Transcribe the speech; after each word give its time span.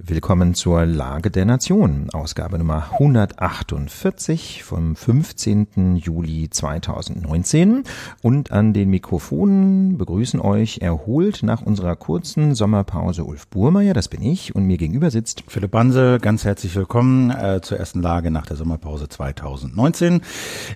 Willkommen 0.00 0.54
zur 0.54 0.86
Lage 0.86 1.28
der 1.28 1.44
Nation, 1.44 2.08
Ausgabe 2.12 2.56
Nummer 2.56 2.92
148 2.92 4.62
vom 4.62 4.94
15. 4.94 5.96
Juli 5.96 6.48
2019. 6.48 7.82
Und 8.22 8.52
an 8.52 8.72
den 8.72 8.90
Mikrofonen 8.90 9.98
begrüßen 9.98 10.40
euch 10.40 10.78
erholt 10.78 11.42
nach 11.42 11.62
unserer 11.62 11.96
kurzen 11.96 12.54
Sommerpause 12.54 13.24
Ulf 13.24 13.48
Burmeier, 13.48 13.92
das 13.92 14.06
bin 14.06 14.22
ich, 14.22 14.54
und 14.54 14.66
mir 14.66 14.76
gegenüber 14.76 15.10
sitzt 15.10 15.42
Philipp 15.48 15.72
Banse. 15.72 16.20
Ganz 16.22 16.44
herzlich 16.44 16.76
willkommen 16.76 17.32
äh, 17.32 17.60
zur 17.60 17.78
ersten 17.78 18.00
Lage 18.00 18.30
nach 18.30 18.46
der 18.46 18.56
Sommerpause 18.56 19.08
2019. 19.08 20.20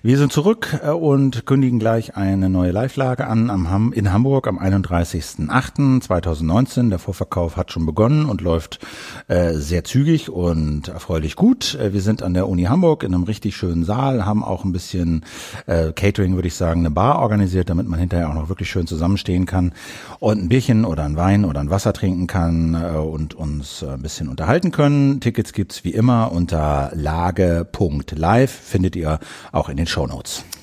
Wir 0.01 0.17
sind 0.17 0.33
zurück 0.33 0.81
äh, 0.83 0.89
und 0.89 1.45
kündigen 1.45 1.79
gleich 1.79 2.17
eine 2.17 2.49
neue 2.49 2.71
Live-Lage 2.71 3.25
an 3.25 3.49
am 3.49 3.93
in 3.93 4.11
Hamburg 4.11 4.49
am 4.49 4.59
31.08.2019. 4.59 6.89
Der 6.89 6.99
Vorverkauf 6.99 7.55
hat 7.55 7.71
schon 7.71 7.85
begonnen 7.85 8.25
und 8.25 8.41
läuft 8.41 8.81
äh, 9.27 9.53
sehr 9.53 9.83
zügig 9.83 10.29
und 10.29 10.87
erfreulich 10.87 11.35
gut. 11.35 11.75
Äh, 11.75 11.93
wir 11.93 12.01
sind 12.01 12.21
an 12.21 12.35
der 12.35 12.47
Uni 12.47 12.63
Hamburg 12.63 13.03
in 13.03 13.15
einem 13.15 13.23
richtig 13.23 13.55
schönen 13.55 13.83
Saal, 13.83 14.25
haben 14.25 14.43
auch 14.43 14.63
ein 14.63 14.71
bisschen 14.71 15.25
äh, 15.65 15.91
Catering, 15.91 16.35
würde 16.35 16.47
ich 16.47 16.55
sagen, 16.55 16.81
eine 16.81 16.91
Bar 16.91 17.19
organisiert, 17.19 17.69
damit 17.69 17.87
man 17.87 17.99
hinterher 17.99 18.29
auch 18.29 18.35
noch 18.35 18.49
wirklich 18.49 18.69
schön 18.69 18.85
zusammenstehen 18.85 19.45
kann 19.47 19.73
und 20.19 20.43
ein 20.43 20.49
Bierchen 20.49 20.85
oder 20.85 21.03
ein 21.05 21.17
Wein 21.17 21.43
oder 21.43 21.59
ein 21.59 21.71
Wasser 21.71 21.93
trinken 21.93 22.27
kann 22.27 22.75
äh, 22.75 22.97
und 22.97 23.33
uns 23.33 23.83
ein 23.83 24.01
bisschen 24.01 24.29
unterhalten 24.29 24.71
können. 24.71 25.19
Tickets 25.19 25.53
gibt's 25.53 25.83
wie 25.83 25.93
immer 25.93 26.31
unter 26.31 26.91
lage.live, 26.93 28.51
findet 28.51 28.95
ihr 28.95 29.19
auch 29.51 29.69
in 29.69 29.77
den 29.77 29.87
Show. 29.87 30.03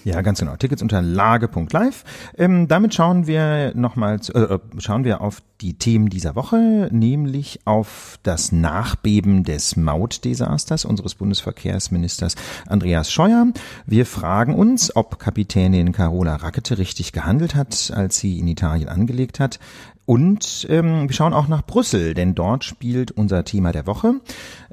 Ja, 0.05 0.21
ganz 0.21 0.41
genau. 0.41 0.57
Tickets 0.57 0.83
unter 0.83 1.01
lage.live. 1.01 2.05
Ähm, 2.37 2.69
damit 2.69 2.95
schauen 2.95 3.27
wir 3.27 3.73
nochmals, 3.75 4.29
äh, 4.29 4.59
schauen 4.79 5.05
wir 5.05 5.21
auf 5.21 5.41
die 5.61 5.75
Themen 5.75 6.09
dieser 6.09 6.35
Woche, 6.37 6.89
nämlich 6.91 7.61
auf 7.65 8.19
das 8.23 8.51
Nachbeben 8.53 9.45
des 9.45 9.77
Mautdesasters 9.77 10.85
unseres 10.85 11.15
Bundesverkehrsministers 11.15 12.35
Andreas 12.67 13.13
Scheuer. 13.13 13.47
Wir 13.87 14.07
fragen 14.07 14.55
uns, 14.55 14.95
ob 14.97 15.19
Kapitänin 15.19 15.93
Carola 15.93 16.37
Rackete 16.37 16.79
richtig 16.79 17.13
gehandelt 17.13 17.55
hat, 17.55 17.93
als 17.95 18.19
sie 18.19 18.39
in 18.39 18.49
Italien 18.49 18.89
angelegt 18.89 19.41
hat. 19.41 19.59
Und 20.07 20.67
ähm, 20.69 21.09
wir 21.09 21.15
schauen 21.15 21.33
auch 21.33 21.47
nach 21.47 21.65
Brüssel, 21.65 22.15
denn 22.15 22.35
dort 22.35 22.65
spielt 22.65 23.13
unser 23.13 23.45
Thema 23.45 23.71
der 23.71 23.87
Woche. 23.87 24.15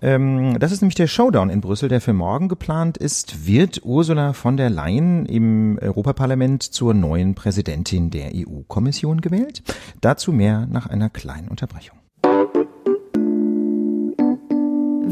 Ähm, 0.01 0.57
das 0.59 0.71
ist 0.71 0.81
nämlich 0.81 0.95
der 0.95 1.07
Showdown 1.07 1.49
in 1.49 1.61
Brüssel, 1.61 1.89
der 1.89 2.01
für 2.01 2.13
morgen 2.13 2.49
geplant 2.49 2.97
ist. 2.97 3.45
Wird 3.45 3.81
Ursula 3.83 4.33
von 4.33 4.57
der 4.57 4.69
Leyen 4.69 5.25
im 5.25 5.77
Europaparlament 5.81 6.63
zur 6.63 6.93
neuen 6.93 7.35
Präsidentin 7.35 8.09
der 8.09 8.31
EU-Kommission 8.33 9.21
gewählt? 9.21 9.61
Dazu 10.01 10.31
mehr 10.31 10.65
nach 10.71 10.87
einer 10.87 11.09
kleinen 11.09 11.49
Unterbrechung. 11.49 11.96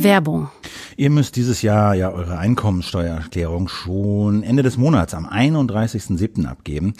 Werbung. 0.03 0.49
Ihr 0.97 1.09
müsst 1.09 1.35
dieses 1.35 1.61
Jahr 1.61 1.93
ja 1.93 2.09
eure 2.09 2.37
Einkommensteuererklärung 2.37 3.67
schon 3.67 4.43
Ende 4.43 4.63
des 4.63 4.77
Monats 4.77 5.13
am 5.13 5.27
31.07. 5.27 6.45
abgeben. 6.45 6.93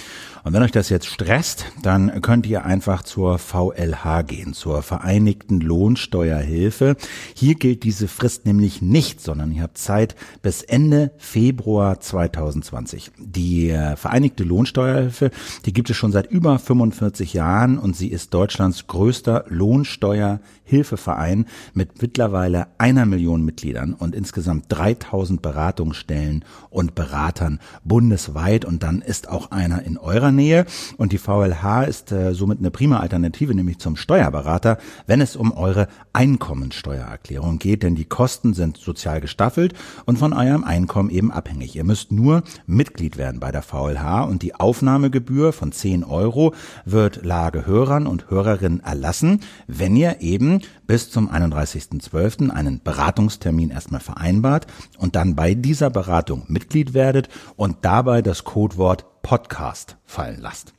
Und 0.43 0.51
wenn 0.51 0.63
euch 0.63 0.73
das 0.73 0.89
jetzt 0.89 1.07
stresst, 1.07 1.65
dann 1.81 2.21
könnt 2.21 2.45
ihr 2.45 2.65
einfach 2.65 3.03
zur 3.03 3.37
VLH 3.39 4.23
gehen, 4.23 4.53
zur 4.53 4.81
Vereinigten 4.81 5.61
Lohnsteuerhilfe. 5.61 6.97
Hier 7.33 7.55
gilt 7.55 7.83
diese 7.83 8.09
Frist 8.09 8.45
nämlich 8.45 8.81
nicht, 8.81 9.21
sondern 9.21 9.53
ihr 9.53 9.63
habt 9.63 9.77
Zeit 9.77 10.15
bis 10.41 10.61
Ende 10.61 11.11
Februar 11.17 12.01
2020. 12.01 13.11
Die 13.17 13.69
äh, 13.69 13.95
Vereinigte 13.95 14.43
Lohnsteuerhilfe, 14.43 15.31
die 15.65 15.71
gibt 15.71 15.89
es 15.89 15.95
schon 15.95 16.11
seit 16.11 16.29
über 16.29 16.59
45 16.59 17.33
Jahren 17.33 17.79
und 17.79 17.95
sie 17.95 18.09
ist 18.09 18.33
Deutschlands 18.33 18.87
größter 18.87 19.45
Lohnsteuerhilfeverein 19.47 21.45
mit 21.73 22.01
mittlerweile 22.01 22.67
einer 22.85 23.07
Million 23.07 23.43
Mitgliedern 23.43 23.93
und 23.93 24.13
insgesamt 24.13 24.65
3000 24.69 25.41
Beratungsstellen 25.41 26.45
und 26.69 26.93
Beratern 26.93 27.59
bundesweit 27.83 28.63
und 28.63 28.83
dann 28.83 29.01
ist 29.01 29.27
auch 29.27 29.49
einer 29.49 29.81
in 29.81 29.97
eurer 29.97 30.31
Nähe 30.31 30.67
und 30.97 31.11
die 31.11 31.17
VLH 31.17 31.85
ist 31.85 32.11
äh, 32.11 32.35
somit 32.35 32.59
eine 32.59 32.69
prima 32.69 32.99
Alternative, 32.99 33.55
nämlich 33.55 33.79
zum 33.79 33.95
Steuerberater, 33.95 34.77
wenn 35.07 35.19
es 35.19 35.35
um 35.35 35.51
eure 35.51 35.87
Einkommensteuererklärung 36.13 37.57
geht, 37.57 37.81
denn 37.81 37.95
die 37.95 38.05
Kosten 38.05 38.53
sind 38.53 38.77
sozial 38.77 39.19
gestaffelt 39.19 39.73
und 40.05 40.19
von 40.19 40.31
eurem 40.31 40.63
Einkommen 40.63 41.09
eben 41.09 41.31
abhängig. 41.31 41.75
Ihr 41.75 41.85
müsst 41.85 42.11
nur 42.11 42.43
Mitglied 42.67 43.17
werden 43.17 43.39
bei 43.39 43.51
der 43.51 43.63
VLH 43.63 44.25
und 44.25 44.43
die 44.43 44.53
Aufnahmegebühr 44.53 45.53
von 45.53 45.71
10 45.71 46.03
Euro 46.03 46.53
wird 46.85 47.25
Lagehörern 47.25 48.05
und 48.05 48.29
Hörerinnen 48.29 48.81
erlassen, 48.81 49.39
wenn 49.65 49.95
ihr 49.95 50.21
eben 50.21 50.61
bis 50.85 51.09
zum 51.09 51.31
31.12. 51.31 52.51
einen 52.51 52.74
Beratungstermin 52.83 53.69
erstmal 53.69 54.01
vereinbart 54.01 54.67
und 54.97 55.15
dann 55.15 55.35
bei 55.35 55.53
dieser 55.53 55.89
Beratung 55.89 56.43
Mitglied 56.47 56.93
werdet 56.93 57.29
und 57.55 57.77
dabei 57.81 58.21
das 58.21 58.43
Codewort 58.43 59.05
Podcast 59.25 59.97
fallen 60.05 60.39
lasst. 60.39 60.75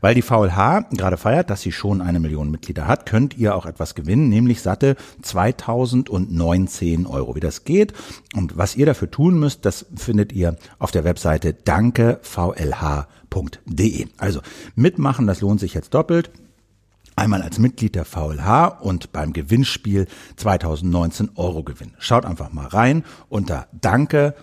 Weil 0.00 0.14
die 0.14 0.22
VLH 0.22 0.88
gerade 0.96 1.18
feiert, 1.18 1.50
dass 1.50 1.60
sie 1.60 1.70
schon 1.70 2.00
eine 2.00 2.18
Million 2.18 2.50
Mitglieder 2.50 2.88
hat, 2.88 3.04
könnt 3.04 3.36
ihr 3.36 3.54
auch 3.54 3.66
etwas 3.66 3.94
gewinnen, 3.94 4.30
nämlich 4.30 4.62
satte 4.62 4.96
2019 5.20 7.06
Euro. 7.06 7.36
Wie 7.36 7.40
das 7.40 7.64
geht 7.64 7.92
und 8.34 8.56
was 8.56 8.74
ihr 8.74 8.86
dafür 8.86 9.10
tun 9.10 9.38
müsst, 9.38 9.66
das 9.66 9.84
findet 9.96 10.32
ihr 10.32 10.56
auf 10.78 10.92
der 10.92 11.04
Webseite 11.04 11.52
dankevlh.de. 11.52 12.26
Also 14.16 14.40
mitmachen, 14.74 15.26
das 15.26 15.42
lohnt 15.42 15.60
sich 15.60 15.74
jetzt 15.74 15.92
doppelt. 15.92 16.30
Einmal 17.20 17.42
als 17.42 17.58
Mitglied 17.58 17.96
der 17.96 18.06
VLH 18.06 18.80
und 18.80 19.12
beim 19.12 19.34
Gewinnspiel 19.34 20.06
2019 20.36 21.32
Euro 21.34 21.62
gewinnen. 21.62 21.94
Schaut 21.98 22.24
einfach 22.24 22.50
mal 22.50 22.66
rein 22.66 23.04
unter 23.28 23.68
dankevlh.de. 23.78 24.40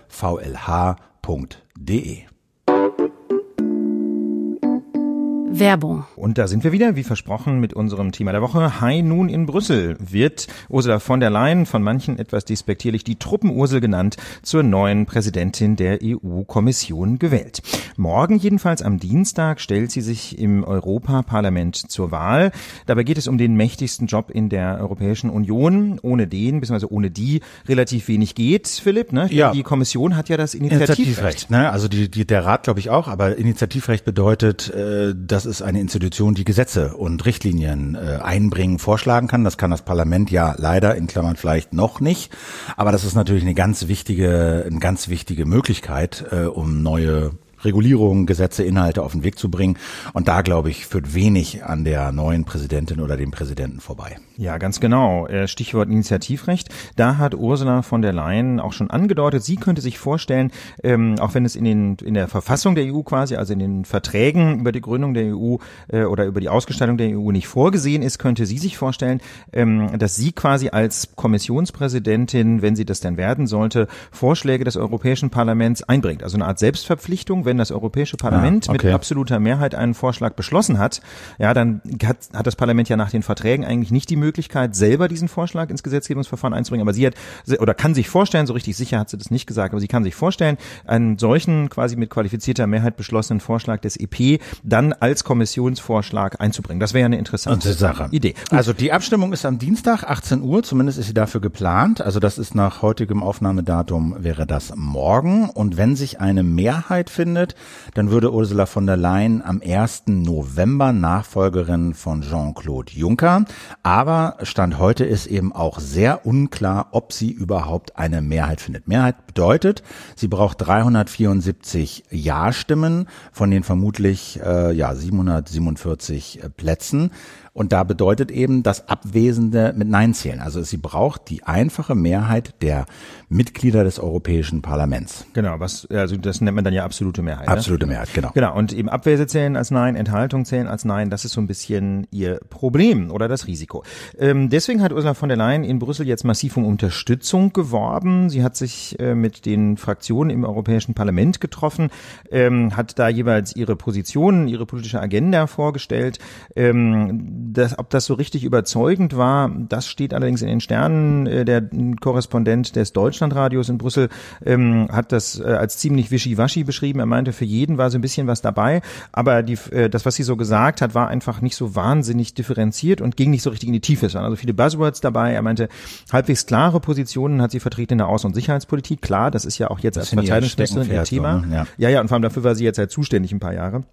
Werbung. 5.59 6.05
Und 6.15 6.37
da 6.37 6.47
sind 6.47 6.63
wir 6.63 6.71
wieder, 6.71 6.95
wie 6.95 7.03
versprochen, 7.03 7.59
mit 7.59 7.73
unserem 7.73 8.11
Thema 8.11 8.31
der 8.31 8.41
Woche. 8.41 8.81
Hi 8.81 9.01
nun 9.01 9.29
in 9.29 9.45
Brüssel 9.45 9.97
wird 9.99 10.47
Ursula 10.69 10.99
von 10.99 11.19
der 11.19 11.29
Leyen, 11.29 11.65
von 11.65 11.81
manchen 11.81 12.19
etwas 12.19 12.45
despektierlich 12.45 13.03
die 13.03 13.17
Truppenursel 13.17 13.81
genannt, 13.81 14.17
zur 14.43 14.63
neuen 14.63 15.05
Präsidentin 15.05 15.75
der 15.75 15.99
EU-Kommission 16.03 17.19
gewählt. 17.19 17.61
Morgen 17.95 18.37
jedenfalls 18.37 18.81
am 18.81 18.99
Dienstag 18.99 19.59
stellt 19.59 19.91
sie 19.91 20.01
sich 20.01 20.37
im 20.37 20.63
Europaparlament 20.63 21.75
zur 21.75 22.11
Wahl. 22.11 22.51
Dabei 22.85 23.03
geht 23.03 23.17
es 23.17 23.27
um 23.27 23.37
den 23.37 23.55
mächtigsten 23.55 24.07
Job 24.07 24.29
in 24.31 24.49
der 24.49 24.79
Europäischen 24.79 25.29
Union, 25.29 25.99
ohne 26.01 26.27
den, 26.27 26.59
beziehungsweise 26.59 26.91
ohne 26.91 27.09
die 27.09 27.41
relativ 27.67 28.07
wenig 28.07 28.35
geht, 28.35 28.67
Philipp. 28.67 29.11
Ne? 29.11 29.27
Ja. 29.31 29.51
Die 29.51 29.63
Kommission 29.63 30.15
hat 30.15 30.29
ja 30.29 30.37
das 30.37 30.53
Initiativrecht. 30.53 30.99
Initiativrecht 30.99 31.49
ne? 31.49 31.71
Also 31.71 31.87
die, 31.87 32.09
die, 32.09 32.27
der 32.27 32.45
Rat 32.45 32.63
glaube 32.63 32.79
ich 32.79 32.89
auch, 32.89 33.07
aber 33.07 33.37
Initiativrecht 33.37 34.05
bedeutet, 34.05 34.69
äh, 34.69 35.15
das 35.15 35.46
ist 35.47 35.63
eine 35.63 35.79
Institution, 35.79 36.35
die 36.35 36.45
Gesetze 36.45 36.95
und 36.95 37.25
Richtlinien 37.25 37.95
äh, 37.95 38.19
einbringen, 38.21 38.77
vorschlagen 38.77 39.27
kann. 39.27 39.43
Das 39.43 39.57
kann 39.57 39.71
das 39.71 39.81
Parlament 39.81 40.29
ja 40.29 40.53
leider 40.57 40.95
in 40.95 41.07
Klammern 41.07 41.35
vielleicht 41.35 41.73
noch 41.73 41.99
nicht, 41.99 42.31
aber 42.75 42.91
das 42.91 43.03
ist 43.03 43.15
natürlich 43.15 43.43
eine 43.43 43.55
ganz 43.55 43.87
wichtige, 43.87 44.63
eine 44.67 44.79
ganz 44.79 45.07
wichtige 45.07 45.45
Möglichkeit, 45.45 46.25
äh, 46.31 46.45
um 46.45 46.83
neue 46.83 47.31
Regulierungen, 47.63 48.25
Gesetze, 48.25 48.63
Inhalte 48.63 49.03
auf 49.03 49.13
den 49.13 49.23
Weg 49.23 49.37
zu 49.37 49.49
bringen. 49.49 49.77
Und 50.13 50.27
da, 50.27 50.41
glaube 50.41 50.69
ich, 50.69 50.85
führt 50.85 51.13
wenig 51.13 51.63
an 51.63 51.83
der 51.83 52.11
neuen 52.11 52.45
Präsidentin 52.45 52.99
oder 52.99 53.17
dem 53.17 53.31
Präsidenten 53.31 53.79
vorbei. 53.79 54.17
Ja, 54.37 54.57
ganz 54.57 54.79
genau. 54.79 55.25
Äh, 55.27 55.47
Stichwort 55.47 55.89
Initiativrecht. 55.89 56.69
Da 56.95 57.17
hat 57.17 57.33
Ursula 57.33 57.81
von 57.81 58.01
der 58.01 58.13
Leyen 58.13 58.59
auch 58.59 58.73
schon 58.73 58.91
angedeutet, 58.91 59.43
sie 59.43 59.55
könnte 59.55 59.81
sich 59.81 59.97
vorstellen, 59.97 60.51
ähm, 60.83 61.15
auch 61.19 61.33
wenn 61.33 61.43
es 61.43 61.55
in, 61.55 61.63
den, 61.63 61.95
in 62.03 62.13
der 62.13 62.27
Verfassung 62.27 62.75
der 62.75 62.93
EU 62.93 63.01
quasi, 63.01 63.35
also 63.35 63.53
in 63.53 63.59
den 63.59 63.85
Verträgen 63.85 64.59
über 64.59 64.71
die 64.71 64.81
Gründung 64.81 65.15
der 65.15 65.35
EU 65.35 65.57
äh, 65.87 66.03
oder 66.03 66.25
über 66.25 66.39
die 66.39 66.49
Ausgestaltung 66.49 66.97
der 66.97 67.17
EU 67.17 67.31
nicht 67.31 67.47
vorgesehen 67.47 68.03
ist, 68.03 68.19
könnte 68.19 68.45
sie 68.45 68.59
sich 68.59 68.77
vorstellen, 68.77 69.21
ähm, 69.53 69.97
dass 69.97 70.15
sie 70.15 70.31
quasi 70.31 70.69
als 70.69 71.15
Kommissionspräsidentin, 71.15 72.61
wenn 72.61 72.75
sie 72.75 72.85
das 72.85 72.99
denn 72.99 73.17
werden 73.17 73.47
sollte, 73.47 73.87
Vorschläge 74.11 74.63
des 74.63 74.77
Europäischen 74.77 75.31
Parlaments 75.31 75.81
einbringt. 75.81 76.21
Also 76.21 76.37
eine 76.37 76.45
Art 76.45 76.59
Selbstverpflichtung, 76.59 77.45
wenn 77.47 77.57
das 77.57 77.71
Europäische 77.71 78.15
Parlament 78.17 78.69
Ah, 78.69 78.73
okay. 78.73 78.85
mit 78.87 78.93
absoluter 78.95 79.39
Mehrheit 79.39 79.73
einen 79.73 79.95
Vorschlag 79.95 80.33
beschlossen 80.35 80.77
hat, 80.77 81.01
ja, 81.39 81.55
dann 81.55 81.81
hat, 82.05 82.17
hat 82.35 82.45
das 82.45 82.55
Parlament 82.55 82.89
ja 82.89 82.95
nach 82.97 83.09
den 83.09 83.23
Verträgen 83.23 83.65
eigentlich 83.65 83.89
nicht 83.89 84.11
die 84.11 84.15
Möglichkeit, 84.17 84.75
selber 84.75 85.07
diesen 85.07 85.27
Vorschlag 85.27 85.71
ins 85.71 85.81
Gesetzgebungsverfahren 85.81 86.53
einzubringen. 86.53 86.85
Aber 86.85 86.93
sie 86.93 87.07
hat 87.07 87.15
oder 87.59 87.73
kann 87.73 87.95
sich 87.95 88.09
vorstellen, 88.09 88.45
so 88.45 88.53
richtig 88.53 88.77
sicher 88.77 88.99
hat 88.99 89.09
sie 89.09 89.17
das 89.17 89.31
nicht 89.31 89.47
gesagt, 89.47 89.73
aber 89.73 89.79
sie 89.81 89.87
kann 89.87 90.03
sich 90.03 90.13
vorstellen, 90.13 90.57
einen 90.85 91.17
solchen 91.17 91.69
quasi 91.69 91.95
mit 91.95 92.09
qualifizierter 92.11 92.67
Mehrheit 92.67 92.95
beschlossenen 92.97 93.39
Vorschlag 93.39 93.79
des 93.79 93.97
EP 93.97 94.39
dann 94.63 94.93
als 94.93 95.23
Kommissionsvorschlag 95.23 96.39
einzubringen. 96.39 96.79
Das 96.79 96.93
wäre 96.93 97.01
ja 97.01 97.05
eine 97.07 97.17
interessante 97.17 97.73
Sache. 97.73 98.07
Idee. 98.11 98.35
Also 98.51 98.73
die 98.73 98.91
Abstimmung 98.91 99.33
ist 99.33 99.45
am 99.45 99.57
Dienstag, 99.57 100.03
18 100.03 100.41
Uhr, 100.41 100.63
zumindest 100.63 100.99
ist 100.99 101.07
sie 101.07 101.13
dafür 101.13 101.41
geplant. 101.41 102.01
Also 102.01 102.19
das 102.19 102.37
ist 102.37 102.55
nach 102.55 102.81
heutigem 102.81 103.23
Aufnahmedatum 103.23 104.15
wäre 104.19 104.45
das 104.45 104.73
morgen. 104.75 105.49
Und 105.49 105.77
wenn 105.77 105.95
sich 105.95 106.19
eine 106.19 106.43
Mehrheit 106.43 107.09
findet, 107.09 107.36
stattfindet, 107.37 107.55
dann 107.93 108.11
würde 108.11 108.33
Ursula 108.33 108.65
von 108.65 108.85
der 108.85 108.97
Leyen 108.97 109.41
am 109.41 109.61
1. 109.65 110.03
November 110.07 110.91
Nachfolgerin 110.91 111.93
von 111.93 112.21
Jean-Claude 112.21 112.91
Juncker. 112.93 113.45
Aber 113.83 114.37
Stand 114.43 114.77
heute 114.77 115.05
ist 115.05 115.27
eben 115.27 115.53
auch 115.53 115.79
sehr 115.79 116.25
unklar, 116.25 116.89
ob 116.91 117.13
sie 117.13 117.31
überhaupt 117.31 117.97
eine 117.97 118.21
Mehrheit 118.21 118.61
findet. 118.61 118.87
Mehrheit 118.87 119.27
bedeutet, 119.27 119.83
sie 120.15 120.27
braucht 120.27 120.61
374 120.61 122.05
Ja-Stimmen 122.09 123.07
von 123.31 123.51
den 123.51 123.63
vermutlich 123.63 124.39
äh, 124.43 124.73
ja 124.73 124.95
747 124.95 126.41
Plätzen. 126.57 127.11
Und 127.57 127.71
da 127.71 127.83
bedeutet 127.83 128.29
eben 128.29 128.61
das 128.61 128.87
Abwesende 128.87 129.73
mit 129.75 129.87
Nein 129.87 130.13
zählen. 130.13 130.41
Also 130.41 130.61
sie 130.61 130.77
braucht 130.77 131.27
die 131.31 131.43
einfache 131.43 131.95
Mehrheit 131.95 132.53
der 132.61 132.85
Mitglieder 133.29 133.83
des 133.83 133.99
Europäischen 133.99 134.61
Parlaments. 134.61 135.25
Genau, 135.33 135.59
was, 135.59 135.87
also 135.87 136.17
das 136.17 136.39
nennt 136.39 136.53
man 136.53 136.63
dann 136.63 136.75
ja 136.75 136.85
absolute 136.85 137.23
Mehrheit. 137.23 137.47
Ne? 137.47 137.53
Absolute 137.53 137.87
ne? 137.87 137.93
Mehrheit, 137.93 138.13
genau. 138.13 138.29
Genau, 138.35 138.55
und 138.55 138.73
eben 138.73 138.89
Abwese 138.89 139.25
zählen 139.25 139.55
als 139.55 139.71
Nein, 139.71 139.95
Enthaltung 139.95 140.45
zählen 140.45 140.67
als 140.67 140.85
Nein, 140.85 141.09
das 141.09 141.25
ist 141.25 141.31
so 141.31 141.41
ein 141.41 141.47
bisschen 141.47 142.05
ihr 142.11 142.39
Problem 142.51 143.09
oder 143.09 143.27
das 143.27 143.47
Risiko. 143.47 143.83
Ähm, 144.19 144.51
deswegen 144.51 144.83
hat 144.83 144.93
Ursula 144.93 145.15
von 145.15 145.29
der 145.29 145.37
Leyen 145.39 145.63
in 145.63 145.79
Brüssel 145.79 146.07
jetzt 146.07 146.25
massiv 146.25 146.57
um 146.57 146.65
Unterstützung 146.65 147.53
geworben. 147.53 148.29
Sie 148.29 148.43
hat 148.43 148.55
sich 148.55 148.99
äh, 148.99 149.15
mit 149.15 149.47
den 149.47 149.77
Fraktionen 149.77 150.29
im 150.29 150.43
Europäischen 150.43 150.93
Parlament 150.93 151.41
getroffen, 151.41 151.89
ähm, 152.29 152.77
hat 152.77 152.99
da 152.99 153.09
jeweils 153.09 153.55
ihre 153.55 153.75
Positionen, 153.75 154.47
ihre 154.47 154.67
politische 154.67 155.01
Agenda 155.01 155.47
vorgestellt. 155.47 156.19
Ähm, 156.55 157.46
das, 157.53 157.77
ob 157.77 157.89
das 157.89 158.05
so 158.05 158.13
richtig 158.13 158.43
überzeugend 158.43 159.15
war, 159.15 159.49
das 159.69 159.87
steht 159.87 160.13
allerdings 160.13 160.41
in 160.41 160.47
den 160.47 160.59
Sternen. 160.59 161.27
Äh, 161.27 161.45
der 161.45 161.63
Korrespondent 161.99 162.75
des 162.75 162.93
Deutschlandradios 162.93 163.69
in 163.69 163.77
Brüssel 163.77 164.09
ähm, 164.45 164.87
hat 164.91 165.11
das 165.11 165.39
äh, 165.39 165.43
als 165.43 165.77
ziemlich 165.77 166.11
wischiwaschi 166.11 166.63
beschrieben. 166.63 166.99
Er 166.99 167.05
meinte, 167.05 167.33
für 167.33 167.45
jeden 167.45 167.77
war 167.77 167.89
so 167.89 167.97
ein 167.97 168.01
bisschen 168.01 168.27
was 168.27 168.41
dabei, 168.41 168.81
aber 169.11 169.43
die, 169.43 169.57
äh, 169.71 169.89
das, 169.89 170.05
was 170.05 170.15
sie 170.15 170.23
so 170.23 170.35
gesagt 170.35 170.81
hat, 170.81 170.95
war 170.95 171.07
einfach 171.07 171.41
nicht 171.41 171.55
so 171.55 171.75
wahnsinnig 171.75 172.33
differenziert 172.33 173.01
und 173.01 173.17
ging 173.17 173.31
nicht 173.31 173.43
so 173.43 173.49
richtig 173.49 173.67
in 173.67 173.73
die 173.73 173.81
Tiefe. 173.81 174.07
Es 174.07 174.15
waren 174.15 174.25
also 174.25 174.35
viele 174.35 174.53
Buzzwords 174.53 175.01
dabei. 175.01 175.33
Er 175.33 175.41
meinte, 175.41 175.69
halbwegs 176.11 176.45
klare 176.45 176.79
Positionen 176.79 177.41
hat 177.41 177.51
sie 177.51 177.59
vertreten 177.59 177.93
in 177.93 177.97
der 177.99 178.07
Außen- 178.07 178.25
und 178.25 178.33
Sicherheitspolitik. 178.33 179.01
Klar, 179.01 179.31
das 179.31 179.45
ist 179.45 179.57
ja 179.57 179.69
auch 179.69 179.79
jetzt 179.79 179.95
das 179.95 180.13
als 180.13 180.19
Verteidigungsministerin 180.19 180.91
ihr 180.91 181.03
Thema. 181.03 181.39
Ne? 181.39 181.55
ja. 181.55 181.67
ja, 181.77 181.89
ja, 181.89 182.01
und 182.01 182.07
vor 182.07 182.15
allem 182.15 182.23
dafür 182.23 182.43
war 182.43 182.55
sie 182.55 182.63
jetzt 182.63 182.77
halt 182.77 182.91
zuständig 182.91 183.31
ein 183.31 183.39
paar 183.39 183.53
Jahre. 183.53 183.83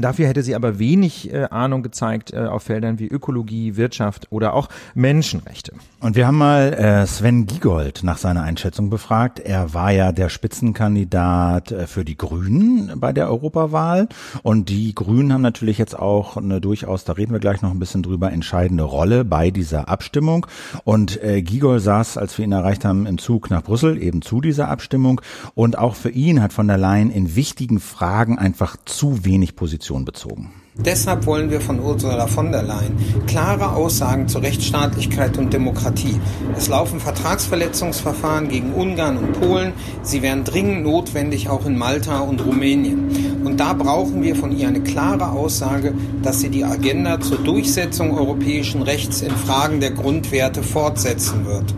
Dafür 0.00 0.26
hätte 0.26 0.42
sie 0.42 0.54
aber 0.54 0.78
wenig 0.78 1.32
äh, 1.32 1.44
Ahnung 1.44 1.82
gezeigt 1.82 2.32
äh, 2.32 2.38
auf 2.38 2.64
Feldern 2.64 2.98
wie 2.98 3.06
Ökologie, 3.06 3.76
Wirtschaft 3.76 4.26
oder 4.30 4.54
auch 4.54 4.68
Menschenrechte. 4.94 5.72
Und 6.00 6.16
wir 6.16 6.26
haben 6.26 6.38
mal 6.38 6.72
äh, 6.74 7.06
Sven 7.06 7.46
Giegold 7.46 8.02
nach 8.02 8.18
seiner 8.18 8.42
Einschätzung 8.42 8.90
befragt. 8.90 9.38
Er 9.38 9.72
war 9.72 9.90
ja 9.90 10.12
der 10.12 10.28
Spitzenkandidat 10.28 11.72
äh, 11.72 11.86
für 11.86 12.04
die 12.04 12.16
Grünen 12.16 12.92
bei 12.98 13.12
der 13.12 13.28
Europawahl. 13.28 14.08
Und 14.42 14.68
die 14.68 14.94
Grünen 14.94 15.32
haben 15.32 15.42
natürlich 15.42 15.78
jetzt 15.78 15.98
auch 15.98 16.36
eine 16.36 16.60
durchaus, 16.60 17.04
da 17.04 17.14
reden 17.14 17.32
wir 17.32 17.40
gleich 17.40 17.62
noch 17.62 17.70
ein 17.70 17.78
bisschen 17.78 18.02
drüber, 18.02 18.32
entscheidende 18.32 18.84
Rolle 18.84 19.24
bei 19.24 19.50
dieser 19.50 19.88
Abstimmung. 19.88 20.46
Und 20.84 21.22
äh, 21.22 21.40
Giegold 21.42 21.82
saß, 21.82 22.18
als 22.18 22.36
wir 22.36 22.44
ihn 22.44 22.52
erreicht 22.52 22.84
haben, 22.84 23.06
im 23.06 23.18
Zug 23.18 23.50
nach 23.50 23.62
Brüssel 23.62 24.02
eben 24.02 24.22
zu 24.22 24.40
dieser 24.40 24.68
Abstimmung. 24.68 25.20
Und 25.54 25.78
auch 25.78 25.94
für 25.94 26.10
ihn 26.10 26.42
hat 26.42 26.52
von 26.52 26.66
der 26.66 26.78
Leyen 26.78 27.10
in 27.10 27.36
wichtigen 27.36 27.80
Fragen 27.80 28.38
einfach 28.38 28.76
zu 28.84 29.24
wenig 29.24 29.56
Position 29.56 29.83
Position 29.84 30.04
bezogen. 30.04 30.50
Deshalb 30.76 31.26
wollen 31.26 31.50
wir 31.50 31.60
von 31.60 31.78
Ursula 31.78 32.26
von 32.26 32.50
der 32.50 32.62
Leyen 32.62 32.96
klare 33.26 33.72
Aussagen 33.72 34.26
zur 34.28 34.42
Rechtsstaatlichkeit 34.42 35.36
und 35.38 35.52
Demokratie. 35.52 36.18
Es 36.56 36.68
laufen 36.68 36.98
Vertragsverletzungsverfahren 36.98 38.48
gegen 38.48 38.72
Ungarn 38.72 39.18
und 39.18 39.40
Polen. 39.40 39.72
Sie 40.02 40.22
wären 40.22 40.42
dringend 40.42 40.82
notwendig 40.82 41.48
auch 41.48 41.66
in 41.66 41.78
Malta 41.78 42.20
und 42.20 42.44
Rumänien. 42.44 43.42
Und 43.44 43.60
da 43.60 43.74
brauchen 43.74 44.22
wir 44.22 44.34
von 44.34 44.56
ihr 44.56 44.66
eine 44.66 44.80
klare 44.80 45.30
Aussage, 45.30 45.94
dass 46.22 46.40
sie 46.40 46.48
die 46.48 46.64
Agenda 46.64 47.20
zur 47.20 47.38
Durchsetzung 47.38 48.16
europäischen 48.16 48.82
Rechts 48.82 49.20
in 49.20 49.32
Fragen 49.32 49.80
der 49.80 49.92
Grundwerte 49.92 50.62
fortsetzen 50.62 51.44
wird. 51.44 51.74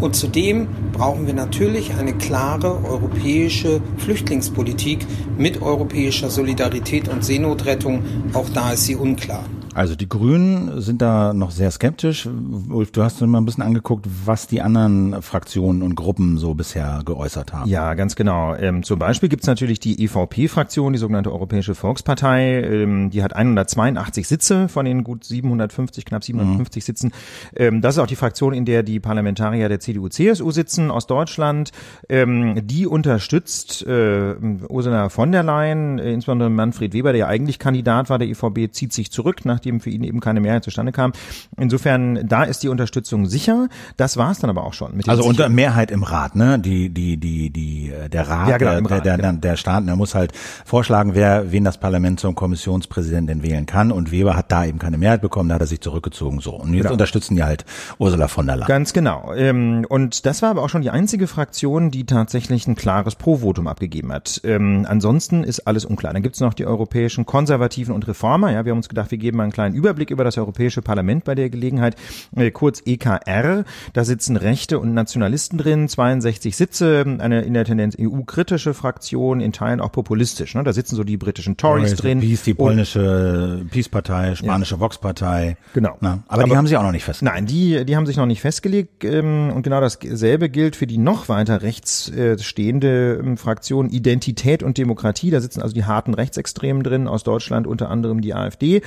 Und 0.00 0.14
zudem 0.14 0.68
brauchen 0.92 1.26
wir 1.26 1.34
natürlich 1.34 1.94
eine 1.94 2.12
klare 2.12 2.84
europäische 2.84 3.80
Flüchtlingspolitik 3.96 5.04
mit 5.36 5.60
europäischer 5.60 6.30
Solidarität 6.30 7.08
und 7.08 7.24
Seenotrettung. 7.24 8.02
Auch 8.32 8.48
da 8.48 8.72
ist 8.72 8.84
sie 8.84 8.96
unklar. 8.96 9.44
Also 9.78 9.94
die 9.94 10.08
Grünen 10.08 10.80
sind 10.80 11.00
da 11.00 11.32
noch 11.32 11.52
sehr 11.52 11.70
skeptisch. 11.70 12.28
Ulf, 12.68 12.90
du 12.90 13.04
hast 13.04 13.20
mal 13.20 13.38
ein 13.38 13.44
bisschen 13.44 13.62
angeguckt, 13.62 14.06
was 14.24 14.48
die 14.48 14.60
anderen 14.60 15.22
Fraktionen 15.22 15.82
und 15.82 15.94
Gruppen 15.94 16.36
so 16.36 16.54
bisher 16.54 17.02
geäußert 17.06 17.52
haben. 17.52 17.70
Ja, 17.70 17.94
ganz 17.94 18.16
genau. 18.16 18.56
Ähm, 18.56 18.82
zum 18.82 18.98
Beispiel 18.98 19.28
gibt's 19.28 19.46
natürlich 19.46 19.78
die 19.78 20.02
EVP-Fraktion, 20.02 20.94
die 20.94 20.98
sogenannte 20.98 21.30
Europäische 21.30 21.76
Volkspartei. 21.76 22.60
Ähm, 22.64 23.10
die 23.10 23.22
hat 23.22 23.36
182 23.36 24.26
Sitze 24.26 24.68
von 24.68 24.84
den 24.84 25.04
gut 25.04 25.22
750, 25.22 26.04
knapp 26.04 26.24
750 26.24 26.82
mhm. 26.82 26.84
Sitzen. 26.84 27.12
Ähm, 27.54 27.80
das 27.80 27.94
ist 27.94 27.98
auch 28.00 28.08
die 28.08 28.16
Fraktion, 28.16 28.54
in 28.54 28.64
der 28.64 28.82
die 28.82 28.98
Parlamentarier 28.98 29.68
der 29.68 29.78
CDU-CSU 29.78 30.50
sitzen 30.50 30.90
aus 30.90 31.06
Deutschland. 31.06 31.70
Ähm, 32.08 32.66
die 32.66 32.88
unterstützt 32.88 33.86
äh, 33.86 34.34
Ursula 34.68 35.08
von 35.08 35.30
der 35.30 35.44
Leyen, 35.44 36.00
äh, 36.00 36.14
insbesondere 36.14 36.50
Manfred 36.50 36.94
Weber, 36.94 37.12
der 37.12 37.20
ja 37.20 37.26
eigentlich 37.28 37.60
Kandidat 37.60 38.10
war 38.10 38.18
der 38.18 38.26
EVP, 38.26 38.72
zieht 38.72 38.92
sich 38.92 39.12
zurück, 39.12 39.44
nachdem 39.44 39.67
nachdem 39.68 39.80
für 39.80 39.90
ihn 39.90 40.02
eben 40.02 40.20
keine 40.20 40.40
Mehrheit 40.40 40.64
zustande 40.64 40.92
kam. 40.92 41.12
Insofern, 41.56 42.26
da 42.26 42.44
ist 42.44 42.62
die 42.62 42.68
Unterstützung 42.68 43.26
sicher. 43.26 43.68
Das 43.96 44.16
war 44.16 44.30
es 44.30 44.38
dann 44.38 44.50
aber 44.50 44.64
auch 44.64 44.72
schon. 44.72 45.00
also 45.06 45.24
unter 45.24 45.48
Mehrheit 45.48 45.90
im 45.90 46.02
Rat, 46.02 46.36
ne? 46.36 46.58
Die, 46.58 46.88
die, 46.88 47.18
die, 47.18 47.50
die, 47.50 47.92
der 48.10 48.28
Rat, 48.28 48.48
ja, 48.48 48.58
genau, 48.58 48.80
der, 48.80 48.90
Rat, 48.90 49.04
der, 49.04 49.16
genau. 49.16 49.32
der 49.32 49.56
Staat, 49.56 49.86
der 49.86 49.96
muss 49.96 50.14
halt 50.14 50.32
vorschlagen, 50.64 51.14
wer, 51.14 51.52
wen 51.52 51.64
das 51.64 51.78
Parlament 51.78 52.20
zum 52.20 52.34
Kommissionspräsidenten 52.34 53.42
wählen 53.42 53.66
kann. 53.66 53.92
Und 53.92 54.10
Weber 54.10 54.36
hat 54.36 54.50
da 54.50 54.64
eben 54.64 54.78
keine 54.78 54.98
Mehrheit 54.98 55.20
bekommen, 55.20 55.48
da 55.48 55.56
hat 55.56 55.62
er 55.62 55.66
sich 55.66 55.80
zurückgezogen. 55.80 56.40
So. 56.40 56.54
Und 56.54 56.72
jetzt 56.72 56.84
genau. 56.84 56.92
unterstützen 56.92 57.36
die 57.36 57.42
halt 57.42 57.64
Ursula 57.98 58.28
von 58.28 58.46
der 58.46 58.56
Leyen. 58.56 58.68
Ganz 58.68 58.92
genau. 58.92 59.32
Ähm, 59.34 59.84
und 59.88 60.24
das 60.24 60.42
war 60.42 60.50
aber 60.50 60.62
auch 60.62 60.68
schon 60.68 60.82
die 60.82 60.90
einzige 60.90 61.26
Fraktion, 61.26 61.90
die 61.90 62.06
tatsächlich 62.06 62.66
ein 62.66 62.74
klares 62.74 63.14
Pro-Votum 63.16 63.66
abgegeben 63.66 64.12
hat. 64.12 64.40
Ähm, 64.44 64.86
ansonsten 64.88 65.44
ist 65.44 65.66
alles 65.66 65.84
unklar. 65.84 66.12
Dann 66.12 66.22
gibt 66.22 66.36
es 66.36 66.40
noch 66.40 66.54
die 66.54 66.66
europäischen 66.66 67.26
Konservativen 67.26 67.94
und 67.94 68.06
Reformer. 68.08 68.52
Ja, 68.52 68.64
wir 68.64 68.70
haben 68.70 68.78
uns 68.78 68.88
gedacht, 68.88 69.10
wir 69.10 69.18
geben 69.18 69.38
mal 69.38 69.47
einen 69.48 69.52
kleinen 69.52 69.74
Überblick 69.74 70.10
über 70.10 70.24
das 70.24 70.38
Europäische 70.38 70.82
Parlament 70.82 71.24
bei 71.24 71.34
der 71.34 71.50
Gelegenheit, 71.50 71.96
äh, 72.36 72.50
kurz 72.50 72.82
EKR. 72.84 73.64
Da 73.92 74.04
sitzen 74.04 74.36
Rechte 74.36 74.78
und 74.78 74.94
Nationalisten 74.94 75.58
drin, 75.58 75.88
62 75.88 76.56
Sitze, 76.56 77.04
eine 77.18 77.42
in 77.42 77.54
der 77.54 77.64
Tendenz 77.64 77.96
EU-kritische 77.98 78.74
Fraktion, 78.74 79.40
in 79.40 79.52
Teilen 79.52 79.80
auch 79.80 79.92
populistisch. 79.92 80.54
Ne? 80.54 80.64
Da 80.64 80.72
sitzen 80.72 80.96
so 80.96 81.04
die 81.04 81.16
britischen 81.16 81.56
Tories 81.56 81.94
drin. 81.94 82.20
Peace, 82.20 82.42
die 82.42 82.54
polnische 82.54 83.64
Peace-Partei, 83.70 84.34
spanische 84.34 84.74
ja. 84.74 84.80
Vox-Partei. 84.80 85.56
Genau. 85.74 85.96
Na, 86.00 86.22
aber, 86.28 86.42
aber, 86.42 86.50
die 86.50 86.56
haben 86.56 86.66
sich 86.66 86.76
auch 86.76 86.82
noch 86.82 86.92
nicht 86.92 87.04
festgelegt. 87.04 87.34
Nein, 87.34 87.46
die, 87.46 87.84
die 87.84 87.96
haben 87.96 88.06
sich 88.06 88.16
noch 88.16 88.26
nicht 88.26 88.40
festgelegt. 88.40 89.04
Ähm, 89.04 89.50
und 89.54 89.62
genau 89.62 89.80
dasselbe 89.80 90.48
gilt 90.48 90.76
für 90.76 90.86
die 90.86 90.98
noch 90.98 91.28
weiter 91.28 91.62
rechts 91.62 92.10
äh, 92.10 92.38
stehende 92.38 93.20
ähm, 93.22 93.36
Fraktion 93.36 93.88
Identität 93.90 94.62
und 94.62 94.78
Demokratie. 94.78 95.30
Da 95.30 95.40
sitzen 95.40 95.62
also 95.62 95.74
die 95.74 95.84
harten 95.84 96.14
Rechtsextremen 96.14 96.82
drin, 96.82 97.08
aus 97.08 97.22
Deutschland 97.22 97.66
unter 97.66 97.90
anderem 97.90 98.20
die 98.20 98.34
AfD. 98.34 98.82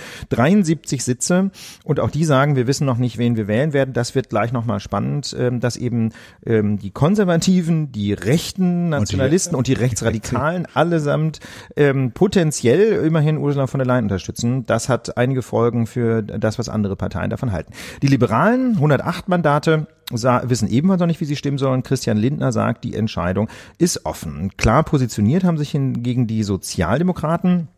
73 0.52 1.04
Sitze 1.04 1.52
und 1.84 2.00
auch 2.00 2.12
die 2.12 2.26
sagen, 2.26 2.56
wir 2.56 2.68
wissen 2.68 2.86
noch 2.86 2.98
nicht, 2.98 3.18
wen 3.18 3.36
wir 3.36 3.48
wählen 3.48 3.74
werden. 3.74 3.94
Das 3.94 4.16
wird 4.16 4.30
gleich 4.30 4.52
nochmal 4.52 4.80
spannend, 4.80 5.36
ähm, 5.38 5.60
dass 5.60 5.78
eben 5.78 6.12
ähm, 6.46 6.78
die 6.78 6.92
Konservativen, 6.92 7.92
die 7.92 8.14
rechten 8.14 8.90
Nationalisten 8.90 9.56
und 9.56 9.68
die, 9.68 9.72
und 9.72 9.78
die 9.80 9.84
Rechtsradikalen 9.84 10.68
allesamt 10.74 11.40
ähm, 11.76 12.12
potenziell 12.12 13.04
immerhin 13.06 13.38
Ursula 13.38 13.68
von 13.68 13.80
der 13.80 13.88
Leyen 13.88 14.06
unterstützen. 14.06 14.66
Das 14.66 14.90
hat 14.90 15.18
einige 15.18 15.42
Folgen 15.42 15.88
für 15.88 16.22
das, 16.22 16.60
was 16.60 16.70
andere 16.70 16.96
Parteien 16.96 17.30
davon 17.30 17.52
halten. 17.52 17.74
Die 18.02 18.08
Liberalen, 18.08 18.76
108 18.76 19.30
Mandate, 19.30 19.88
wissen 20.12 20.68
ebenfalls 20.68 21.00
noch 21.00 21.08
nicht, 21.08 21.22
wie 21.22 21.26
sie 21.26 21.36
stimmen 21.36 21.58
sollen. 21.58 21.84
Christian 21.84 22.18
Lindner 22.18 22.52
sagt, 22.52 22.84
die 22.84 22.96
Entscheidung 22.96 23.48
ist 23.78 24.06
offen. 24.06 24.52
Klar 24.58 24.84
positioniert 24.84 25.44
haben 25.44 25.58
sich 25.58 25.72
hingegen 25.72 26.28
die 26.28 26.44
Sozialdemokraten. 26.44 27.70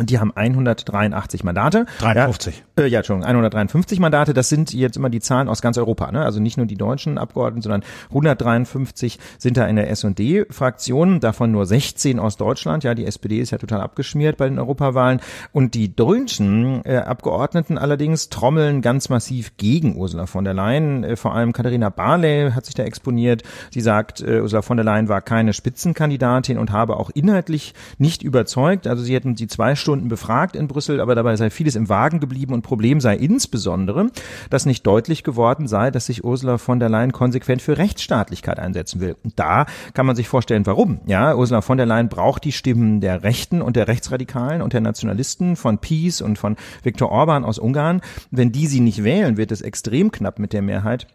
Die 0.00 0.18
haben 0.18 0.32
183 0.34 1.44
Mandate. 1.44 1.86
53. 2.00 2.64
Ja, 2.78 2.84
äh, 2.84 2.86
ja, 2.88 2.98
Entschuldigung, 2.98 3.28
153 3.28 4.00
Mandate. 4.00 4.34
Das 4.34 4.48
sind 4.48 4.72
jetzt 4.72 4.96
immer 4.96 5.10
die 5.10 5.20
Zahlen 5.20 5.48
aus 5.48 5.62
ganz 5.62 5.78
Europa. 5.78 6.10
Ne? 6.12 6.24
Also 6.24 6.40
nicht 6.40 6.56
nur 6.56 6.66
die 6.66 6.76
deutschen 6.76 7.18
Abgeordneten, 7.18 7.62
sondern 7.62 7.82
153 8.08 9.18
sind 9.38 9.56
da 9.56 9.66
in 9.66 9.76
der 9.76 9.90
S&D-Fraktion. 9.90 11.20
Davon 11.20 11.52
nur 11.52 11.66
16 11.66 12.18
aus 12.18 12.36
Deutschland. 12.36 12.84
Ja, 12.84 12.94
die 12.94 13.06
SPD 13.06 13.40
ist 13.40 13.50
ja 13.50 13.58
total 13.58 13.80
abgeschmiert 13.80 14.36
bei 14.36 14.48
den 14.48 14.58
Europawahlen. 14.58 15.20
Und 15.52 15.74
die 15.74 15.94
deutschen 15.94 16.84
äh, 16.84 16.98
Abgeordneten 16.98 17.78
allerdings 17.78 18.28
trommeln 18.28 18.82
ganz 18.82 19.08
massiv 19.08 19.56
gegen 19.56 19.96
Ursula 19.96 20.26
von 20.26 20.44
der 20.44 20.54
Leyen. 20.54 21.04
Äh, 21.04 21.16
vor 21.16 21.34
allem 21.34 21.52
Katharina 21.52 21.88
Barley 21.88 22.52
hat 22.52 22.66
sich 22.66 22.74
da 22.74 22.84
exponiert. 22.84 23.42
Sie 23.70 23.80
sagt, 23.80 24.20
äh, 24.20 24.40
Ursula 24.40 24.62
von 24.62 24.76
der 24.76 24.84
Leyen 24.84 25.08
war 25.08 25.20
keine 25.20 25.52
Spitzenkandidatin 25.52 26.58
und 26.58 26.70
habe 26.72 26.96
auch 26.96 27.10
inhaltlich 27.10 27.74
nicht 27.98 28.22
überzeugt. 28.22 28.86
Also 28.86 29.02
sie 29.02 29.14
hätten 29.14 29.34
die 29.34 29.46
zwei 29.46 29.74
Stunden 29.88 30.08
befragt 30.08 30.54
in 30.54 30.68
Brüssel, 30.68 31.00
aber 31.00 31.14
dabei 31.14 31.34
sei 31.36 31.48
vieles 31.48 31.74
im 31.74 31.88
Wagen 31.88 32.20
geblieben 32.20 32.52
und 32.52 32.60
Problem 32.60 33.00
sei 33.00 33.16
insbesondere, 33.16 34.10
dass 34.50 34.66
nicht 34.66 34.86
deutlich 34.86 35.24
geworden 35.24 35.66
sei, 35.66 35.90
dass 35.90 36.04
sich 36.04 36.24
Ursula 36.24 36.58
von 36.58 36.78
der 36.78 36.90
Leyen 36.90 37.10
konsequent 37.10 37.62
für 37.62 37.78
Rechtsstaatlichkeit 37.78 38.58
einsetzen 38.58 39.00
will. 39.00 39.16
Und 39.24 39.38
da 39.38 39.64
kann 39.94 40.04
man 40.04 40.14
sich 40.14 40.28
vorstellen, 40.28 40.66
warum. 40.66 41.00
Ja, 41.06 41.34
Ursula 41.34 41.62
von 41.62 41.78
der 41.78 41.86
Leyen 41.86 42.10
braucht 42.10 42.44
die 42.44 42.52
Stimmen 42.52 43.00
der 43.00 43.22
Rechten 43.22 43.62
und 43.62 43.76
der 43.76 43.88
Rechtsradikalen 43.88 44.60
und 44.60 44.74
der 44.74 44.82
Nationalisten 44.82 45.56
von 45.56 45.78
PiS 45.78 46.20
und 46.20 46.38
von 46.38 46.56
Viktor 46.82 47.10
Orban 47.10 47.46
aus 47.46 47.58
Ungarn. 47.58 48.02
Wenn 48.30 48.52
die 48.52 48.66
sie 48.66 48.80
nicht 48.80 49.04
wählen, 49.04 49.38
wird 49.38 49.52
es 49.52 49.62
extrem 49.62 50.12
knapp 50.12 50.38
mit 50.38 50.52
der 50.52 50.60
Mehrheit. 50.60 51.06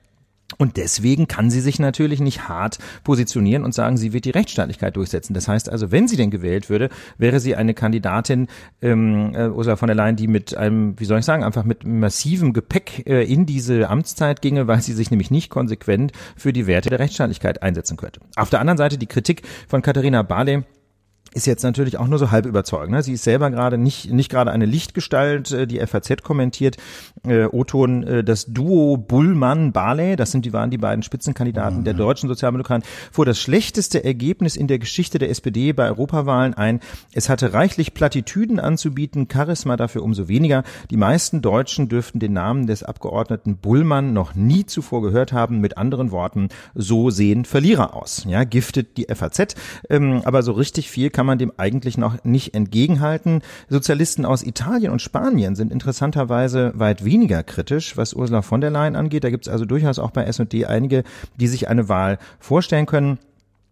Und 0.58 0.78
deswegen 0.78 1.28
kann 1.28 1.50
sie 1.50 1.62
sich 1.62 1.80
natürlich 1.80 2.20
nicht 2.20 2.48
hart 2.48 2.80
positionieren 3.04 3.64
und 3.64 3.74
sagen, 3.74 3.98
sie 3.98 4.14
wird 4.14 4.26
die 4.26 4.32
Rechtsstaatlichkeit 4.32 4.96
durchsetzen. 4.96 5.34
Das 5.34 5.48
heißt 5.48 5.70
also, 5.70 5.92
wenn 5.92 6.08
sie 6.08 6.18
denn 6.18 6.32
gewählt 6.32 6.70
würde, 6.70 6.90
wäre 7.18 7.40
sie 7.40 7.56
eine 7.56 7.74
Kandidatin, 7.74 8.48
ähm, 8.82 9.34
äh, 9.36 9.50
Ursula 9.50 9.76
von 9.76 9.88
der 9.88 9.96
Leyen, 9.96 10.16
die 10.16 10.28
mit 10.28 10.56
einem, 10.56 11.00
wie 11.00 11.06
soll 11.06 11.20
ich 11.20 11.26
sagen, 11.26 11.44
einfach 11.44 11.64
mit 11.64 11.86
massivem 11.86 12.54
Gepäck 12.54 13.06
äh, 13.08 13.24
in 13.24 13.46
diese 13.46 13.90
Amtszeit 13.90 14.42
ginge, 14.42 14.68
weil 14.68 14.82
sie 14.82 14.94
sich 14.94 15.12
nämlich 15.12 15.32
nicht 15.32 15.50
konsequent 15.50 16.12
für 16.36 16.54
die 16.54 16.68
Werte 16.68 16.90
der 16.90 17.00
Rechtsstaatlichkeit 17.00 17.64
einsetzen 17.64 17.98
könnte. 17.98 18.20
Auf 18.36 18.50
der 18.50 18.60
anderen 18.60 18.78
Seite 18.78 18.98
die 18.98 19.08
Kritik 19.08 19.44
von 19.68 19.82
Katharina 19.82 20.22
Barley, 20.24 20.64
ist 21.34 21.48
jetzt 21.48 21.64
natürlich 21.64 21.98
auch 21.98 22.08
nur 22.08 22.20
so 22.20 22.32
halb 22.32 22.46
überzeugend. 22.46 22.92
Ne? 22.92 23.04
Sie 23.04 23.14
ist 23.14 23.24
selber 23.24 23.50
gerade 23.50 23.78
nicht, 23.78 24.12
nicht 24.12 24.30
gerade 24.30 24.52
eine 24.52 24.66
Lichtgestalt, 24.66 25.52
äh, 25.52 25.68
die 25.68 25.80
FAZ 25.80 26.24
kommentiert. 26.24 26.78
Äh, 27.26 27.46
O-Ton, 27.46 28.04
äh, 28.04 28.24
das 28.24 28.46
Duo 28.46 28.98
Bullmann-Barley, 28.98 30.16
das 30.16 30.32
sind 30.32 30.46
die, 30.46 30.54
waren 30.54 30.70
die 30.70 30.78
beiden 30.78 31.04
Spitzenkandidaten 31.04 31.80
mhm. 31.80 31.84
der 31.84 31.94
deutschen 31.94 32.30
Sozialdemokraten, 32.30 32.88
fuhr 33.12 33.26
das 33.26 33.40
schlechteste 33.40 34.04
Ergebnis 34.04 34.56
in 34.56 34.68
der 34.68 34.80
Geschichte 34.80 35.20
der 35.20 35.30
SPD 35.30 35.74
bei 35.74 35.88
Europawahlen 35.88 36.54
ein. 36.54 36.80
Es 37.14 37.30
hatte 37.30 37.54
reichlich 37.54 37.94
Plattitüden 37.94 38.60
anzubieten, 38.60 39.28
Charisma 39.32 39.78
dafür 39.78 40.04
umso 40.04 40.28
weniger. 40.28 40.64
Die 40.90 40.98
meisten 40.98 41.42
Deutschen 41.42 41.90
dürften 41.90 42.20
den 42.20 42.34
Namen 42.34 42.68
des 42.68 42.84
Abgeordneten 42.84 43.58
Bullmann 43.58 44.14
noch 44.14 44.36
nie 44.36 44.66
zuvor 44.66 45.02
gehört 45.02 45.34
haben. 45.34 45.60
Mit 45.60 45.78
anderen 45.78 46.12
Worten, 46.12 46.50
so 46.76 47.10
sehen 47.10 47.46
Verlierer 47.46 47.96
aus. 47.96 48.26
Ja, 48.28 48.44
giftet 48.44 48.98
die 48.98 49.08
FAZ. 49.14 49.56
Ähm, 49.90 50.22
aber 50.26 50.44
so 50.44 50.52
richtig 50.52 50.90
viel 50.90 51.10
kann 51.10 51.23
kann 51.24 51.28
man 51.28 51.38
dem 51.38 51.54
eigentlich 51.56 51.98
noch 51.98 52.22
nicht 52.26 52.54
entgegenhalten. 52.54 53.44
Sozialisten 53.70 54.26
aus 54.26 54.44
Italien 54.44 54.92
und 54.92 55.02
Spanien 55.02 55.56
sind 55.56 55.72
interessanterweise 55.72 56.74
weit 56.76 57.06
weniger 57.06 57.44
kritisch, 57.44 57.96
was 57.96 58.14
Ursula 58.14 58.42
von 58.42 58.60
der 58.60 58.72
Leyen 58.72 58.98
angeht. 58.98 59.24
Da 59.24 59.30
gibt 59.30 59.48
es 59.48 59.54
also 59.54 59.64
durchaus 59.64 60.00
auch 60.00 60.12
bei 60.12 60.26
S&D 60.26 60.66
einige, 60.66 61.06
die 61.40 61.48
sich 61.48 61.70
eine 61.70 61.88
Wahl 61.88 62.18
vorstellen 62.40 62.88
können. 62.88 63.20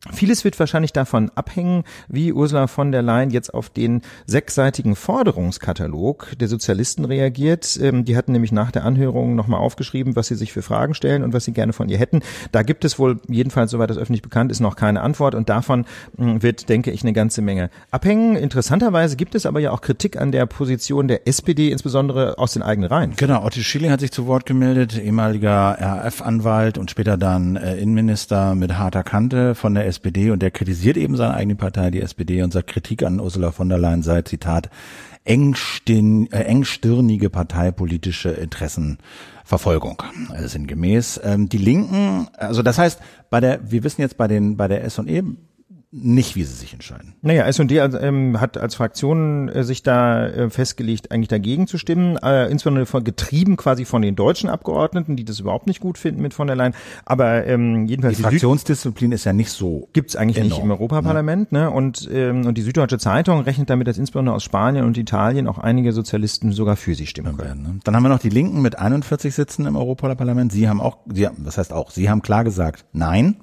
Vieles 0.10 0.44
wird 0.44 0.60
wahrscheinlich 0.60 0.94
davon 0.94 1.30
abhängen, 1.36 1.84
wie 2.08 2.34
Ursula 2.34 2.66
von 2.66 2.92
der 2.92 3.04
Leyen 3.04 3.30
jetzt 3.30 3.54
auf 3.54 3.70
den 3.70 4.02
sechsseitigen 4.26 4.96
Forderungskatalog 4.96 6.34
der 6.40 6.48
Sozialisten 6.48 7.06
reagiert. 7.06 7.80
Ähm, 7.80 8.04
die 8.04 8.18
hatten 8.18 8.32
nämlich 8.32 8.52
nach 8.52 8.72
der 8.72 8.84
Anhörung 8.84 9.36
nochmal 9.36 9.60
aufgeschrieben, 9.60 10.16
was 10.16 10.26
sie 10.26 10.36
sich 10.36 10.54
für 10.54 10.64
Fragen 10.64 10.96
stellen 10.96 11.22
und 11.22 11.34
was 11.34 11.46
sie 11.46 11.54
gerne 11.54 11.72
von 11.72 11.88
ihr 11.88 12.00
hätten. 12.00 12.22
Da 12.52 12.64
gibt 12.64 12.84
es 12.84 12.98
wohl, 12.98 13.20
jedenfalls 13.28 13.70
soweit 13.70 13.92
das 13.92 14.00
öffentlich 14.00 14.24
bekannt 14.24 14.52
ist, 14.52 14.60
noch 14.60 14.76
keine 14.76 15.02
Antwort 15.02 15.36
und 15.36 15.50
davon 15.50 15.86
hm, 16.18 16.42
wird, 16.42 16.68
denke 16.68 16.90
ich, 16.90 17.04
eine 17.04 17.14
ganze 17.14 17.44
Menge 17.44 17.70
abhängen. 17.92 18.36
Interessanterweise 18.36 19.16
gibt 19.16 19.36
es 19.36 19.46
aber 19.46 19.60
ja 19.60 19.70
auch 19.70 19.82
Kritik 19.82 20.20
an 20.20 20.32
der 20.32 20.48
Position 20.48 21.10
der 21.10 21.28
SPD, 21.28 21.70
insbesondere 21.70 22.40
aus 22.40 22.54
den 22.54 22.64
eigenen 22.64 22.90
Reihen. 22.90 23.14
Genau, 23.18 23.46
Otto 23.46 23.60
Schilling 23.60 23.92
hat 23.92 24.00
sich 24.00 24.12
zu 24.12 24.26
Wort 24.26 24.48
gemeldet, 24.48 24.98
ehemaliger 24.98 25.78
RAF-Anwalt 25.80 26.80
und 26.80 26.90
später 26.90 27.18
dann 27.18 27.56
äh, 27.56 27.78
Innenminister 27.78 28.56
mit 28.56 28.80
harter 28.80 29.04
Kante 29.04 29.54
von 29.54 29.76
der 29.76 29.91
SPD 29.92 30.32
und 30.32 30.42
der 30.42 30.52
kritisiert 30.52 30.98
eben 30.98 31.16
seine 31.18 31.34
eigene 31.34 31.56
Partei, 31.56 31.92
die 31.92 32.02
SPD, 32.02 32.42
und 32.42 32.54
sagt, 32.54 32.68
Kritik 32.68 33.04
an 33.04 33.20
Ursula 33.20 33.52
von 33.52 33.70
der 33.70 33.78
Leyen 33.78 34.02
sei, 34.02 34.22
Zitat, 34.22 34.70
engstirn, 35.24 36.28
äh, 36.32 36.44
engstirnige 36.44 37.30
parteipolitische 37.30 38.30
Interessenverfolgung. 38.30 40.02
Also 40.30 40.48
sinngemäß. 40.48 41.20
Ähm, 41.24 41.50
die 41.50 41.58
Linken, 41.58 42.28
also 42.38 42.64
das 42.64 42.78
heißt, 42.78 43.00
bei 43.30 43.40
der, 43.40 43.72
wir 43.72 43.84
wissen 43.84 44.02
jetzt 44.02 44.18
bei 44.18 44.28
den, 44.28 44.58
bei 44.58 44.68
der 44.68 44.84
S&E 44.84 45.24
nicht, 45.92 46.36
wie 46.36 46.44
sie 46.44 46.54
sich 46.54 46.74
entscheiden. 46.74 47.16
Naja, 47.22 47.46
S&D 47.46 47.78
ähm, 47.78 48.40
hat 48.40 48.58
als 48.58 48.76
Fraktion 48.76 49.50
äh, 49.50 49.64
sich 49.64 49.84
da 49.84 50.28
äh, 50.28 50.50
festgelegt, 50.50 51.12
eigentlich 51.12 51.28
dagegen 51.28 51.68
zu 51.68 51.78
stimmen, 51.78 52.18
äh, 52.18 52.46
insbesondere 52.46 52.86
von, 52.86 53.04
getrieben 53.04 53.58
quasi 53.58 53.86
von 53.86 54.02
den 54.02 54.16
deutschen 54.16 54.50
Abgeordneten, 54.50 55.16
die 55.16 55.26
das 55.26 55.40
überhaupt 55.40 55.68
nicht 55.68 55.80
gut 55.80 55.98
finden 55.98 56.22
mit 56.22 56.34
von 56.34 56.48
der 56.48 56.56
Leyen. 56.56 56.74
Aber 57.06 57.46
ähm, 57.46 57.88
jedenfalls 57.88 58.18
die, 58.18 58.24
die 58.24 58.30
Fraktionsdisziplin 58.30 59.12
ist 59.12 59.26
ja 59.26 59.34
nicht 59.34 59.52
so. 59.52 59.90
Gibt's 59.94 60.16
eigentlich 60.16 60.38
enorm, 60.38 60.50
nicht 60.50 60.64
im 60.64 60.72
Europaparlament, 60.72 61.52
ne? 61.52 61.62
ne? 61.62 61.72
Und 61.72 62.10
ähm, 62.12 62.46
und 62.46 62.58
die 62.58 62.62
Süddeutsche 62.62 62.98
Zeitung 62.98 63.42
rechnet 63.42 63.70
damit, 63.70 63.88
dass 63.88 63.98
insbesondere 63.98 64.36
aus 64.36 64.44
Spanien 64.44 64.86
und 64.86 64.98
Italien 64.98 65.48
auch 65.48 65.58
einige 65.58 65.94
Sozialisten 65.94 66.52
sogar 66.52 66.76
für 66.76 66.96
sie 66.96 67.08
stimmen 67.08 67.38
können. 67.38 67.62
Ne? 67.62 67.80
Dann 67.84 67.96
haben 67.96 68.04
wir 68.04 68.10
noch 68.10 68.20
die 68.20 68.30
Linken 68.30 68.62
mit 68.62 68.78
41 68.78 69.34
Sitzen 69.34 69.66
im 69.66 69.76
Europaparlament. 69.76 70.52
Sie 70.52 70.68
haben 70.68 70.82
auch, 70.82 70.98
sie, 71.12 71.28
das 71.38 71.58
heißt 71.58 71.74
auch, 71.74 71.92
sie 71.92 72.10
haben 72.10 72.22
klar 72.22 72.44
gesagt, 72.44 72.86
nein. 72.94 73.38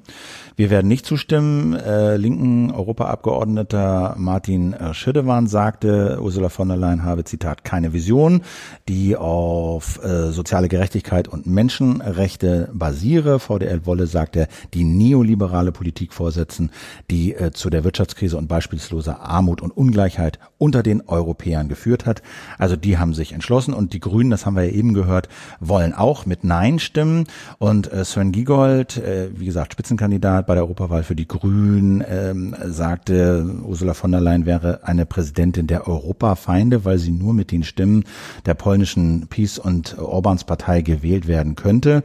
Wir 0.57 0.71
werden 0.71 0.89
nicht 0.89 1.07
zustimmen. 1.07 1.75
Äh, 1.75 2.17
linken 2.17 2.38
Europaabgeordneter 2.39 4.15
Martin 4.19 4.75
Schiddewan 4.93 5.47
sagte, 5.47 6.19
Ursula 6.21 6.49
von 6.49 6.69
der 6.69 6.77
Leyen 6.77 7.05
habe, 7.05 7.25
Zitat, 7.25 7.65
keine 7.65 7.93
Vision, 7.93 8.43
die 8.89 9.17
auf 9.17 10.03
äh, 10.05 10.31
soziale 10.31 10.69
Gerechtigkeit 10.69 11.29
und 11.29 11.47
Menschenrechte 11.47 12.71
basiere. 12.73 13.39
VDL 13.39 13.87
wolle, 13.87 14.07
sagt 14.07 14.37
er, 14.37 14.49
die 14.75 14.85
neoliberale 14.85 15.73
Politik 15.73 16.13
vorsetzen, 16.13 16.71
die 17.11 17.35
äh, 17.35 17.51
zu 17.53 17.71
der 17.71 17.85
Wirtschaftskrise 17.85 18.37
und 18.37 18.49
beispielsloser 18.49 19.21
Armut 19.21 19.61
und 19.61 19.77
Ungleichheit 19.77 20.39
unter 20.59 20.83
den 20.83 21.03
Europäern 21.07 21.69
geführt 21.69 22.05
hat. 22.05 22.23
Also 22.59 22.77
die 22.77 22.99
haben 22.99 23.15
sich 23.15 23.33
entschlossen 23.33 23.73
und 23.73 23.93
die 23.93 24.01
Grünen, 24.01 24.31
das 24.31 24.45
haben 24.45 24.57
wir 24.57 24.65
ja 24.65 24.73
eben 24.73 24.93
gehört, 24.93 25.29
wollen 25.61 25.95
auch 25.95 26.27
mit 26.27 26.45
Nein 26.45 26.79
stimmen. 26.79 27.27
Und 27.59 27.93
äh, 27.93 28.05
Sven 28.05 28.33
Giegold, 28.33 28.99
äh, 28.99 29.31
wie 29.35 29.47
gesagt, 29.47 29.73
Spitzenkandidat 29.73 30.47
bei 30.47 30.55
der 30.55 30.65
Europawahl 30.65 31.05
für 31.05 31.15
die 31.15 31.29
Grünen 31.29 32.05
ähm, 32.09 32.55
sagte, 32.65 33.47
Ursula 33.63 33.95
von 33.95 34.11
der 34.11 34.21
Leyen 34.21 34.47
wäre 34.47 34.81
eine 34.83 35.07
Präsidentin 35.07 35.67
der 35.67 35.87
Europafeinde, 35.87 36.85
weil 36.85 36.99
sie 36.99 37.13
nur 37.13 37.35
mit 37.35 37.53
den 37.53 37.63
Stimmen 37.63 38.05
der 38.47 38.55
polnischen 38.55 39.29
Peace 39.29 39.59
und 39.59 39.99
Orbans 39.99 40.45
Partei 40.45 40.83
gewählt 40.83 41.29
werden 41.29 41.55
könnte. 41.55 42.03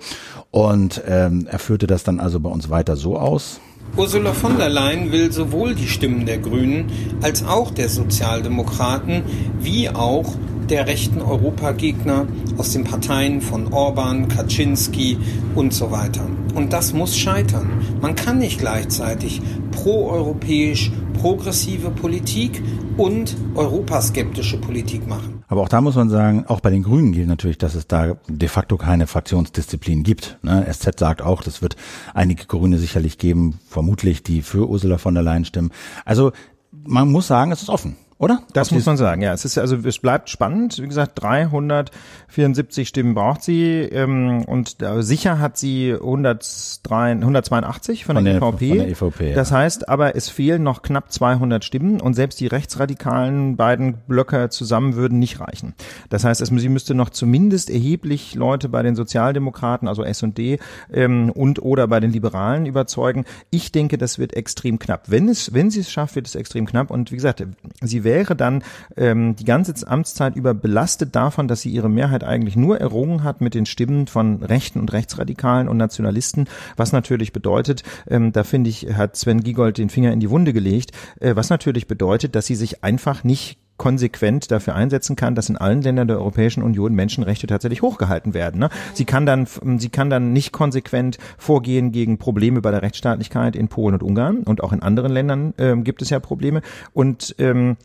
Und 0.51 1.01
ähm, 1.07 1.48
er 1.50 1.60
führte 1.60 1.88
das 1.88 2.03
dann 2.03 2.19
also 2.19 2.39
bei 2.39 2.50
uns 2.50 2.69
weiter 2.69 2.95
so 2.95 3.17
aus. 3.17 3.60
Ursula 3.95 4.33
von 4.33 4.57
der 4.57 4.69
Leyen 4.69 5.11
will 5.11 5.31
sowohl 5.31 5.75
die 5.75 5.87
Stimmen 5.87 6.25
der 6.25 6.39
Grünen 6.39 6.91
als 7.21 7.45
auch 7.45 7.71
der 7.71 7.89
Sozialdemokraten 7.89 9.23
wie 9.59 9.89
auch 9.89 10.35
der 10.69 10.87
rechten 10.87 11.21
Europagegner 11.21 12.25
aus 12.57 12.71
den 12.71 12.83
Parteien 12.83 13.41
von 13.41 13.71
Orban, 13.73 14.27
Kaczynski 14.27 15.17
und 15.55 15.73
so 15.73 15.91
weiter. 15.91 16.25
Und 16.55 16.73
das 16.73 16.93
muss 16.93 17.17
scheitern. 17.17 17.69
Man 18.01 18.15
kann 18.15 18.39
nicht 18.39 18.59
gleichzeitig 18.59 19.41
proeuropäisch 19.71 20.91
progressive 21.21 21.89
Politik 21.89 22.61
und 22.97 23.35
europaskeptische 23.55 24.57
Politik 24.57 25.07
machen. 25.07 25.42
Aber 25.53 25.62
auch 25.62 25.69
da 25.69 25.81
muss 25.81 25.93
man 25.93 26.10
sagen, 26.10 26.45
auch 26.48 26.62
bei 26.62 26.72
den 26.72 26.81
Grünen 26.81 27.12
gilt 27.12 27.27
natürlich, 27.27 27.60
dass 27.60 27.75
es 27.75 27.86
da 27.86 28.17
de 28.27 28.50
facto 28.50 28.75
keine 28.75 29.05
Fraktionsdisziplin 29.05 30.01
gibt. 30.01 30.39
Ne? 30.41 30.65
SZ 30.67 30.98
sagt 30.98 31.22
auch, 31.22 31.45
es 31.45 31.62
wird 31.62 31.75
einige 32.15 32.48
Grüne 32.48 32.79
sicherlich 32.79 33.19
geben, 33.19 33.60
vermutlich, 33.69 34.24
die 34.24 34.41
für 34.41 34.67
Ursula 34.67 34.98
von 34.98 35.13
der 35.13 35.22
Leyen 35.22 35.45
stimmen. 35.45 35.69
Also 36.05 36.31
man 36.72 37.12
muss 37.12 37.27
sagen, 37.27 37.51
es 37.51 37.62
ist 37.62 37.69
offen. 37.69 37.98
Oder? 38.23 38.41
Das 38.53 38.71
muss 38.71 38.85
man 38.85 38.95
sagen, 38.95 39.21
ja. 39.21 39.33
Es 39.33 39.43
ist 39.43 39.57
also 39.57 39.75
es 39.75 39.99
bleibt 39.99 40.29
spannend. 40.29 40.81
Wie 40.81 40.87
gesagt, 40.87 41.21
374 41.21 42.87
Stimmen 42.87 43.15
braucht 43.15 43.43
sie 43.43 43.81
ähm, 43.81 44.45
und 44.45 44.81
äh, 44.81 45.03
sicher 45.03 45.39
hat 45.39 45.57
sie 45.57 45.93
103, 45.93 47.11
182 47.11 48.05
von, 48.05 48.15
von 48.15 48.25
der, 48.25 48.35
EVP. 48.35 48.69
Von 48.69 48.77
der 48.77 48.87
EVP 48.87 49.29
ja. 49.29 49.35
Das 49.35 49.51
heißt, 49.51 49.89
aber 49.89 50.15
es 50.15 50.29
fehlen 50.29 50.63
noch 50.63 50.81
knapp 50.83 51.11
200 51.11 51.65
Stimmen 51.65 51.99
und 51.99 52.13
selbst 52.13 52.39
die 52.39 52.47
rechtsradikalen 52.47 53.57
beiden 53.57 53.95
Blöcke 54.07 54.49
zusammen 54.49 54.95
würden 54.95 55.19
nicht 55.19 55.41
reichen. 55.41 55.73
Das 56.09 56.23
heißt, 56.23 56.39
es, 56.39 56.49
sie 56.49 56.69
müsste 56.69 56.95
noch 56.95 57.09
zumindest 57.09 57.69
erheblich 57.69 58.35
Leute 58.35 58.69
bei 58.69 58.83
den 58.83 58.95
Sozialdemokraten, 58.95 59.87
also 59.87 60.03
S&D 60.03 60.59
ähm, 60.93 61.29
und 61.29 61.61
oder 61.61 61.87
bei 61.87 61.99
den 61.99 62.11
Liberalen 62.11 62.65
überzeugen. 62.65 63.25
Ich 63.49 63.71
denke, 63.71 63.97
das 63.97 64.17
wird 64.17 64.33
extrem 64.33 64.79
knapp. 64.79 65.11
Wenn 65.11 65.27
es 65.27 65.53
wenn 65.53 65.69
sie 65.69 65.81
es 65.81 65.91
schafft, 65.91 66.15
wird 66.15 66.27
es 66.27 66.35
extrem 66.35 66.65
knapp 66.65 66.89
und 66.89 67.11
wie 67.11 67.15
gesagt, 67.15 67.43
sie 67.81 68.03
wäre 68.13 68.36
dann 68.36 68.63
ähm, 68.96 69.36
die 69.36 69.43
ganze 69.43 69.74
Amtszeit 69.88 70.36
über 70.36 70.53
belastet 70.53 71.15
davon, 71.15 71.48
dass 71.48 71.62
sie 71.62 71.72
ihre 71.72 71.89
Mehrheit 71.89 72.24
eigentlich 72.24 72.55
nur 72.55 72.79
errungen 72.79 73.24
hat 73.24 73.41
mit 73.41 73.55
den 73.55 73.65
Stimmen 73.65 74.05
von 74.05 74.43
Rechten 74.43 74.79
und 74.79 74.93
Rechtsradikalen 74.93 75.67
und 75.67 75.77
Nationalisten, 75.77 76.46
was 76.77 76.91
natürlich 76.91 77.34
bedeutet, 77.34 77.82
ähm, 78.08 78.32
da 78.32 78.43
finde 78.43 78.70
ich, 78.70 78.93
hat 78.96 79.15
Sven 79.15 79.41
Giegold 79.41 79.79
den 79.79 79.89
Finger 79.89 80.13
in 80.13 80.20
die 80.20 80.29
Wunde 80.29 80.53
gelegt, 80.53 80.91
äh, 81.20 81.36
was 81.36 81.50
natürlich 81.50 81.88
bedeutet, 81.88 82.36
dass 82.36 82.46
sie 82.46 82.55
sich 82.55 82.84
einfach 82.84 83.24
nicht 83.24 83.58
konsequent 83.77 84.51
dafür 84.51 84.75
einsetzen 84.75 85.15
kann, 85.15 85.36
dass 85.36 85.50
in 85.50 85.58
allen 85.58 85.82
Ländern 85.82 86.08
der 86.08 86.17
Europäischen 86.17 86.63
Union 86.63 86.93
Menschenrechte 86.93 87.48
tatsächlich 87.48 87.82
hochgehalten 87.82 88.34
werden. 88.34 88.60
Ne? 88.60 88.70
Sie 88.93 89.05
kann 89.05 89.25
dann, 89.25 89.48
sie 89.77 89.89
kann 89.89 90.10
dann 90.10 90.32
nicht 90.32 90.51
konsequent 90.51 91.17
vorgehen 91.38 91.91
gegen 91.91 92.17
Probleme 92.17 92.62
bei 92.62 92.72
der 92.72 92.82
Rechtsstaatlichkeit 92.82 93.55
in 93.55 93.67
Polen 93.67 93.96
und 93.96 94.03
Ungarn 94.03 94.43
und 94.43 94.63
auch 94.63 94.74
in 94.74 94.82
anderen 94.82 95.12
Ländern 95.12 95.53
ähm, 95.58 95.84
gibt 95.84 96.01
es 96.01 96.10
ja 96.10 96.20
Probleme 96.20 96.62
und 96.93 97.36
ähm, 97.39 97.77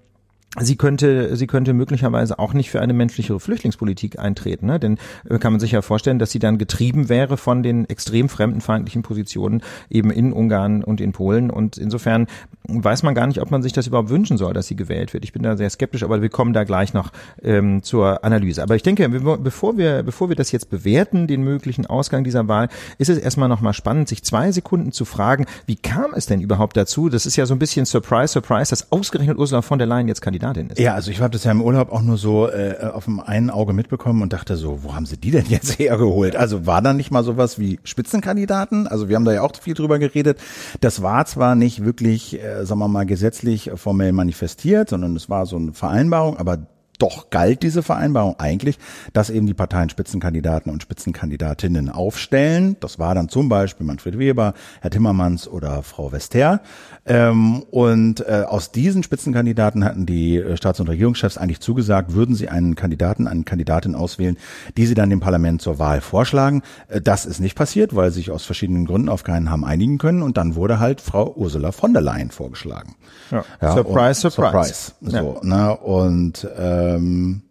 Sie 0.58 0.76
könnte, 0.76 1.36
sie 1.36 1.46
könnte 1.46 1.74
möglicherweise 1.74 2.38
auch 2.38 2.54
nicht 2.54 2.70
für 2.70 2.80
eine 2.80 2.94
menschlichere 2.94 3.38
Flüchtlingspolitik 3.38 4.18
eintreten, 4.18 4.64
ne? 4.64 4.80
denn 4.80 4.96
äh, 5.28 5.38
kann 5.38 5.52
man 5.52 5.60
sich 5.60 5.72
ja 5.72 5.82
vorstellen, 5.82 6.18
dass 6.18 6.30
sie 6.30 6.38
dann 6.38 6.56
getrieben 6.56 7.10
wäre 7.10 7.36
von 7.36 7.62
den 7.62 7.86
extrem 7.86 8.30
fremdenfeindlichen 8.30 9.02
Positionen 9.02 9.62
eben 9.90 10.10
in 10.10 10.32
Ungarn 10.32 10.82
und 10.82 11.02
in 11.02 11.12
Polen. 11.12 11.50
Und 11.50 11.76
insofern 11.76 12.28
weiß 12.66 13.02
man 13.02 13.14
gar 13.14 13.26
nicht, 13.26 13.42
ob 13.42 13.50
man 13.50 13.62
sich 13.62 13.74
das 13.74 13.86
überhaupt 13.86 14.08
wünschen 14.08 14.38
soll, 14.38 14.54
dass 14.54 14.66
sie 14.66 14.74
gewählt 14.74 15.12
wird. 15.12 15.22
Ich 15.24 15.34
bin 15.34 15.42
da 15.42 15.54
sehr 15.54 15.68
skeptisch, 15.68 16.02
aber 16.02 16.22
wir 16.22 16.30
kommen 16.30 16.54
da 16.54 16.64
gleich 16.64 16.94
noch 16.94 17.12
ähm, 17.42 17.82
zur 17.82 18.24
Analyse. 18.24 18.62
Aber 18.62 18.74
ich 18.74 18.82
denke, 18.82 19.06
bevor 19.06 19.76
wir, 19.76 20.02
bevor 20.02 20.30
wir 20.30 20.36
das 20.36 20.50
jetzt 20.50 20.70
bewerten, 20.70 21.26
den 21.26 21.42
möglichen 21.42 21.84
Ausgang 21.84 22.24
dieser 22.24 22.48
Wahl, 22.48 22.68
ist 22.96 23.10
es 23.10 23.18
erstmal 23.18 23.50
nochmal 23.50 23.74
spannend, 23.74 24.08
sich 24.08 24.24
zwei 24.24 24.50
Sekunden 24.50 24.92
zu 24.92 25.04
fragen, 25.04 25.44
wie 25.66 25.76
kam 25.76 26.14
es 26.14 26.24
denn 26.24 26.40
überhaupt 26.40 26.76
dazu? 26.78 27.10
Das 27.10 27.26
ist 27.26 27.36
ja 27.36 27.44
so 27.44 27.54
ein 27.54 27.58
bisschen 27.58 27.84
Surprise, 27.84 28.32
Surprise, 28.32 28.70
dass 28.70 28.90
ausgerechnet 28.90 29.36
Ursula 29.36 29.60
von 29.60 29.78
der 29.78 29.86
Leyen 29.86 30.08
jetzt 30.08 30.22
Kandidat 30.22 30.37
Kandidatin 30.38 30.70
ist. 30.70 30.78
Ja, 30.78 30.94
also 30.94 31.10
ich 31.10 31.20
habe 31.20 31.30
das 31.30 31.44
ja 31.44 31.50
im 31.50 31.60
Urlaub 31.60 31.92
auch 31.92 32.02
nur 32.02 32.16
so 32.16 32.48
äh, 32.48 32.76
auf 32.92 33.04
dem 33.04 33.20
einen 33.20 33.50
Auge 33.50 33.72
mitbekommen 33.72 34.22
und 34.22 34.32
dachte 34.32 34.56
so, 34.56 34.82
wo 34.82 34.94
haben 34.94 35.06
sie 35.06 35.16
die 35.16 35.30
denn 35.30 35.46
jetzt 35.48 35.78
hergeholt? 35.78 36.36
Also 36.36 36.66
war 36.66 36.82
da 36.82 36.92
nicht 36.92 37.10
mal 37.10 37.24
sowas 37.24 37.58
wie 37.58 37.80
Spitzenkandidaten? 37.84 38.86
Also 38.86 39.08
wir 39.08 39.16
haben 39.16 39.24
da 39.24 39.32
ja 39.32 39.42
auch 39.42 39.52
viel 39.60 39.74
drüber 39.74 39.98
geredet. 39.98 40.38
Das 40.80 41.02
war 41.02 41.26
zwar 41.26 41.54
nicht 41.54 41.84
wirklich, 41.84 42.42
äh, 42.42 42.64
sagen 42.64 42.80
wir 42.80 42.88
mal, 42.88 43.06
gesetzlich 43.06 43.70
formell 43.74 44.12
manifestiert, 44.12 44.88
sondern 44.90 45.16
es 45.16 45.28
war 45.28 45.46
so 45.46 45.56
eine 45.56 45.72
Vereinbarung, 45.72 46.36
aber 46.36 46.58
doch 46.98 47.30
galt 47.30 47.62
diese 47.62 47.82
Vereinbarung 47.82 48.36
eigentlich, 48.38 48.78
dass 49.12 49.30
eben 49.30 49.46
die 49.46 49.54
Parteien 49.54 49.88
Spitzenkandidaten 49.88 50.70
und 50.70 50.82
Spitzenkandidatinnen 50.82 51.90
aufstellen. 51.90 52.76
Das 52.80 52.98
war 52.98 53.14
dann 53.14 53.28
zum 53.28 53.48
Beispiel 53.48 53.86
Manfred 53.86 54.18
Weber, 54.18 54.54
Herr 54.80 54.90
Timmermans 54.90 55.48
oder 55.48 55.82
Frau 55.82 56.12
Wester. 56.12 56.60
Ähm, 57.08 57.62
und 57.70 58.20
äh, 58.20 58.44
aus 58.46 58.72
diesen 58.72 59.02
Spitzenkandidaten 59.02 59.84
hatten 59.84 60.06
die 60.06 60.36
äh, 60.36 60.56
Staats- 60.56 60.80
und 60.80 60.88
Regierungschefs 60.88 61.36
eigentlich 61.36 61.60
zugesagt, 61.60 62.14
würden 62.14 62.34
sie 62.34 62.48
einen 62.48 62.74
Kandidaten, 62.74 63.26
eine 63.26 63.42
Kandidatin 63.42 63.94
auswählen, 63.94 64.36
die 64.76 64.86
sie 64.86 64.94
dann 64.94 65.10
dem 65.10 65.20
Parlament 65.20 65.60
zur 65.60 65.78
Wahl 65.78 66.00
vorschlagen. 66.00 66.62
Äh, 66.88 67.00
das 67.00 67.26
ist 67.26 67.40
nicht 67.40 67.56
passiert, 67.56 67.94
weil 67.94 68.10
sie 68.10 68.18
sich 68.18 68.30
aus 68.30 68.44
verschiedenen 68.44 68.86
Gründen 68.86 69.08
auf 69.08 69.24
keinen 69.24 69.50
haben 69.50 69.64
einigen 69.64 69.98
können. 69.98 70.22
Und 70.22 70.36
dann 70.36 70.54
wurde 70.54 70.78
halt 70.78 71.00
Frau 71.00 71.34
Ursula 71.34 71.72
von 71.72 71.92
der 71.92 72.02
Leyen 72.02 72.30
vorgeschlagen. 72.30 72.94
Ja. 73.30 73.44
ja 73.60 73.72
surprise, 73.72 74.20
surprise. 74.20 74.92
surprise. 74.92 74.92
So, 75.00 75.40
ja. 75.42 75.48
ne? 75.48 75.76
Und 75.76 76.44
äh, 76.56 76.78
ähm, 76.78 77.42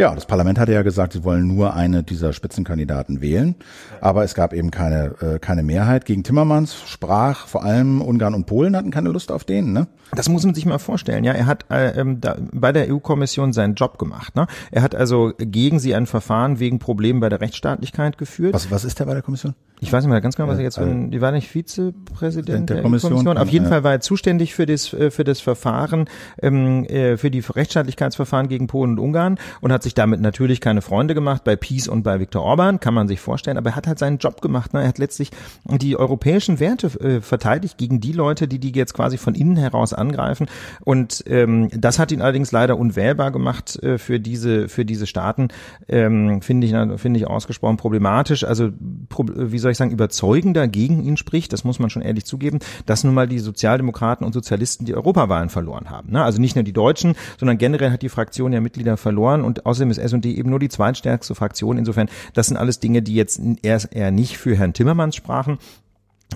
ja, 0.00 0.14
das 0.14 0.24
Parlament 0.24 0.58
hatte 0.58 0.72
ja 0.72 0.80
gesagt, 0.80 1.12
sie 1.12 1.24
wollen 1.24 1.46
nur 1.46 1.74
eine 1.74 2.02
dieser 2.02 2.32
Spitzenkandidaten 2.32 3.20
wählen, 3.20 3.54
aber 4.00 4.24
es 4.24 4.34
gab 4.34 4.54
eben 4.54 4.70
keine 4.70 5.14
äh, 5.20 5.38
keine 5.38 5.62
Mehrheit 5.62 6.06
gegen 6.06 6.24
Timmermans. 6.24 6.74
Sprach 6.86 7.46
vor 7.46 7.64
allem 7.64 8.00
Ungarn 8.00 8.32
und 8.32 8.46
Polen 8.46 8.74
hatten 8.76 8.90
keine 8.90 9.10
Lust 9.10 9.30
auf 9.30 9.44
den, 9.44 9.74
ne? 9.74 9.88
Das 10.16 10.28
muss 10.28 10.44
man 10.44 10.54
sich 10.54 10.66
mal 10.66 10.78
vorstellen. 10.78 11.22
Ja, 11.24 11.32
er 11.32 11.46
hat 11.46 11.66
äh, 11.70 12.00
ähm, 12.00 12.20
da, 12.20 12.36
bei 12.52 12.72
der 12.72 12.92
EU-Kommission 12.92 13.52
seinen 13.52 13.74
Job 13.74 13.98
gemacht. 13.98 14.34
Ne? 14.34 14.46
Er 14.70 14.82
hat 14.82 14.94
also 14.94 15.32
gegen 15.38 15.78
sie 15.78 15.94
ein 15.94 16.06
Verfahren 16.06 16.58
wegen 16.58 16.78
Problemen 16.78 17.20
bei 17.20 17.28
der 17.28 17.40
Rechtsstaatlichkeit 17.40 18.18
geführt. 18.18 18.54
Was, 18.54 18.70
was 18.70 18.84
ist 18.84 18.98
der 18.98 19.04
bei 19.04 19.14
der 19.14 19.22
Kommission? 19.22 19.54
Ich 19.82 19.92
weiß 19.92 20.04
nicht 20.04 20.10
mehr 20.10 20.20
ganz 20.20 20.36
genau, 20.36 20.48
was 20.48 20.58
er 20.58 20.64
jetzt. 20.64 20.78
Also, 20.78 20.92
die 20.92 21.20
war 21.20 21.32
nicht 21.32 21.48
Vizepräsident 21.48 22.68
der, 22.68 22.76
der 22.76 22.82
Kommission. 22.82 23.12
Kommission. 23.12 23.38
Auf 23.38 23.48
jeden. 23.48 23.66
Fall 23.66 23.84
war 23.84 23.92
er 23.92 24.00
zuständig 24.00 24.54
für 24.54 24.66
das 24.66 24.92
äh, 24.92 25.10
für 25.10 25.24
das 25.24 25.40
Verfahren 25.40 26.06
ähm, 26.42 26.84
äh, 26.86 27.16
für 27.16 27.30
die 27.30 27.40
Rechtsstaatlichkeitsverfahren 27.40 28.48
gegen 28.48 28.66
Polen 28.66 28.92
und 28.92 28.98
Ungarn 28.98 29.38
und 29.60 29.72
hat 29.72 29.82
sich 29.82 29.89
damit 29.94 30.20
natürlich 30.20 30.60
keine 30.60 30.82
Freunde 30.82 31.14
gemacht 31.14 31.44
bei 31.44 31.56
Peace 31.56 31.88
und 31.88 32.02
bei 32.02 32.20
Viktor 32.20 32.42
Orban, 32.42 32.80
kann 32.80 32.94
man 32.94 33.08
sich 33.08 33.20
vorstellen. 33.20 33.56
Aber 33.56 33.70
er 33.70 33.76
hat 33.76 33.86
halt 33.86 33.98
seinen 33.98 34.18
Job 34.18 34.40
gemacht. 34.40 34.74
Ne? 34.74 34.82
Er 34.82 34.88
hat 34.88 34.98
letztlich 34.98 35.30
die 35.64 35.96
europäischen 35.96 36.60
Werte 36.60 36.86
äh, 37.00 37.20
verteidigt 37.20 37.78
gegen 37.78 38.00
die 38.00 38.12
Leute, 38.12 38.48
die 38.48 38.58
die 38.58 38.72
jetzt 38.72 38.94
quasi 38.94 39.18
von 39.18 39.34
innen 39.34 39.56
heraus 39.56 39.92
angreifen. 39.92 40.46
Und 40.84 41.24
ähm, 41.26 41.68
das 41.72 41.98
hat 41.98 42.12
ihn 42.12 42.22
allerdings 42.22 42.52
leider 42.52 42.78
unwählbar 42.78 43.30
gemacht 43.30 43.82
äh, 43.82 43.98
für 43.98 44.20
diese 44.20 44.68
für 44.68 44.84
diese 44.84 45.06
Staaten. 45.06 45.48
Ähm, 45.88 46.42
finde 46.42 46.66
ich 46.66 47.00
finde 47.00 47.18
ich 47.18 47.26
ausgesprochen 47.26 47.76
problematisch. 47.76 48.44
Also 48.44 48.70
wie 48.70 49.58
soll 49.58 49.72
ich 49.72 49.78
sagen 49.78 49.90
überzeugender 49.90 50.68
gegen 50.68 51.02
ihn 51.02 51.16
spricht. 51.16 51.52
Das 51.52 51.64
muss 51.64 51.78
man 51.78 51.90
schon 51.90 52.02
ehrlich 52.02 52.24
zugeben, 52.24 52.58
dass 52.86 53.04
nun 53.04 53.14
mal 53.14 53.26
die 53.26 53.38
Sozialdemokraten 53.38 54.24
und 54.24 54.32
Sozialisten 54.32 54.84
die 54.84 54.94
Europawahlen 54.94 55.48
verloren 55.48 55.90
haben. 55.90 56.12
Ne? 56.12 56.22
Also 56.22 56.40
nicht 56.40 56.54
nur 56.54 56.64
die 56.64 56.72
Deutschen, 56.72 57.14
sondern 57.38 57.58
generell 57.58 57.90
hat 57.90 58.02
die 58.02 58.08
Fraktion 58.08 58.52
ja 58.52 58.60
Mitglieder 58.60 58.96
verloren 58.96 59.42
und 59.42 59.66
außerdem 59.66 59.79
ist 59.88 59.98
S&D 59.98 60.32
eben 60.32 60.50
nur 60.50 60.58
die 60.58 60.68
zweitstärkste 60.68 61.34
Fraktion. 61.34 61.78
Insofern, 61.78 62.08
das 62.34 62.48
sind 62.48 62.56
alles 62.56 62.80
Dinge, 62.80 63.00
die 63.00 63.14
jetzt 63.14 63.40
erst 63.62 63.94
eher 63.94 64.10
nicht 64.10 64.36
für 64.36 64.56
Herrn 64.56 64.74
Timmermans 64.74 65.16
sprachen. 65.16 65.58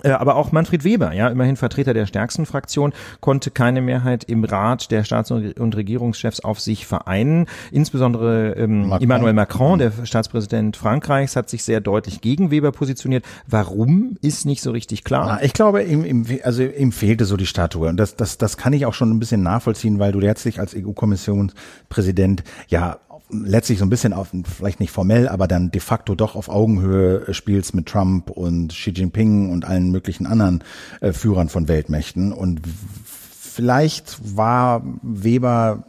Äh, 0.02 0.10
aber 0.10 0.36
auch 0.36 0.52
Manfred 0.52 0.84
Weber, 0.84 1.12
ja, 1.12 1.28
immerhin 1.28 1.56
Vertreter 1.56 1.94
der 1.94 2.06
stärksten 2.06 2.46
Fraktion, 2.46 2.92
konnte 3.20 3.50
keine 3.50 3.80
Mehrheit 3.80 4.24
im 4.24 4.44
Rat 4.44 4.90
der 4.90 5.04
Staats- 5.04 5.30
und 5.30 5.76
Regierungschefs 5.76 6.40
auf 6.40 6.60
sich 6.60 6.86
vereinen. 6.86 7.46
Insbesondere 7.70 8.54
ähm, 8.56 8.88
Macron. 8.88 9.02
Emmanuel 9.02 9.32
Macron, 9.34 9.78
der 9.78 9.92
Staatspräsident 10.04 10.76
Frankreichs, 10.76 11.36
hat 11.36 11.48
sich 11.48 11.62
sehr 11.62 11.80
deutlich 11.80 12.20
gegen 12.20 12.50
Weber 12.50 12.72
positioniert. 12.72 13.24
Warum 13.46 14.16
ist 14.20 14.46
nicht 14.46 14.62
so 14.62 14.72
richtig 14.72 15.04
klar? 15.04 15.42
Ich 15.42 15.52
glaube, 15.52 15.82
ihm, 15.84 16.04
ihm, 16.04 16.26
also 16.42 16.62
ihm 16.62 16.92
fehlte 16.92 17.24
so 17.24 17.36
die 17.36 17.46
Statue. 17.46 17.88
Und 17.88 17.96
das, 17.96 18.16
das, 18.16 18.38
das 18.38 18.56
kann 18.56 18.72
ich 18.72 18.86
auch 18.86 18.94
schon 18.94 19.10
ein 19.10 19.20
bisschen 19.20 19.42
nachvollziehen, 19.42 19.98
weil 19.98 20.12
du 20.12 20.20
letztlich 20.20 20.58
als 20.58 20.74
EU-Kommissionspräsident 20.74 22.42
ja 22.68 22.98
letztlich 23.30 23.78
so 23.78 23.84
ein 23.84 23.90
bisschen 23.90 24.12
auf, 24.12 24.28
vielleicht 24.44 24.80
nicht 24.80 24.92
formell, 24.92 25.28
aber 25.28 25.48
dann 25.48 25.70
de 25.70 25.80
facto 25.80 26.14
doch 26.14 26.36
auf 26.36 26.48
Augenhöhe 26.48 27.32
spielst 27.32 27.74
mit 27.74 27.86
Trump 27.86 28.30
und 28.30 28.72
Xi 28.72 28.90
Jinping 28.90 29.50
und 29.50 29.64
allen 29.64 29.90
möglichen 29.90 30.26
anderen 30.26 30.62
äh, 31.00 31.12
Führern 31.12 31.48
von 31.48 31.68
Weltmächten. 31.68 32.32
Und 32.32 32.60
vielleicht 33.04 34.36
war 34.36 34.82
Weber 35.02 35.84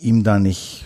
ihm 0.00 0.24
da 0.24 0.38
nicht 0.38 0.85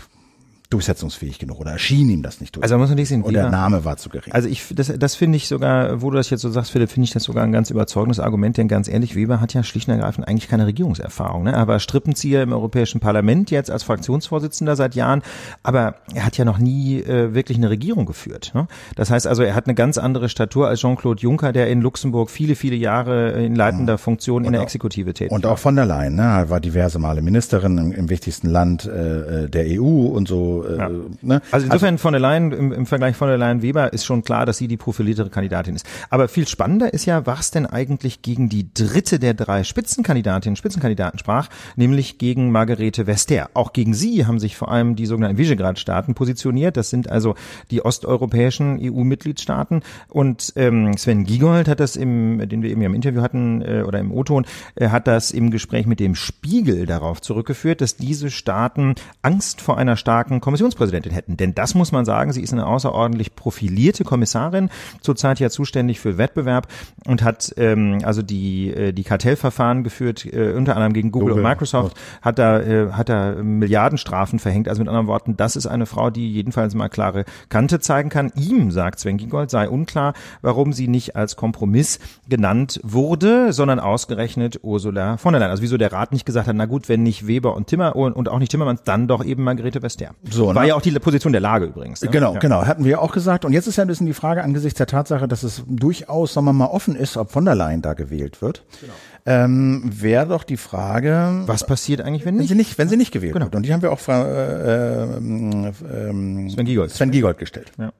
durchsetzungsfähig 0.70 1.40
genug 1.40 1.58
oder 1.58 1.72
erschien 1.72 2.08
ihm 2.08 2.22
das 2.22 2.40
nicht 2.40 2.54
durch. 2.54 2.62
Also 2.62 2.76
man 2.76 2.86
muss 2.86 2.94
nicht 2.94 3.08
sehen, 3.08 3.22
und 3.22 3.34
der 3.34 3.50
Name 3.50 3.84
war 3.84 3.96
zu 3.96 4.08
gering. 4.08 4.32
Also 4.32 4.48
ich, 4.48 4.72
das, 4.72 4.92
das 4.96 5.16
finde 5.16 5.36
ich 5.36 5.48
sogar, 5.48 6.00
wo 6.00 6.10
du 6.10 6.16
das 6.16 6.30
jetzt 6.30 6.42
so 6.42 6.50
sagst, 6.50 6.70
Philipp, 6.70 6.90
finde 6.90 7.04
ich 7.04 7.12
das 7.12 7.24
sogar 7.24 7.42
ein 7.42 7.50
ganz 7.50 7.70
überzeugendes 7.70 8.20
Argument, 8.20 8.56
denn 8.56 8.68
ganz 8.68 8.86
ehrlich, 8.86 9.16
Weber 9.16 9.40
hat 9.40 9.52
ja 9.52 9.64
schlicht 9.64 9.88
und 9.88 9.94
ergreifend 9.94 10.28
eigentlich 10.28 10.48
keine 10.48 10.66
Regierungserfahrung. 10.66 11.42
Ne? 11.42 11.52
Er 11.52 11.66
war 11.66 11.80
Strippenzieher 11.80 12.42
im 12.44 12.52
Europäischen 12.52 13.00
Parlament 13.00 13.50
jetzt 13.50 13.68
als 13.70 13.82
Fraktionsvorsitzender 13.82 14.76
seit 14.76 14.94
Jahren, 14.94 15.22
aber 15.64 15.96
er 16.14 16.24
hat 16.24 16.38
ja 16.38 16.44
noch 16.44 16.58
nie 16.58 17.00
äh, 17.00 17.34
wirklich 17.34 17.58
eine 17.58 17.68
Regierung 17.68 18.06
geführt. 18.06 18.52
Ne? 18.54 18.68
Das 18.94 19.10
heißt 19.10 19.26
also, 19.26 19.42
er 19.42 19.56
hat 19.56 19.66
eine 19.66 19.74
ganz 19.74 19.98
andere 19.98 20.28
Statur 20.28 20.68
als 20.68 20.80
Jean-Claude 20.80 21.20
Juncker, 21.20 21.52
der 21.52 21.68
in 21.68 21.80
Luxemburg 21.80 22.30
viele, 22.30 22.54
viele 22.54 22.76
Jahre 22.76 23.32
in 23.32 23.56
leitender 23.56 23.98
Funktion 23.98 24.42
und 24.42 24.46
in 24.46 24.52
der 24.52 24.62
Exekutive 24.62 25.14
tätig 25.14 25.32
war. 25.32 25.36
Und 25.36 25.46
auch 25.46 25.58
von 25.58 25.74
der 25.74 25.86
Leyen, 25.86 26.14
ne? 26.14 26.22
Er 26.22 26.50
war 26.50 26.60
diverse 26.60 27.00
Male 27.00 27.22
Ministerin 27.22 27.76
im, 27.76 27.92
im 27.92 28.08
wichtigsten 28.08 28.48
Land 28.48 28.84
äh, 28.86 29.48
der 29.48 29.64
EU 29.80 30.06
und 30.06 30.28
so 30.28 30.59
äh, 30.64 30.76
ja. 30.76 30.88
ne? 31.22 31.42
Also 31.50 31.66
insofern 31.66 31.94
also, 31.94 32.02
von 32.02 32.12
der 32.12 32.20
Leyen, 32.20 32.52
im, 32.52 32.72
im 32.72 32.86
Vergleich 32.86 33.16
von 33.16 33.28
der 33.28 33.38
Leyen 33.38 33.62
Weber 33.62 33.92
ist 33.92 34.04
schon 34.04 34.22
klar, 34.22 34.46
dass 34.46 34.58
sie 34.58 34.68
die 34.68 34.76
profiliertere 34.76 35.30
Kandidatin 35.30 35.76
ist. 35.76 35.86
Aber 36.10 36.28
viel 36.28 36.46
spannender 36.46 36.92
ist 36.92 37.06
ja, 37.06 37.26
was 37.26 37.50
denn 37.50 37.66
eigentlich 37.66 38.22
gegen 38.22 38.48
die 38.48 38.72
dritte 38.72 39.18
der 39.18 39.34
drei 39.34 39.64
Spitzenkandidatinnen, 39.64 40.56
Spitzenkandidaten 40.56 41.18
sprach, 41.18 41.48
nämlich 41.76 42.18
gegen 42.18 42.50
Margarete 42.52 43.06
Vester. 43.06 43.50
Auch 43.54 43.72
gegen 43.72 43.94
sie 43.94 44.26
haben 44.26 44.38
sich 44.38 44.56
vor 44.56 44.70
allem 44.70 44.96
die 44.96 45.06
sogenannten 45.06 45.38
Visegrad-Staaten 45.38 46.14
positioniert. 46.14 46.76
Das 46.76 46.90
sind 46.90 47.10
also 47.10 47.34
die 47.70 47.84
osteuropäischen 47.84 48.78
EU-Mitgliedstaaten. 48.80 49.82
Und 50.08 50.52
ähm, 50.56 50.96
Sven 50.96 51.24
Giegold 51.24 51.68
hat 51.68 51.80
das 51.80 51.96
im, 51.96 52.48
den 52.48 52.62
wir 52.62 52.70
eben 52.70 52.82
im 52.82 52.94
Interview 52.94 53.22
hatten 53.22 53.62
äh, 53.62 53.84
oder 53.86 53.98
im 53.98 54.12
O-Ton, 54.12 54.46
äh, 54.74 54.88
hat 54.88 55.06
das 55.06 55.30
im 55.30 55.50
Gespräch 55.50 55.86
mit 55.86 56.00
dem 56.00 56.14
Spiegel 56.14 56.86
darauf 56.86 57.20
zurückgeführt, 57.20 57.80
dass 57.80 57.96
diese 57.96 58.30
Staaten 58.30 58.94
Angst 59.22 59.60
vor 59.60 59.78
einer 59.78 59.96
starken 59.96 60.40
Kommissionspräsidentin 60.50 61.12
hätten. 61.12 61.36
Denn 61.36 61.54
das 61.54 61.76
muss 61.76 61.92
man 61.92 62.04
sagen, 62.04 62.32
sie 62.32 62.42
ist 62.42 62.52
eine 62.52 62.66
außerordentlich 62.66 63.36
profilierte 63.36 64.02
Kommissarin, 64.02 64.68
zurzeit 65.00 65.38
ja 65.38 65.48
zuständig 65.48 66.00
für 66.00 66.18
Wettbewerb 66.18 66.66
und 67.06 67.22
hat 67.22 67.54
ähm, 67.56 67.98
also 68.02 68.22
die, 68.22 68.70
äh, 68.70 68.92
die 68.92 69.04
Kartellverfahren 69.04 69.84
geführt, 69.84 70.26
äh, 70.26 70.52
unter 70.52 70.74
anderem 70.74 70.92
gegen 70.92 71.12
Google, 71.12 71.28
Google 71.34 71.44
und 71.44 71.48
Microsoft, 71.48 71.96
ja. 71.96 72.22
hat 72.22 72.38
da, 72.40 72.60
äh, 72.60 72.90
hat 72.90 73.08
da 73.08 73.36
Milliardenstrafen 73.40 74.40
verhängt. 74.40 74.68
Also 74.68 74.80
mit 74.80 74.88
anderen 74.88 75.06
Worten, 75.06 75.36
das 75.36 75.54
ist 75.54 75.66
eine 75.66 75.86
Frau, 75.86 76.10
die 76.10 76.32
jedenfalls 76.32 76.74
mal 76.74 76.88
klare 76.88 77.24
Kante 77.48 77.78
zeigen 77.78 78.08
kann. 78.08 78.32
Ihm, 78.34 78.72
sagt 78.72 78.98
Sven 78.98 79.18
Giegold, 79.18 79.50
sei 79.50 79.68
unklar, 79.68 80.14
warum 80.42 80.72
sie 80.72 80.88
nicht 80.88 81.14
als 81.14 81.36
Kompromiss 81.36 82.00
genannt 82.28 82.80
wurde, 82.82 83.52
sondern 83.52 83.78
ausgerechnet 83.78 84.58
Ursula 84.62 85.16
von 85.16 85.32
der 85.32 85.40
Leyen. 85.40 85.50
Also 85.50 85.62
wieso 85.62 85.76
der 85.76 85.92
Rat 85.92 86.10
nicht 86.10 86.26
gesagt 86.26 86.48
hat, 86.48 86.56
na 86.56 86.66
gut, 86.66 86.88
wenn 86.88 87.04
nicht 87.04 87.28
Weber 87.28 87.54
und 87.54 87.68
Timmer 87.68 87.94
und, 87.94 88.28
auch 88.28 88.38
nicht 88.40 88.50
Timmermans, 88.50 88.82
dann 88.84 89.06
doch 89.06 89.24
eben 89.24 89.44
Margarete 89.44 89.82
Vester. 89.82 90.10
So, 90.28 90.39
War 90.48 90.62
ne? 90.62 90.68
ja 90.68 90.74
auch 90.74 90.82
die 90.82 90.92
Position 90.92 91.32
der 91.32 91.40
Lage 91.40 91.66
übrigens. 91.66 92.02
Ne? 92.02 92.10
Genau, 92.10 92.34
ja. 92.34 92.38
genau, 92.38 92.66
hatten 92.66 92.84
wir 92.84 93.00
auch 93.00 93.12
gesagt. 93.12 93.44
Und 93.44 93.52
jetzt 93.52 93.66
ist 93.66 93.76
ja 93.76 93.84
ein 93.84 93.88
bisschen 93.88 94.06
die 94.06 94.14
Frage 94.14 94.42
angesichts 94.42 94.78
der 94.78 94.86
Tatsache, 94.86 95.28
dass 95.28 95.42
es 95.42 95.62
durchaus, 95.66 96.34
sagen 96.34 96.46
wir 96.46 96.52
mal, 96.52 96.66
offen 96.66 96.96
ist, 96.96 97.16
ob 97.16 97.30
von 97.30 97.44
der 97.44 97.54
Leyen 97.54 97.82
da 97.82 97.94
gewählt 97.94 98.42
wird. 98.42 98.64
Genau. 98.80 98.92
Ähm, 99.26 99.82
Wäre 99.84 100.26
doch 100.26 100.44
die 100.44 100.56
Frage, 100.56 101.42
was 101.46 101.66
passiert 101.66 102.00
eigentlich, 102.00 102.24
wenn 102.24 102.36
nicht? 102.36 102.48
Wenn 102.48 102.48
sie 102.48 102.54
nicht, 102.54 102.78
wenn 102.78 102.88
sie 102.88 102.96
nicht 102.96 103.12
gewählt 103.12 103.34
genau. 103.34 103.46
wird. 103.46 103.54
Und 103.54 103.66
die 103.66 103.72
haben 103.72 103.82
wir 103.82 103.92
auch 103.92 104.00
äh, 104.08 104.12
äh, 104.12 105.68
äh, 105.68 106.50
Sven 106.50 106.64
Giegold, 106.64 106.90
Sven 106.90 107.10
Giegold 107.10 107.38
gestellt. 107.38 107.70
Ja. 107.78 107.92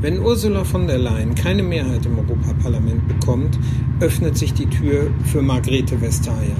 Wenn 0.00 0.20
Ursula 0.20 0.64
von 0.64 0.86
der 0.86 0.98
Leyen 0.98 1.34
keine 1.34 1.62
Mehrheit 1.62 2.06
im 2.06 2.18
Europaparlament 2.18 3.06
bekommt, 3.06 3.58
öffnet 4.00 4.38
sich 4.38 4.54
die 4.54 4.66
Tür 4.66 5.10
für 5.30 5.42
Margrethe 5.42 6.00
Vestager. 6.00 6.56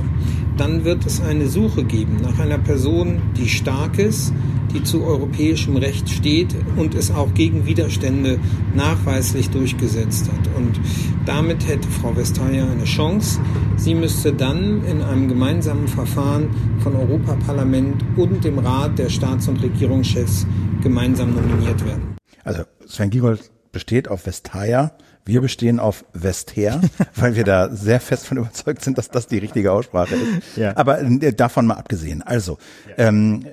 Dann 0.56 0.84
wird 0.84 1.06
es 1.06 1.20
eine 1.20 1.48
Suche 1.48 1.84
geben 1.84 2.18
nach 2.22 2.38
einer 2.38 2.58
Person, 2.58 3.20
die 3.36 3.48
stark 3.48 3.98
ist, 3.98 4.32
die 4.72 4.82
zu 4.82 5.04
europäischem 5.04 5.76
Recht 5.76 6.08
steht 6.08 6.54
und 6.76 6.94
es 6.94 7.10
auch 7.10 7.32
gegen 7.34 7.66
Widerstände 7.66 8.38
nachweislich 8.74 9.50
durchgesetzt 9.50 10.28
hat. 10.28 10.56
Und 10.56 10.80
damit 11.26 11.66
hätte 11.66 11.88
Frau 11.88 12.16
Vestager 12.16 12.70
eine 12.70 12.84
Chance. 12.84 13.40
Sie 13.76 13.94
müsste 13.94 14.32
dann 14.32 14.84
in 14.84 15.02
einem 15.02 15.28
gemeinsamen 15.28 15.88
Verfahren 15.88 16.50
von 16.80 16.94
Europaparlament 16.94 18.04
und 18.16 18.44
dem 18.44 18.58
Rat 18.58 18.98
der 18.98 19.08
Staats- 19.08 19.48
und 19.48 19.62
Regierungschefs 19.62 20.46
gemeinsam 20.82 21.34
nominiert 21.34 21.84
werden. 21.84 22.16
Also 22.44 22.62
Sven 22.86 23.10
Giegold 23.10 23.50
besteht 23.72 24.08
auf 24.08 24.26
Vestager. 24.26 24.92
Wir 25.30 25.40
bestehen 25.40 25.78
auf 25.78 26.04
Westher, 26.12 26.80
weil 27.14 27.36
wir 27.36 27.44
da 27.44 27.72
sehr 27.72 28.00
fest 28.00 28.26
von 28.26 28.38
überzeugt 28.38 28.82
sind, 28.82 28.98
dass 28.98 29.10
das 29.10 29.28
die 29.28 29.38
richtige 29.38 29.70
Aussprache 29.70 30.16
ist. 30.16 30.56
Ja. 30.56 30.76
Aber 30.76 31.00
äh, 31.00 31.32
davon 31.32 31.66
mal 31.66 31.74
abgesehen. 31.74 32.20
Also, 32.20 32.58
ähm, 32.98 33.44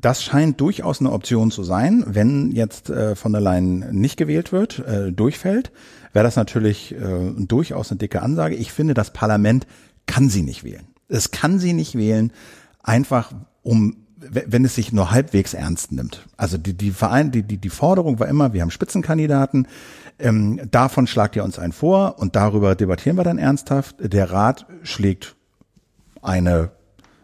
das 0.00 0.22
scheint 0.22 0.60
durchaus 0.60 1.00
eine 1.00 1.10
Option 1.10 1.50
zu 1.50 1.64
sein. 1.64 2.04
Wenn 2.06 2.52
jetzt 2.52 2.88
äh, 2.88 3.16
von 3.16 3.32
der 3.32 3.40
Leyen 3.40 3.84
nicht 3.90 4.16
gewählt 4.16 4.52
wird, 4.52 4.78
äh, 4.78 5.10
durchfällt, 5.10 5.72
wäre 6.12 6.24
das 6.24 6.36
natürlich 6.36 6.94
äh, 6.94 7.32
durchaus 7.36 7.90
eine 7.90 7.98
dicke 7.98 8.22
Ansage. 8.22 8.54
Ich 8.54 8.70
finde, 8.70 8.94
das 8.94 9.12
Parlament 9.12 9.66
kann 10.06 10.28
sie 10.28 10.42
nicht 10.42 10.62
wählen. 10.62 10.86
Es 11.08 11.32
kann 11.32 11.58
sie 11.58 11.72
nicht 11.72 11.96
wählen, 11.96 12.32
einfach 12.80 13.32
um 13.62 13.96
wenn 14.30 14.64
es 14.64 14.74
sich 14.74 14.92
nur 14.92 15.10
halbwegs 15.10 15.54
ernst 15.54 15.92
nimmt. 15.92 16.26
Also 16.36 16.56
die, 16.56 16.74
die 16.74 16.92
Verein, 16.92 17.30
die, 17.30 17.42
die, 17.42 17.58
die 17.58 17.68
Forderung 17.68 18.18
war 18.18 18.28
immer, 18.28 18.52
wir 18.52 18.62
haben 18.62 18.70
Spitzenkandidaten, 18.70 19.66
ähm, 20.18 20.60
davon 20.70 21.06
schlagt 21.06 21.36
ihr 21.36 21.44
uns 21.44 21.58
einen 21.58 21.72
vor 21.72 22.18
und 22.18 22.36
darüber 22.36 22.74
debattieren 22.74 23.16
wir 23.16 23.24
dann 23.24 23.38
ernsthaft. 23.38 23.96
Der 23.98 24.30
Rat 24.30 24.66
schlägt 24.82 25.36
eine 26.22 26.70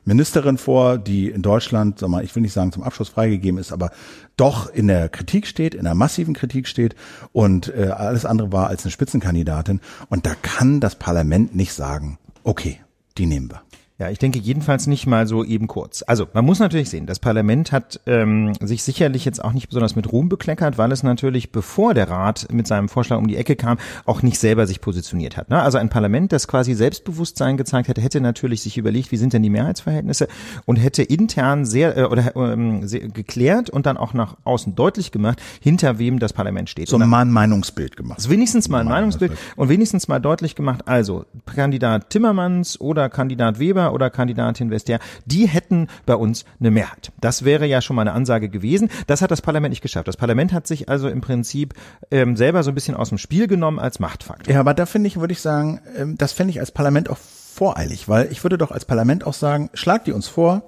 Ministerin 0.05 0.59
vor, 0.59 0.99
die 0.99 1.29
in 1.29 1.43
Deutschland, 1.43 1.99
sag 1.99 2.09
mal, 2.09 2.25
ich 2.25 2.35
will 2.35 2.43
nicht 2.43 2.53
sagen 2.53 2.73
zum 2.73 2.83
Abschluss 2.83 3.11
freigegeben 3.11 3.61
ist, 3.61 3.73
aber 3.73 3.91
doch 4.37 4.73
in 4.73 4.89
der 4.89 5.09
Kritik 5.09 5.47
steht, 5.47 5.75
in 5.75 5.85
der 5.85 5.95
massiven 5.95 6.35
Kritik 6.35 6.67
steht 6.67 6.97
und 7.33 7.73
äh, 7.75 7.91
alles 7.95 8.25
andere 8.25 8.51
war 8.51 8.69
als 8.69 8.85
eine 8.85 8.91
Spitzenkandidatin. 8.91 9.81
Und 10.09 10.27
da 10.27 10.35
kann 10.35 10.81
das 10.81 10.97
Parlament 10.97 11.55
nicht 11.55 11.75
sagen, 11.75 12.19
okay, 12.43 12.81
die 13.19 13.27
nehmen 13.27 13.51
wir. 13.51 13.63
Ja, 14.01 14.09
ich 14.09 14.19
denke 14.19 14.39
jedenfalls 14.39 14.87
nicht 14.87 15.07
mal 15.07 15.27
so 15.27 15.45
eben 15.45 15.67
kurz. 15.67 16.03
Also 16.07 16.27
man 16.33 16.47
muss 16.47 16.59
natürlich 16.59 16.89
sehen, 16.89 17.05
das 17.05 17.19
Parlament 17.19 17.71
hat 17.71 18.01
ähm, 18.07 18.55
sich 18.59 18.83
sicherlich 18.83 19.27
jetzt 19.27 19.45
auch 19.45 19.53
nicht 19.53 19.69
besonders 19.69 19.95
mit 19.95 20.11
Ruhm 20.11 20.31
bekleckert, 20.31 20.79
weil 20.79 20.91
es 20.91 21.03
natürlich, 21.03 21.53
bevor 21.53 21.93
der 21.93 22.09
Rat 22.09 22.49
mit 22.51 22.67
seinem 22.67 22.89
Vorschlag 22.89 23.19
um 23.19 23.29
die 23.29 23.37
Ecke 23.37 23.57
kam, 23.57 23.77
auch 24.07 24.23
nicht 24.23 24.39
selber 24.39 24.67
sich 24.67 24.81
positioniert 24.81 25.37
hat. 25.37 25.51
Ne? 25.51 25.61
Also 25.61 25.77
ein 25.77 25.91
Parlament, 25.91 26.33
das 26.33 26.49
quasi 26.49 26.73
Selbstbewusstsein 26.73 27.59
gezeigt 27.59 27.89
hätte, 27.89 28.01
hätte 28.01 28.23
natürlich 28.23 28.63
sich 28.63 28.79
überlegt, 28.79 29.13
wie 29.13 29.19
sind 29.19 29.35
denn 29.35 29.43
die 29.43 29.51
Mehrheitsverhältnisse 29.51 30.29
und 30.65 30.77
hätte 30.77 31.03
intern 31.03 31.67
sehr 31.67 31.99
äh, 31.99 32.05
oder 32.05 32.35
ähm, 32.37 32.89
sehr 32.89 33.07
geklärt 33.07 33.69
und 33.69 33.85
dann 33.85 33.99
auch 33.99 34.15
nach 34.15 34.39
außen 34.45 34.77
deutlich 34.77 35.13
gemacht, 35.13 35.43
hinter 35.61 35.99
wem 35.99 36.19
das 36.19 36.33
Parlament 36.33 36.71
steht. 36.71 36.89
So 36.89 36.97
mal 36.97 37.21
ein 37.21 37.31
Meinungsbild 37.31 37.99
gemacht. 37.99 38.17
Also 38.21 38.31
wenigstens 38.31 38.71
mal 38.71 38.81
ein 38.81 38.89
Meinungsbild 38.89 39.33
und 39.57 39.69
wenigstens 39.69 40.09
mal 40.09 40.21
deutlich 40.21 40.55
gemacht, 40.55 40.89
also 40.89 41.27
Kandidat 41.45 42.09
Timmermans 42.09 42.81
oder 42.81 43.11
Kandidat 43.11 43.59
Weber 43.59 43.90
oder 43.93 44.11
Kandidatin 44.11 44.71
Vestager, 44.71 45.01
die 45.27 45.47
hätten 45.47 45.89
bei 46.07 46.15
uns 46.15 46.45
eine 46.59 46.71
Mehrheit. 46.71 47.13
Das 47.21 47.45
wäre 47.45 47.67
ja 47.67 47.81
schon 47.81 47.97
mal 47.97 48.03
eine 48.03 48.13
Ansage 48.13 48.49
gewesen. 48.49 48.91
Das 49.07 49.23
hat 49.23 49.31
das 49.31 49.43
Parlament 49.43 49.71
nicht 49.71 49.83
geschafft. 49.83 50.09
Das 50.09 50.17
Parlament 50.17 50.53
hat 50.53 50.67
sich 50.67 50.89
also 50.89 51.09
im 51.09 51.21
Prinzip 51.21 51.75
ähm, 52.11 52.37
selber 52.37 52.63
so 52.63 52.71
ein 52.71 52.75
bisschen 52.75 52.95
aus 52.95 53.11
dem 53.11 53.19
Spiel 53.19 53.47
genommen 53.47 53.79
als 53.79 54.01
Machtfaktor. 54.01 54.53
Ja, 54.53 54.61
aber 54.61 54.75
da 54.75 54.87
finde 54.87 55.09
ich, 55.09 55.19
würde 55.19 55.33
ich 55.33 55.41
sagen, 55.41 55.81
ähm, 55.97 56.17
das 56.19 56.33
fände 56.33 56.51
ich 56.53 56.61
als 56.61 56.73
Parlament 56.73 57.11
auch 57.11 57.19
voreilig, 57.19 58.09
weil 58.09 58.31
ich 58.31 58.43
würde 58.45 58.59
doch 58.59 58.71
als 58.71 58.85
Parlament 58.85 59.27
auch 59.27 59.35
sagen, 59.35 59.71
schlagt 59.75 60.07
die 60.07 60.13
uns 60.13 60.29
vor, 60.29 60.63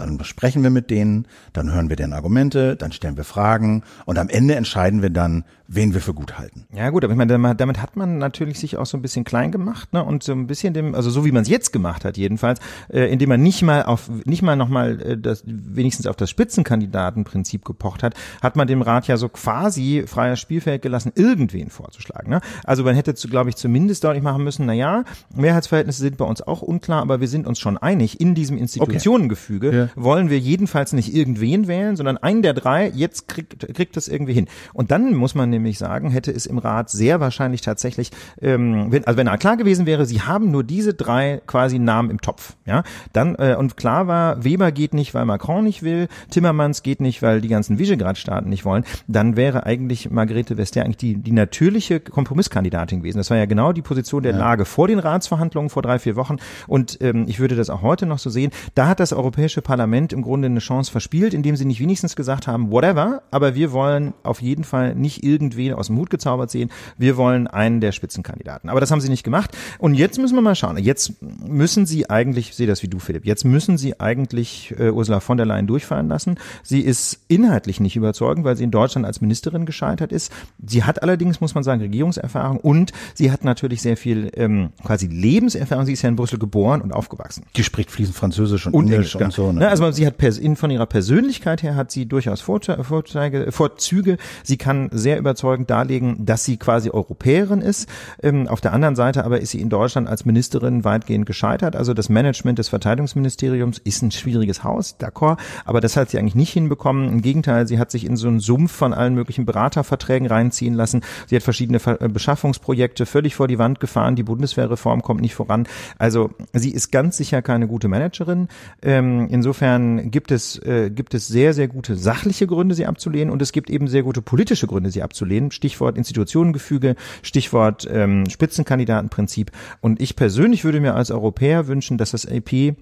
dann 0.00 0.18
besprechen 0.18 0.62
wir 0.62 0.70
mit 0.70 0.90
denen, 0.90 1.26
dann 1.52 1.72
hören 1.72 1.88
wir 1.88 1.96
deren 1.96 2.12
Argumente, 2.12 2.76
dann 2.76 2.92
stellen 2.92 3.16
wir 3.16 3.24
Fragen 3.24 3.82
und 4.06 4.18
am 4.18 4.28
Ende 4.28 4.54
entscheiden 4.54 5.02
wir 5.02 5.10
dann, 5.10 5.44
wen 5.72 5.94
wir 5.94 6.00
für 6.00 6.14
gut 6.14 6.36
halten. 6.36 6.66
Ja 6.74 6.90
gut, 6.90 7.04
aber 7.04 7.12
ich 7.12 7.16
meine, 7.16 7.54
damit 7.54 7.80
hat 7.80 7.96
man 7.96 8.18
natürlich 8.18 8.58
sich 8.58 8.76
auch 8.76 8.86
so 8.86 8.98
ein 8.98 9.02
bisschen 9.02 9.24
klein 9.24 9.52
gemacht, 9.52 9.92
ne? 9.92 10.02
Und 10.02 10.24
so 10.24 10.32
ein 10.32 10.48
bisschen 10.48 10.74
dem, 10.74 10.96
also 10.96 11.10
so 11.10 11.24
wie 11.24 11.30
man 11.30 11.42
es 11.42 11.48
jetzt 11.48 11.72
gemacht 11.72 12.04
hat, 12.04 12.16
jedenfalls, 12.16 12.58
äh, 12.92 13.04
indem 13.12 13.28
man 13.28 13.40
nicht 13.40 13.62
mal 13.62 13.84
auf, 13.84 14.10
nicht 14.24 14.42
mal 14.42 14.56
nochmal 14.56 15.00
äh, 15.00 15.16
das, 15.16 15.44
wenigstens 15.46 16.08
auf 16.08 16.16
das 16.16 16.28
Spitzenkandidatenprinzip 16.28 17.64
gepocht 17.64 18.02
hat, 18.02 18.14
hat 18.42 18.56
man 18.56 18.66
dem 18.66 18.82
Rat 18.82 19.06
ja 19.06 19.16
so 19.16 19.28
quasi 19.28 20.04
freies 20.06 20.40
Spielfeld 20.40 20.82
gelassen, 20.82 21.12
irgendwen 21.14 21.70
vorzuschlagen. 21.70 22.30
Ne? 22.30 22.40
Also 22.64 22.82
man 22.82 22.96
hätte, 22.96 23.14
glaube 23.28 23.50
ich, 23.50 23.56
zumindest 23.56 24.02
deutlich 24.02 24.24
machen 24.24 24.42
müssen, 24.42 24.66
na 24.66 24.72
ja, 24.72 25.04
Mehrheitsverhältnisse 25.36 26.00
sind 26.00 26.16
bei 26.16 26.24
uns 26.24 26.42
auch 26.42 26.62
unklar, 26.62 27.00
aber 27.00 27.20
wir 27.20 27.28
sind 27.28 27.46
uns 27.46 27.60
schon 27.60 27.78
einig 27.78 28.20
in 28.20 28.34
diesem 28.34 28.58
Institutionengefüge. 28.58 29.68
Okay. 29.68 29.76
Ja 29.76 29.89
wollen 29.96 30.30
wir 30.30 30.38
jedenfalls 30.38 30.92
nicht 30.92 31.14
irgendwen 31.14 31.68
wählen, 31.68 31.96
sondern 31.96 32.18
einen 32.18 32.42
der 32.42 32.54
drei, 32.54 32.88
jetzt 32.94 33.28
kriegt, 33.28 33.74
kriegt 33.74 33.96
das 33.96 34.08
irgendwie 34.08 34.32
hin. 34.32 34.48
Und 34.72 34.90
dann 34.90 35.14
muss 35.14 35.34
man 35.34 35.50
nämlich 35.50 35.78
sagen, 35.78 36.10
hätte 36.10 36.32
es 36.32 36.46
im 36.46 36.58
Rat 36.58 36.90
sehr 36.90 37.20
wahrscheinlich 37.20 37.60
tatsächlich, 37.60 38.10
ähm, 38.40 38.90
wenn, 38.90 39.04
also 39.06 39.16
wenn 39.16 39.26
er 39.26 39.38
klar 39.38 39.56
gewesen 39.56 39.86
wäre, 39.86 40.06
sie 40.06 40.22
haben 40.22 40.50
nur 40.50 40.64
diese 40.64 40.94
drei 40.94 41.40
quasi 41.46 41.78
Namen 41.78 42.10
im 42.10 42.20
Topf, 42.20 42.54
ja, 42.66 42.82
dann, 43.12 43.34
äh, 43.36 43.56
und 43.58 43.76
klar 43.76 44.06
war, 44.06 44.44
Weber 44.44 44.72
geht 44.72 44.94
nicht, 44.94 45.14
weil 45.14 45.24
Macron 45.24 45.64
nicht 45.64 45.82
will, 45.82 46.08
Timmermans 46.30 46.82
geht 46.82 47.00
nicht, 47.00 47.22
weil 47.22 47.40
die 47.40 47.48
ganzen 47.48 47.78
Visegrad-Staaten 47.78 48.48
nicht 48.48 48.64
wollen, 48.64 48.84
dann 49.06 49.36
wäre 49.36 49.66
eigentlich 49.66 50.10
Margarete 50.10 50.56
Vestager 50.56 50.84
eigentlich 50.84 50.96
die, 50.98 51.16
die 51.16 51.32
natürliche 51.32 52.00
Kompromisskandidatin 52.00 53.00
gewesen. 53.00 53.18
Das 53.18 53.30
war 53.30 53.36
ja 53.36 53.46
genau 53.46 53.72
die 53.72 53.82
Position 53.82 54.22
der 54.22 54.32
ja. 54.32 54.38
Lage 54.38 54.64
vor 54.64 54.88
den 54.88 54.98
Ratsverhandlungen 54.98 55.70
vor 55.70 55.82
drei, 55.82 55.98
vier 55.98 56.16
Wochen 56.16 56.36
und 56.66 56.98
ähm, 57.00 57.24
ich 57.28 57.40
würde 57.40 57.56
das 57.56 57.70
auch 57.70 57.82
heute 57.82 58.06
noch 58.06 58.18
so 58.18 58.30
sehen. 58.30 58.50
Da 58.74 58.88
hat 58.88 59.00
das 59.00 59.12
Europäische 59.12 59.62
Parlament 59.62 59.79
im 60.12 60.22
Grunde 60.22 60.46
eine 60.46 60.60
Chance 60.60 60.90
verspielt, 60.90 61.34
indem 61.34 61.56
sie 61.56 61.64
nicht 61.64 61.80
wenigstens 61.80 62.16
gesagt 62.16 62.46
haben, 62.46 62.70
whatever, 62.70 63.22
aber 63.30 63.54
wir 63.54 63.72
wollen 63.72 64.14
auf 64.22 64.42
jeden 64.42 64.64
Fall 64.64 64.94
nicht 64.94 65.22
irgendwen 65.24 65.74
aus 65.74 65.88
dem 65.88 65.96
Hut 65.96 66.10
gezaubert 66.10 66.50
sehen. 66.50 66.70
Wir 66.98 67.16
wollen 67.16 67.46
einen 67.46 67.80
der 67.80 67.92
Spitzenkandidaten. 67.92 68.70
Aber 68.70 68.80
das 68.80 68.90
haben 68.90 69.00
sie 69.00 69.08
nicht 69.08 69.24
gemacht. 69.24 69.56
Und 69.78 69.94
jetzt 69.94 70.18
müssen 70.18 70.34
wir 70.34 70.42
mal 70.42 70.54
schauen. 70.54 70.78
Jetzt 70.78 71.14
müssen 71.20 71.86
sie 71.86 72.08
eigentlich, 72.10 72.50
ich 72.50 72.56
sehe 72.56 72.66
das 72.66 72.82
wie 72.82 72.88
du, 72.88 72.98
Philipp, 72.98 73.26
jetzt 73.26 73.44
müssen 73.44 73.78
sie 73.78 74.00
eigentlich 74.00 74.74
äh, 74.78 74.90
Ursula 74.90 75.20
von 75.20 75.36
der 75.36 75.46
Leyen 75.46 75.66
durchfallen 75.66 76.08
lassen. 76.08 76.36
Sie 76.62 76.80
ist 76.80 77.20
inhaltlich 77.28 77.80
nicht 77.80 77.96
überzeugend, 77.96 78.44
weil 78.44 78.56
sie 78.56 78.64
in 78.64 78.70
Deutschland 78.70 79.06
als 79.06 79.20
Ministerin 79.20 79.66
gescheitert 79.66 80.12
ist. 80.12 80.32
Sie 80.64 80.84
hat 80.84 81.02
allerdings, 81.02 81.40
muss 81.40 81.54
man 81.54 81.64
sagen, 81.64 81.80
Regierungserfahrung 81.80 82.58
und 82.58 82.92
sie 83.14 83.30
hat 83.32 83.44
natürlich 83.44 83.82
sehr 83.82 83.96
viel 83.96 84.30
ähm, 84.34 84.70
quasi 84.84 85.06
Lebenserfahrung. 85.06 85.86
Sie 85.86 85.92
ist 85.92 86.02
ja 86.02 86.08
in 86.08 86.16
Brüssel 86.16 86.38
geboren 86.38 86.80
und 86.80 86.92
aufgewachsen. 86.92 87.44
Die 87.56 87.64
spricht 87.64 87.90
fließend 87.90 88.16
Französisch 88.16 88.66
und, 88.66 88.74
und 88.74 88.90
Englisch, 88.90 89.14
Englisch 89.14 89.24
und 89.24 89.32
so. 89.32 89.52
Ne? 89.52 89.59
Ne? 89.60 89.68
Also 89.68 89.90
sie 89.90 90.06
hat 90.06 90.14
von 90.56 90.70
ihrer 90.70 90.86
Persönlichkeit 90.86 91.62
her 91.62 91.76
hat 91.76 91.90
sie 91.90 92.06
durchaus 92.06 92.40
Vorteile, 92.40 93.52
Vorzüge. 93.52 94.16
Sie 94.42 94.56
kann 94.56 94.88
sehr 94.90 95.18
überzeugend 95.18 95.68
darlegen, 95.68 96.24
dass 96.24 96.46
sie 96.46 96.56
quasi 96.56 96.88
Europäerin 96.88 97.60
ist. 97.60 97.86
Ähm, 98.22 98.48
auf 98.48 98.62
der 98.62 98.72
anderen 98.72 98.96
Seite 98.96 99.22
aber 99.22 99.40
ist 99.40 99.50
sie 99.50 99.60
in 99.60 99.68
Deutschland 99.68 100.08
als 100.08 100.24
Ministerin 100.24 100.84
weitgehend 100.84 101.26
gescheitert. 101.26 101.76
Also 101.76 101.92
das 101.92 102.08
Management 102.08 102.58
des 102.58 102.70
Verteidigungsministeriums 102.70 103.78
ist 103.78 104.02
ein 104.02 104.10
schwieriges 104.10 104.64
Haus, 104.64 104.96
d'accord, 104.98 105.36
aber 105.66 105.82
das 105.82 105.94
hat 105.94 106.08
sie 106.08 106.18
eigentlich 106.18 106.34
nicht 106.34 106.54
hinbekommen. 106.54 107.10
Im 107.10 107.20
Gegenteil, 107.20 107.66
sie 107.66 107.78
hat 107.78 107.90
sich 107.90 108.06
in 108.06 108.16
so 108.16 108.28
einen 108.28 108.40
Sumpf 108.40 108.72
von 108.72 108.94
allen 108.94 109.14
möglichen 109.14 109.44
Beraterverträgen 109.44 110.26
reinziehen 110.26 110.72
lassen. 110.72 111.02
Sie 111.26 111.36
hat 111.36 111.42
verschiedene 111.42 111.80
äh, 111.84 112.08
Beschaffungsprojekte 112.08 113.04
völlig 113.04 113.34
vor 113.34 113.46
die 113.46 113.58
Wand 113.58 113.78
gefahren. 113.78 114.16
Die 114.16 114.22
Bundeswehrreform 114.22 115.02
kommt 115.02 115.20
nicht 115.20 115.34
voran. 115.34 115.66
Also 115.98 116.30
sie 116.54 116.70
ist 116.70 116.90
ganz 116.92 117.18
sicher 117.18 117.42
keine 117.42 117.68
gute 117.68 117.88
Managerin. 117.88 118.48
Ähm, 118.80 119.28
insofern 119.28 119.49
Insofern 119.50 120.12
gibt 120.12 120.30
es, 120.30 120.58
äh, 120.58 120.90
gibt 120.90 121.12
es 121.12 121.26
sehr, 121.26 121.54
sehr 121.54 121.66
gute 121.66 121.96
sachliche 121.96 122.46
Gründe, 122.46 122.76
sie 122.76 122.86
abzulehnen 122.86 123.32
und 123.32 123.42
es 123.42 123.50
gibt 123.50 123.68
eben 123.68 123.88
sehr 123.88 124.04
gute 124.04 124.22
politische 124.22 124.68
Gründe, 124.68 124.92
sie 124.92 125.02
abzulehnen. 125.02 125.50
Stichwort 125.50 125.98
Institutionengefüge, 125.98 126.94
Stichwort 127.22 127.84
ähm, 127.90 128.30
Spitzenkandidatenprinzip. 128.30 129.50
Und 129.80 130.00
ich 130.00 130.14
persönlich 130.14 130.62
würde 130.62 130.80
mir 130.80 130.94
als 130.94 131.10
Europäer 131.10 131.66
wünschen, 131.66 131.98
dass 131.98 132.12
das 132.12 132.26
EP 132.26 132.76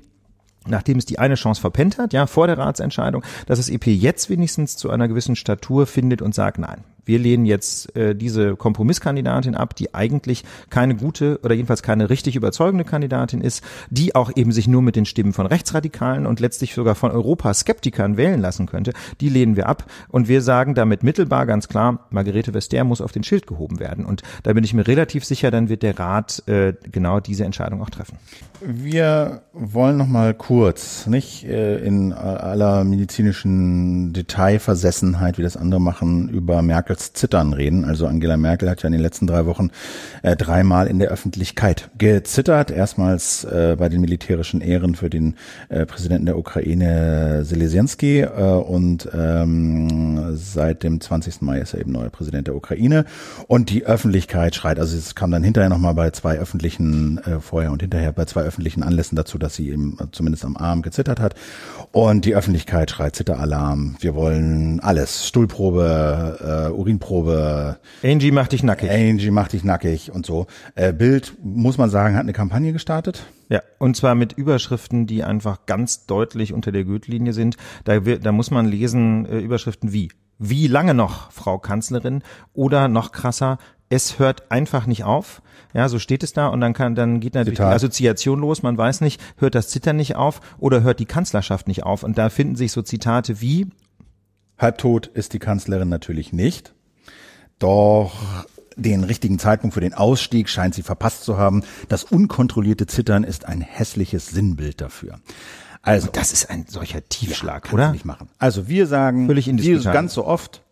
nachdem 0.67 0.99
es 0.99 1.07
die 1.07 1.19
eine 1.19 1.37
Chance 1.37 1.63
verpennt 1.63 1.97
hat, 1.97 2.13
ja, 2.13 2.27
vor 2.27 2.47
der 2.47 2.59
Ratsentscheidung, 2.59 3.23
dass 3.47 3.59
das 3.59 3.71
EP 3.71 3.87
jetzt 3.87 4.29
wenigstens 4.29 4.77
zu 4.77 4.91
einer 4.91 5.09
gewissen 5.09 5.37
Statur 5.37 5.87
findet 5.87 6.21
und 6.21 6.35
sagt, 6.35 6.59
nein, 6.59 6.85
wir 7.09 7.19
lehnen 7.19 7.47
jetzt 7.47 7.97
äh, 7.97 8.15
diese 8.15 8.55
Kompromisskandidatin 8.55 9.55
ab, 9.55 9.75
die 9.75 9.95
eigentlich 9.95 10.45
keine 10.69 10.95
gute 10.95 11.41
oder 11.43 11.55
jedenfalls 11.55 11.83
keine 11.83 12.11
richtig 12.11 12.37
überzeugende 12.37 12.85
Kandidatin 12.85 13.41
ist, 13.41 13.65
die 13.89 14.15
auch 14.15 14.31
eben 14.37 14.53
sich 14.53 14.69
nur 14.69 14.83
mit 14.83 14.95
den 14.95 15.07
Stimmen 15.07 15.33
von 15.33 15.47
Rechtsradikalen 15.47 16.27
und 16.27 16.39
letztlich 16.39 16.75
sogar 16.75 16.95
von 16.95 17.11
Europaskeptikern 17.11 18.19
wählen 18.19 18.41
lassen 18.41 18.67
könnte. 18.67 18.93
Die 19.23 19.31
lehnen 19.31 19.57
wir 19.57 19.69
ab 19.69 19.91
und 20.09 20.29
wir 20.29 20.43
sagen 20.43 20.75
damit 20.75 21.03
mittelbar 21.03 21.47
ganz 21.47 21.69
klar, 21.69 22.07
Margarete 22.11 22.53
Vestager 22.53 22.85
muss 22.85 23.01
auf 23.01 23.13
den 23.13 23.25
Schild 23.25 23.47
gehoben 23.47 23.81
werden. 23.81 24.05
Und 24.05 24.23
da 24.43 24.53
bin 24.53 24.63
ich 24.63 24.75
mir 24.75 24.87
relativ 24.87 25.25
sicher, 25.25 25.51
dann 25.51 25.71
wird 25.71 25.83
der 25.83 25.99
Rat 25.99 26.43
äh, 26.47 26.75
genau 26.93 27.21
diese 27.21 27.47
Entscheidung 27.47 27.81
auch 27.81 27.91
treffen. 27.91 28.19
Wir 28.61 29.43
wollen 29.55 29.97
noch 29.97 30.09
mal 30.09 30.35
kurz, 30.35 31.07
nicht 31.07 31.45
äh, 31.45 31.79
in 31.79 32.13
aller 32.13 32.85
medizinischen 32.85 34.13
Detailversessenheit, 34.13 35.39
wie 35.39 35.43
das 35.43 35.57
andere 35.57 35.81
machen, 35.81 36.29
über 36.29 36.61
Merkel 36.61 36.98
das 36.99 37.13
Zittern 37.13 37.53
reden. 37.53 37.85
Also 37.85 38.07
Angela 38.07 38.37
Merkel 38.37 38.69
hat 38.69 38.83
ja 38.83 38.89
in 38.89 38.93
den 38.93 39.01
letzten 39.01 39.27
drei 39.27 39.47
Wochen 39.47 39.71
äh, 40.23 40.37
dreimal 40.37 40.87
in 40.87 40.99
der 40.99 41.09
Öffentlichkeit 41.09 41.91
gezittert. 41.97 42.71
Erstmals 42.71 43.45
äh, 43.45 43.77
bei 43.79 43.89
den 43.89 44.01
militärischen 44.01 44.61
Ehren 44.61 44.95
für 44.95 45.11
den 45.11 45.37
äh, 45.69 45.87
Präsidenten 45.87 46.27
der 46.27 46.39
Ukraine 46.39 47.43
Zelensky 47.45 48.21
äh, 48.21 48.27
und 48.27 49.09
ähm, 49.15 50.37
seit 50.37 50.83
dem 50.83 51.01
20. 51.01 51.43
Mai 51.43 51.61
ist 51.61 51.75
er 51.75 51.81
eben 51.81 51.93
neuer 51.93 52.11
Präsident 52.11 52.49
der 52.49 52.57
Ukraine. 52.57 53.05
Und 53.47 53.71
die 53.71 53.85
Öffentlichkeit 53.85 54.55
schreit, 54.55 54.79
also 54.79 54.97
es 54.97 55.15
kam 55.15 55.31
dann 55.31 55.43
hinterher 55.43 55.71
nochmal 55.71 55.95
bei 55.95 56.11
zwei 56.11 56.39
öffentlichen, 56.39 57.19
äh, 57.19 57.41
vorher 57.41 57.73
und 57.73 57.81
hinterher 57.81 58.13
bei 58.13 58.25
zwei 58.25 58.43
öffentlichen 58.43 58.83
Anlässen 58.83 59.17
dazu, 59.17 59.39
dass 59.39 59.55
sie 59.55 59.71
eben 59.71 59.97
zumindest 60.13 60.45
am 60.45 60.57
Arm 60.57 60.83
gezittert 60.83 61.21
hat. 61.21 61.35
Und 61.93 62.25
die 62.25 62.35
Öffentlichkeit 62.35 62.91
schreit 62.91 63.17
Zitteralarm. 63.17 63.97
Wir 64.01 64.15
wollen 64.15 64.81
alles. 64.81 65.27
Stuhlprobe, 65.27 66.69
äh, 66.69 66.73
Urinprobe. 66.89 67.79
Angie 68.03 68.31
macht 68.31 68.53
dich 68.53 68.63
nackig. 68.63 68.91
Angie 68.91 69.31
macht 69.31 69.53
dich 69.53 69.63
nackig 69.63 70.11
und 70.11 70.25
so. 70.25 70.47
Äh, 70.75 70.93
Bild, 70.93 71.35
muss 71.43 71.77
man 71.77 71.91
sagen, 71.91 72.15
hat 72.15 72.23
eine 72.23 72.33
Kampagne 72.33 72.73
gestartet. 72.73 73.27
Ja, 73.51 73.63
und 73.79 73.97
zwar 73.97 74.15
mit 74.15 74.33
Überschriften, 74.33 75.07
die 75.07 75.23
einfach 75.23 75.67
ganz 75.67 76.07
deutlich 76.07 76.53
unter 76.53 76.73
der 76.73 76.85
Gürtellinie 76.85 77.33
sind. 77.33 77.57
Da, 77.85 78.05
wird, 78.05 78.25
da 78.25 78.33
muss 78.33 78.51
man 78.51 78.67
lesen 78.67 79.27
äh, 79.27 79.39
Überschriften 79.39 79.93
wie 79.93 80.11
Wie 80.39 80.67
lange 80.67 80.95
noch, 80.95 81.31
Frau 81.31 81.59
Kanzlerin? 81.59 82.23
Oder 82.55 82.89
noch 82.89 83.13
krasser, 83.13 83.59
es 83.91 84.19
hört 84.19 84.51
einfach 84.51 84.87
nicht 84.87 85.05
auf. 85.05 85.43
Ja, 85.75 85.89
so 85.89 85.99
steht 85.99 86.23
es 86.23 86.33
da 86.33 86.49
und 86.49 86.61
dann 86.61 86.73
kann, 86.73 86.95
dann 86.95 87.21
geht 87.21 87.35
natürlich 87.35 87.59
Zitat. 87.59 87.73
die 87.73 87.77
Assoziation 87.77 88.41
los. 88.41 88.63
Man 88.63 88.79
weiß 88.79 89.03
nicht, 89.03 89.21
hört 89.37 89.55
das 89.55 89.69
Zittern 89.69 89.97
nicht 89.97 90.17
auf 90.17 90.41
oder 90.59 90.83
hört 90.83 91.01
die 91.01 91.07
Kanzlerschaft 91.07 91.69
nicht 91.69 91.85
auf. 91.85 92.03
Und 92.03 92.17
da 92.17 92.31
finden 92.31 92.57
sich 92.57 92.73
so 92.73 92.81
Zitate 92.81 93.43
wie, 93.43 93.67
Halbtot 94.59 95.07
ist 95.07 95.35
die 95.35 95.39
Kanzlerin 95.39 95.89
natürlich 95.89 96.33
nicht. 96.33 96.75
Doch 97.59 98.13
den 98.77 99.03
richtigen 99.05 99.39
Zeitpunkt 99.39 99.75
für 99.75 99.81
den 99.81 99.95
Ausstieg 99.95 100.49
scheint 100.49 100.75
sie 100.75 100.83
verpasst 100.83 101.25
zu 101.25 101.37
haben. 101.37 101.65
Das 101.89 102.05
unkontrollierte 102.05 102.87
Zittern 102.87 103.25
ist 103.25 103.45
ein 103.47 103.61
hässliches 103.61 104.29
Sinnbild 104.29 104.81
dafür. 104.81 105.19
Also, 105.83 106.09
das 106.13 106.33
ist 106.33 106.51
ein 106.51 106.67
solcher 106.69 107.09
Tiefschlag, 107.09 107.63
kannst 107.65 107.75
oder? 107.75 107.93
nicht 107.93 108.05
machen. 108.05 108.29
Also 108.39 108.69
wir 108.69 108.87
sagen, 108.87 109.27
Völlig 109.27 109.47
wie 109.47 109.51
indiskutabel. 109.51 109.93
ganz 109.93 110.15
so 110.15 110.25
oft, 110.27 110.63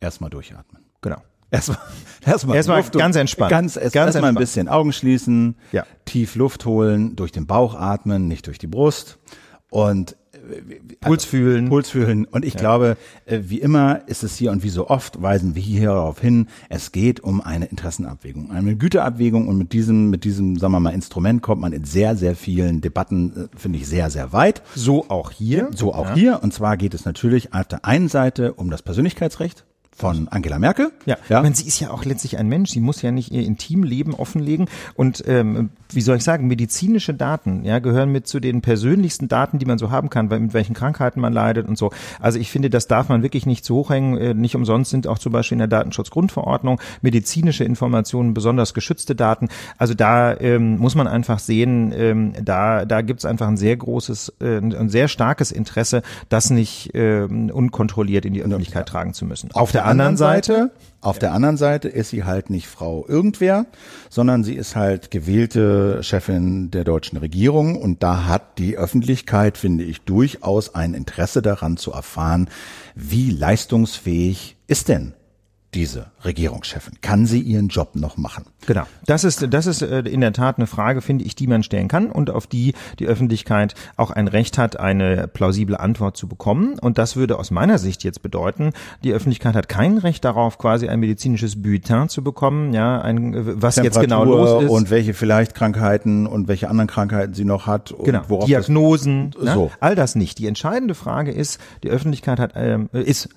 erstmal 0.00 0.30
durchatmen. 0.30 0.82
Genau. 1.00 1.22
Erstmal, 1.50 1.78
erstmal, 2.26 2.56
Erstmal 2.56 2.82
ganz 2.82 3.16
entspannt. 3.16 3.50
Ganz, 3.50 3.76
erst, 3.76 3.94
Ganz 3.94 4.14
erstmal 4.14 4.30
ein 4.30 4.34
bisschen 4.34 4.68
Augen 4.68 4.92
schließen, 4.92 5.56
Ja. 5.72 5.86
tief 6.04 6.34
Luft 6.34 6.66
holen, 6.66 7.14
durch 7.16 7.32
den 7.32 7.46
Bauch 7.46 7.74
atmen, 7.74 8.26
nicht 8.28 8.46
durch 8.46 8.58
die 8.58 8.66
Brust 8.66 9.18
und 9.70 10.16
Puls 11.00 11.24
fühlen. 11.24 11.68
Puls 11.68 11.90
fühlen. 11.90 12.24
Und 12.24 12.44
ich 12.44 12.56
glaube, 12.56 12.96
äh, 13.26 13.40
wie 13.44 13.60
immer 13.60 14.02
ist 14.06 14.22
es 14.22 14.36
hier 14.36 14.50
und 14.50 14.62
wie 14.62 14.68
so 14.68 14.88
oft 14.88 15.20
weisen 15.22 15.54
wir 15.54 15.62
hier 15.62 15.88
darauf 15.88 16.20
hin, 16.20 16.48
es 16.68 16.92
geht 16.92 17.20
um 17.20 17.40
eine 17.40 17.66
Interessenabwägung, 17.66 18.50
eine 18.50 18.76
Güteabwägung 18.76 19.48
und 19.48 19.58
mit 19.58 19.72
diesem, 19.72 20.10
mit 20.10 20.24
diesem, 20.24 20.56
sagen 20.58 20.72
wir 20.72 20.80
mal, 20.80 20.90
Instrument 20.94 21.42
kommt 21.42 21.60
man 21.60 21.72
in 21.72 21.84
sehr, 21.84 22.16
sehr 22.16 22.34
vielen 22.34 22.80
Debatten, 22.80 23.48
äh, 23.52 23.56
finde 23.58 23.78
ich, 23.78 23.86
sehr, 23.86 24.10
sehr 24.10 24.32
weit. 24.32 24.62
So 24.74 25.08
auch 25.08 25.30
hier. 25.30 25.70
So 25.74 25.94
auch 25.94 26.08
Ja. 26.10 26.14
hier. 26.14 26.42
Und 26.42 26.52
zwar 26.52 26.76
geht 26.76 26.94
es 26.94 27.04
natürlich 27.04 27.52
auf 27.54 27.66
der 27.66 27.84
einen 27.84 28.08
Seite 28.08 28.54
um 28.54 28.70
das 28.70 28.82
Persönlichkeitsrecht 28.82 29.64
von 29.98 30.28
Angela 30.28 30.58
Merkel. 30.60 30.92
Ja, 31.06 31.16
ja. 31.28 31.38
Ich 31.38 31.42
meine, 31.42 31.54
sie 31.56 31.66
ist 31.66 31.80
ja 31.80 31.90
auch 31.90 32.04
letztlich 32.04 32.38
ein 32.38 32.48
Mensch. 32.48 32.70
Sie 32.70 32.80
muss 32.80 33.02
ja 33.02 33.10
nicht 33.10 33.32
ihr 33.32 33.42
Intimleben 33.42 34.14
offenlegen. 34.14 34.66
Und 34.94 35.24
ähm, 35.26 35.70
wie 35.92 36.00
soll 36.00 36.18
ich 36.18 36.24
sagen, 36.24 36.46
medizinische 36.46 37.14
Daten 37.14 37.64
ja, 37.64 37.80
gehören 37.80 38.12
mit 38.12 38.28
zu 38.28 38.38
den 38.38 38.62
persönlichsten 38.62 39.26
Daten, 39.26 39.58
die 39.58 39.66
man 39.66 39.78
so 39.78 39.90
haben 39.90 40.08
kann, 40.08 40.30
weil 40.30 40.38
mit 40.38 40.54
welchen 40.54 40.74
Krankheiten 40.74 41.20
man 41.20 41.32
leidet 41.32 41.66
und 41.68 41.76
so. 41.76 41.90
Also 42.20 42.38
ich 42.38 42.50
finde, 42.50 42.70
das 42.70 42.86
darf 42.86 43.08
man 43.08 43.22
wirklich 43.24 43.44
nicht 43.44 43.64
zu 43.64 43.74
hoch 43.74 43.90
hängen. 43.90 44.16
Äh, 44.16 44.34
Nicht 44.34 44.54
umsonst 44.54 44.92
sind 44.92 45.08
auch 45.08 45.18
zum 45.18 45.32
Beispiel 45.32 45.56
in 45.56 45.60
der 45.60 45.68
Datenschutzgrundverordnung 45.68 46.80
medizinische 47.02 47.64
Informationen 47.64 48.34
besonders 48.34 48.74
geschützte 48.74 49.16
Daten. 49.16 49.48
Also 49.78 49.94
da 49.94 50.38
ähm, 50.38 50.78
muss 50.78 50.94
man 50.94 51.08
einfach 51.08 51.40
sehen, 51.40 51.92
ähm, 51.96 52.34
da, 52.40 52.84
da 52.84 53.02
gibt 53.02 53.20
es 53.20 53.24
einfach 53.24 53.48
ein 53.48 53.56
sehr 53.56 53.76
großes, 53.76 54.34
äh, 54.40 54.58
ein 54.58 54.90
sehr 54.90 55.08
starkes 55.08 55.50
Interesse, 55.50 56.02
das 56.28 56.50
nicht 56.50 56.90
ähm, 56.94 57.50
unkontrolliert 57.50 58.24
in 58.24 58.34
die 58.34 58.42
Öffentlichkeit 58.42 58.88
tragen 58.88 59.12
zu 59.12 59.24
müssen. 59.24 59.50
Auf 59.52 59.72
der 59.72 59.87
anderen 59.88 60.16
Seite, 60.16 60.70
auf 61.00 61.18
der 61.18 61.32
anderen 61.32 61.56
Seite 61.56 61.88
ist 61.88 62.10
sie 62.10 62.24
halt 62.24 62.50
nicht 62.50 62.66
Frau 62.66 63.06
irgendwer, 63.08 63.66
sondern 64.10 64.42
sie 64.42 64.54
ist 64.54 64.74
halt 64.74 65.10
gewählte 65.10 66.02
Chefin 66.02 66.70
der 66.70 66.84
deutschen 66.84 67.18
Regierung. 67.18 67.80
Und 67.80 68.02
da 68.02 68.26
hat 68.26 68.58
die 68.58 68.76
Öffentlichkeit, 68.76 69.58
finde 69.58 69.84
ich, 69.84 70.00
durchaus 70.00 70.74
ein 70.74 70.94
Interesse 70.94 71.40
daran 71.40 71.76
zu 71.76 71.92
erfahren, 71.92 72.50
wie 72.94 73.30
leistungsfähig 73.30 74.56
ist 74.66 74.88
denn 74.88 75.14
diese 75.74 76.06
Regierungschefin? 76.24 76.94
Kann 77.02 77.26
sie 77.26 77.40
ihren 77.40 77.68
Job 77.68 77.94
noch 77.94 78.16
machen? 78.16 78.44
Genau. 78.66 78.84
Das 79.06 79.24
ist, 79.24 79.46
das 79.52 79.66
ist 79.66 79.82
äh, 79.82 80.00
in 80.00 80.20
der 80.20 80.32
Tat 80.32 80.58
eine 80.58 80.66
Frage, 80.66 81.00
finde 81.00 81.24
ich, 81.24 81.34
die 81.34 81.46
man 81.46 81.62
stellen 81.62 81.88
kann 81.88 82.10
und 82.10 82.30
auf 82.30 82.46
die 82.46 82.74
die 82.98 83.06
Öffentlichkeit 83.06 83.74
auch 83.96 84.10
ein 84.10 84.28
Recht 84.28 84.58
hat, 84.58 84.78
eine 84.78 85.28
plausible 85.28 85.78
Antwort 85.78 86.16
zu 86.16 86.26
bekommen. 86.26 86.78
Und 86.78 86.98
das 86.98 87.16
würde 87.16 87.38
aus 87.38 87.50
meiner 87.50 87.78
Sicht 87.78 88.04
jetzt 88.04 88.22
bedeuten, 88.22 88.72
die 89.04 89.12
Öffentlichkeit 89.12 89.54
hat 89.54 89.68
kein 89.68 89.98
Recht 89.98 90.24
darauf, 90.24 90.58
quasi 90.58 90.88
ein 90.88 91.00
medizinisches 91.00 91.60
Bulletin 91.62 92.08
zu 92.08 92.22
bekommen, 92.22 92.72
ja, 92.72 93.00
ein, 93.00 93.34
äh, 93.34 93.62
was 93.62 93.76
jetzt 93.76 94.00
genau 94.00 94.24
los 94.24 94.64
ist. 94.64 94.70
und 94.70 94.90
welche 94.90 95.14
vielleicht 95.14 95.54
Krankheiten 95.54 96.26
und 96.26 96.48
welche 96.48 96.68
anderen 96.68 96.88
Krankheiten 96.88 97.34
sie 97.34 97.44
noch 97.44 97.66
hat 97.66 97.92
und 97.92 98.04
Genau, 98.04 98.22
worauf 98.28 98.40
das 98.40 98.48
Diagnosen, 98.48 99.34
ne? 99.40 99.54
So. 99.54 99.70
all 99.80 99.94
das 99.94 100.14
nicht. 100.14 100.38
Die 100.38 100.46
entscheidende 100.46 100.94
Frage 100.94 101.30
ist, 101.30 101.60
die 101.82 101.90
Öffentlichkeit 101.90 102.40
hat, 102.40 102.52
ähm, 102.56 102.88
ist, 102.92 103.28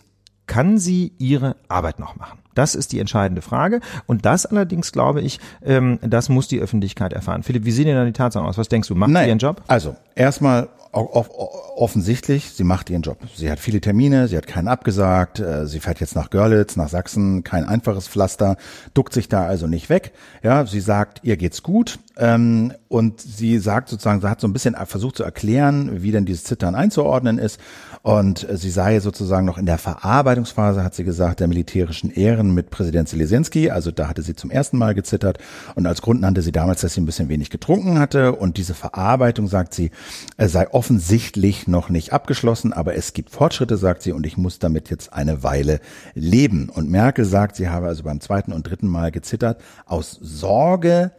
kann 0.52 0.78
sie 0.78 1.14
ihre 1.18 1.56
Arbeit 1.70 1.98
noch 1.98 2.18
machen? 2.18 2.40
Das 2.56 2.76
ist 2.76 2.92
die 2.92 3.00
entscheidende 3.00 3.42
Frage. 3.42 3.80
Und 4.06 4.26
das 4.26 4.46
allerdings, 4.46 4.92
glaube 4.92 5.22
ich, 5.22 5.40
ähm, 5.64 5.98
das 6.02 6.28
muss 6.28 6.50
die 6.50 6.60
Öffentlichkeit 6.60 7.14
erfahren. 7.14 7.44
Philipp, 7.44 7.64
wie 7.64 7.72
sehen 7.72 7.86
denn 7.86 7.96
da 7.96 8.04
die 8.04 8.12
Tatsachen 8.12 8.46
aus? 8.46 8.58
Was 8.58 8.68
denkst 8.68 8.90
du? 8.90 8.96
Macht 8.96 9.12
sie 9.12 9.28
ihren 9.30 9.38
Job? 9.38 9.62
Also, 9.70 9.96
erstmal 10.14 10.68
offensichtlich, 10.92 12.52
sie 12.52 12.66
macht 12.66 12.90
ihren 12.90 13.02
Job. 13.02 13.18
Sie 13.34 13.50
hat 13.50 13.60
viele 13.60 13.80
Termine, 13.80 14.28
sie 14.28 14.36
hat 14.36 14.46
keinen 14.46 14.68
abgesagt, 14.68 15.40
äh, 15.40 15.66
sie 15.66 15.80
fährt 15.80 16.02
jetzt 16.02 16.16
nach 16.16 16.30
Görlitz, 16.30 16.76
nach 16.76 16.90
Sachsen, 16.90 17.46
kein 17.46 17.64
einfaches 17.64 18.10
Pflaster, 18.10 18.58
duckt 18.94 19.14
sich 19.14 19.30
da 19.30 19.46
also 19.46 19.68
nicht 19.68 19.90
weg. 19.90 20.12
Ja, 20.44 20.66
sie 20.66 20.82
sagt, 20.82 21.22
ihr 21.24 21.38
geht's 21.38 21.64
gut 21.64 21.98
ähm, 22.18 22.74
und 22.90 23.22
sie 23.22 23.58
sagt 23.60 23.88
sozusagen, 23.88 24.20
sie 24.20 24.30
hat 24.30 24.42
so 24.42 24.48
ein 24.48 24.54
bisschen 24.54 24.76
versucht 24.86 25.16
zu 25.16 25.24
erklären, 25.24 26.04
wie 26.04 26.12
denn 26.12 26.26
dieses 26.26 26.44
Zittern 26.44 26.76
einzuordnen 26.76 27.38
ist 27.38 27.58
und 28.04 28.50
äh, 28.50 28.58
sie 28.58 28.72
sei 28.72 29.00
sozusagen 29.00 29.46
noch 29.46 29.58
in 29.58 29.66
der 29.66 29.78
Verarbeitungsphase, 29.78 30.84
hat 30.84 30.96
sie 30.96 31.04
gesagt, 31.04 31.40
der 31.40 31.48
militärischen 31.48 32.10
Ehren 32.10 32.54
mit 32.54 32.72
Präsident 32.72 33.08
Zelensky, 33.10 33.70
also 33.70 33.92
da 33.92 34.08
hatte 34.08 34.24
sie 34.24 34.36
zum 34.36 34.50
ersten 34.50 34.78
Mal 34.78 34.96
gezittert. 34.96 35.38
Und 35.76 35.86
als 35.86 36.02
Grund 36.02 36.22
nannte 36.22 36.42
sie 36.42 36.52
damals, 36.52 36.82
dass 36.82 36.96
sie 36.96 37.02
ein 37.02 37.06
bisschen 37.06 37.30
wenig 37.30 37.50
getrunken 37.50 38.00
hatte. 38.00 38.34
Und 38.34 38.58
diese 38.58 38.74
Verarbeitung, 38.74 39.48
sagt 39.48 39.74
sie, 39.74 39.92
äh, 40.38 40.48
sei 40.48 40.68
offensichtlich 40.72 41.68
noch 41.68 41.90
nicht 41.90 42.12
abgeschlossen, 42.12 42.74
aber 42.74 42.96
es 42.96 43.14
gibt 43.14 43.30
Fortschritte, 43.30 43.78
sagt 43.78 44.02
sie, 44.02 44.14
und 44.14 44.26
ich 44.26 44.38
muss 44.38 44.58
damit 44.58 44.90
jetzt 44.90 45.14
eine 45.14 45.44
Weile 45.44 45.80
leben. 46.16 46.70
Und 46.70 46.90
Merkel 46.90 47.26
sagt, 47.26 47.56
sie 47.56 47.70
habe 47.70 47.88
also 47.88 48.04
beim 48.04 48.20
zweiten 48.20 48.52
und 48.52 48.68
dritten 48.68 48.88
Mal 48.88 49.12
gezittert, 49.12 49.62
aus 49.86 50.18
Sorge 50.22 51.12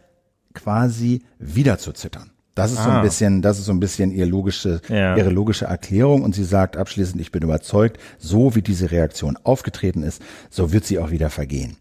quasi 0.52 1.22
wieder 1.38 1.78
zu 1.78 1.92
zittern. 1.92 2.32
Das 2.54 2.70
ist 2.72 2.82
so 2.82 2.90
Ah. 2.90 2.96
ein 2.98 3.02
bisschen, 3.02 3.40
das 3.42 3.58
ist 3.58 3.64
so 3.64 3.72
ein 3.72 3.80
bisschen 3.80 4.10
ihr 4.10 4.26
logische, 4.26 4.80
Ja. 4.88 5.16
ihre 5.16 5.30
logische 5.30 5.64
Erklärung. 5.64 6.22
Und 6.22 6.34
sie 6.34 6.44
sagt 6.44 6.76
abschließend, 6.76 7.20
ich 7.20 7.32
bin 7.32 7.42
überzeugt, 7.42 7.98
so 8.18 8.54
wie 8.54 8.62
diese 8.62 8.90
Reaktion 8.90 9.38
aufgetreten 9.42 10.02
ist, 10.02 10.20
so 10.50 10.72
wird 10.72 10.84
sie 10.84 10.98
auch 10.98 11.10
wieder 11.10 11.30
vergehen. 11.30 11.76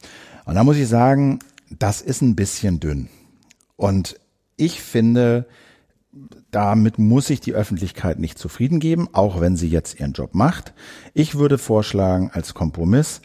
Und 0.45 0.55
da 0.55 0.63
muss 0.63 0.77
ich 0.77 0.87
sagen, 0.87 1.39
das 1.77 2.01
ist 2.01 2.21
ein 2.21 2.35
bisschen 2.35 2.79
dünn. 2.79 3.09
Und 3.75 4.15
ich 4.57 4.81
finde, 4.81 5.45
damit 6.51 6.99
muss 6.99 7.27
sich 7.27 7.39
die 7.39 7.53
Öffentlichkeit 7.53 8.19
nicht 8.19 8.37
zufrieden 8.37 8.79
geben, 8.79 9.07
auch 9.13 9.39
wenn 9.39 9.55
sie 9.55 9.69
jetzt 9.69 9.99
ihren 9.99 10.13
Job 10.13 10.33
macht. 10.35 10.73
Ich 11.13 11.35
würde 11.35 11.57
vorschlagen, 11.57 12.29
als 12.33 12.53
Kompromiss, 12.53 13.21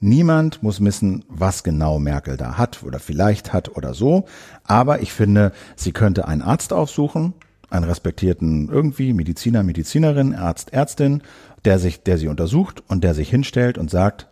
niemand 0.00 0.62
muss 0.62 0.82
wissen, 0.82 1.24
was 1.28 1.62
genau 1.62 1.98
Merkel 1.98 2.36
da 2.36 2.58
hat 2.58 2.82
oder 2.82 2.98
vielleicht 2.98 3.52
hat 3.52 3.76
oder 3.76 3.94
so. 3.94 4.24
Aber 4.64 5.02
ich 5.02 5.12
finde, 5.12 5.52
sie 5.76 5.92
könnte 5.92 6.28
einen 6.28 6.42
Arzt 6.42 6.72
aufsuchen, 6.72 7.34
einen 7.70 7.84
respektierten 7.84 8.68
irgendwie 8.68 9.12
Mediziner, 9.12 9.62
Medizinerin, 9.62 10.34
Arzt, 10.34 10.72
Ärztin, 10.72 11.22
der 11.64 11.78
sich, 11.78 12.02
der 12.02 12.18
sie 12.18 12.28
untersucht 12.28 12.82
und 12.88 13.04
der 13.04 13.14
sich 13.14 13.30
hinstellt 13.30 13.78
und 13.78 13.90
sagt, 13.90 14.28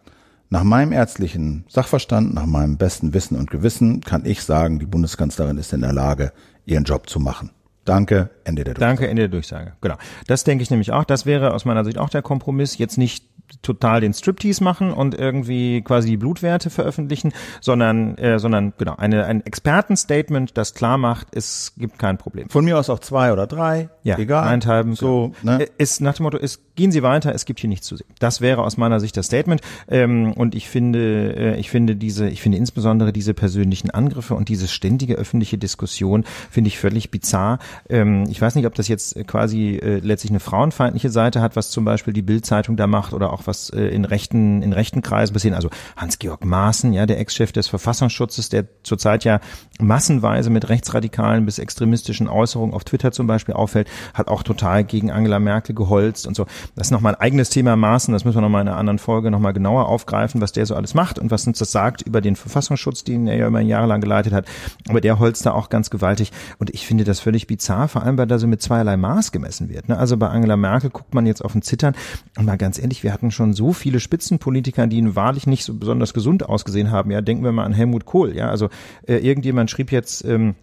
nach 0.49 0.63
meinem 0.63 0.93
ärztlichen 0.93 1.65
Sachverstand, 1.69 2.33
nach 2.33 2.47
meinem 2.47 2.77
besten 2.77 3.15
Wissen 3.15 3.37
und 3.37 3.51
Gewissen 3.51 4.01
kann 4.01 4.25
ich 4.25 4.43
sagen, 4.43 4.79
die 4.79 4.87
Bundeskanzlerin 4.87 5.59
ist 5.59 5.73
in 5.73 5.81
der 5.81 5.93
Lage, 5.93 6.33
ihren 6.67 6.85
Job 6.85 7.09
zu 7.09 7.19
machen. 7.19 7.51
Danke, 7.87 8.31
Ende 8.45 8.65
der 8.65 8.75
Durchsage. 8.75 8.91
Danke, 8.91 9.09
Ende 9.09 9.23
der 9.23 9.29
Durchsage. 9.29 9.73
Genau. 9.81 9.97
Das 10.27 10.45
denke 10.45 10.63
ich 10.63 10.71
nämlich 10.71 10.93
auch. 10.93 11.05
Das 11.05 11.25
wäre 11.25 11.55
aus 11.55 11.65
meiner 11.65 11.85
Sicht 11.85 11.99
auch 11.99 12.11
der 12.11 12.23
Kompromiss. 12.23 12.77
Jetzt 12.77 12.99
nicht 12.99 13.25
total 13.63 14.01
den 14.01 14.13
Striptease 14.13 14.63
machen 14.63 14.93
und 14.93 15.15
irgendwie 15.15 15.83
quasi 15.83 16.11
die 16.11 16.17
Blutwerte 16.17 16.71
veröffentlichen, 16.71 17.33
sondern, 17.61 18.17
äh, 18.19 18.39
sondern 18.39 18.73
genau, 18.79 18.97
eine, 18.97 19.25
ein 19.27 19.45
Expertenstatement, 19.45 20.57
das 20.57 20.75
klar 20.75 20.99
macht, 20.99 21.29
es 21.33 21.73
gibt 21.77 21.99
kein 21.99 22.19
Problem. 22.19 22.49
Von 22.49 22.65
mir 22.65 22.79
aus 22.79 22.91
auch 22.91 22.99
zwei 22.99 23.33
oder 23.33 23.47
drei, 23.47 23.89
ja, 24.03 24.19
egal. 24.19 24.49
Einthalben, 24.49 24.95
so, 24.95 25.33
genau. 25.41 25.59
ne? 25.59 25.67
Ist 25.79 26.01
nach 26.01 26.15
dem 26.15 26.25
Motto, 26.25 26.39
ist, 26.39 26.61
gehen 26.77 26.93
Sie 26.93 27.03
weiter, 27.03 27.35
es 27.35 27.45
gibt 27.45 27.61
hier 27.61 27.69
nichts 27.69 27.87
zu 27.87 27.97
sehen. 27.97 28.07
Das 28.19 28.41
wäre 28.41 28.63
aus 28.63 28.77
meiner 28.77 29.01
Sicht 29.01 29.17
das 29.17 29.27
Statement. 29.27 29.61
Ähm, 29.89 30.33
und 30.33 30.55
ich 30.55 30.69
finde, 30.69 31.35
äh, 31.37 31.57
ich 31.61 31.71
finde 31.71 31.97
diese, 31.97 32.29
ich 32.29 32.43
finde 32.43 32.59
insbesondere 32.59 33.13
diese 33.13 33.35
persönlichen 33.35 33.91
Angriffe 33.91 34.35
und 34.35 34.49
diese 34.49 34.69
ständige 34.69 35.15
öffentliche 35.15 35.59
Diskussion 35.59 36.25
finde 36.51 36.69
ich 36.69 36.79
völlig 36.79 37.11
bizarr. 37.11 37.59
Ähm, 37.89 38.25
ich 38.29 38.41
weiß 38.41 38.55
nicht, 38.55 38.67
ob 38.67 38.75
das 38.75 38.89
jetzt 38.89 39.27
quasi 39.27 39.77
äh, 39.77 39.99
letztlich 39.99 40.31
eine 40.31 40.41
frauenfeindliche 40.41 41.11
Seite 41.11 41.41
hat, 41.41 41.57
was 41.57 41.71
zum 41.71 41.85
Beispiel 41.85 42.13
die 42.13 42.23
Bildzeitung 42.23 42.77
da 42.77 42.87
macht 42.87 43.13
oder 43.13 43.33
auch 43.33 43.43
was 43.47 43.71
äh, 43.71 43.83
in 43.89 44.05
rechten, 44.05 44.63
in 44.63 44.73
rechten 44.73 45.03
Kreisen 45.03 45.33
passiert. 45.33 45.55
Also 45.55 45.71
Hans-Georg 45.97 46.45
Maaßen, 46.45 46.93
ja, 46.93 47.07
der 47.07 47.19
Ex-Chef 47.19 47.53
des 47.53 47.69
Verfassungsschutzes, 47.69 48.49
der 48.49 48.67
zurzeit 48.83 49.25
ja 49.25 49.41
massenweise 49.81 50.51
mit 50.51 50.69
rechtsradikalen 50.69 51.45
bis 51.45 51.59
extremistischen 51.59 52.29
Äußerungen 52.29 52.75
auf 52.75 52.85
Twitter 52.85 53.13
zum 53.13 53.27
Beispiel 53.27 53.55
auffällt, 53.55 53.89
hat 54.15 54.29
auch 54.29 54.43
total 54.43 54.85
gegen 54.85 55.11
Angela 55.11 55.39
Merkel 55.39 55.75
geholzt 55.75 56.27
und 56.27 56.35
so. 56.35 56.47
Das 56.75 56.89
ist 56.89 56.91
nochmal 56.91 57.15
ein 57.15 57.21
eigenes 57.21 57.51
Thema 57.51 57.77
Maaßen, 57.77 58.13
das 58.13 58.25
müssen 58.25 58.39
wir 58.39 58.43
nochmal 58.43 58.63
in 58.63 58.69
einer 58.69 58.77
anderen 58.77 58.99
Folge 58.99 59.31
nochmal 59.31 59.53
genauer 59.53 59.89
aufgreifen, 59.89 60.41
was 60.41 60.53
der 60.53 60.67
so 60.67 60.75
alles 60.75 60.95
macht 60.95 61.19
und 61.19 61.31
was 61.31 61.47
uns 61.47 61.59
das 61.59 61.73
sagt 61.73 62.03
über 62.03 62.21
den 62.21 62.37
Verfassungsschutz, 62.37 63.05
den 63.05 63.27
er 63.27 63.37
ja 63.37 63.47
immer 63.47 63.61
jahrelang 63.61 64.01
geleitet 64.01 64.33
hat. 64.33 64.47
Aber 64.89 65.01
der 65.01 65.19
holzt 65.19 65.47
da 65.47 65.53
auch 65.53 65.69
ganz 65.69 65.91
gewaltig 65.91 66.33
und 66.59 66.71
ich 66.71 66.87
finde 66.87 67.05
das 67.05 67.21
völlig 67.21 67.47
bizarr, 67.47 67.66
vor 67.89 68.03
allem 68.03 68.19
weil 68.19 68.27
da 68.27 68.39
so 68.39 68.47
mit 68.47 68.63
zweierlei 68.63 68.97
Maß 68.97 69.33
gemessen 69.33 69.69
wird. 69.69 69.89
Ne? 69.89 69.99
Also 69.99 70.17
bei 70.17 70.29
Angela 70.29 70.57
Merkel 70.57 70.91
guckt 70.91 71.15
man 71.15 71.27
jetzt 71.27 71.45
auf 71.45 71.53
den 71.53 71.63
Zittern 71.63 71.95
und 72.39 72.47
mal 72.47 72.57
ganz 72.57 72.79
ehrlich, 72.79 73.03
wir 73.03 73.13
hatten 73.13 73.31
schon 73.31 73.53
so 73.53 73.73
viele 73.73 74.01
Spitzenpolitiker, 74.01 74.87
die 74.87 75.17
wahrlich 75.17 75.47
nicht 75.47 75.65
so 75.65 75.75
besonders 75.75 76.15
gesund 76.15 76.49
ausgesehen 76.49 76.91
haben. 76.91 77.11
Ja, 77.11 77.21
denken 77.21 77.45
wir 77.45 77.53
mal 77.53 77.65
an 77.65 77.73
Helmut 77.73 78.05
Kohl. 78.05 78.37
Ja, 78.37 78.49
also 78.49 78.69
äh, 79.07 79.17
irgendjemand 79.17 79.71
schrieb 79.71 79.93
jetzt 79.93 80.25
ähm, 80.25 80.55